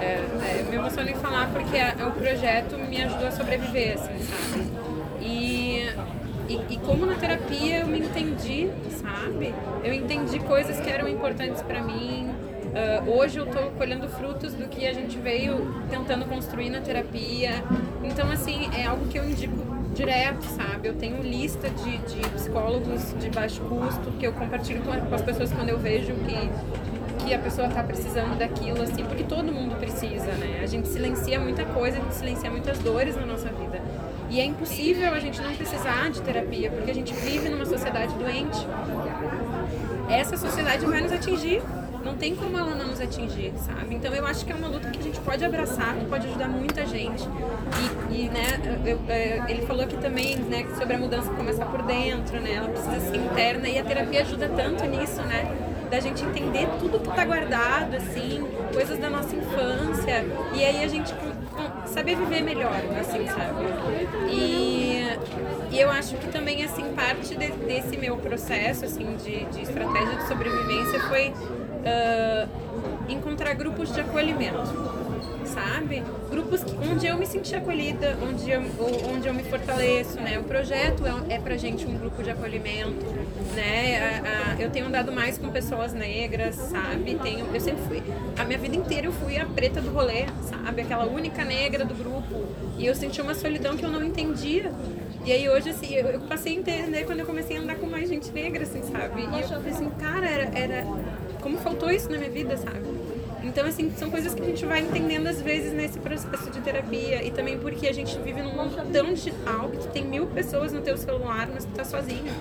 É, 0.00 0.14
é, 0.60 0.62
me 0.68 0.76
emociono 0.76 1.08
em 1.10 1.14
falar 1.14 1.50
porque 1.52 1.76
a- 1.78 2.08
o 2.08 2.12
projeto 2.12 2.76
me 2.78 3.00
ajudou 3.02 3.28
a 3.28 3.30
sobreviver, 3.30 3.94
assim, 3.94 4.18
sabe? 4.24 4.72
E, 5.20 5.88
e, 6.48 6.60
e 6.70 6.76
como 6.78 7.06
na 7.06 7.14
terapia 7.14 7.80
eu 7.80 7.86
me 7.86 8.00
entendi, 8.00 8.68
sabe? 9.00 9.54
Eu 9.84 9.92
entendi 9.92 10.40
coisas 10.40 10.80
que 10.80 10.90
eram 10.90 11.06
importantes 11.08 11.62
pra 11.62 11.80
mim. 11.82 12.30
Ah, 12.74 13.02
hoje 13.06 13.38
eu 13.38 13.46
tô 13.46 13.70
colhendo 13.72 14.08
frutos 14.08 14.54
do 14.54 14.68
que 14.68 14.86
a 14.86 14.92
gente 14.92 15.18
veio 15.18 15.84
tentando 15.90 16.24
construir 16.24 16.70
na 16.70 16.80
terapia. 16.80 17.62
Então, 18.02 18.30
assim, 18.30 18.70
é 18.76 18.86
algo 18.86 19.06
que 19.08 19.18
eu 19.18 19.24
indico 19.24 19.72
direto, 19.94 20.44
sabe? 20.44 20.88
Eu 20.88 20.94
tenho 20.94 21.22
lista 21.22 21.68
de, 21.68 21.98
de 21.98 22.28
psicólogos 22.30 23.14
de 23.18 23.28
baixo 23.28 23.60
custo 23.62 24.10
que 24.18 24.26
eu 24.26 24.32
compartilho 24.32 24.82
com 24.82 25.14
as 25.14 25.22
pessoas 25.22 25.52
quando 25.52 25.68
eu 25.68 25.78
vejo 25.78 26.14
que 26.14 26.82
que 27.22 27.32
a 27.32 27.38
pessoa 27.38 27.68
tá 27.68 27.84
precisando 27.84 28.36
daquilo, 28.36 28.82
assim, 28.82 29.04
porque 29.04 29.22
todo 29.22 29.52
mundo 29.52 29.76
precisa, 29.76 30.32
né? 30.32 30.60
A 30.60 30.66
gente 30.66 30.88
silencia 30.88 31.38
muita 31.38 31.64
coisa, 31.64 31.98
a 31.98 32.00
gente 32.00 32.14
silencia 32.16 32.50
muitas 32.50 32.78
dores 32.80 33.14
na 33.14 33.24
nossa 33.24 33.48
vida. 33.48 33.80
E 34.28 34.40
é 34.40 34.44
impossível 34.44 35.12
a 35.14 35.20
gente 35.20 35.40
não 35.40 35.54
precisar 35.54 36.10
de 36.10 36.20
terapia, 36.20 36.70
porque 36.70 36.90
a 36.90 36.94
gente 36.94 37.14
vive 37.14 37.48
numa 37.48 37.64
sociedade 37.64 38.12
doente. 38.14 38.66
Essa 40.10 40.36
sociedade 40.36 40.84
vai 40.84 41.00
nos 41.00 41.12
atingir. 41.12 41.62
Não 42.04 42.14
tem 42.16 42.34
como 42.34 42.56
ela 42.58 42.74
não 42.74 42.88
nos 42.88 43.00
atingir, 43.00 43.52
sabe? 43.56 43.94
Então 43.94 44.12
eu 44.12 44.26
acho 44.26 44.44
que 44.44 44.52
é 44.52 44.54
uma 44.54 44.68
luta 44.68 44.90
que 44.90 44.98
a 44.98 45.02
gente 45.02 45.20
pode 45.20 45.44
abraçar, 45.44 45.94
que 45.96 46.04
pode 46.06 46.26
ajudar 46.26 46.48
muita 46.48 46.84
gente. 46.86 47.22
E, 48.10 48.14
e, 48.24 48.28
né, 48.28 48.60
eu- 48.84 48.98
eu- 49.08 49.48
ele 49.48 49.66
falou 49.66 49.82
aqui 49.84 49.96
também, 49.96 50.36
né, 50.36 50.66
sobre 50.76 50.94
a 50.94 50.98
mudança 50.98 51.30
começar 51.30 51.66
por 51.66 51.82
dentro, 51.82 52.40
né? 52.40 52.54
Ela 52.54 52.68
precisa 52.68 53.00
ser 53.00 53.16
interna 53.16 53.68
e 53.68 53.78
a 53.78 53.84
terapia 53.84 54.20
ajuda 54.22 54.48
tanto 54.48 54.84
nisso, 54.86 55.22
né? 55.22 55.46
Da 55.90 56.00
gente 56.00 56.24
entender 56.24 56.66
tudo 56.80 56.98
que 57.00 57.14
tá 57.14 57.24
guardado, 57.24 57.94
assim, 57.96 58.44
coisas 58.72 58.98
da 58.98 59.10
nossa 59.10 59.36
infância. 59.36 60.24
E 60.54 60.64
aí 60.64 60.82
a 60.84 60.88
gente 60.88 61.14
saber 61.86 62.16
viver 62.16 62.40
melhor, 62.42 62.74
assim, 62.98 63.26
sabe? 63.28 64.30
E, 64.30 65.06
e 65.70 65.78
eu 65.80 65.90
acho 65.90 66.16
que 66.16 66.28
também, 66.28 66.64
assim, 66.64 66.84
parte 66.94 67.34
de- 67.36 67.52
desse 67.52 67.96
meu 67.98 68.16
processo, 68.16 68.86
assim, 68.86 69.16
de, 69.22 69.44
de 69.46 69.62
estratégia 69.62 70.16
de 70.16 70.26
sobrevivência 70.28 70.98
foi 71.00 71.34
ah, 71.84 72.46
encontrar 73.08 73.54
grupos 73.54 73.92
de 73.92 74.00
acolhimento, 74.00 74.58
sabe? 75.44 76.02
Grupos 76.30 76.62
que, 76.64 76.72
onde 76.90 77.06
eu 77.06 77.16
me 77.18 77.26
senti 77.26 77.54
acolhida, 77.54 78.16
onde 78.22 78.50
eu, 78.50 78.62
onde 79.12 79.26
eu 79.28 79.34
me 79.34 79.42
fortaleço, 79.42 80.18
né? 80.20 80.38
O 80.38 80.44
projeto 80.44 81.02
é, 81.06 81.34
é 81.34 81.38
pra 81.38 81.56
gente 81.56 81.84
um 81.86 81.96
grupo 81.98 82.22
de 82.22 82.30
acolhimento, 82.30 83.04
né? 83.54 83.98
A- 84.24 84.52
a- 84.56 84.60
eu 84.60 84.70
tenho 84.70 84.86
andado 84.86 85.12
mais 85.12 85.36
com 85.36 85.48
pessoas 85.50 85.92
negras, 85.92 86.54
sabe? 86.54 87.18
Tenho, 87.22 87.46
eu 87.52 87.60
sempre 87.60 87.82
fui, 87.86 88.02
a 88.38 88.44
minha 88.44 88.58
vida 88.58 88.76
inteira 88.76 89.06
eu 89.06 89.12
fui 89.12 89.36
a 89.38 89.44
preta 89.44 89.80
do 89.80 89.90
rolê, 89.90 90.24
sabe? 90.42 90.82
Aquela 90.82 91.04
única 91.06 91.44
negra 91.44 91.84
do 91.84 91.94
grupo. 91.94 92.44
E 92.78 92.86
eu 92.86 92.94
senti 92.94 93.20
uma 93.20 93.34
solidão 93.34 93.76
que 93.76 93.84
eu 93.84 93.90
não 93.90 94.02
entendia. 94.02 94.72
E 95.24 95.30
aí 95.30 95.48
hoje, 95.48 95.70
assim, 95.70 95.94
eu, 95.94 96.06
eu 96.08 96.20
passei 96.22 96.56
a 96.56 96.58
entender 96.58 97.04
quando 97.04 97.20
eu 97.20 97.26
comecei 97.26 97.56
a 97.56 97.60
andar 97.60 97.76
com 97.76 97.86
mais 97.86 98.08
gente 98.08 98.30
negra, 98.32 98.62
assim, 98.64 98.82
sabe? 98.82 99.20
E 99.22 99.40
eu 99.40 99.48
falei 99.48 99.70
assim, 99.72 99.90
cara, 99.90 100.26
era, 100.28 100.58
era... 100.58 100.86
Como 101.42 101.58
faltou 101.58 101.90
isso 101.90 102.10
na 102.10 102.16
minha 102.16 102.30
vida, 102.30 102.56
sabe? 102.56 102.80
Então, 103.42 103.66
assim, 103.66 103.92
são 103.96 104.10
coisas 104.10 104.32
que 104.32 104.40
a 104.40 104.44
gente 104.44 104.64
vai 104.64 104.80
entendendo 104.80 105.26
às 105.26 105.42
vezes 105.42 105.72
nesse 105.72 105.98
processo 105.98 106.48
de 106.50 106.60
terapia. 106.60 107.22
E 107.22 107.30
também 107.30 107.58
porque 107.58 107.88
a 107.88 107.92
gente 107.92 108.16
vive 108.18 108.40
num 108.40 108.54
mundo 108.54 108.90
tão 108.92 109.12
digital 109.12 109.68
que 109.68 109.88
tem 109.88 110.04
mil 110.04 110.26
pessoas 110.26 110.72
no 110.72 110.80
teu 110.80 110.96
celular, 110.96 111.48
mas 111.52 111.64
tu 111.64 111.72
tá 111.72 111.84
sozinho. 111.84 112.32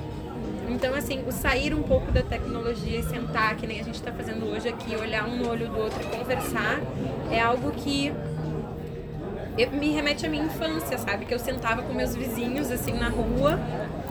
Então, 0.70 0.94
assim, 0.94 1.24
o 1.28 1.32
sair 1.32 1.74
um 1.74 1.84
pouco 1.84 2.12
da 2.12 2.22
tecnologia 2.22 3.00
e 3.00 3.04
sentar, 3.04 3.58
que 3.58 3.68
nem 3.68 3.82
a 3.82 3.84
gente 3.84 3.96
está 3.96 4.12
fazendo 4.12 4.46
hoje 4.46 4.70
aqui, 4.70 4.96
olhar 4.96 5.28
um 5.28 5.36
no 5.36 5.50
olho 5.50 5.68
do 5.68 5.78
outro 5.78 6.00
e 6.02 6.18
conversar, 6.18 6.80
é 7.30 7.42
algo 7.42 7.72
que 7.72 8.14
me 9.72 9.92
remete 9.92 10.26
à 10.26 10.30
minha 10.30 10.46
infância, 10.46 10.98
sabe? 10.98 11.26
Que 11.26 11.34
eu 11.34 11.40
sentava 11.40 11.82
com 11.82 11.94
meus 11.94 12.16
vizinhos, 12.16 12.72
assim, 12.72 12.94
na 12.94 13.10
rua 13.10 13.60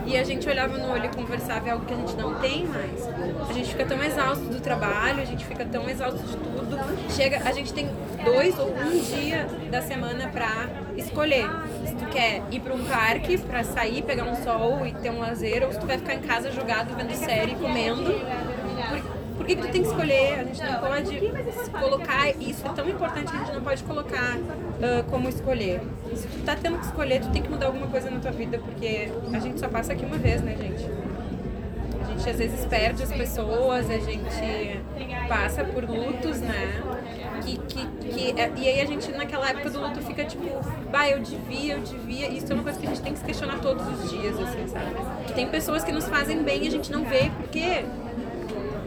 e 0.06 0.16
a 0.16 0.24
gente 0.24 0.48
olhava 0.48 0.76
no 0.78 0.90
olho 0.90 1.06
e 1.06 1.08
conversava, 1.08 1.68
é 1.68 1.72
algo 1.72 1.84
que 1.84 1.94
a 1.94 1.96
gente 1.96 2.16
não 2.16 2.34
tem 2.40 2.66
mais. 2.66 3.06
A 3.48 3.52
gente 3.52 3.68
fica 3.70 3.84
tão 3.84 4.02
exausto 4.02 4.44
do 4.44 4.60
trabalho, 4.60 5.20
a 5.20 5.24
gente 5.24 5.44
fica 5.44 5.64
tão 5.64 5.88
exausto 5.88 6.22
de 6.22 6.36
tudo. 6.36 6.78
Chega, 7.10 7.42
a 7.44 7.52
gente 7.52 7.72
tem 7.72 7.88
dois 8.24 8.58
ou 8.58 8.70
um 8.70 8.98
dia 8.98 9.46
da 9.70 9.82
semana 9.82 10.28
pra 10.28 10.68
escolher. 10.96 11.46
Se 11.86 11.94
tu 11.94 12.06
quer 12.06 12.42
ir 12.50 12.60
pra 12.60 12.74
um 12.74 12.84
parque 12.84 13.38
pra 13.38 13.62
sair, 13.62 14.02
pegar 14.02 14.24
um 14.24 14.42
sol 14.42 14.86
e 14.86 14.92
ter 14.94 15.10
um 15.10 15.20
lazer, 15.20 15.62
ou 15.64 15.72
se 15.72 15.78
tu 15.78 15.86
vai 15.86 15.98
ficar 15.98 16.14
em 16.14 16.20
casa 16.20 16.50
jogado, 16.50 16.94
vendo 16.96 17.14
série, 17.14 17.54
comendo. 17.54 18.10
Por- 19.40 19.46
que, 19.46 19.56
que 19.56 19.62
tu 19.62 19.68
tem 19.72 19.82
que 19.82 19.88
escolher? 19.88 20.40
A 20.40 20.44
gente 20.44 20.62
não 20.62 20.80
pode 20.80 21.32
colocar, 21.80 22.28
isso 22.38 22.66
é 22.66 22.68
tão 22.70 22.88
importante 22.88 23.30
que 23.30 23.36
a 23.36 23.40
gente 23.40 23.52
não 23.54 23.62
pode 23.62 23.82
colocar 23.84 24.36
ah, 24.82 25.04
como 25.10 25.28
escolher. 25.30 25.80
Se 26.14 26.26
tu 26.28 26.44
tá 26.44 26.54
tendo 26.56 26.78
que 26.78 26.84
escolher, 26.84 27.20
tu 27.22 27.30
tem 27.30 27.40
que 27.42 27.48
mudar 27.48 27.66
alguma 27.66 27.86
coisa 27.86 28.10
na 28.10 28.20
tua 28.20 28.32
vida, 28.32 28.58
porque 28.58 29.10
a 29.32 29.38
gente 29.38 29.58
só 29.58 29.68
passa 29.68 29.94
aqui 29.94 30.04
uma 30.04 30.18
vez, 30.18 30.42
né, 30.42 30.54
gente? 30.60 30.84
A 32.02 32.04
gente 32.12 32.28
às 32.30 32.36
vezes 32.36 32.64
perde 32.66 33.02
as 33.02 33.12
pessoas, 33.12 33.88
a 33.90 33.98
gente 33.98 34.80
passa 35.26 35.64
por 35.64 35.84
lutos, 35.88 36.40
né? 36.40 36.82
Que, 37.42 37.56
que, 37.56 37.86
que, 37.86 38.40
é- 38.40 38.52
e 38.56 38.68
aí 38.68 38.80
a 38.82 38.84
gente 38.84 39.10
naquela 39.12 39.48
época 39.48 39.70
do 39.70 39.80
luto 39.80 40.02
fica 40.02 40.22
tipo, 40.24 40.44
bah, 40.90 41.08
eu 41.08 41.20
devia, 41.20 41.74
eu 41.74 41.80
devia. 41.80 42.28
Isso 42.28 42.52
é 42.52 42.54
uma 42.54 42.62
coisa 42.62 42.78
que 42.78 42.86
a 42.86 42.90
gente 42.90 43.00
tem 43.00 43.12
que 43.14 43.18
se 43.20 43.24
questionar 43.24 43.58
todos 43.60 43.86
os 43.88 44.10
dias, 44.10 44.38
assim, 44.38 44.66
sabe? 44.68 44.94
Que 45.26 45.32
tem 45.32 45.48
pessoas 45.48 45.82
que 45.82 45.92
nos 45.92 46.06
fazem 46.06 46.42
bem 46.42 46.64
e 46.64 46.68
a 46.68 46.70
gente 46.70 46.92
não 46.92 47.04
vê, 47.04 47.30
por 47.34 47.48
quê? 47.48 47.84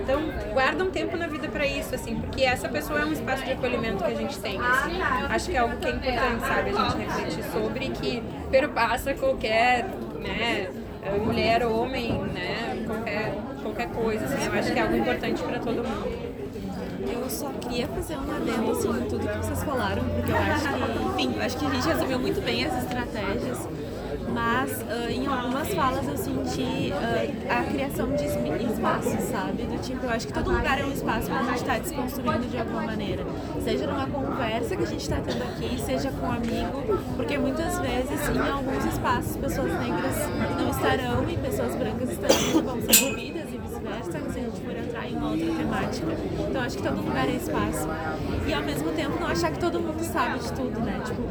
Então, 0.04 0.22
guarda 0.54 0.84
um 0.84 0.92
tempo 0.92 1.16
na 1.16 1.28
vida 1.28 1.48
pra 1.48 1.66
isso, 1.66 1.96
assim, 1.96 2.16
porque 2.16 2.44
essa 2.44 2.68
pessoa 2.68 3.00
é 3.00 3.06
um 3.06 3.14
espaço 3.14 3.44
de 3.46 3.52
acolhimento 3.54 4.04
que 4.04 4.12
a 4.12 4.16
gente 4.16 4.38
tem. 4.40 4.60
assim. 4.60 5.02
Acho 5.30 5.50
que 5.50 5.56
é 5.56 5.60
algo 5.60 5.78
que 5.78 5.88
é 5.88 5.92
importante, 5.92 6.42
sabe, 6.42 6.70
a 6.72 6.74
gente 6.74 6.98
refletir 6.98 7.44
sobre 7.52 7.90
que 7.90 8.24
perpassa 8.52 9.14
qualquer, 9.14 9.86
né, 10.20 10.70
mulher, 11.26 11.66
homem, 11.66 12.12
né, 12.34 12.84
qualquer, 12.86 13.34
qualquer 13.62 13.88
coisa, 13.90 14.26
assim, 14.26 14.46
eu 14.46 14.60
acho 14.60 14.74
que 14.74 14.80
é 14.80 14.82
algo 14.82 14.96
importante 14.98 15.42
pra 15.42 15.60
todo 15.60 15.76
mundo. 15.76 16.34
Eu 17.06 17.30
só 17.30 17.50
queria 17.62 17.88
fazer 17.88 18.18
um 18.18 18.36
adendo 18.36 18.72
assim 18.72 18.90
em 18.90 19.08
tudo 19.10 19.28
que 19.28 19.38
vocês 19.38 19.64
falaram, 19.64 20.04
porque 20.04 20.32
eu 20.32 20.38
acho 20.38 20.68
que, 20.68 21.04
enfim, 21.24 21.36
eu 21.38 21.42
acho 21.46 21.58
que 21.58 21.66
a 21.66 21.70
gente 21.70 21.88
resumiu 21.88 22.20
muito 22.20 22.42
bem 22.42 22.66
as 22.66 22.78
estratégias, 22.84 23.68
mas 24.34 24.82
ah, 24.90 25.12
em 25.12 25.26
algumas 25.28 25.68
falas 25.74 26.08
eu 26.08 26.18
senti 26.18 26.92
ah, 26.94 27.60
a 27.60 27.64
criação 27.66 28.10
de 28.16 28.26
esp- 28.26 28.72
espaços, 28.74 29.24
sabe? 29.30 29.64
Do 29.64 29.82
tipo, 29.82 30.06
eu 30.06 30.10
acho 30.10 30.28
que 30.28 30.34
todo 30.34 30.52
lugar 30.52 30.80
é 30.80 30.86
um 30.86 30.92
espaço 30.92 31.28
pra 31.28 31.44
gente 31.44 31.56
estar 31.58 31.80
desconstruindo 31.80 32.48
de 32.48 32.58
alguma 32.58 32.82
maneira. 32.84 33.24
Seja 33.64 33.88
numa 33.88 34.08
conversa 34.08 34.76
que 34.76 34.84
a 34.84 34.88
gente 34.88 35.02
está 35.02 35.18
tendo 35.18 35.44
aqui, 35.44 35.80
seja 35.82 36.12
com 36.12 36.26
um 36.28 36.32
amigo, 36.32 37.04
porque 37.16 37.38
muitas 37.38 37.80
vezes 37.80 38.30
em 38.30 38.40
alguns 38.52 38.86
espaços 38.86 39.38
pessoas 39.38 39.72
negras 39.80 40.16
não 40.60 40.70
estarão 40.70 41.30
e 41.30 41.38
pessoas 41.38 41.76
brancas 41.76 42.10
estarão, 42.12 42.64
vão 42.64 42.82
ser 42.82 43.06
ouvidas 43.06 43.44
e 43.54 43.58
vice-versa, 43.58 44.12
se 44.32 44.40
a 44.40 44.42
gente 44.42 44.62
for 44.62 44.76
entrar 44.78 45.08
em 45.08 45.16
uma 45.16 45.23
outra 45.34 45.56
temática. 45.56 46.08
Então 46.50 46.62
acho 46.62 46.78
que 46.78 46.84
todo 46.84 47.02
lugar 47.02 47.28
é 47.28 47.36
espaço. 47.36 47.88
E 48.48 48.54
ao 48.54 48.64
mesmo 48.64 48.92
tempo 48.92 49.20
não 49.20 49.28
achar 49.28 49.52
que 49.52 49.60
todo 49.60 49.80
mundo 49.80 50.04
sabe 50.04 50.40
de 50.40 50.52
tudo, 50.54 50.80
né? 50.80 51.02
Tipo, 51.06 51.24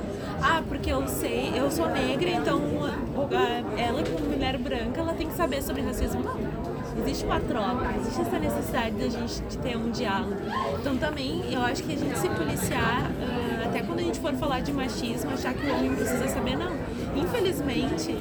ah, 0.43 0.63
porque 0.69 0.91
eu 0.91 1.07
sei, 1.07 1.53
eu 1.55 1.71
sou 1.71 1.89
negra, 1.89 2.31
então 2.31 2.61
ah, 2.83 3.81
ela 3.81 4.03
como 4.03 4.31
mulher 4.31 4.59
branca, 4.59 5.01
ela 5.01 5.15
tem 5.15 5.29
que 5.29 5.35
saber 5.35 5.63
sobre 5.63 5.83
racismo. 5.83 6.23
Não. 6.23 6.73
Existe 7.03 7.25
uma 7.25 7.41
troca, 7.41 7.87
existe 8.01 8.21
essa 8.21 8.39
necessidade 8.39 8.97
da 8.97 9.09
gente 9.09 9.41
de 9.43 9.59
ter 9.59 9.77
um 9.77 9.91
diálogo. 9.91 10.37
Então 10.79 10.97
também 10.97 11.43
eu 11.51 11.63
acho 11.63 11.83
que 11.83 11.93
a 11.93 11.97
gente 11.97 12.19
se 12.19 12.29
policiar, 12.29 13.11
ah, 13.21 13.67
até 13.67 13.83
quando 13.83 14.01
a 14.01 14.03
gente 14.03 14.21
for 14.21 14.35
falar 14.35 14.61
de 14.61 14.73
machismo, 14.73 15.31
achar 15.33 15.55
que 15.55 15.67
o 15.67 15.75
homem 15.75 15.95
precisa 15.95 16.29
saber, 16.29 16.57
não. 16.57 16.73
Infelizmente, 17.17 18.17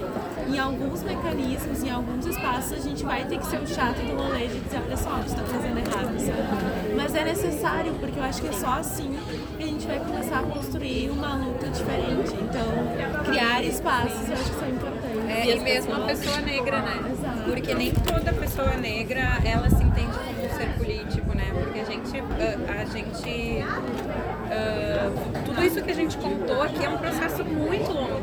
em 0.49 0.59
alguns 0.59 1.03
mecanismos, 1.03 1.83
em 1.83 1.89
alguns 1.89 2.25
espaços, 2.25 2.73
a 2.73 2.79
gente 2.79 3.03
vai 3.03 3.23
ter 3.25 3.37
que 3.37 3.45
ser 3.45 3.57
o 3.59 3.67
chato 3.67 3.97
do 3.97 4.15
rolê 4.15 4.47
de 4.47 4.59
dizer 4.59 4.77
a 4.77 4.81
pessoa, 4.81 5.15
ó, 5.15 5.21
você 5.21 5.35
tá 5.35 5.43
fazendo 5.43 5.77
errado, 5.77 6.19
sabe? 6.19 6.95
Mas 6.95 7.15
é 7.15 7.23
necessário, 7.25 7.93
porque 7.99 8.19
eu 8.19 8.23
acho 8.23 8.41
que 8.41 8.47
é 8.47 8.53
só 8.53 8.73
assim 8.79 9.17
que 9.57 9.63
a 9.63 9.67
gente 9.67 9.87
vai 9.87 9.99
começar 9.99 10.39
a 10.39 10.43
construir 10.43 11.09
uma 11.09 11.35
luta 11.35 11.67
diferente. 11.67 12.33
Então, 12.41 13.23
criar 13.25 13.63
espaços 13.63 14.27
eu 14.27 14.33
acho 14.33 14.43
que 14.51 14.59
são 14.59 14.69
importantes. 14.69 15.01
É, 15.29 15.45
E 15.45 15.57
e 15.57 15.59
mesmo 15.59 15.93
a 15.93 15.99
pessoa 16.07 16.37
negra, 16.41 16.81
né? 16.81 16.99
Exato. 17.11 17.41
Porque 17.45 17.73
nem 17.73 17.91
toda 17.91 18.33
pessoa 18.33 18.73
negra 18.75 19.37
ela 19.45 19.69
se 19.69 19.83
entende 19.83 20.11
como 20.17 20.45
um 20.45 20.49
ser 20.57 20.69
político, 20.77 21.35
né? 21.35 21.45
Porque 21.53 21.79
a 21.79 21.85
gente, 21.85 22.19
ah, 22.19 22.81
a 22.81 22.85
gente, 22.85 23.63
ah, 24.51 25.11
tudo 25.45 25.63
isso 25.63 25.81
que 25.81 25.91
a 25.91 25.95
gente 25.95 26.17
contou 26.17 26.61
aqui 26.61 26.83
é 26.85 26.89
um 26.89 26.97
processo 26.97 27.43
muito 27.45 27.91
longo? 27.93 28.21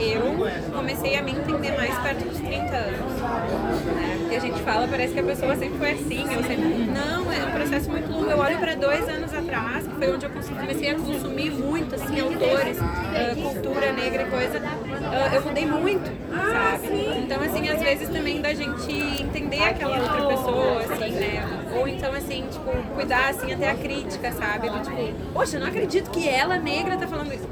Eu 0.00 0.72
comecei 0.72 1.14
a 1.16 1.22
me 1.22 1.32
entender 1.32 1.76
mais 1.76 1.94
perto 1.98 2.24
dos 2.24 2.38
30 2.38 2.74
anos, 2.74 3.20
né? 3.20 4.16
Porque 4.20 4.36
a 4.36 4.40
gente 4.40 4.62
fala, 4.62 4.88
parece 4.88 5.12
que 5.12 5.20
a 5.20 5.22
pessoa 5.22 5.54
sempre 5.56 5.76
foi 5.78 5.90
assim, 5.90 6.22
eu 6.22 6.42
sempre, 6.42 6.90
não, 6.90 7.30
é 7.30 7.44
um 7.44 7.50
processo 7.50 7.90
muito 7.90 8.10
longo. 8.10 8.30
Eu 8.30 8.38
olho 8.38 8.58
para 8.58 8.74
dois 8.76 9.06
anos 9.08 9.34
atrás, 9.34 9.86
que 9.86 9.94
foi 9.94 10.14
onde 10.14 10.24
eu 10.24 10.30
comecei 10.30 10.90
a 10.90 10.94
consumir 10.94 11.50
muito, 11.50 11.94
assim, 11.94 12.18
autores, 12.18 12.78
ah, 12.80 13.34
cultura 13.42 13.92
negra 13.92 14.22
e 14.22 14.30
coisa, 14.30 14.62
ah, 14.64 15.34
eu 15.34 15.42
mudei 15.42 15.66
muito, 15.66 16.10
sabe? 16.30 17.18
Então, 17.18 17.42
assim, 17.42 17.68
às 17.68 17.82
vezes 17.82 18.08
também 18.08 18.40
da 18.40 18.54
gente 18.54 19.22
entender 19.22 19.62
aquela 19.62 19.98
outra 19.98 20.26
pessoa, 20.28 20.78
assim, 20.80 21.10
né? 21.10 21.66
Ou 21.76 21.86
então, 21.86 22.12
assim, 22.14 22.46
tipo, 22.50 22.70
cuidar, 22.94 23.28
assim, 23.28 23.52
até 23.52 23.70
a 23.70 23.74
crítica, 23.74 24.32
sabe? 24.32 24.70
Do 24.70 24.80
tipo, 24.80 25.32
poxa, 25.34 25.56
eu 25.56 25.60
não 25.60 25.66
acredito 25.68 26.10
que 26.10 26.26
ela, 26.26 26.56
negra, 26.56 26.96
tá 26.96 27.06
falando 27.06 27.34
isso. 27.34 27.48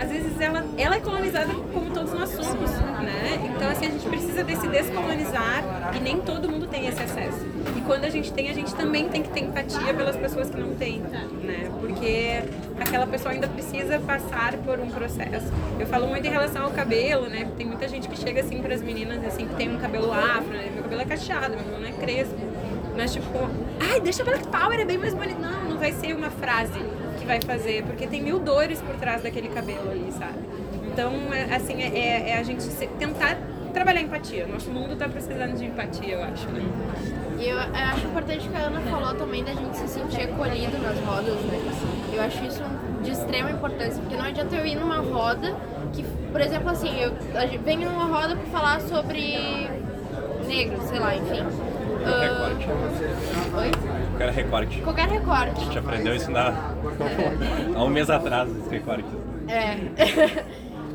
Às 0.00 0.10
vezes 0.10 0.40
ela, 0.40 0.64
ela 0.76 0.96
é 0.96 1.00
colonizada 1.00 1.52
como 1.72 1.90
todos 1.90 2.12
nós 2.12 2.30
somos, 2.30 2.70
né? 2.70 3.52
Então, 3.54 3.68
assim, 3.68 3.86
a 3.86 3.90
gente 3.90 4.08
precisa 4.08 4.44
desse 4.44 4.68
descolonizar 4.68 5.64
e 5.96 6.00
nem 6.00 6.20
todo 6.20 6.48
mundo 6.48 6.68
tem 6.68 6.86
esse 6.86 7.02
acesso. 7.02 7.44
E 7.76 7.80
quando 7.80 8.04
a 8.04 8.08
gente 8.10 8.32
tem, 8.32 8.48
a 8.48 8.54
gente 8.54 8.72
também 8.74 9.08
tem 9.08 9.22
que 9.22 9.30
ter 9.30 9.40
empatia 9.40 9.92
pelas 9.92 10.16
pessoas 10.16 10.50
que 10.50 10.56
não 10.56 10.74
têm, 10.76 11.00
né? 11.00 11.68
Porque 11.80 12.44
aquela 12.80 13.06
pessoa 13.08 13.32
ainda 13.32 13.48
precisa 13.48 13.98
passar 13.98 14.52
por 14.58 14.78
um 14.78 14.88
processo. 14.88 15.52
Eu 15.80 15.86
falo 15.86 16.06
muito 16.06 16.24
em 16.24 16.30
relação 16.30 16.64
ao 16.64 16.70
cabelo, 16.70 17.28
né? 17.28 17.50
Tem 17.56 17.66
muita 17.66 17.88
gente 17.88 18.08
que 18.08 18.16
chega 18.16 18.40
assim 18.40 18.62
para 18.62 18.74
as 18.74 18.82
meninas 18.82 19.24
assim 19.24 19.48
que 19.48 19.54
tem 19.56 19.74
um 19.74 19.78
cabelo 19.78 20.12
afro, 20.12 20.52
né? 20.52 20.70
Meu 20.72 20.84
cabelo 20.84 21.00
é 21.00 21.04
cacheado, 21.04 21.56
meu 21.56 21.64
cabelo 21.64 21.80
não 21.80 21.88
é 21.88 21.92
crespo. 21.92 22.36
Mas 22.96 23.12
tipo, 23.12 23.50
ai, 23.80 24.00
deixa 24.00 24.22
Black 24.22 24.46
Power, 24.46 24.78
é 24.78 24.84
bem 24.84 24.98
mais 24.98 25.14
bonito. 25.14 25.40
Não, 25.40 25.70
não 25.70 25.78
vai 25.78 25.92
ser 25.92 26.14
uma 26.14 26.30
frase 26.30 26.78
vai 27.28 27.40
fazer, 27.42 27.84
porque 27.84 28.06
tem 28.06 28.22
mil 28.22 28.38
dores 28.38 28.80
por 28.80 28.96
trás 28.96 29.22
daquele 29.22 29.48
cabelo 29.48 29.90
ali, 29.90 30.10
sabe? 30.18 30.38
Então, 30.90 31.12
é, 31.32 31.54
assim, 31.54 31.74
é, 31.82 31.86
é- 31.96 32.30
é 32.30 32.38
a 32.38 32.42
gente 32.42 32.66
tentar 32.98 33.36
trabalhar 33.74 34.00
empatia. 34.00 34.46
Nosso 34.46 34.70
mundo 34.70 34.96
tá 34.96 35.06
precisando 35.08 35.54
de 35.56 35.66
empatia, 35.66 36.14
eu 36.14 36.24
acho, 36.24 36.48
né? 36.48 36.62
E 37.38 37.46
eu, 37.46 37.56
eu 37.56 37.86
acho 37.92 38.06
importante 38.06 38.48
que 38.48 38.56
a 38.56 38.60
Ana 38.60 38.80
falou 38.80 39.14
também 39.14 39.44
da 39.44 39.52
gente 39.52 39.76
se 39.76 39.86
sentir 39.86 40.22
acolhido 40.22 40.78
nas 40.78 40.98
rodas, 41.00 41.36
né? 41.42 41.60
Eu 42.14 42.22
acho 42.22 42.42
isso 42.46 42.62
de 43.04 43.10
extrema 43.12 43.50
importância, 43.50 44.00
porque 44.00 44.16
não 44.16 44.24
adianta 44.24 44.56
eu 44.56 44.66
ir 44.66 44.74
numa 44.74 44.96
roda 45.00 45.54
que, 45.92 46.02
por 46.32 46.40
exemplo, 46.40 46.70
assim, 46.70 46.98
eu 46.98 47.12
vem 47.62 47.76
numa 47.78 48.06
roda 48.06 48.34
para 48.34 48.46
falar 48.46 48.80
sobre 48.80 49.68
negros, 50.48 50.82
sei 50.84 50.98
lá, 50.98 51.14
enfim. 51.14 51.44
Recorte. 52.16 52.66
oi? 53.56 53.70
Quero 54.18 54.32
recorte. 54.32 54.80
Qualquer 54.82 55.08
recorte. 55.08 55.60
A 55.60 55.64
gente 55.64 55.78
aprendeu 55.78 56.14
isso 56.14 56.30
na... 56.30 56.52
há 57.76 57.84
um 57.84 57.88
mês 57.88 58.10
atrás, 58.10 58.48
esse 58.56 58.68
recorte. 58.70 59.04
É. 59.48 60.44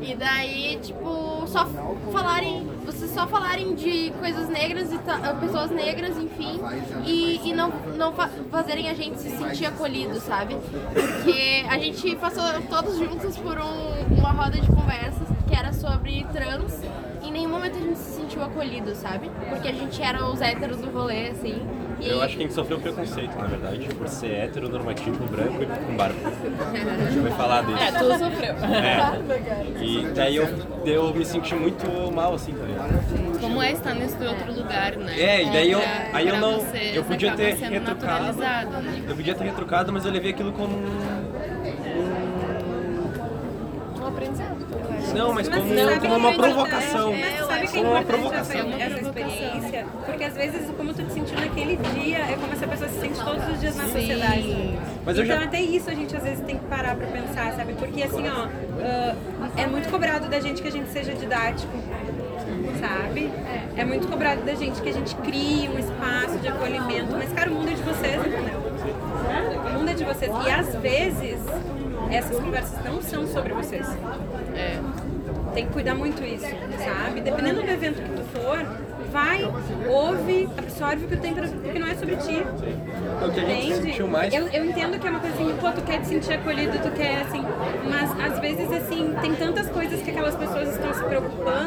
e 0.02 0.14
daí, 0.14 0.78
tipo, 0.82 1.46
só 1.46 1.66
falarem, 2.12 2.68
vocês 2.84 3.10
só 3.12 3.26
falarem 3.26 3.74
de 3.74 4.12
coisas 4.20 4.48
negras 4.48 4.92
e 4.92 4.98
pessoas 5.40 5.70
negras, 5.70 6.16
enfim, 6.18 6.60
e, 7.06 7.40
e 7.48 7.54
não, 7.54 7.70
não 7.96 8.12
fa- 8.12 8.28
fazerem 8.50 8.90
a 8.90 8.94
gente 8.94 9.18
se 9.18 9.30
sentir 9.30 9.66
acolhido, 9.66 10.20
sabe? 10.20 10.56
Porque 10.92 11.64
a 11.68 11.78
gente 11.78 12.14
passou 12.16 12.44
todos 12.68 12.98
juntos 12.98 13.36
por 13.38 13.58
um- 13.58 14.14
uma 14.18 14.32
roda 14.32 14.60
de 14.60 14.66
conversas 14.68 15.26
que 15.48 15.54
era 15.56 15.72
sobre 15.72 16.24
trans 16.32 16.80
em 17.28 17.32
nenhum 17.32 17.50
momento 17.50 17.76
a 17.76 17.80
gente 17.80 17.98
se 17.98 18.20
sentiu 18.20 18.42
acolhido, 18.42 18.94
sabe? 18.94 19.30
Porque 19.48 19.68
a 19.68 19.72
gente 19.72 20.02
era 20.02 20.24
os 20.24 20.40
héteros 20.40 20.78
do 20.78 20.90
rolê, 20.90 21.28
assim. 21.28 21.62
E 22.00 22.08
Eu 22.08 22.20
acho 22.20 22.36
que 22.36 22.42
a 22.42 22.46
gente 22.46 22.54
sofreu 22.54 22.80
preconceito, 22.80 23.36
na 23.36 23.46
verdade, 23.46 23.88
por 23.94 24.08
ser 24.08 24.32
heteronormativo, 24.32 25.24
branco 25.26 25.62
e 25.62 25.66
com 25.66 25.96
barba. 25.96 26.18
A 26.26 27.10
gente 27.10 27.20
vai 27.20 27.32
falar 27.32 27.62
disso. 27.62 27.82
É, 27.82 27.92
tu 27.92 28.18
sofreu. 28.18 28.54
É. 28.64 29.82
E 29.82 30.06
daí 30.14 30.36
eu, 30.36 30.48
eu 30.84 31.14
me 31.14 31.24
senti 31.24 31.54
muito 31.54 32.12
mal, 32.12 32.34
assim, 32.34 32.52
tá 32.52 32.64
ligado? 32.64 33.40
Como 33.40 33.62
é 33.62 33.72
estar 33.72 33.94
nesse 33.94 34.22
outro 34.24 34.52
lugar, 34.52 34.96
né? 34.96 35.18
É, 35.18 35.42
e 35.44 35.50
daí 35.50 35.70
eu, 35.70 35.80
aí 36.12 36.28
eu 36.28 36.36
não, 36.38 36.64
eu 36.92 37.04
podia 37.04 37.32
ter 37.34 37.56
sendo 37.56 37.70
retrucado, 37.72 38.26
naturalizado, 38.26 38.82
né? 38.82 39.04
eu 39.08 39.16
podia 39.16 39.34
ter 39.34 39.44
retrucado, 39.44 39.92
mas 39.92 40.04
eu 40.04 40.10
levei 40.10 40.32
aquilo 40.32 40.52
como 40.52 40.76
aprendizado. 44.14 45.14
não, 45.14 45.32
mas 45.34 45.48
como, 45.48 45.60
sabe 45.74 46.00
como 46.00 46.16
uma 46.16 46.28
que 46.30 46.34
é 46.34 46.42
provocação, 46.42 47.14
importante, 47.14 47.34
é, 47.34 47.44
sabe 47.44 47.68
que 47.68 47.76
é 47.78 47.80
como 47.80 47.90
uma 47.90 48.02
provocação. 48.02 48.60
essa 48.80 49.00
experiência? 49.00 49.86
Porque 50.06 50.24
às 50.24 50.34
vezes 50.34 50.70
como 50.76 50.94
tu 50.94 51.02
te 51.04 51.12
sentiu 51.12 51.38
naquele 51.40 51.76
dia 51.76 52.18
é 52.18 52.36
como 52.40 52.52
essa 52.52 52.66
pessoa 52.66 52.88
se 52.88 53.00
sente 53.00 53.24
todos 53.24 53.48
os 53.48 53.60
dias 53.60 53.76
na 53.76 53.84
sociedade. 53.84 54.78
Mas 55.04 55.18
eu 55.18 55.24
então 55.24 55.36
já- 55.38 55.44
até 55.44 55.60
isso 55.60 55.90
a 55.90 55.94
gente 55.94 56.16
às 56.16 56.22
vezes 56.22 56.40
tem 56.44 56.58
que 56.58 56.64
parar 56.66 56.96
pra 56.96 57.06
pensar, 57.06 57.52
sabe? 57.54 57.72
Porque 57.74 58.02
assim, 58.02 58.24
ó, 58.28 58.46
ah, 58.82 59.14
é 59.56 59.66
muito 59.66 59.88
cobrado 59.90 60.28
da 60.28 60.40
gente 60.40 60.62
que 60.62 60.68
a 60.68 60.72
gente 60.72 60.90
seja 60.90 61.12
didático. 61.14 61.72
Sabe? 62.80 63.30
É 63.76 63.84
muito 63.84 64.06
cobrado 64.08 64.42
da 64.42 64.54
gente 64.54 64.80
que 64.82 64.88
a 64.88 64.92
gente 64.92 65.14
crie 65.16 65.68
um 65.68 65.78
espaço 65.78 66.38
de 66.38 66.48
acolhimento. 66.48 67.12
Mas, 67.12 67.32
cara, 67.32 67.50
o 67.50 67.54
mundo 67.54 67.70
é 67.70 67.74
de 67.74 67.82
vocês, 67.82 68.16
entendeu? 68.20 68.60
O 69.66 69.78
mundo 69.78 69.90
é 69.90 69.94
de 69.94 70.04
vocês. 70.04 70.30
E 70.46 70.50
às 70.50 70.74
vezes, 70.76 71.38
essas 72.10 72.38
conversas 72.38 72.84
não 72.84 73.02
são 73.02 73.26
sobre 73.26 73.52
vocês. 73.52 73.86
É. 74.54 74.80
Tem 75.54 75.66
que 75.66 75.72
cuidar 75.72 75.94
muito 75.94 76.22
isso, 76.24 76.46
sabe? 76.46 77.20
Dependendo 77.20 77.62
do 77.62 77.70
evento 77.70 78.02
que 78.02 78.10
tu 78.10 78.24
for, 78.36 78.58
vai, 79.12 79.48
ouve, 79.88 80.48
absorve 80.58 81.04
o 81.04 81.08
que 81.08 81.16
tu 81.16 81.22
tem 81.22 81.32
pra, 81.32 81.46
porque 81.46 81.78
não 81.78 81.86
é 81.86 81.94
sobre 81.94 82.16
ti. 82.16 82.44
É 83.22 83.24
o 83.24 83.30
que 83.30 83.40
a 83.40 83.44
gente 83.44 83.66
Entende? 83.66 83.86
sentiu 83.90 84.08
mais. 84.08 84.34
Eu, 84.34 84.48
eu 84.48 84.64
entendo 84.64 84.98
que 84.98 85.06
é 85.06 85.10
uma 85.10 85.20
coisa 85.20 85.36
assim, 85.36 85.56
pô, 85.60 85.70
tu 85.70 85.82
quer 85.82 86.00
te 86.00 86.08
sentir 86.08 86.32
acolhido, 86.32 86.76
tu 86.78 86.90
quer 86.90 87.20
assim, 87.22 87.44
mas 87.88 88.10
às 88.32 88.40
vezes 88.40 88.72
assim, 88.72 89.14
tem 89.20 89.34
tantas 89.36 89.68
coisas 89.68 90.02
que 90.02 90.10
aquelas 90.10 90.34
pessoas 90.34 90.68
estão 90.70 90.92
se 90.92 91.04
preocupando, 91.04 91.63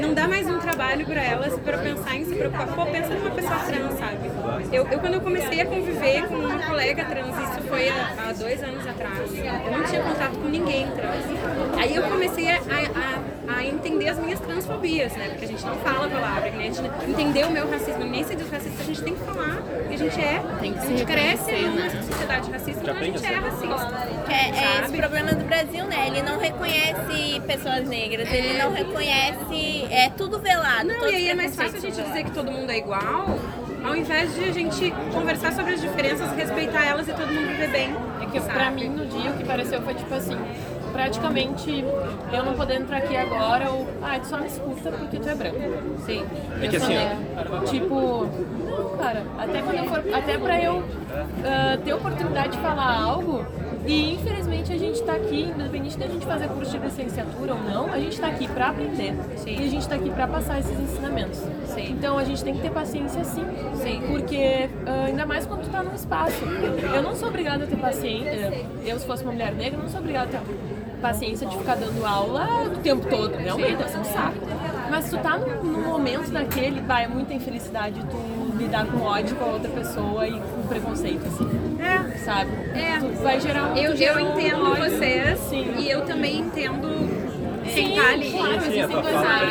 não 0.00 0.14
dá 0.14 0.26
mais 0.28 0.48
um 0.48 0.58
trabalho 0.58 1.06
pra 1.06 1.22
elas 1.22 1.58
pra 1.60 1.78
pensar 1.78 2.16
em 2.16 2.24
se 2.24 2.34
preocupar. 2.34 2.66
Pô, 2.68 2.86
pensa 2.86 3.14
numa 3.14 3.30
pessoa 3.30 3.58
trans, 3.58 3.98
sabe? 3.98 4.30
Eu, 4.72 4.86
eu 4.88 4.98
quando 4.98 5.14
eu 5.14 5.20
comecei 5.20 5.60
a 5.60 5.66
conviver 5.66 6.26
com 6.28 6.34
uma 6.34 6.58
colega 6.58 7.04
trans, 7.04 7.36
isso 7.36 7.68
foi 7.68 7.88
há, 7.88 8.14
há 8.28 8.32
dois 8.32 8.62
anos 8.62 8.86
atrás, 8.86 9.18
eu 9.34 9.72
não 9.72 9.84
tinha 9.84 10.02
contato 10.02 10.36
com 10.44 10.48
ninguém 10.50 10.86
trans. 10.90 11.24
Aí 11.78 11.96
eu 11.96 12.02
comecei 12.02 12.50
a, 12.50 12.56
a, 12.58 13.56
a 13.56 13.64
entender 13.64 14.08
as 14.08 14.18
minhas 14.18 14.38
transfobias, 14.40 15.12
né? 15.14 15.28
Porque 15.30 15.46
a 15.46 15.48
gente 15.48 15.64
não 15.64 15.76
fala 15.76 16.06
a 16.06 16.10
palavra, 16.10 16.50
né? 16.50 16.68
a 16.68 16.72
gente 16.72 16.80
entender 17.08 17.46
o 17.46 17.50
meu 17.50 17.68
racismo, 17.70 18.04
nem 18.04 18.22
se 18.22 18.36
diz 18.36 18.50
racista, 18.50 18.82
a 18.82 18.86
gente 18.86 19.02
tem 19.02 19.14
que 19.14 19.24
falar, 19.24 19.62
porque 19.62 19.94
a 19.94 19.96
gente 19.96 20.20
é, 20.20 20.42
Tem 20.60 20.72
que 20.72 20.78
a 20.78 20.84
gente 20.84 21.04
cresce 21.06 21.52
numa 21.52 21.80
né? 21.80 22.02
sociedade 22.02 22.50
racista, 22.50 22.82
então 22.82 22.96
a 22.96 23.02
gente 23.02 23.24
é 23.24 23.34
racista. 23.34 24.24
Que 24.26 24.32
é, 24.32 24.50
é 24.50 24.80
esse 24.84 24.96
problema 24.96 25.32
do 25.32 25.44
Brasil, 25.44 25.84
né? 25.86 26.06
Ele 26.08 26.22
não 26.22 26.38
reconhece 26.38 27.40
pessoas 27.46 27.88
negras, 27.88 28.30
ele 28.30 28.58
não 28.58 28.72
reconhece. 28.72 29.86
É 29.90 30.10
tudo 30.10 30.38
velado. 30.38 30.86
Não, 30.86 31.08
e 31.08 31.14
aí 31.14 31.28
é 31.30 31.34
mais 31.34 31.56
fácil 31.56 31.78
a 31.78 31.80
gente 31.80 32.02
dizer 32.02 32.24
que 32.24 32.30
todo 32.32 32.50
mundo 32.50 32.70
é 32.70 32.78
igual, 32.78 33.38
ao 33.84 33.96
invés 33.96 34.34
de 34.34 34.44
a 34.44 34.52
gente 34.52 34.92
conversar 35.12 35.52
sobre 35.52 35.74
as 35.74 35.80
diferenças, 35.80 36.30
respeitar 36.32 36.84
elas 36.84 37.08
e 37.08 37.12
todo 37.12 37.28
mundo 37.28 37.48
viver 37.48 37.70
bem. 37.70 38.13
É 38.34 38.40
que 38.40 38.48
pra 38.50 38.70
mim 38.70 38.88
no 38.88 39.06
dia 39.06 39.30
o 39.30 39.34
que 39.34 39.44
pareceu 39.44 39.80
foi 39.82 39.94
tipo 39.94 40.12
assim, 40.12 40.36
praticamente 40.92 41.84
eu 42.32 42.44
não 42.44 42.54
poder 42.54 42.80
entrar 42.80 42.98
aqui 42.98 43.16
agora 43.16 43.70
ou 43.70 43.86
ah, 44.02 44.18
tu 44.18 44.26
só 44.26 44.38
me 44.38 44.46
escuta 44.46 44.90
porque 44.90 45.18
tu 45.18 45.28
é 45.28 45.34
branco. 45.34 45.58
Sim. 46.04 46.24
É 46.60 46.68
que 46.68 46.76
assim, 46.76 46.94
Tipo, 47.66 48.26
não, 48.26 48.96
cara, 48.98 49.22
até 49.38 49.62
quando 49.62 49.76
eu 49.76 49.84
for. 49.84 50.14
Até 50.14 50.38
pra 50.38 50.62
eu 50.62 50.82
ah, 51.44 51.78
ter 51.84 51.92
oportunidade 51.92 52.50
de 52.50 52.58
falar 52.58 53.02
algo. 53.02 53.46
E 53.86 54.14
infelizmente 54.14 54.72
a 54.72 54.78
gente 54.78 55.02
tá 55.02 55.12
aqui, 55.12 55.42
independente 55.42 55.98
da 55.98 56.06
gente 56.06 56.24
fazer 56.24 56.48
curso 56.48 56.70
de 56.70 56.78
licenciatura 56.78 57.54
ou 57.54 57.62
não, 57.62 57.92
a 57.92 57.98
gente 58.00 58.18
tá 58.18 58.28
aqui 58.28 58.48
pra 58.48 58.70
aprender. 58.70 59.14
E 59.46 59.64
a 59.64 59.68
gente 59.68 59.86
tá 59.88 59.94
aqui 59.96 60.10
pra 60.10 60.26
passar 60.26 60.58
esses 60.58 60.78
ensinamentos. 60.78 61.40
Então 61.76 62.18
a 62.18 62.24
gente 62.24 62.42
tem 62.42 62.54
que 62.54 62.62
ter 62.62 62.70
paciência 62.70 63.22
sim. 63.24 63.44
Porque 64.08 64.68
ah, 64.86 65.04
ainda 65.06 65.26
mais 65.26 65.46
quando 65.46 65.64
tu 65.64 65.70
tá 65.70 65.82
num 65.82 65.94
espaço. 65.94 66.44
Eu 66.94 67.02
não 67.02 67.14
sou 67.14 67.28
obrigada 67.28 67.64
a 67.64 67.66
ter 67.66 67.76
paciência. 67.76 68.52
Eu, 68.84 68.98
se 68.98 69.06
fosse 69.06 69.22
uma 69.22 69.32
mulher 69.32 69.52
negra, 69.54 69.78
não 69.80 69.88
sou 69.88 70.00
obrigada 70.00 70.38
a 70.38 70.40
ter 70.40 70.98
paciência 71.00 71.46
de 71.46 71.58
ficar 71.58 71.74
dando 71.74 72.04
aula 72.06 72.64
o 72.64 72.78
tempo 72.78 73.06
todo. 73.08 73.36
Realmente, 73.36 73.90
ser 73.90 73.98
um 73.98 74.04
saco. 74.04 74.38
Mas 74.90 75.10
tu 75.10 75.18
tá 75.18 75.36
num, 75.36 75.62
num 75.62 75.88
momento 75.88 76.30
daquele, 76.30 76.80
vai, 76.80 77.04
é 77.04 77.08
muita 77.08 77.34
infelicidade 77.34 78.00
tu 78.10 78.43
lidar 78.64 78.86
com 78.86 79.00
ódio 79.00 79.36
com 79.36 79.44
a 79.44 79.48
outra 79.48 79.70
pessoa 79.70 80.26
e 80.26 80.40
com 80.40 80.62
preconceito, 80.68 81.26
assim. 81.26 81.78
É. 81.80 82.18
Sabe? 82.18 82.50
É. 82.74 82.98
Tu 82.98 83.22
vai 83.22 83.40
gerar 83.40 83.72
um. 83.72 83.76
Eu, 83.76 83.94
eu 83.94 84.20
entendo 84.20 84.62
ódio. 84.62 84.84
vocês 84.84 85.38
Sim. 85.40 85.74
e 85.78 85.90
eu 85.90 86.04
também 86.04 86.40
entendo 86.40 86.88
quem 87.64 87.88
Sim, 87.88 87.96
tá 87.96 88.10
ali. 88.10 88.30
claro, 88.30 88.60
Sim, 88.60 88.80
é 88.80 88.86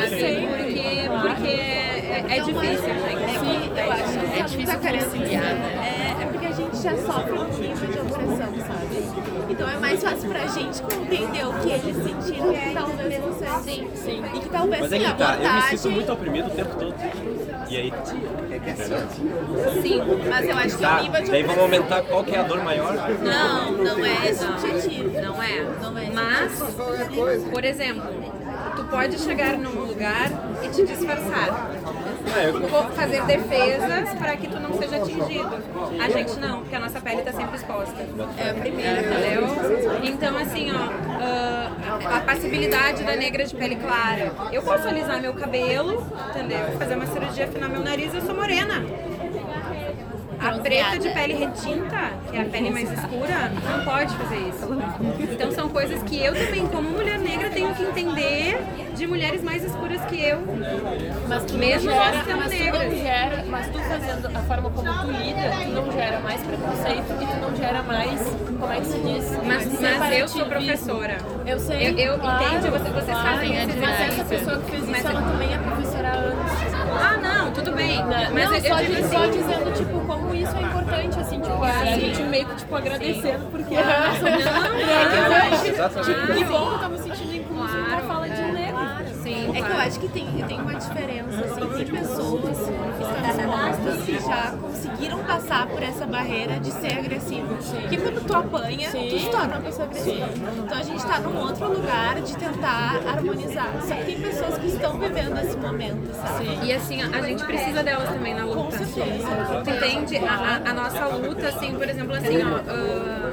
Sim, 0.08 0.46
porque, 0.48 1.08
porque 1.20 1.48
é, 1.48 2.24
é 2.28 2.40
difícil, 2.40 2.94
gente. 2.94 3.38
Sim, 3.38 3.72
eu 3.76 3.92
acho 3.92 4.18
É 4.38 4.42
difícil 4.42 4.78
conciliar, 4.78 5.54
né? 5.54 6.16
É, 6.18 6.22
é 6.22 6.26
porque 6.26 6.46
a 6.46 6.52
gente 6.52 6.76
já 6.76 6.96
sofre 6.96 7.32
um 7.32 7.44
nível 7.48 7.88
de 7.88 7.98
opressão, 7.98 8.54
sabe? 8.66 9.33
Então 9.54 9.70
é 9.70 9.78
mais 9.78 10.02
fácil 10.02 10.28
pra 10.28 10.46
gente 10.48 10.82
compreender 10.82 11.46
o 11.46 11.52
que 11.60 11.70
eles 11.70 11.96
sentiram 11.96 12.52
que 12.52 12.74
talvez 12.74 13.22
você 13.22 13.46
sim, 13.62 13.88
sim. 13.94 14.24
E 14.34 14.40
que 14.40 14.48
talvez 14.48 14.80
Mas 14.82 14.92
é 14.92 14.98
que 14.98 15.14
tá, 15.14 15.38
eu 15.40 15.52
me 15.52 15.62
sinto 15.62 15.90
muito 15.92 16.12
oprimido 16.12 16.48
o 16.48 16.50
tempo 16.50 16.74
todo. 16.74 16.94
E 17.68 17.76
aí? 17.76 17.92
Sim, 19.80 20.02
mas 20.28 20.48
eu 20.48 20.56
acho 20.56 20.76
que 20.76 20.82
Tá, 20.82 20.98
o 20.98 21.02
nível 21.04 21.22
de 21.22 21.30
daí 21.30 21.42
vamos 21.44 21.62
aumentar 21.62 22.02
qual 22.02 22.24
que 22.24 22.34
é 22.34 22.38
a 22.40 22.42
dor 22.42 22.64
maior. 22.64 22.94
Não, 23.22 23.72
não 23.72 24.04
é 24.04 24.28
esse 24.28 24.44
o 24.44 24.50
objetivo. 24.50 25.20
Não 25.20 25.42
é. 25.42 25.62
Não 25.80 25.98
é. 25.98 26.10
Mas, 26.10 26.62
por 27.50 27.64
exemplo, 27.64 28.33
pode 28.94 29.18
chegar 29.18 29.58
num 29.58 29.86
lugar 29.86 30.30
e 30.62 30.68
te 30.68 30.86
disfarçar. 30.86 31.72
É, 32.36 32.50
Vou 32.52 32.82
fazer 32.92 33.22
defesas 33.24 34.14
para 34.14 34.36
que 34.36 34.46
tu 34.46 34.60
não 34.60 34.72
seja 34.74 34.96
atingido. 34.96 35.50
A 36.00 36.08
gente 36.10 36.38
não, 36.38 36.60
porque 36.60 36.76
a 36.76 36.78
nossa 36.78 37.00
pele 37.00 37.18
está 37.18 37.32
sempre 37.32 37.56
exposta. 37.56 38.06
É 38.38 38.50
a 38.50 38.54
primeira, 38.54 39.00
entendeu? 39.00 40.00
Então, 40.04 40.36
assim, 40.36 40.70
ó, 40.70 40.88
ah, 41.20 42.16
a 42.16 42.20
passibilidade 42.20 43.02
da 43.02 43.16
negra 43.16 43.44
de 43.44 43.54
pele 43.54 43.76
clara. 43.76 44.32
Eu 44.52 44.62
posso 44.62 44.86
alisar 44.86 45.20
meu 45.20 45.34
cabelo, 45.34 46.06
entendeu? 46.30 46.78
Fazer 46.78 46.94
uma 46.94 47.06
cirurgia, 47.06 47.46
afinar 47.46 47.68
meu 47.68 47.82
nariz, 47.82 48.14
eu 48.14 48.22
sou 48.22 48.34
morena. 48.34 48.84
A 50.44 50.58
preta 50.58 50.98
de 50.98 51.08
pele 51.10 51.34
retinta, 51.34 52.10
que 52.30 52.36
é 52.36 52.42
a 52.42 52.44
pele 52.44 52.70
mais 52.70 52.90
escura, 52.92 53.50
não 53.68 53.84
pode 53.84 54.14
fazer 54.16 54.36
isso. 54.48 54.68
Então 55.32 55.50
são 55.52 55.68
coisas 55.68 56.02
que 56.02 56.22
eu 56.22 56.34
também, 56.34 56.66
como 56.66 56.90
mulher 56.90 57.18
negra, 57.18 57.48
tenho 57.50 57.74
que 57.74 57.82
entender 57.82 58.62
de 58.94 59.06
mulheres 59.06 59.42
mais 59.42 59.64
escuras 59.64 60.00
que 60.04 60.20
eu. 60.22 60.40
Mas 61.28 61.44
tu 61.44 61.54
Mesmo 61.54 61.90
gera, 61.90 62.24
sendo 62.24 62.36
mas 62.36 62.52
tu 62.52 62.58
negras. 62.64 62.98
gera, 62.98 63.44
mas 63.48 63.66
tu 63.68 63.78
fazendo 63.80 64.26
a 64.36 64.40
forma 64.42 64.70
como 64.70 64.92
tu 65.00 65.10
lida, 65.10 65.50
tu 65.64 65.68
não 65.70 65.92
gera 65.92 66.20
mais 66.20 66.40
preconceito 66.42 67.22
e 67.22 67.26
tu 67.26 67.36
não 67.40 67.56
gera 67.56 67.82
mais, 67.82 68.20
como 68.60 68.72
é 68.72 68.80
que 68.80 68.86
se 68.86 68.98
diz? 68.98 69.38
Mas, 69.44 69.80
mas 69.80 70.18
eu 70.18 70.28
sou 70.28 70.44
professora. 70.46 71.16
Eu 71.46 71.58
sei. 71.58 71.88
Eu, 71.90 71.98
eu 72.12 72.18
claro, 72.18 72.44
entendo, 72.44 72.70
vocês, 72.70 72.94
vocês 72.94 73.06
claro, 73.18 73.28
fazem 73.38 73.50
Mas 73.80 74.00
essa 74.00 74.24
pessoa 74.24 74.58
que 74.60 74.70
fez 74.70 74.88
Mas 74.88 74.98
isso, 74.98 75.08
é- 75.08 75.10
ela 75.10 75.22
também 75.22 75.54
é 75.54 75.58
professora 75.58 76.08
anos. 76.08 76.50
Ah, 76.92 77.16
não, 77.22 77.52
tudo 77.52 77.72
bem. 77.72 78.02
Mas 78.04 78.48
não, 78.48 78.54
eu, 78.54 78.60
só, 78.62 78.80
eu 78.80 78.86
digo 78.86 79.02
de- 79.02 79.08
só 79.08 79.18
assim, 79.18 79.30
dizendo, 79.32 79.72
tipo, 79.76 80.00
como 80.06 80.34
isso 80.34 80.56
é 80.56 80.60
importante, 80.62 81.20
assim, 81.20 81.40
tipo, 81.40 81.62
a 81.64 81.84
gente 81.84 82.22
meio 82.24 82.46
que, 82.46 82.56
tipo, 82.56 82.74
agradecendo, 82.76 83.46
porque... 83.50 83.74
Não, 83.74 83.82
é 83.82 85.50
eu 85.50 85.54
acho, 85.54 85.66
Exatamente. 85.66 86.14
tipo, 86.20 86.34
que 86.34 86.44
bom 86.44 86.68
que 86.68 86.74
eu 86.74 86.78
tô 86.78 86.88
me 86.88 86.98
sentindo 86.98 87.34
inclusa 87.36 87.76
numa 87.76 88.00
fala 88.00 88.28
de 88.28 88.42
negro. 88.42 88.78
sim, 89.22 89.50
É 89.56 89.62
que 89.62 89.70
eu 89.70 89.76
acho 89.76 90.00
que 90.00 90.08
tem, 90.08 90.26
tem 90.46 90.60
uma 90.60 90.74
diferença, 90.74 91.44
assim, 91.44 91.84
de 91.84 91.84
pessoas 91.92 92.58
expostas 93.28 94.04
que 94.04 94.18
já 94.18 94.52
conseguiram 94.60 95.18
passar 95.24 95.66
por 95.66 95.82
essa 95.82 96.06
barreira 96.06 96.58
de 96.60 96.70
ser 96.72 96.98
agressivo. 96.98 97.54
Que 97.88 97.96
quando 97.96 98.24
tu 98.26 98.34
apanha, 98.34 98.90
tu 98.90 99.18
se 99.18 99.28
torna 99.30 99.54
uma 99.56 99.60
pessoa 99.62 99.86
agressiva. 99.88 100.28
Então 100.64 100.78
a 100.78 100.82
gente 100.82 101.04
tá 101.06 101.18
num 101.20 101.38
outro 101.40 101.68
lugar 101.72 102.20
de 102.20 102.36
tentar 102.36 103.00
harmonizar. 103.06 103.68
Só 103.82 103.94
que 103.94 104.04
tem 104.04 104.20
pessoas 104.20 104.58
que 104.58 104.66
estão 104.68 104.98
vivendo 104.98 105.38
esse 105.38 105.56
momento, 105.56 106.12
sabe? 106.14 106.58
E 106.66 106.72
assim, 106.72 107.02
a 107.02 107.22
gente 107.22 107.44
precisa 107.44 107.82
delas 107.82 108.08
também 108.10 108.34
na 108.34 108.44
luta. 108.44 108.78
Tu 109.64 109.70
entende? 109.70 110.16
A, 110.18 110.34
a- 110.34 110.70
a 110.70 110.72
nossa 110.74 111.06
luta, 111.06 111.48
assim, 111.48 111.72
por 111.74 111.88
exemplo, 111.88 112.14
assim, 112.14 112.38
ó. 112.42 112.56
ah, 112.68 113.32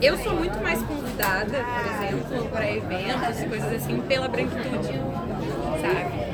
eu 0.00 0.16
sou 0.18 0.34
muito 0.34 0.60
mais 0.62 0.82
convidada, 0.82 1.58
por 1.64 2.04
exemplo, 2.04 2.48
para 2.50 2.68
eventos 2.70 3.40
e 3.40 3.46
coisas 3.46 3.72
assim, 3.74 4.00
pela 4.00 4.26
branquitude, 4.28 5.00
sabe? 5.80 6.32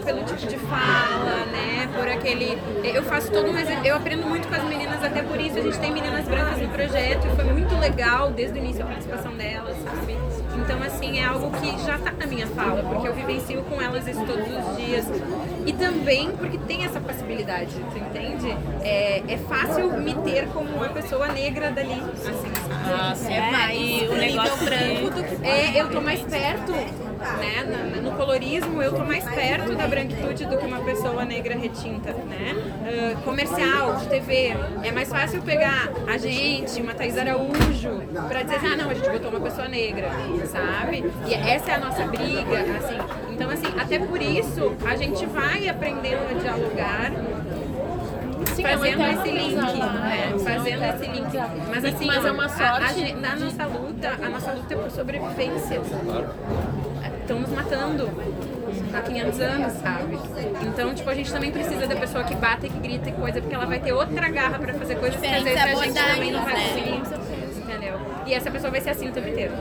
Pelo 0.00 0.24
tipo 0.24 0.46
de 0.46 0.58
fala, 0.58 1.46
né? 1.52 1.88
Por 1.94 2.08
aquele. 2.08 2.58
Eu 2.82 3.02
faço 3.02 3.30
todo 3.30 3.50
um 3.50 3.84
Eu 3.84 3.96
aprendo 3.96 4.26
muito 4.26 4.48
com 4.48 4.54
as 4.54 4.64
meninas, 4.64 5.02
até 5.02 5.22
por 5.22 5.40
isso 5.40 5.58
a 5.58 5.62
gente 5.62 5.78
tem 5.78 5.92
meninas 5.92 6.24
brancas 6.26 6.60
no 6.60 6.68
projeto 6.68 7.26
e 7.26 7.36
foi 7.36 7.44
muito 7.44 7.76
legal 7.78 8.30
desde 8.30 8.58
o 8.58 8.62
início 8.62 8.82
a 8.82 8.86
participação 8.86 9.32
delas, 9.34 9.76
sabe? 9.84 10.16
Então, 10.56 10.82
assim, 10.82 11.18
é 11.18 11.24
algo 11.24 11.50
que 11.58 11.84
já 11.84 11.98
tá 11.98 12.12
na 12.12 12.26
minha 12.26 12.46
fala, 12.48 12.82
porque 12.82 13.08
eu 13.08 13.14
vivencio 13.14 13.62
com 13.62 13.80
elas 13.80 14.06
isso 14.06 14.24
todos 14.24 14.46
os 14.46 14.76
dias. 14.76 15.06
E 15.66 15.72
também 15.72 16.30
porque 16.32 16.58
tem 16.58 16.84
essa 16.84 17.00
possibilidade, 17.00 17.70
tu 17.92 17.98
entende? 17.98 18.56
É, 18.82 19.22
é 19.28 19.38
fácil 19.48 19.92
me 19.98 20.14
ter 20.14 20.48
como 20.48 20.70
uma 20.70 20.88
pessoa 20.88 21.28
negra 21.28 21.70
dali, 21.70 22.02
assim? 22.14 22.52
Ah, 22.84 23.14
sim. 23.14 23.32
É 23.32 23.50
mais 23.50 23.78
E 23.78 24.08
o 24.08 24.14
nível 24.14 24.16
negócio 24.16 24.64
branco 24.64 25.10
do 25.10 25.24
que 25.24 25.46
É, 25.46 25.80
eu 25.80 25.90
tô 25.90 26.00
mais 26.00 26.20
perto, 26.20 26.72
né? 27.20 27.64
na- 27.94 28.00
No 28.00 28.12
colorismo, 28.16 28.82
eu 28.82 28.92
tô 28.92 29.04
mais 29.04 29.24
perto 29.24 29.74
da 29.74 29.86
branquitude 29.86 30.46
do 30.46 30.56
que 30.56 30.64
uma 30.66 30.80
pessoa 30.80 31.24
negra 31.24 31.54
retinta, 31.56 32.12
né? 32.12 32.54
Ah, 32.84 33.20
comercial, 33.24 33.96
de 33.96 34.06
TV, 34.06 34.56
é 34.82 34.90
mais 34.92 35.08
fácil 35.08 35.42
pegar 35.42 35.88
a 36.06 36.16
gente, 36.16 36.80
uma 36.80 36.94
Thais 36.94 37.16
Araújo, 37.18 38.00
pra 38.28 38.42
dizer, 38.42 38.58
ah, 38.72 38.76
não, 38.76 38.90
a 38.90 38.94
gente 38.94 39.08
botou 39.10 39.30
uma 39.30 39.40
pessoa 39.40 39.68
negra, 39.68 40.08
sabe? 40.46 41.04
E 41.26 41.34
essa 41.34 41.72
é 41.72 41.74
a 41.74 41.78
nossa 41.78 42.04
briga, 42.06 42.60
assim. 42.78 42.98
Então, 43.32 43.50
assim, 43.50 43.68
até 43.78 43.98
por 43.98 44.20
isso, 44.20 44.72
a 44.86 44.96
gente 44.96 45.24
vai 45.26 45.68
aprendendo 45.68 46.20
a 46.30 46.38
dialogar 46.40 47.12
Sim, 48.54 48.64
é 48.64 48.68
fazendo 48.70 49.02
esse 49.04 49.30
link, 49.30 49.54
luta, 49.54 49.86
né? 49.86 50.34
Fazendo 50.42 50.82
esse 50.84 51.10
link. 51.10 51.38
Mas 51.68 51.84
assim, 51.84 52.06
Mas 52.06 52.24
é 52.24 52.30
uma 52.32 52.42
a- 52.44 52.46
a 52.46 52.48
sorte 52.48 52.94
gente- 53.00 53.14
na 53.20 53.36
nossa 53.36 53.64
luta, 53.66 54.08
a 54.22 54.28
nossa 54.28 54.52
luta 54.52 54.74
é 54.74 54.76
por 54.76 54.90
sobrevivência. 54.90 55.80
Estão 57.30 57.42
nos 57.42 57.50
matando 57.50 58.10
há 58.92 59.00
500 59.02 59.40
anos, 59.40 59.72
sabe? 59.74 60.18
Então, 60.66 60.92
tipo, 60.92 61.08
a 61.08 61.14
gente 61.14 61.32
também 61.32 61.52
precisa 61.52 61.86
da 61.86 61.94
pessoa 61.94 62.24
que 62.24 62.34
bate, 62.34 62.68
que 62.68 62.78
grita 62.80 63.08
e 63.08 63.12
coisa, 63.12 63.40
porque 63.40 63.54
ela 63.54 63.66
vai 63.66 63.78
ter 63.78 63.92
outra 63.92 64.28
garra 64.28 64.58
pra 64.58 64.74
fazer 64.74 64.96
coisas 64.96 65.20
que 65.20 65.26
às 65.28 65.44
vezes 65.44 65.60
a 65.60 65.66
gente 65.68 65.94
também 65.94 66.32
não 66.32 66.42
vai 66.42 66.56
Diferentes 66.56 67.12
conseguir. 67.12 67.60
Entendeu? 67.60 68.00
E 68.26 68.34
essa 68.34 68.50
pessoa 68.50 68.72
vai 68.72 68.80
ser 68.80 68.90
assim 68.90 69.08
o 69.08 69.12
tempo 69.12 69.28
inteiro. 69.28 69.52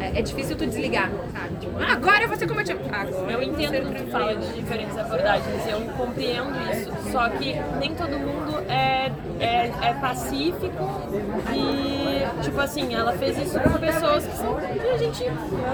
É, 0.00 0.18
é 0.18 0.22
difícil 0.22 0.54
tu 0.54 0.66
desligar, 0.66 1.10
sabe? 1.32 1.56
Tipo, 1.60 1.78
ah, 1.80 1.92
agora 1.92 2.24
eu 2.24 2.28
vou 2.28 2.36
ser 2.36 2.46
como 2.46 2.60
eu 2.60 2.64
te 2.64 2.72
Agora 2.72 3.32
Eu 3.32 3.42
entendo 3.42 3.82
quando 3.82 4.04
tu 4.04 4.10
fala 4.10 4.34
de 4.34 4.52
diferentes 4.52 4.98
abordagens, 4.98 5.66
eu 5.66 5.80
compreendo 5.96 6.52
isso. 6.72 7.10
Só 7.10 7.26
que 7.30 7.54
nem 7.80 7.94
todo 7.94 8.18
mundo 8.18 8.62
é, 8.68 9.10
é, 9.40 9.72
é 9.82 9.94
pacífico 9.98 10.70
e, 11.54 12.03
tipo 12.42 12.60
assim, 12.60 12.94
ela 12.94 13.12
fez 13.12 13.36
isso 13.38 13.58
com 13.60 13.70
pessoas 13.78 14.26
que 14.26 14.36
são. 14.36 14.56
E 14.60 14.90
a 14.90 14.96
gente, 14.98 15.24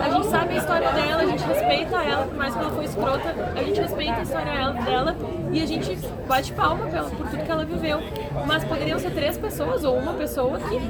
a 0.05 0.11
gente 0.11 0.27
sabe 0.27 0.55
a 0.55 0.57
história 0.59 0.93
dela, 0.93 1.23
a 1.23 1.27
gente 1.27 1.43
respeita 1.45 1.97
ela, 1.97 2.25
por 2.27 2.37
mais 2.37 2.55
que 2.55 2.61
ela 2.61 2.71
foi 2.71 2.85
escrota, 2.85 3.35
a 3.57 3.63
gente 3.63 3.81
respeita 3.81 4.15
a 4.15 4.23
história 4.23 4.51
ela- 4.51 4.73
dela 4.73 5.17
e 5.53 5.63
a 5.63 5.67
gente 5.67 5.97
bate 6.29 6.53
palma 6.53 6.87
pela, 6.87 7.11
por 7.11 7.27
tudo 7.29 7.45
que 7.45 7.51
ela 7.51 7.65
viveu. 7.65 8.01
Mas 8.47 8.65
poderiam 8.65 8.99
ser 8.99 9.11
três 9.11 9.37
pessoas 9.37 9.85
ou 9.85 9.97
uma 9.97 10.13
pessoa 10.15 10.59
que 10.59 10.81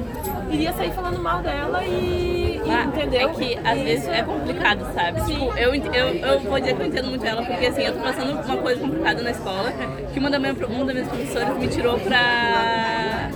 iria 0.53 0.71
sair 0.73 0.91
falando 0.91 1.19
mal 1.21 1.41
dela 1.41 1.83
e, 1.83 2.61
e 2.65 2.71
Ah, 2.71 2.83
entendeu? 2.85 3.29
É 3.29 3.33
que 3.33 3.57
às 3.63 3.77
E 3.77 3.83
vezes 3.83 4.07
é 4.07 4.23
complicado, 4.23 4.85
sabe? 4.93 5.21
Tipo, 5.25 5.57
eu, 5.57 5.73
eu, 5.75 6.07
eu 6.15 6.39
vou 6.41 6.59
dizer 6.59 6.75
que 6.75 6.81
eu 6.81 6.85
entendo 6.87 7.07
muito 7.09 7.25
ela, 7.25 7.43
porque 7.43 7.65
assim, 7.65 7.83
eu 7.83 7.93
tô 7.93 7.99
passando 7.99 8.31
uma 8.39 8.57
coisa 8.57 8.79
complicada 8.81 9.21
na 9.21 9.31
escola, 9.31 9.71
que 10.13 10.19
uma, 10.19 10.29
da 10.29 10.39
minha, 10.39 10.53
uma 10.53 10.85
das 10.85 10.93
minhas 10.93 11.07
professoras 11.07 11.57
me 11.57 11.67
tirou 11.67 11.99
pra 11.99 13.29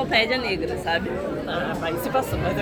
enciclopédia 0.00 0.38
negra, 0.38 0.76
sabe? 0.78 1.10
Ah, 1.46 1.74
mas 1.80 2.00
se 2.02 2.10
passou, 2.10 2.38
mas 2.38 2.56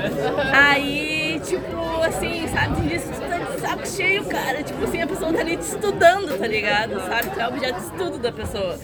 Aí, 0.54 1.40
tipo, 1.44 2.02
assim, 2.04 2.46
sabe, 2.48 2.74
tu 2.76 3.20
tá 3.28 3.38
de 3.38 3.60
saco 3.60 3.88
cheio, 3.88 4.24
cara. 4.24 4.62
Tipo 4.62 4.84
assim, 4.84 5.02
a 5.02 5.06
pessoa 5.06 5.32
tá 5.32 5.40
ali 5.40 5.56
te 5.56 5.62
estudando, 5.62 6.38
tá 6.38 6.46
ligado? 6.46 7.00
Sabe? 7.00 7.30
Tu 7.30 7.40
é 7.40 7.48
objeto 7.48 7.74
de 7.80 7.86
estudo 7.86 8.18
da 8.18 8.32
pessoa. 8.32 8.76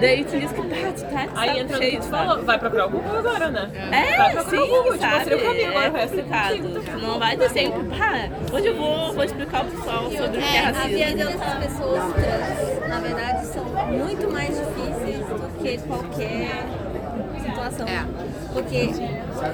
Daí 0.00 0.24
tem 0.24 0.40
dias 0.40 0.52
que 0.52 0.62
tá, 0.62 0.92
tu 0.94 1.04
tá 1.04 1.26
de 1.26 1.38
Aí 1.50 1.58
entra 1.60 1.76
cheio, 1.78 2.00
tu 2.00 2.06
falou, 2.08 2.44
vai 2.44 2.58
procurar 2.58 2.86
o 2.86 2.90
Google 2.90 3.18
agora, 3.18 3.50
né? 3.50 3.70
É, 3.92 4.16
vai 4.16 4.32
procurar 4.32 4.50
sim, 4.50 4.56
o 4.62 4.66
Google, 4.66 4.92
te 4.94 4.98
sabe? 5.00 5.14
mostrei 5.14 5.38
o 5.38 5.42
caminho, 5.44 5.68
agora 5.68 5.86
é 5.86 5.90
o 5.90 5.92
resto 5.92 6.18
é 6.18 6.22
complicado. 6.22 6.62
contigo. 6.74 6.98
Não 7.00 7.18
vai 7.18 7.36
ter 7.36 7.50
sempre, 7.50 7.84
pá, 7.98 8.28
hoje 8.56 8.66
eu 8.66 8.76
vou, 8.76 9.12
vou 9.12 9.24
explicar 9.24 9.58
ao 9.58 9.64
pessoal 9.66 10.02
sobre 10.10 10.26
o 10.26 10.30
que 10.32 10.38
é 10.38 10.56
É, 10.56 10.60
a 10.60 10.64
racismo. 10.72 10.88
vida 10.88 11.24
dessas 11.24 11.54
pessoas 11.66 12.12
trans, 12.14 12.88
na 12.88 12.98
verdade, 13.00 13.46
são 13.46 13.64
muito 13.64 14.32
mais 14.32 14.48
difíceis 14.48 15.18
do 15.26 15.62
que 15.62 15.78
qualquer 15.86 16.64
situação. 17.70 17.86
Porque, 18.52 18.90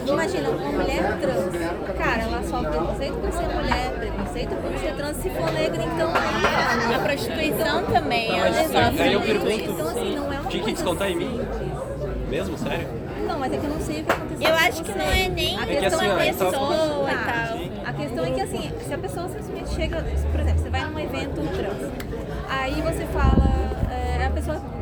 imagina, 0.06 0.50
uma 0.50 0.72
mulher 0.72 1.18
trans, 1.20 1.96
cara, 1.96 2.22
ela 2.22 2.42
sofre 2.42 2.70
preconceito 2.70 3.14
por 3.14 3.32
ser 3.32 3.48
mulher, 3.54 3.90
preconceito 3.98 4.54
por 4.56 4.78
ser 4.78 4.94
trans, 4.94 5.16
se 5.18 5.30
for 5.30 5.52
negra, 5.52 5.82
então 5.84 6.10
aí 6.14 6.94
a 6.94 6.98
prostituição 6.98 7.82
também, 7.84 8.28
Tá, 8.28 8.36
ela 8.36 8.62
sofre 8.64 9.02
aí 9.02 9.12
eu 9.12 9.20
muito. 9.20 9.40
pergunto, 9.44 9.72
Então, 9.72 9.88
assim, 9.88 10.16
não 10.16 10.32
é 10.32 10.40
uma 10.40 10.50
tinha 10.50 10.62
que 10.64 10.72
descontar 10.72 11.08
em 11.10 11.16
mim? 11.16 11.40
Mesmo, 12.28 12.58
sério? 12.58 12.88
Não, 13.26 13.38
mas 13.38 13.52
é 13.52 13.56
que 13.56 13.64
eu 13.64 13.70
não 13.70 13.80
sei 13.80 14.00
o 14.00 14.04
que 14.04 14.12
aconteceu. 14.12 14.48
Eu 14.48 14.56
com 14.56 14.64
acho 14.64 14.82
que 14.82 14.98
não 14.98 15.04
é 15.04 15.28
nem 15.28 15.58
A 15.58 15.62
É 15.62 15.66
que 15.66 15.76
questão 15.76 15.98
assim, 16.00 16.08
é 16.08 16.10
ó, 16.10 16.12
a 16.12 16.18
a 16.18 16.24
gente 16.24 16.36
tava 16.38 16.50
pessoa 16.50 16.74
e 16.74 16.76
falando- 16.76 17.26
tal. 17.26 17.88
A 17.88 17.92
questão 17.92 18.24
é 18.24 18.30
que 18.30 18.40
assim, 18.40 18.72
se 18.86 18.94
a 18.94 18.98
pessoa 18.98 19.28
simplesmente 19.28 19.70
chega, 19.74 20.04
por 20.32 20.40
exemplo, 20.40 20.62
você 20.62 20.70
vai 20.70 20.84
num 20.84 20.98
evento 20.98 21.34
trans, 21.56 21.92
aí 22.48 22.82
você 22.82 23.06
fala, 23.06 23.48
é, 23.90 24.26
a 24.26 24.30
pessoa. 24.30 24.77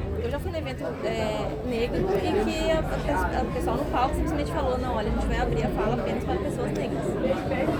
Num 0.56 0.62
evento 0.62 0.84
é, 1.04 1.48
negro 1.68 2.08
e 2.16 2.44
que 2.44 2.70
a, 2.70 2.78
a- 2.78 3.42
o 3.42 3.52
pessoal 3.52 3.76
no 3.76 3.84
palco 3.86 4.14
simplesmente 4.14 4.50
falou, 4.52 4.78
não, 4.78 4.94
olha, 4.96 5.08
a 5.08 5.10
gente 5.12 5.26
vai 5.26 5.38
abrir 5.40 5.64
a 5.66 5.68
fala 5.68 5.94
apenas 5.94 6.24
para 6.24 6.34
pessoas 6.36 6.72
negras. 6.72 7.02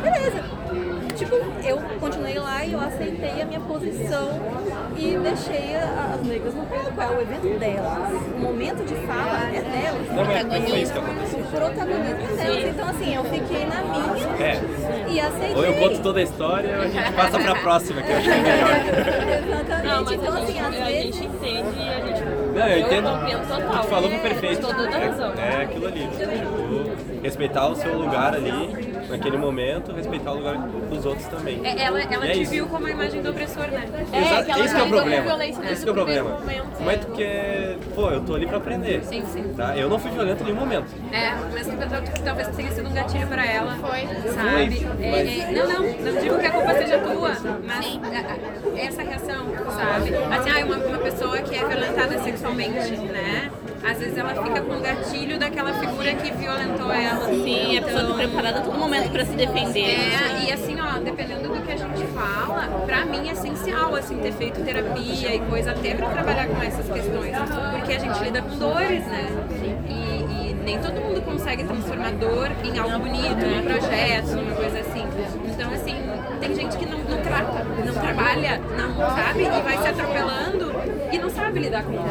Beleza. 0.03 0.45
Tipo, 1.17 1.37
eu 1.65 1.79
continuei 1.99 2.39
lá 2.39 2.63
e 2.67 2.75
eu 2.75 2.81
aceitei 2.81 3.41
a 3.41 3.47
minha 3.47 3.61
posição 3.61 4.29
e 4.95 5.17
deixei 5.17 5.75
a- 5.77 6.17
as 6.21 6.27
negras 6.27 6.55
no 6.55 6.67
palco. 6.67 7.01
É 7.01 7.17
o 7.17 7.21
evento 7.23 7.59
delas. 7.59 8.09
O 8.35 8.39
momento 8.41 8.85
de 8.85 8.95
fala 9.07 9.49
é 9.49 9.63
delas. 9.63 10.09
Não, 10.11 10.23
aconteceu. 10.23 11.03
O 11.41 11.45
protagonismo 11.51 12.27
é 12.39 12.45
delas. 12.45 12.65
Então, 12.69 12.89
assim, 12.89 13.15
eu 13.15 13.25
fiquei 13.25 13.65
na 13.65 13.83
minha 13.85 14.47
É. 14.47 14.61
e 15.11 15.19
aceitei. 15.21 15.57
Ou 15.57 15.65
eu 15.65 15.75
conto 15.75 16.03
toda 16.03 16.21
a 16.21 16.23
história 16.23 16.77
ou 16.77 16.83
a 16.83 16.89
gente 16.89 17.13
passa 17.13 17.39
pra 17.39 17.55
próxima, 17.55 18.03
que 18.03 18.11
eu 18.13 18.17
acho 18.19 18.25
que 18.29 18.31
é 18.35 18.43
melhor. 18.43 18.69
Exatamente. 19.49 19.87
Não, 19.87 20.05
mas 20.05 20.13
então, 20.13 20.35
a 20.35 20.39
assim, 20.39 20.47
gente, 20.53 20.61
às 20.61 20.67
a 20.67 20.85
vezes. 20.85 21.15
gente 21.17 21.27
entende 21.27 21.79
e 21.81 21.89
a 21.89 22.07
gente. 22.07 22.36
Não, 22.57 22.67
eu 22.69 22.79
entendo. 22.79 23.11
compreendo 23.11 23.49
total. 23.49 23.83
Tu 23.83 23.89
falou 23.89 24.11
perfeito. 24.11 24.61
Toda 24.67 24.99
razão. 24.99 25.33
É, 25.37 25.61
é 25.61 25.63
aquilo 25.65 25.87
ali. 25.87 26.09
Tipo, 26.09 27.23
respeitar 27.23 27.69
o 27.69 27.77
seu 27.77 27.99
lugar 27.99 28.35
ali, 28.35 28.51
naquele 29.09 29.37
momento, 29.37 29.93
respeitar 29.93 30.33
o 30.33 30.37
lugar 30.37 30.57
dos 30.59 31.05
outros 31.07 31.27
também. 31.29 31.61
É, 31.65 31.83
ela 31.85 32.01
ela 32.03 32.27
E 32.27 32.31
é 32.31 32.33
te 32.33 32.43
isso. 32.43 32.51
viu 32.51 32.67
como 32.67 32.87
a 32.87 32.91
imagem 32.91 33.23
do 33.23 33.31
opressor, 33.31 33.67
né? 33.69 33.85
Exa- 34.13 34.45
que 34.45 34.51
ela 34.51 34.65
esse 34.65 34.75
que 34.75 34.81
é 34.81 34.85
o 34.85 34.89
problema. 34.89 35.45
Esse 35.45 35.83
que 35.83 35.89
é 35.89 35.93
o 35.93 35.95
problema. 35.95 36.31
momento. 36.31 36.77
Como 36.77 36.91
é 36.91 36.97
que 36.97 37.07
tu 37.07 37.13
quer. 37.13 37.77
Pô, 37.95 38.11
eu 38.11 38.21
tô 38.23 38.35
ali 38.35 38.47
pra 38.47 38.57
aprender. 38.59 39.03
Sim, 39.05 39.25
sim. 39.27 39.53
Tá? 39.57 39.77
Eu 39.77 39.89
não 39.89 39.99
fui 39.99 40.11
violento 40.11 40.43
em 40.43 40.47
nenhum 40.47 40.59
momento. 40.61 40.87
É, 41.13 41.33
mas 41.53 41.67
talvez 42.25 42.49
tenha 42.57 42.71
sido 42.73 42.89
um 42.89 42.93
gatilho 42.93 43.27
pra 43.27 43.45
ela. 43.47 43.77
Foi. 43.77 44.07
Foi, 44.07 44.33
Sabe? 44.33 44.87
É, 45.01 45.11
mas- 45.11 45.39
é, 45.39 45.53
não, 45.53 45.67
não, 45.69 46.13
não 46.13 46.21
digo 46.21 46.39
que 46.39 46.47
a 46.47 46.51
culpa 46.51 46.75
seja 46.75 46.99
tua, 46.99 47.31
mas 47.65 47.87
a- 47.87 48.33
a- 48.33 48.79
essa 48.81 49.03
reação, 49.03 49.47
sabe? 49.75 50.15
Assim, 50.35 50.51
ah, 50.51 50.65
uma, 50.67 50.77
uma 50.77 50.99
pessoa 50.99 51.39
que 51.39 51.55
é 51.55 51.67
violentada 51.67 52.19
sexualmente, 52.23 52.97
né? 52.97 53.51
Às 53.89 53.99
vezes 53.99 54.19
ela 54.19 54.31
fica 54.31 54.61
com 54.63 54.75
o 54.75 54.81
gatilho 54.81 55.39
daquela 55.39 55.73
figura 55.75 56.13
que 56.15 56.33
violentou 56.33 56.93
ela. 56.93 57.29
Sim, 57.29 57.79
a 57.79 57.83
pessoa 57.83 58.05
tá 58.05 58.15
preparada 58.15 58.59
a 58.59 58.63
todo 58.63 58.77
momento 58.77 59.11
pra 59.11 59.25
se 59.25 59.33
defender. 59.33 59.81
É, 59.81 60.45
e 60.45 60.53
assim, 60.53 60.77
ó, 60.81 60.99
dependendo 60.99 61.49
do 61.49 61.63
que 61.63 61.71
a 61.71 61.77
gente 61.77 62.05
fala, 62.09 62.67
pra 62.85 63.05
mim 63.05 63.29
é 63.29 63.33
essencial, 63.33 63.95
assim, 63.95 64.17
ter 64.19 64.33
feito 64.33 64.61
terapia 64.65 65.35
e 65.37 65.39
coisa 65.39 65.71
até 65.71 65.95
pra 65.95 66.09
trabalhar 66.09 66.49
com 66.49 66.61
essas 66.61 66.89
questões. 66.91 67.33
Porque 67.73 67.93
a 67.93 67.99
gente 68.01 68.25
lida 68.25 68.43
com 68.43 68.59
dores, 68.59 69.07
né? 69.07 69.29
E, 69.89 70.51
e 70.51 70.55
nem 70.65 70.81
todo 70.81 71.01
mundo 71.01 71.23
consegue 71.23 71.63
transformar 71.63 72.11
dor 72.15 72.51
em 72.65 72.77
algo 72.81 72.99
bonito, 72.99 73.47
num 73.47 73.63
projeto, 73.63 74.35
numa 74.35 74.57
coisa 74.57 74.81
assim. 74.81 75.07
Então, 75.45 75.73
assim, 75.73 75.97
tem 76.41 76.57
gente 76.57 76.77
que 76.77 76.87
não, 76.87 76.99
não 76.99 77.23
trata, 77.23 77.65
não 77.85 77.95
trabalha, 77.95 78.61
não 78.77 78.97
sabe, 79.15 79.45
e 79.45 79.63
vai 79.63 79.79
se 79.79 79.89
atropelando 79.89 80.96
e 81.17 81.19
não 81.19 81.31
sabe 81.31 81.61
lidar 81.61 81.83
com 81.85 81.93
isso, 81.93 82.03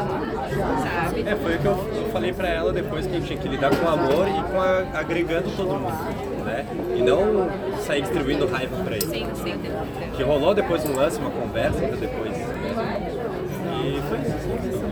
sabe? 0.82 1.24
É, 1.26 1.36
foi 1.36 1.54
o 1.56 1.58
que 1.58 1.66
eu, 1.66 1.88
eu 2.04 2.08
falei 2.12 2.32
pra 2.32 2.48
ela 2.48 2.72
depois 2.72 3.06
que 3.06 3.14
eu 3.14 3.20
tinha 3.22 3.38
que 3.38 3.48
lidar 3.48 3.70
com 3.74 3.88
amor 3.88 4.26
e 4.28 4.42
com 4.52 4.60
a- 4.60 4.84
agregando 5.00 5.50
todo 5.56 5.68
mundo, 5.74 6.44
né? 6.44 6.64
E 6.96 7.02
não 7.02 7.48
sair 7.86 8.02
distribuindo 8.02 8.46
raiva 8.46 8.76
por 8.82 8.92
aí. 8.92 9.00
Sim, 9.00 9.26
sim. 9.42 9.54
Que 10.16 10.22
rolou 10.22 10.54
depois 10.54 10.84
um 10.84 10.94
lance, 10.96 11.18
uma 11.18 11.30
conversa 11.30 11.78
pra 11.78 11.96
depois. 11.96 12.32
E 12.36 14.02
foi 14.08 14.18
isso. 14.18 14.86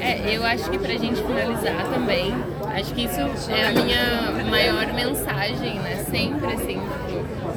É, 0.00 0.36
eu 0.36 0.44
acho 0.44 0.70
que 0.70 0.78
pra 0.78 0.90
gente 0.92 1.20
finalizar 1.22 1.84
também, 1.92 2.32
acho 2.74 2.94
que 2.94 3.04
isso 3.04 3.20
é 3.50 3.66
a 3.66 3.72
minha 3.72 4.44
maior 4.48 4.77
mensagem, 5.18 5.74
né? 5.80 6.04
Sempre 6.08 6.52
assim, 6.52 6.80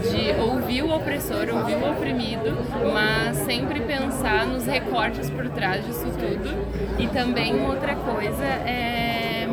de 0.09 0.39
ouvir 0.41 0.81
o 0.83 0.95
opressor, 0.95 1.47
ouvir 1.53 1.75
o 1.75 1.91
oprimido, 1.91 2.57
mas 2.93 3.37
sempre 3.37 3.79
pensar 3.81 4.45
nos 4.47 4.65
recortes 4.65 5.29
por 5.29 5.47
trás 5.49 5.85
disso 5.85 6.05
tudo. 6.05 6.99
E 6.99 7.07
também 7.07 7.65
outra 7.65 7.95
coisa 7.95 8.43
é 8.43 9.47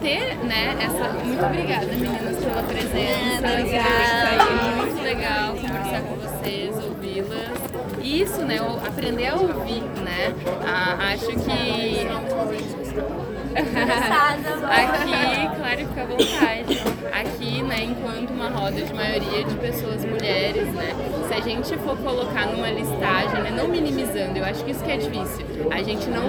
ter, 0.00 0.36
né, 0.44 0.76
essa. 0.80 1.24
Muito 1.24 1.44
obrigada, 1.44 1.86
meninas, 1.86 2.36
pela 2.36 2.62
presença. 2.62 3.46
É, 3.46 3.60
obrigada. 3.60 4.76
Muito 4.76 5.02
legal 5.02 5.54
conversar 5.54 6.00
com 6.02 6.16
vocês, 6.16 6.76
ouvi-las. 6.76 7.56
Isso, 8.02 8.42
né? 8.42 8.58
Aprender 8.86 9.26
a 9.26 9.34
ouvir, 9.34 9.82
né? 10.04 10.32
Ah, 10.64 11.12
acho 11.12 11.26
que 11.26 12.06
Aqui, 13.56 15.48
claro, 15.56 15.78
fica 15.78 16.02
à 16.02 16.06
vontade. 16.06 16.82
Aqui, 17.12 17.62
né, 17.62 17.84
enquanto 17.84 18.30
uma 18.30 18.48
roda 18.50 18.82
de 18.82 18.92
maioria 18.92 19.44
de 19.44 19.54
pessoas 19.56 20.04
mulheres, 20.04 20.68
né, 20.74 20.94
se 21.26 21.34
a 21.34 21.40
gente 21.40 21.74
for 21.78 21.96
colocar 21.96 22.46
numa 22.46 22.68
listagem, 22.68 23.40
né, 23.42 23.50
não 23.56 23.68
minimizando, 23.68 24.36
eu 24.38 24.44
acho 24.44 24.62
que 24.64 24.72
isso 24.72 24.84
que 24.84 24.92
é 24.92 24.98
difícil, 24.98 25.46
a 25.70 25.82
gente 25.82 26.06
não 26.08 26.26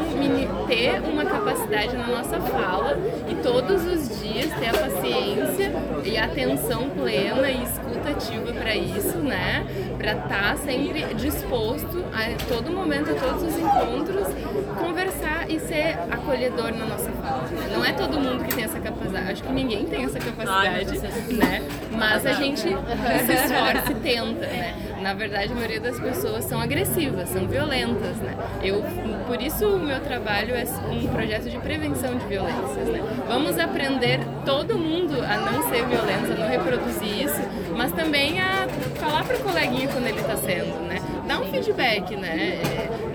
ter 0.68 1.02
uma 1.02 1.26
capacidade 1.26 1.96
na 1.96 2.08
nossa 2.08 2.40
fala 2.40 2.98
e 3.30 3.36
todos 3.36 3.86
os 3.86 4.20
dias 4.22 4.50
ter 4.60 4.70
a 4.70 4.74
paciência 4.74 5.72
e 6.04 6.18
a 6.18 6.26
atenção 6.26 6.90
plena 6.90 7.50
e 7.50 7.64
escuta 7.64 8.10
ativa 8.10 8.52
para 8.54 8.76
isso, 8.76 9.18
né, 9.18 9.66
para 9.98 10.12
estar 10.14 10.58
sempre 10.58 11.04
disposto 11.16 12.04
a 12.14 12.46
todo 12.48 12.72
momento, 12.72 13.10
a 13.12 13.14
todos 13.16 13.44
os 13.44 13.58
encontros, 13.58 14.28
conversar 14.80 15.50
e 15.50 15.60
ser 15.60 15.98
acolhedor 16.12 16.72
na 16.74 16.86
nossa 16.86 17.10
fala. 17.12 17.44
né? 17.48 17.70
Não 17.74 17.84
é 17.84 17.94
todo 17.94 18.20
mundo 18.20 18.44
que 18.44 18.56
tem 18.56 18.64
essa 18.64 18.80
capacidade, 18.80 19.32
acho 19.32 19.44
que 19.44 19.52
ninguém 19.52 19.86
tem 19.86 20.06
essa 20.06 20.20
capacidade, 20.20 21.00
né? 21.36 21.62
Mas 21.92 22.26
a 22.26 22.34
gente 22.34 22.60
se 22.62 22.68
esforça 23.34 23.92
e 23.92 23.96
tenta, 23.96 24.46
né? 24.46 24.76
Na 25.02 25.14
verdade, 25.14 25.52
a 25.52 25.56
maioria 25.56 25.80
das 25.80 26.00
pessoas 26.00 26.44
são 26.46 26.60
agressivas, 26.60 27.30
são 27.30 27.48
violentas, 27.48 28.18
né? 28.18 28.36
Eu, 28.62 28.84
por 29.28 29.42
isso 29.42 29.68
o 29.68 29.80
meu 29.80 30.00
trabalho 30.00 30.56
é 30.56 30.64
um 30.92 31.08
projeto 31.08 31.50
de 31.50 31.58
prevenção 31.60 32.16
de 32.18 32.26
violências, 32.26 32.88
né? 32.88 33.02
Vamos 33.28 33.58
aprender 33.58 34.20
todo 34.46 34.78
mundo 34.78 35.22
a 35.24 35.38
não 35.38 35.70
ser 35.70 35.86
violento, 35.86 36.32
a 36.32 36.36
não 36.36 36.48
reproduzir 36.50 37.24
isso, 37.26 37.42
mas 37.78 37.92
também 37.92 38.40
a 38.42 38.68
falar 38.96 39.24
para 39.24 39.38
o 39.38 39.40
coleguinha 39.40 39.88
quando 39.88 40.08
ele 40.08 40.20
está 40.20 40.36
sendo, 40.36 40.88
né? 40.88 41.00
Dar 41.28 41.40
um 41.40 41.46
feedback, 41.46 42.16
né? 42.16 42.60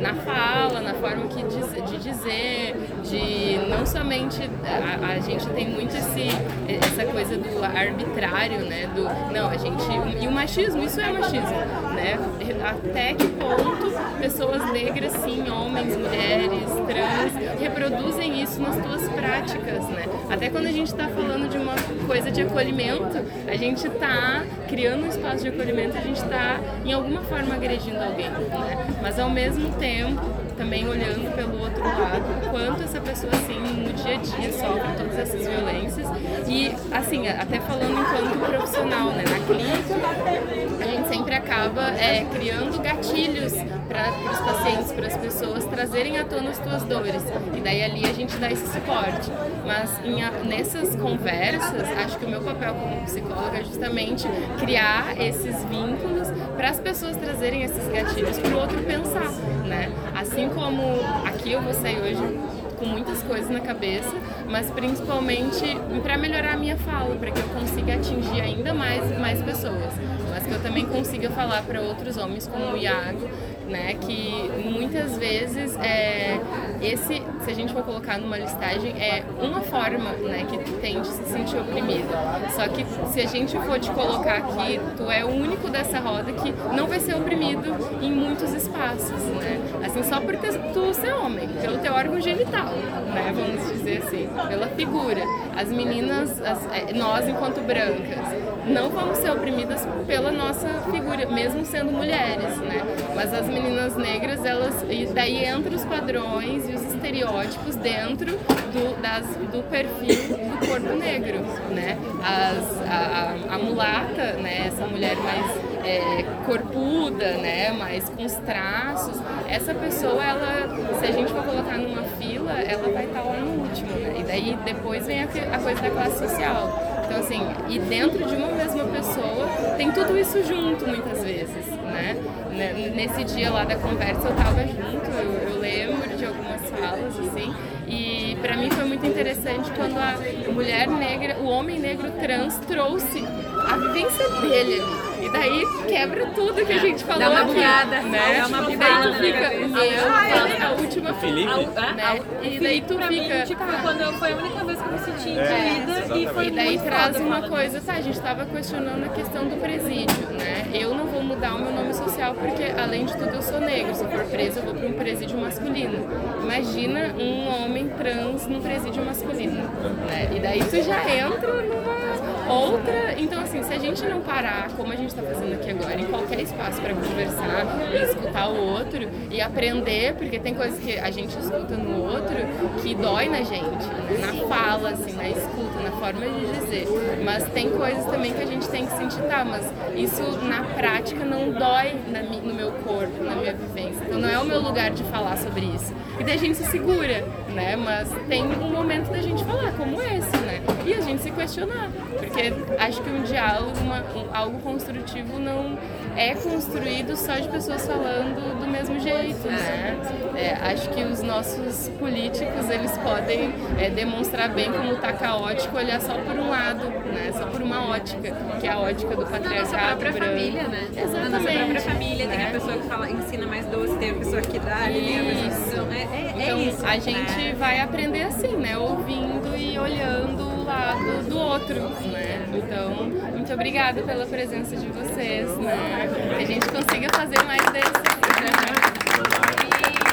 Na 0.03 0.15
fala, 0.15 0.81
na 0.81 0.95
forma 0.95 1.27
que 1.29 1.43
diz- 1.45 1.91
de 1.91 1.99
dizer, 1.99 2.74
de 3.05 3.69
não 3.69 3.87
somente 3.87 4.43
a, 4.65 5.12
a 5.15 5.19
gente 5.20 5.47
tem 5.51 5.69
muito 5.70 5.97
esse, 5.97 6.29
essa 6.69 7.05
coisa 7.05 7.37
do 7.37 7.65
arbitrário, 7.65 8.59
né? 8.65 8.89
Do 8.95 9.05
não, 9.33 9.49
a 9.49 9.57
gente 9.57 9.83
e 10.20 10.27
o 10.27 10.33
machismo, 10.33 10.83
isso 10.83 11.01
é 11.01 11.12
machismo, 11.12 11.57
né? 11.95 12.19
Até 12.65 13.15
que 13.15 13.27
ponto 13.29 13.93
pessoas 14.20 14.73
negras, 14.73 15.12
sim, 15.12 15.49
homens, 15.51 15.97
mulheres, 15.97 16.62
trans, 16.87 17.61
reproduzem 17.61 18.43
isso 18.43 18.61
nas 18.61 18.74
suas 18.74 19.09
práticas, 19.12 19.85
né? 19.89 20.05
Até 20.31 20.49
quando 20.49 20.66
a 20.66 20.73
gente 20.73 20.89
está 20.89 21.09
falando 21.09 21.49
de 21.49 21.59
uma 21.59 21.74
coisa 22.07 22.31
de 22.31 22.43
acolhimento, 22.43 23.19
a 23.49 23.57
gente 23.57 23.87
está 23.87 24.43
criando 24.69 25.05
um 25.05 25.09
espaço 25.09 25.43
de 25.43 25.49
acolhimento, 25.49 25.97
a 25.97 26.01
gente 26.01 26.16
está 26.23 26.59
em 26.85 26.93
alguma 26.93 27.20
forma 27.23 27.55
agredindo 27.55 28.03
alguém, 28.03 28.31
né? 28.31 28.87
Mas 29.01 29.19
ao 29.19 29.31
mesmo 29.31 29.70
tempo 29.74 29.91
tempo 29.93 30.52
também 30.62 30.86
olhando 30.86 31.34
pelo 31.34 31.60
outro 31.60 31.82
lado, 31.82 32.51
quanto 32.52 32.84
essa 32.84 33.01
pessoa 33.01 33.32
assim 33.32 33.59
no 33.59 33.93
dia 33.93 34.14
a 34.14 34.18
dia 34.18 34.52
sofre 34.52 34.93
todas 34.97 35.18
essas 35.18 35.40
violências 35.44 36.06
e 36.47 36.72
assim 36.93 37.26
até 37.26 37.59
falando 37.59 37.90
enquanto 37.90 38.39
profissional, 38.47 39.10
né, 39.10 39.24
na 39.24 39.44
clínica 39.44 40.62
a 40.80 40.86
gente 40.86 41.09
sempre 41.09 41.34
acaba 41.34 41.90
é, 41.90 42.24
criando 42.32 42.80
gatilhos 42.80 43.52
para 43.89 44.10
os 44.10 44.39
pacientes, 44.39 44.93
para 44.93 45.06
as 45.06 45.16
pessoas 45.16 45.64
trazerem 45.64 46.18
à 46.18 46.24
tona 46.24 46.51
as 46.51 46.56
suas 46.56 46.82
dores 46.84 47.22
e 47.55 47.60
daí 47.60 47.82
ali 47.82 48.06
a 48.06 48.12
gente 48.12 48.36
dá 48.36 48.51
esse 48.51 48.66
suporte. 48.66 49.30
Mas 49.66 49.90
em 50.05 50.22
nessas 50.47 50.97
conversas, 50.97 51.89
acho 52.05 52.18
que 52.18 52.24
o 52.24 52.28
meu 52.28 52.40
papel 52.40 52.74
como 52.74 53.02
psicóloga 53.05 53.59
é 53.59 53.64
justamente 53.64 54.26
criar 54.59 55.14
esses 55.20 55.64
vínculos 55.64 56.28
para 56.56 56.70
as 56.70 56.80
pessoas 56.80 57.16
trazerem 57.16 57.62
esses 57.62 57.86
gatilhos 57.89 58.39
para 58.39 58.56
o 58.56 58.60
outro 58.60 58.82
pensar, 58.82 59.30
né? 59.66 59.93
Assim 60.14 60.48
como 60.55 60.83
aqui 61.27 61.53
eu 61.53 61.61
vou 61.61 61.74
sair 61.74 62.01
hoje 62.01 62.39
com 62.79 62.87
muitas 62.87 63.23
coisas 63.23 63.49
na 63.49 63.61
cabeça, 63.61 64.12
mas 64.49 64.70
principalmente 64.70 65.77
para 66.03 66.19
melhorar 66.19 66.55
a 66.55 66.57
minha 66.57 66.77
fala, 66.77 67.15
para 67.16 67.31
que 67.31 67.39
eu 67.39 67.49
consiga 67.49 67.95
atingir 67.95 68.41
ainda 68.41 68.74
mais 68.74 69.19
mais 69.19 69.41
pessoas, 69.43 69.93
mas 70.31 70.45
que 70.45 70.53
eu 70.53 70.62
também 70.62 70.87
consiga 70.87 71.31
falar 71.31 71.62
para 71.62 71.81
outros 71.81 72.16
homens 72.16 72.47
como 72.47 72.73
o 72.73 72.77
Iago, 72.77 73.29
né, 73.73 73.94
que 74.01 74.51
muitas 74.65 75.16
vezes 75.16 75.74
é 75.78 76.39
esse, 76.81 77.23
se 77.44 77.51
a 77.51 77.55
gente 77.55 77.73
for 77.73 77.82
colocar 77.82 78.19
numa 78.19 78.36
listagem, 78.36 78.93
é 79.01 79.23
uma 79.40 79.61
forma, 79.61 80.11
né, 80.12 80.44
que 80.49 80.59
tu 80.59 80.73
tem 80.81 81.01
de 81.01 81.09
se 81.09 81.24
sentir 81.24 81.57
oprimido. 81.57 82.09
Só 82.55 82.69
que 82.69 82.85
se 83.12 83.20
a 83.20 83.27
gente 83.27 83.57
for 83.61 83.78
te 83.81 83.90
colocar 83.90 84.35
aqui, 84.36 84.78
tu 84.97 85.11
é 85.11 85.24
o 85.24 85.28
único 85.31 85.69
dessa 85.70 85.99
roda 85.99 86.31
que 86.32 86.53
não 86.77 86.86
vai 86.86 87.01
ser 87.01 87.15
oprimido 87.15 87.62
em 88.03 88.12
muitos 88.12 88.53
espaços, 88.53 89.11
né? 89.11 89.61
Assim, 89.85 90.03
só 90.03 90.20
por 90.20 90.36
ter- 90.36 90.53
tu 90.73 90.93
ser 90.93 91.12
homem, 91.15 91.49
pelo 91.61 91.78
teu 91.78 91.93
órgão 91.94 92.20
genital, 92.20 92.66
né? 93.15 93.32
Vamos 93.35 93.70
dizer 93.73 94.03
assim, 94.05 94.28
pela 94.49 94.66
figura. 94.69 95.23
As 95.57 95.69
meninas, 95.69 96.40
as- 96.43 96.66
é, 96.73 96.93
nós 96.93 97.27
enquanto 97.28 97.61
brancas, 97.66 98.27
não 98.66 98.90
vamos 98.90 99.18
ser 99.18 99.30
oprimidas 99.30 99.86
pela 100.06 100.30
nossa 100.30 100.68
figura, 100.90 101.26
mesmo 101.26 101.64
sendo 101.64 101.90
mulheres, 101.90 102.56
né? 102.59 102.82
Mas 103.14 103.32
as 103.32 103.47
meninas 103.47 103.97
negras, 103.97 104.44
elas, 104.44 104.84
e 104.89 105.06
daí 105.06 105.44
entra 105.44 105.74
os 105.74 105.84
padrões 105.84 106.68
e 106.68 106.72
os 106.72 106.82
estereótipos 106.94 107.74
dentro 107.76 108.32
do, 108.72 109.01
das, 109.01 109.26
do 109.26 109.62
perfil 109.68 110.36
do 110.36 110.66
corpo 110.66 110.94
negro, 110.94 111.40
né? 111.70 111.98
As, 112.22 112.80
a, 112.89 113.52
a, 113.52 113.55
a 113.55 113.59
mulata, 113.59 114.34
né? 114.34 114.68
Essa 114.68 114.86
mulher 114.86 115.16
mais 115.16 115.47
é, 115.84 116.24
corpuda, 116.47 117.32
né? 117.39 117.72
Mais 117.72 118.09
com 118.09 118.24
os 118.24 118.34
traços. 118.34 119.16
Essa 119.48 119.74
pessoa, 119.74 120.22
ela, 120.22 120.68
se 121.01 121.06
a 121.06 121.10
gente 121.10 121.32
for 121.32 121.43
colocar 121.43 121.78
numa 121.78 122.02
fila, 122.16 122.52
ela 122.52 122.89
vai 122.93 123.05
estar 123.06 123.22
lá 123.22 123.36
no 123.36 123.62
último, 123.62 123.90
né? 123.90 124.14
E 124.18 124.22
daí 124.22 124.56
depois 124.64 125.06
vem 125.06 125.22
a, 125.22 125.24
a 125.24 125.59
coisa 125.59 125.82
da 125.82 125.90
classe 125.90 126.18
social. 126.18 126.91
Então, 127.12 127.20
assim, 127.20 127.43
e 127.68 127.78
dentro 127.78 128.26
de 128.26 128.34
uma 128.34 128.48
mesma 128.48 128.84
pessoa 128.84 129.47
tem 129.76 129.93
tudo 129.93 130.18
isso 130.18 130.43
junto 130.44 130.89
muitas 130.89 131.22
vezes, 131.22 131.66
né? 131.66 132.16
Né, 132.51 132.93
Nesse 132.94 133.22
dia 133.24 133.51
lá 133.51 133.64
da 133.64 133.76
conversa 133.76 134.28
eu 134.28 134.34
tava 134.34 134.66
junto, 134.66 135.10
eu, 135.10 135.51
eu 135.51 135.59
lembro 135.60 136.16
de 136.16 136.24
algumas 136.24 136.62
falas, 136.70 137.18
assim, 137.20 137.55
e 137.86 138.36
pra 138.40 138.56
mim 138.56 138.70
foi 138.70 138.84
muito 138.86 139.05
interessante 139.05 139.70
quando 139.72 139.98
a 139.98 140.16
mulher 140.51 140.89
negra, 140.89 141.36
o 141.39 141.44
homem 141.44 141.78
negro 141.78 142.10
trans 142.12 142.59
trouxe 142.66 143.22
a 143.68 143.76
vivência 143.76 144.28
dele 144.40 144.80
ali. 144.80 145.11
E 145.23 145.28
daí 145.31 145.62
quebra 145.89 146.27
tudo 146.35 146.66
que 146.66 146.73
a 146.73 146.78
gente 146.78 147.05
falou 147.05 147.20
Dá 147.20 147.31
uma 147.31 147.40
aqui, 147.43 147.55
bugada, 147.55 148.01
né? 148.03 148.40
dá 148.40 148.47
uma 148.49 148.70
e 148.70 148.77
daí 148.77 148.90
tu 148.90 149.03
bugada 149.03 149.15
fica, 149.15 149.40
cabeça. 149.40 149.69
meu, 149.69 150.09
Ah, 150.09 150.24
fala 150.32 150.66
a 150.66 150.73
última 150.81 151.15
Felipe? 151.15 151.51
né? 151.94 152.20
E 152.43 152.61
daí 152.61 152.81
tu 152.81 152.94
pra 152.97 153.07
fica, 153.09 153.35
mim, 153.36 153.44
tipo, 153.44 153.65
tá. 153.65 153.78
quando 153.82 154.19
foi 154.19 154.32
a 154.32 154.36
única 154.36 154.65
vez 154.65 154.78
que 154.81 154.85
eu 154.89 154.93
me 154.93 154.99
senti 154.99 155.39
É, 155.39 155.78
incluída 155.78 156.19
e 156.19 156.27
foi 156.35 156.47
E 156.47 156.51
daí 156.51 156.69
muito 156.70 156.85
traz 156.85 157.16
foda 157.16 157.20
uma 157.24 157.49
coisa, 157.49 157.81
tá, 157.81 157.93
a 157.93 158.01
gente 158.01 158.15
estava 158.16 158.44
questionando 158.47 159.05
a 159.05 159.09
questão 159.11 159.44
do 159.47 159.57
presídio, 159.61 160.27
né? 160.39 160.66
Eu 160.74 160.94
não 160.94 161.07
vou 161.07 161.23
mudar 161.23 161.55
o 161.55 161.59
meu 161.61 161.73
nome 161.73 161.94
social 161.94 162.35
porque, 162.35 162.65
além 162.77 163.05
de 163.05 163.12
tudo, 163.16 163.31
eu 163.35 163.43
sou 163.43 163.61
negro. 163.61 163.94
Se 163.94 164.03
eu 164.05 164.11
for 164.11 164.24
preso, 164.24 164.59
eu 164.59 164.65
vou 164.65 164.74
para 164.74 164.89
um 164.89 164.93
presídio 164.94 165.39
masculino. 165.39 166.05
Imagina 166.43 167.15
um 167.19 167.62
homem 167.62 167.89
trans 167.90 168.47
num 168.49 168.61
presídio 168.61 169.05
masculino, 169.05 169.62
né? 170.09 170.28
E 170.35 170.40
daí 170.40 170.61
tu 170.65 170.82
já 170.82 170.99
entra 171.09 171.53
numa 171.62 172.02
outra... 172.48 173.14
Então, 173.19 173.40
assim, 173.40 173.62
se 173.62 173.73
a 173.73 173.78
gente 173.78 174.02
não 174.05 174.20
parar, 174.20 174.70
como 174.77 174.93
a 174.93 174.97
gente 174.97 175.10
está 175.10 175.23
fazendo 175.23 175.55
aqui 175.55 175.70
agora, 175.70 176.01
em 176.01 176.06
qualquer 176.06 176.40
espaço 176.40 176.81
para 176.81 176.94
conversar 176.94 177.66
e 177.93 178.02
escutar 178.02 178.48
o 178.48 178.56
outro 178.56 179.09
e 179.31 179.40
aprender, 179.40 180.14
porque 180.14 180.39
tem 180.39 180.55
coisas 180.55 180.78
que 180.78 180.98
a 180.98 181.10
gente 181.10 181.36
escuta 181.39 181.77
no 181.77 182.02
outro 182.02 182.36
que 182.82 182.94
dói 182.94 183.28
na 183.28 183.43
gente, 183.43 183.86
né? 183.86 184.19
na 184.20 184.48
fala, 184.48 184.90
assim, 184.90 185.12
na 185.12 185.28
escuta, 185.28 185.81
na 185.82 185.93
forma 185.93 186.27
de 186.27 186.60
dizer. 186.60 186.86
Mas 187.24 187.44
tem 187.51 187.70
coisas 187.70 188.05
também 188.06 188.32
que 188.32 188.43
a 188.43 188.47
gente 188.47 188.69
tem 188.69 188.86
que 188.86 188.93
sentir, 188.97 189.23
tá, 189.23 189.44
mas 189.44 189.70
isso 189.94 190.23
na 190.43 190.64
prática 190.74 191.24
não 191.24 191.52
dói 191.52 191.94
na 192.09 192.23
no 192.23 192.55
meu 192.55 192.73
corpo, 192.73 193.23
na 193.23 193.35
minha 193.35 193.52
vivência. 193.52 194.02
Então 194.06 194.19
não 194.19 194.28
é 194.28 194.39
o 194.39 194.44
meu 194.44 194.60
lugar 194.60 194.90
de 194.90 195.02
falar 195.05 195.36
sobre 195.36 195.66
isso. 195.66 195.94
E 196.19 196.24
daí 196.24 196.35
a 196.35 196.39
gente 196.39 196.56
se 196.56 196.64
segura, 196.70 197.24
né? 197.55 197.77
Mas 197.77 198.09
tem 198.28 198.44
um 198.44 198.70
momento 198.70 199.10
da 199.10 199.20
gente 199.20 199.44
falar, 199.44 199.73
como 199.73 200.01
esse, 200.01 200.36
né? 200.39 200.52
E 200.86 200.94
a 200.94 201.01
gente 201.01 201.22
se 201.22 201.30
questionar. 201.30 201.90
Porque 202.18 202.52
acho 202.78 203.02
que 203.02 203.10
um 203.10 203.22
diálogo, 203.22 203.72
uma- 203.80 204.01
um- 204.14 204.34
algo 204.34 204.59
construtivo 204.60 205.39
não 205.39 205.78
é 206.16 206.34
construído 206.34 207.16
só 207.16 207.34
de 207.34 207.48
pessoas 207.48 207.86
falando 207.86 208.59
do 208.60 208.66
mesmo 208.66 208.98
jeito, 209.01 209.47
né? 209.48 209.97
É, 210.36 210.72
acho 210.72 210.89
que 210.90 211.02
os 211.05 211.22
nossos 211.22 211.89
políticos, 211.98 212.68
eles 212.70 212.93
podem 212.98 213.52
é, 213.78 213.90
demonstrar 213.90 214.48
bem 214.51 214.70
como 214.72 214.97
tá 214.97 215.12
caótico, 215.12 215.76
olhar 215.76 216.01
só 216.01 216.14
por 216.14 216.34
um 216.36 216.48
lado, 216.51 216.84
né? 216.89 217.32
Só 217.32 217.47
por 217.47 217.60
uma 217.62 217.89
ótica, 217.90 218.34
que 218.60 218.66
é 218.66 218.70
a 218.72 218.78
ótica 218.78 219.14
do 219.14 219.22
Na 219.24 219.30
patriarcado 219.30 219.86
própria 219.98 220.12
branco. 220.12 220.26
família, 220.26 220.62
né? 220.68 220.89
Na 220.94 221.02
nossa 221.02 221.26
Exatamente. 221.26 221.59
própria 221.59 221.80
família, 221.80 222.28
tem 222.28 222.39
né? 222.39 222.48
a 222.48 222.51
pessoa 222.52 222.72
que 222.78 222.89
fala, 222.89 223.10
ensina 223.10 223.47
mais 223.47 223.66
doce, 223.66 223.97
tem 223.97 224.10
a 224.10 224.14
pessoa 224.14 224.43
que 224.43 224.59
dá, 224.59 224.76
tem 224.84 225.48
Isso. 225.48 225.86
É, 225.93 226.02
é, 226.02 226.34
é 226.39 226.44
Então, 226.47 226.60
isso. 226.60 226.86
a 226.86 226.98
gente 226.98 227.36
né? 227.36 227.55
vai 227.59 227.80
aprender 227.80 228.22
assim, 228.22 228.56
né? 228.56 228.76
Ouvindo 228.76 229.56
e 229.56 229.78
olhando 229.78 230.43
o 230.43 230.64
lado 230.64 231.28
do 231.28 231.39
outro, 231.39 231.74
né? 232.10 232.31
Então, 232.55 233.05
muito 233.35 233.53
obrigada 233.53 234.03
pela 234.03 234.27
presença 234.27 234.77
de 234.77 234.87
vocês, 234.89 235.49
né? 235.59 236.09
Que 236.37 236.43
a 236.43 236.47
gente 236.47 236.69
consiga 236.69 237.09
fazer 237.15 237.43
mais 237.45 237.65
desse. 237.73 238.03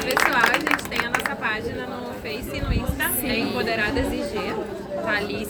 E, 0.00 0.14
pessoal, 0.14 0.42
a 0.48 0.58
gente 0.58 0.88
tem 0.88 1.06
a 1.06 1.10
nossa 1.10 1.36
página 1.36 1.86
no 1.86 2.14
Face 2.14 2.56
e 2.56 2.60
no 2.60 2.72
Insta, 2.72 3.10
é 3.26 3.38
Empoderadas 3.38 4.06
IG. 4.12 4.54
Tá 5.02 5.16
ali 5.16 5.38